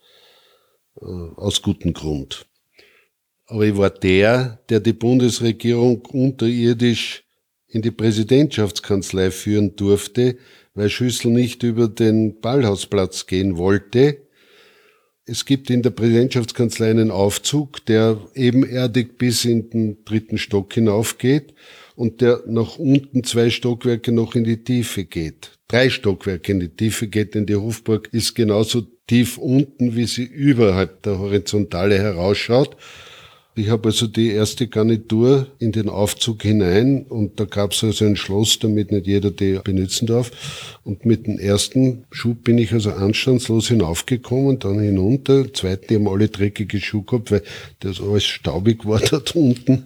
äh, 1.00 1.06
aus 1.06 1.62
gutem 1.62 1.94
Grund. 1.94 2.44
Aber 3.46 3.64
ich 3.64 3.78
war 3.78 3.88
der, 3.88 4.60
der 4.68 4.80
die 4.80 4.92
Bundesregierung 4.92 6.02
unterirdisch 6.02 7.24
in 7.68 7.80
die 7.80 7.90
Präsidentschaftskanzlei 7.90 9.30
führen 9.30 9.76
durfte, 9.76 10.36
weil 10.74 10.90
Schüssel 10.90 11.30
nicht 11.30 11.62
über 11.62 11.88
den 11.88 12.38
Ballhausplatz 12.42 13.24
gehen 13.26 13.56
wollte 13.56 14.23
es 15.26 15.44
gibt 15.46 15.70
in 15.70 15.82
der 15.82 15.90
Präsidentschaftskanzlei 15.90 16.90
einen 16.90 17.10
Aufzug, 17.10 17.84
der 17.86 18.18
ebenerdig 18.34 19.16
bis 19.16 19.44
in 19.44 19.70
den 19.70 20.04
dritten 20.04 20.36
Stock 20.36 20.74
hinaufgeht 20.74 21.54
und 21.96 22.20
der 22.20 22.42
nach 22.46 22.78
unten 22.78 23.24
zwei 23.24 23.48
Stockwerke 23.50 24.12
noch 24.12 24.34
in 24.34 24.44
die 24.44 24.62
Tiefe 24.62 25.04
geht. 25.04 25.58
Drei 25.68 25.88
Stockwerke 25.88 26.52
in 26.52 26.60
die 26.60 26.68
Tiefe 26.68 27.08
geht, 27.08 27.34
denn 27.34 27.46
die 27.46 27.56
Hofburg 27.56 28.08
ist 28.12 28.34
genauso 28.34 28.82
tief 29.06 29.38
unten, 29.38 29.96
wie 29.96 30.04
sie 30.04 30.24
überhalb 30.24 31.02
der 31.02 31.18
Horizontale 31.18 31.98
herausschaut. 31.98 32.76
Ich 33.56 33.70
habe 33.70 33.90
also 33.90 34.08
die 34.08 34.30
erste 34.30 34.66
Garnitur 34.66 35.46
in 35.60 35.70
den 35.70 35.88
Aufzug 35.88 36.42
hinein 36.42 37.04
und 37.04 37.38
da 37.38 37.44
gab 37.44 37.70
es 37.70 37.84
also 37.84 38.04
ein 38.04 38.16
Schloss, 38.16 38.58
damit 38.58 38.90
nicht 38.90 39.06
jeder 39.06 39.30
die 39.30 39.60
benutzen 39.62 40.06
darf. 40.06 40.32
Und 40.82 41.06
mit 41.06 41.28
dem 41.28 41.38
ersten 41.38 42.04
Schub 42.10 42.42
bin 42.42 42.58
ich 42.58 42.72
also 42.72 42.90
anstandslos 42.90 43.68
hinaufgekommen, 43.68 44.58
dann 44.58 44.80
hinunter. 44.80 45.52
Zweiten, 45.54 45.86
die 45.88 45.94
haben 45.94 46.08
alle 46.08 46.28
dreckige 46.28 46.80
Schuhe 46.80 47.04
gehabt, 47.04 47.30
weil 47.30 47.42
das 47.78 48.00
alles 48.00 48.24
staubig 48.24 48.86
war 48.86 48.98
dort 49.10 49.36
unten. 49.36 49.84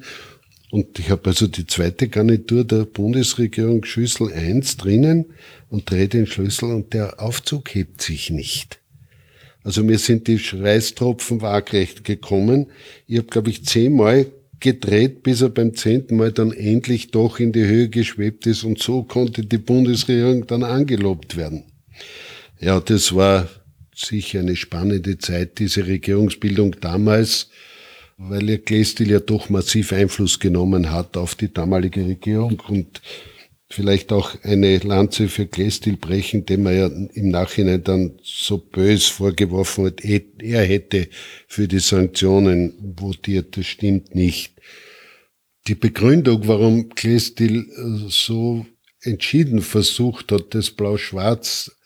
Und 0.70 0.98
ich 0.98 1.10
habe 1.10 1.28
also 1.28 1.46
die 1.46 1.66
zweite 1.66 2.08
Garnitur 2.08 2.64
der 2.64 2.84
Bundesregierung 2.84 3.84
Schüssel 3.84 4.32
1 4.32 4.78
drinnen 4.78 5.26
und 5.68 5.90
drehe 5.90 6.08
den 6.08 6.26
Schlüssel 6.26 6.72
und 6.72 6.94
der 6.94 7.20
Aufzug 7.20 7.74
hebt 7.74 8.00
sich 8.00 8.30
nicht. 8.30 8.80
Also 9.68 9.84
mir 9.84 9.98
sind 9.98 10.28
die 10.28 10.38
Schweißtropfen 10.38 11.42
waagrecht 11.42 12.02
gekommen. 12.02 12.68
Ich 13.06 13.18
habe, 13.18 13.26
glaube 13.26 13.50
ich, 13.50 13.66
zehnmal 13.66 14.24
gedreht, 14.60 15.22
bis 15.22 15.42
er 15.42 15.50
beim 15.50 15.74
zehnten 15.74 16.16
Mal 16.16 16.32
dann 16.32 16.52
endlich 16.52 17.10
doch 17.10 17.38
in 17.38 17.52
die 17.52 17.66
Höhe 17.66 17.90
geschwebt 17.90 18.46
ist 18.46 18.64
und 18.64 18.82
so 18.82 19.02
konnte 19.02 19.44
die 19.44 19.58
Bundesregierung 19.58 20.46
dann 20.46 20.62
angelobt 20.62 21.36
werden. 21.36 21.64
Ja, 22.58 22.80
das 22.80 23.14
war 23.14 23.46
sicher 23.94 24.40
eine 24.40 24.56
spannende 24.56 25.18
Zeit, 25.18 25.58
diese 25.58 25.86
Regierungsbildung 25.86 26.76
damals, 26.80 27.50
weil 28.16 28.48
ihr 28.48 28.58
Glästil 28.60 29.10
ja 29.10 29.20
doch 29.20 29.50
massiv 29.50 29.92
Einfluss 29.92 30.40
genommen 30.40 30.90
hat 30.90 31.18
auf 31.18 31.34
die 31.34 31.52
damalige 31.52 32.06
Regierung 32.06 32.62
und 32.68 33.02
vielleicht 33.70 34.12
auch 34.12 34.34
eine 34.42 34.78
Lanze 34.78 35.28
für 35.28 35.46
Glestil 35.46 35.96
brechen, 35.96 36.46
dem 36.46 36.66
er 36.66 36.72
ja 36.72 36.86
im 36.86 37.28
Nachhinein 37.28 37.84
dann 37.84 38.18
so 38.22 38.58
bös 38.58 39.06
vorgeworfen 39.06 39.86
hat, 39.86 40.02
er 40.02 40.64
hätte 40.64 41.08
für 41.46 41.68
die 41.68 41.80
Sanktionen 41.80 42.94
votiert. 42.98 43.56
Das 43.56 43.66
stimmt 43.66 44.14
nicht. 44.14 44.54
Die 45.66 45.74
Begründung, 45.74 46.48
warum 46.48 46.88
Glestil 46.88 47.66
äh, 47.76 48.08
so 48.08 48.64
entschieden 49.02 49.60
versucht 49.60 50.32
hat, 50.32 50.54
das 50.54 50.70
Blau-Schwarz 50.70 51.76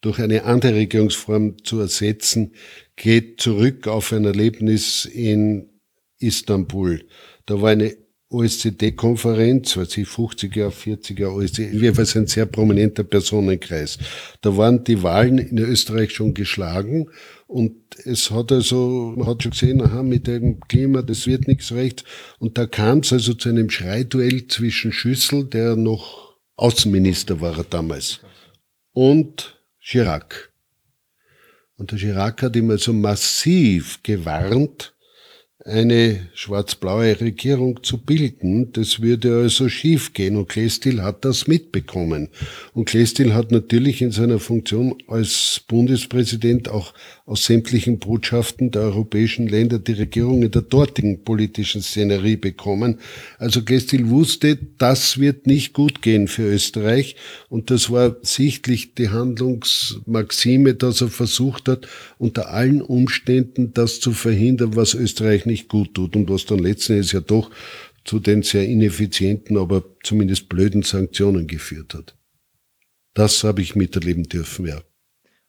durch 0.00 0.18
eine 0.18 0.44
andere 0.44 0.74
Regierungsform 0.74 1.62
zu 1.64 1.80
ersetzen, 1.80 2.54
geht 2.96 3.40
zurück 3.40 3.86
auf 3.86 4.12
ein 4.12 4.24
Erlebnis 4.24 5.04
in 5.04 5.68
Istanbul. 6.18 7.04
Da 7.46 7.60
war 7.60 7.70
eine 7.70 7.96
OSZD-Konferenz, 8.30 9.76
weiß 9.76 9.96
ich, 9.96 10.08
50er, 10.08 10.70
40er 10.70 11.28
OSZD, 11.28 11.72
jedenfalls 11.72 12.14
ein 12.14 12.26
sehr 12.26 12.44
prominenter 12.44 13.02
Personenkreis. 13.02 13.98
Da 14.42 14.56
waren 14.56 14.84
die 14.84 15.02
Wahlen 15.02 15.38
in 15.38 15.58
Österreich 15.58 16.12
schon 16.12 16.34
geschlagen 16.34 17.08
und 17.46 17.74
es 18.04 18.30
hat 18.30 18.52
also, 18.52 19.14
man 19.16 19.26
hat 19.26 19.42
schon 19.42 19.52
gesehen, 19.52 19.80
aha, 19.80 20.02
mit 20.02 20.26
dem 20.26 20.60
Klima, 20.60 21.00
das 21.00 21.26
wird 21.26 21.48
nichts 21.48 21.72
recht. 21.72 22.04
Und 22.38 22.58
da 22.58 22.66
kam 22.66 22.98
es 22.98 23.12
also 23.12 23.32
zu 23.32 23.48
einem 23.48 23.70
Schreiduell 23.70 24.46
zwischen 24.46 24.92
Schüssel, 24.92 25.44
der 25.44 25.74
noch 25.76 26.36
Außenminister 26.56 27.40
war 27.40 27.64
damals, 27.64 28.20
und 28.92 29.58
Chirac. 29.80 30.52
Und 31.76 31.92
der 31.92 31.98
Chirac 31.98 32.42
hat 32.42 32.56
ihm 32.56 32.68
also 32.70 32.92
massiv 32.92 34.02
gewarnt, 34.02 34.92
eine 35.68 36.28
schwarz-blaue 36.34 37.20
Regierung 37.20 37.82
zu 37.82 37.98
bilden. 37.98 38.72
Das 38.72 39.00
würde 39.00 39.36
also 39.36 39.68
schiefgehen 39.68 40.36
und 40.36 40.48
Klestil 40.48 41.02
hat 41.02 41.24
das 41.24 41.46
mitbekommen. 41.46 42.28
Und 42.74 42.86
Klestil 42.86 43.34
hat 43.34 43.52
natürlich 43.52 44.02
in 44.02 44.10
seiner 44.10 44.38
Funktion 44.38 44.96
als 45.06 45.62
Bundespräsident 45.68 46.68
auch 46.68 46.94
aus 47.28 47.44
sämtlichen 47.44 47.98
Botschaften 47.98 48.70
der 48.70 48.82
europäischen 48.82 49.48
Länder 49.48 49.78
die 49.78 49.92
Regierungen 49.92 50.50
der 50.50 50.62
dortigen 50.62 51.24
politischen 51.24 51.82
Szenerie 51.82 52.36
bekommen. 52.36 53.00
Also 53.36 53.62
Klestil 53.62 54.08
wusste, 54.08 54.56
das 54.78 55.18
wird 55.18 55.46
nicht 55.46 55.74
gut 55.74 56.00
gehen 56.00 56.26
für 56.26 56.50
Österreich 56.50 57.16
und 57.50 57.70
das 57.70 57.90
war 57.90 58.16
sichtlich 58.22 58.94
die 58.94 59.10
Handlungsmaxime, 59.10 60.72
dass 60.72 61.02
er 61.02 61.08
versucht 61.08 61.68
hat, 61.68 61.86
unter 62.16 62.48
allen 62.50 62.80
Umständen 62.80 63.74
das 63.74 64.00
zu 64.00 64.12
verhindern, 64.12 64.74
was 64.74 64.94
Österreich 64.94 65.44
nicht 65.44 65.68
gut 65.68 65.92
tut 65.92 66.16
und 66.16 66.30
was 66.30 66.46
dann 66.46 66.60
letzten 66.60 66.94
Endes 66.94 67.12
ja 67.12 67.20
doch 67.20 67.50
zu 68.06 68.20
den 68.20 68.42
sehr 68.42 68.66
ineffizienten, 68.66 69.58
aber 69.58 69.84
zumindest 70.02 70.48
blöden 70.48 70.82
Sanktionen 70.82 71.46
geführt 71.46 71.92
hat. 71.92 72.16
Das 73.12 73.44
habe 73.44 73.60
ich 73.60 73.76
miterleben 73.76 74.22
dürfen, 74.22 74.66
ja. 74.66 74.80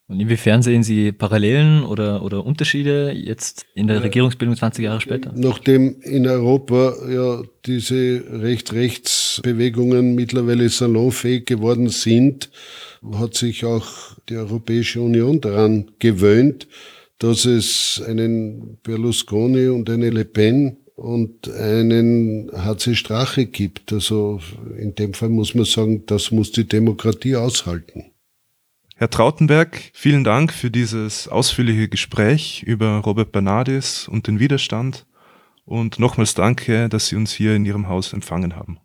Und 0.09 0.19
inwiefern 0.19 0.63
sehen 0.63 0.81
Sie 0.81 1.11
Parallelen 1.11 1.83
oder, 1.83 2.23
oder 2.23 2.43
Unterschiede 2.43 3.11
jetzt 3.11 3.67
in 3.75 3.85
der 3.85 4.03
Regierungsbildung 4.03 4.55
20 4.55 4.83
Jahre 4.83 5.01
später? 5.01 5.31
Nachdem 5.35 6.01
in 6.01 6.27
Europa 6.27 6.95
ja 7.07 7.43
diese 7.67 8.23
Recht-Rechts-Bewegungen 8.27 10.15
mittlerweile 10.15 10.67
salonfähig 10.69 11.45
geworden 11.45 11.89
sind, 11.89 12.49
hat 13.13 13.35
sich 13.35 13.63
auch 13.65 13.85
die 14.29 14.37
Europäische 14.37 14.99
Union 14.99 15.41
daran 15.41 15.91
gewöhnt, 15.99 16.67
dass 17.19 17.45
es 17.45 18.01
einen 18.07 18.79
Berlusconi 18.81 19.67
und 19.67 19.91
eine 19.91 20.09
Le 20.09 20.25
Pen 20.25 20.77
und 20.95 21.47
einen 21.51 22.49
HC 22.51 22.95
Strache 22.95 23.45
gibt. 23.45 23.93
Also 23.93 24.39
in 24.75 24.95
dem 24.95 25.13
Fall 25.13 25.29
muss 25.29 25.53
man 25.53 25.65
sagen, 25.65 26.03
das 26.07 26.31
muss 26.31 26.51
die 26.51 26.67
Demokratie 26.67 27.35
aushalten. 27.35 28.05
Herr 28.99 29.09
Trautenberg, 29.09 29.79
vielen 29.93 30.25
Dank 30.25 30.51
für 30.51 30.69
dieses 30.69 31.29
ausführliche 31.29 31.87
Gespräch 31.87 32.63
über 32.63 32.97
Robert 32.97 33.31
Bernardis 33.31 34.09
und 34.09 34.27
den 34.27 34.41
Widerstand 34.41 35.05
und 35.63 35.99
nochmals 35.99 36.33
danke, 36.33 36.89
dass 36.89 37.07
Sie 37.07 37.15
uns 37.15 37.31
hier 37.31 37.55
in 37.55 37.63
Ihrem 37.63 37.87
Haus 37.87 38.11
empfangen 38.11 38.57
haben. 38.57 38.77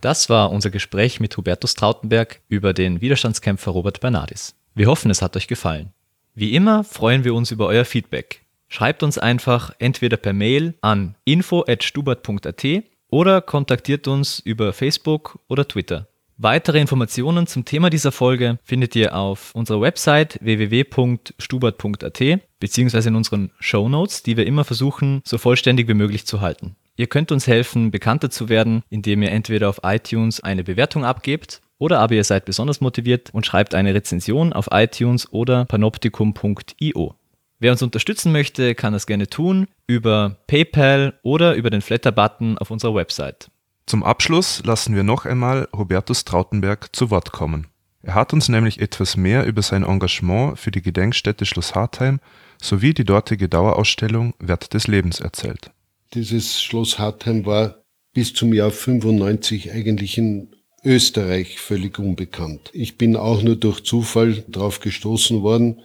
Das 0.00 0.30
war 0.30 0.50
unser 0.50 0.70
Gespräch 0.70 1.20
mit 1.20 1.36
Hubertus 1.36 1.74
Trautenberg 1.74 2.40
über 2.48 2.72
den 2.72 3.02
Widerstandskämpfer 3.02 3.72
Robert 3.72 4.00
Bernardis. 4.00 4.54
Wir 4.74 4.86
hoffen, 4.86 5.10
es 5.10 5.20
hat 5.20 5.36
euch 5.36 5.46
gefallen. 5.46 5.92
Wie 6.34 6.54
immer 6.54 6.82
freuen 6.82 7.24
wir 7.24 7.34
uns 7.34 7.50
über 7.50 7.66
euer 7.66 7.84
Feedback. 7.84 8.46
Schreibt 8.66 9.02
uns 9.02 9.18
einfach 9.18 9.74
entweder 9.78 10.16
per 10.16 10.32
Mail 10.32 10.72
an 10.80 11.16
info@stubert.at 11.26 12.64
oder 13.10 13.42
kontaktiert 13.42 14.08
uns 14.08 14.38
über 14.38 14.72
Facebook 14.72 15.38
oder 15.48 15.68
Twitter. 15.68 16.09
Weitere 16.42 16.80
Informationen 16.80 17.46
zum 17.46 17.66
Thema 17.66 17.90
dieser 17.90 18.12
Folge 18.12 18.58
findet 18.62 18.96
ihr 18.96 19.14
auf 19.14 19.54
unserer 19.54 19.82
Website 19.82 20.38
www.stubert.at 20.40 22.22
beziehungsweise 22.58 23.10
in 23.10 23.16
unseren 23.16 23.50
Show 23.60 23.90
Notes, 23.90 24.22
die 24.22 24.38
wir 24.38 24.46
immer 24.46 24.64
versuchen, 24.64 25.20
so 25.22 25.36
vollständig 25.36 25.86
wie 25.86 25.92
möglich 25.92 26.26
zu 26.26 26.40
halten. 26.40 26.76
Ihr 26.96 27.08
könnt 27.08 27.30
uns 27.30 27.46
helfen, 27.46 27.90
bekannter 27.90 28.30
zu 28.30 28.48
werden, 28.48 28.82
indem 28.88 29.20
ihr 29.20 29.32
entweder 29.32 29.68
auf 29.68 29.80
iTunes 29.82 30.40
eine 30.40 30.64
Bewertung 30.64 31.04
abgebt 31.04 31.60
oder 31.76 31.98
aber 31.98 32.14
ihr 32.14 32.24
seid 32.24 32.46
besonders 32.46 32.80
motiviert 32.80 33.28
und 33.34 33.44
schreibt 33.44 33.74
eine 33.74 33.92
Rezension 33.92 34.54
auf 34.54 34.68
iTunes 34.70 35.30
oder 35.34 35.66
panoptikum.io. 35.66 37.16
Wer 37.58 37.72
uns 37.72 37.82
unterstützen 37.82 38.32
möchte, 38.32 38.74
kann 38.74 38.94
das 38.94 39.06
gerne 39.06 39.26
tun 39.26 39.66
über 39.86 40.38
PayPal 40.46 41.12
oder 41.22 41.54
über 41.54 41.68
den 41.68 41.82
Flatter-Button 41.82 42.56
auf 42.56 42.70
unserer 42.70 42.94
Website. 42.94 43.50
Zum 43.90 44.04
Abschluss 44.04 44.62
lassen 44.64 44.94
wir 44.94 45.02
noch 45.02 45.26
einmal 45.26 45.66
Hubertus 45.76 46.24
Trautenberg 46.24 46.94
zu 46.94 47.10
Wort 47.10 47.32
kommen. 47.32 47.66
Er 48.04 48.14
hat 48.14 48.32
uns 48.32 48.48
nämlich 48.48 48.80
etwas 48.80 49.16
mehr 49.16 49.44
über 49.46 49.62
sein 49.62 49.82
Engagement 49.82 50.60
für 50.60 50.70
die 50.70 50.80
Gedenkstätte 50.80 51.44
Schloss 51.44 51.74
Hartheim 51.74 52.20
sowie 52.62 52.94
die 52.94 53.02
dortige 53.02 53.48
Dauerausstellung 53.48 54.34
Wert 54.38 54.74
des 54.74 54.86
Lebens 54.86 55.18
erzählt. 55.18 55.72
Dieses 56.14 56.62
Schloss 56.62 57.00
Hartheim 57.00 57.44
war 57.46 57.82
bis 58.12 58.32
zum 58.32 58.54
Jahr 58.54 58.70
95 58.70 59.72
eigentlich 59.72 60.16
in 60.16 60.54
Österreich 60.84 61.58
völlig 61.58 61.98
unbekannt. 61.98 62.70
Ich 62.72 62.96
bin 62.96 63.16
auch 63.16 63.42
nur 63.42 63.56
durch 63.56 63.82
Zufall 63.82 64.44
drauf 64.46 64.78
gestoßen 64.78 65.42
worden 65.42 65.80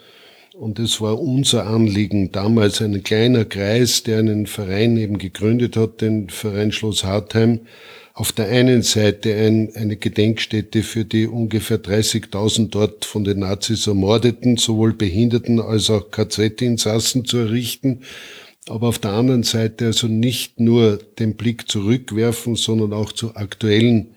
und 0.57 0.79
es 0.79 1.01
war 1.01 1.19
unser 1.21 1.67
Anliegen, 1.67 2.31
damals 2.31 2.81
ein 2.81 3.03
kleiner 3.03 3.45
Kreis, 3.45 4.03
der 4.03 4.19
einen 4.19 4.47
Verein 4.47 4.95
eben 4.97 5.17
gegründet 5.17 5.75
hat, 5.75 6.01
den 6.01 6.29
Verein 6.29 6.71
Schloss 6.71 7.03
Hartheim, 7.03 7.61
auf 8.13 8.31
der 8.31 8.47
einen 8.47 8.81
Seite 8.81 9.35
ein, 9.35 9.75
eine 9.75 9.97
Gedenkstätte 9.97 10.83
für 10.83 11.03
die 11.03 11.27
ungefähr 11.27 11.83
30.000 11.83 12.69
dort 12.69 13.03
von 13.03 13.25
den 13.25 13.39
Nazis 13.39 13.87
ermordeten, 13.87 14.55
sowohl 14.55 14.93
Behinderten 14.93 15.59
als 15.59 15.89
auch 15.89 16.09
KZ-Insassen 16.11 17.25
zu 17.25 17.37
errichten, 17.37 18.01
aber 18.69 18.87
auf 18.87 18.99
der 18.99 19.11
anderen 19.11 19.43
Seite 19.43 19.87
also 19.87 20.07
nicht 20.07 20.61
nur 20.61 20.97
den 21.19 21.35
Blick 21.35 21.69
zurückwerfen, 21.69 22.55
sondern 22.55 22.93
auch 22.93 23.11
zu 23.11 23.35
aktuellen 23.35 24.15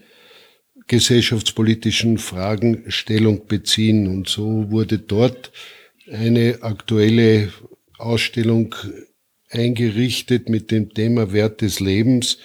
gesellschaftspolitischen 0.87 2.17
Fragen 2.17 2.85
Stellung 2.87 3.47
beziehen. 3.47 4.07
Und 4.07 4.29
so 4.29 4.71
wurde 4.71 4.99
dort 4.99 5.51
eine 6.13 6.59
aktuelle 6.63 7.53
Ausstellung 7.99 8.75
eingerichtet 9.51 10.49
mit 10.49 10.71
dem 10.71 10.93
Thema 10.93 11.33
Wert 11.33 11.61
des 11.63 11.81
Lebens, 11.81 12.39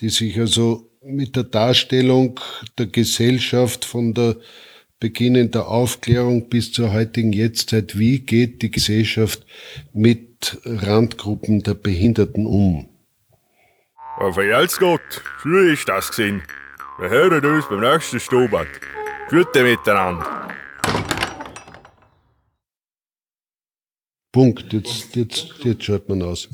die 0.00 0.08
sich 0.08 0.38
also 0.38 0.90
mit 1.02 1.36
der 1.36 1.44
Darstellung 1.44 2.38
der 2.78 2.86
Gesellschaft 2.86 3.84
von 3.84 4.14
der 4.14 4.36
Beginn 4.98 5.50
der 5.50 5.66
Aufklärung 5.66 6.50
bis 6.50 6.72
zur 6.72 6.92
heutigen 6.92 7.32
Jetztzeit, 7.32 7.98
wie 7.98 8.18
geht 8.20 8.60
die 8.60 8.70
Gesellschaft 8.70 9.46
mit 9.94 10.58
Randgruppen 10.64 11.62
der 11.62 11.72
Behinderten 11.72 12.46
um? 12.46 12.86
Ja, 14.20 14.32
verjelt's 14.32 14.78
Gott, 14.78 15.00
früher 15.38 15.72
ist 15.72 15.88
das 15.88 16.10
gesehen. 16.10 16.42
Wir 16.98 17.08
hören 17.08 17.42
uns 17.46 17.66
beim 17.66 17.80
nächsten 17.80 18.20
Stubert. 18.20 18.68
Gute 19.30 19.62
miteinander. 19.62 20.48
Punkt. 24.32 24.72
Jetzt, 24.72 25.16
jetzt, 25.16 25.48
jetzt 25.64 25.84
schaut 25.84 26.08
man 26.08 26.22
aus. 26.22 26.48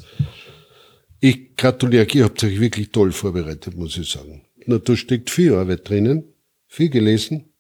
Ich 1.21 1.57
gratuliere, 1.57 2.07
ihr 2.13 2.25
habt 2.25 2.43
euch 2.45 2.61
wirklich 2.61 2.91
toll 2.91 3.13
vorbereitet, 3.13 3.77
muss 3.77 3.97
ich 3.97 4.11
sagen. 4.11 4.43
Na, 4.67 4.79
da 4.79 4.97
steckt 4.97 5.31
viel 5.31 5.55
Arbeit 5.55 5.89
drinnen, 5.89 6.25
viel 6.67 6.91
gelesen. 6.91 7.53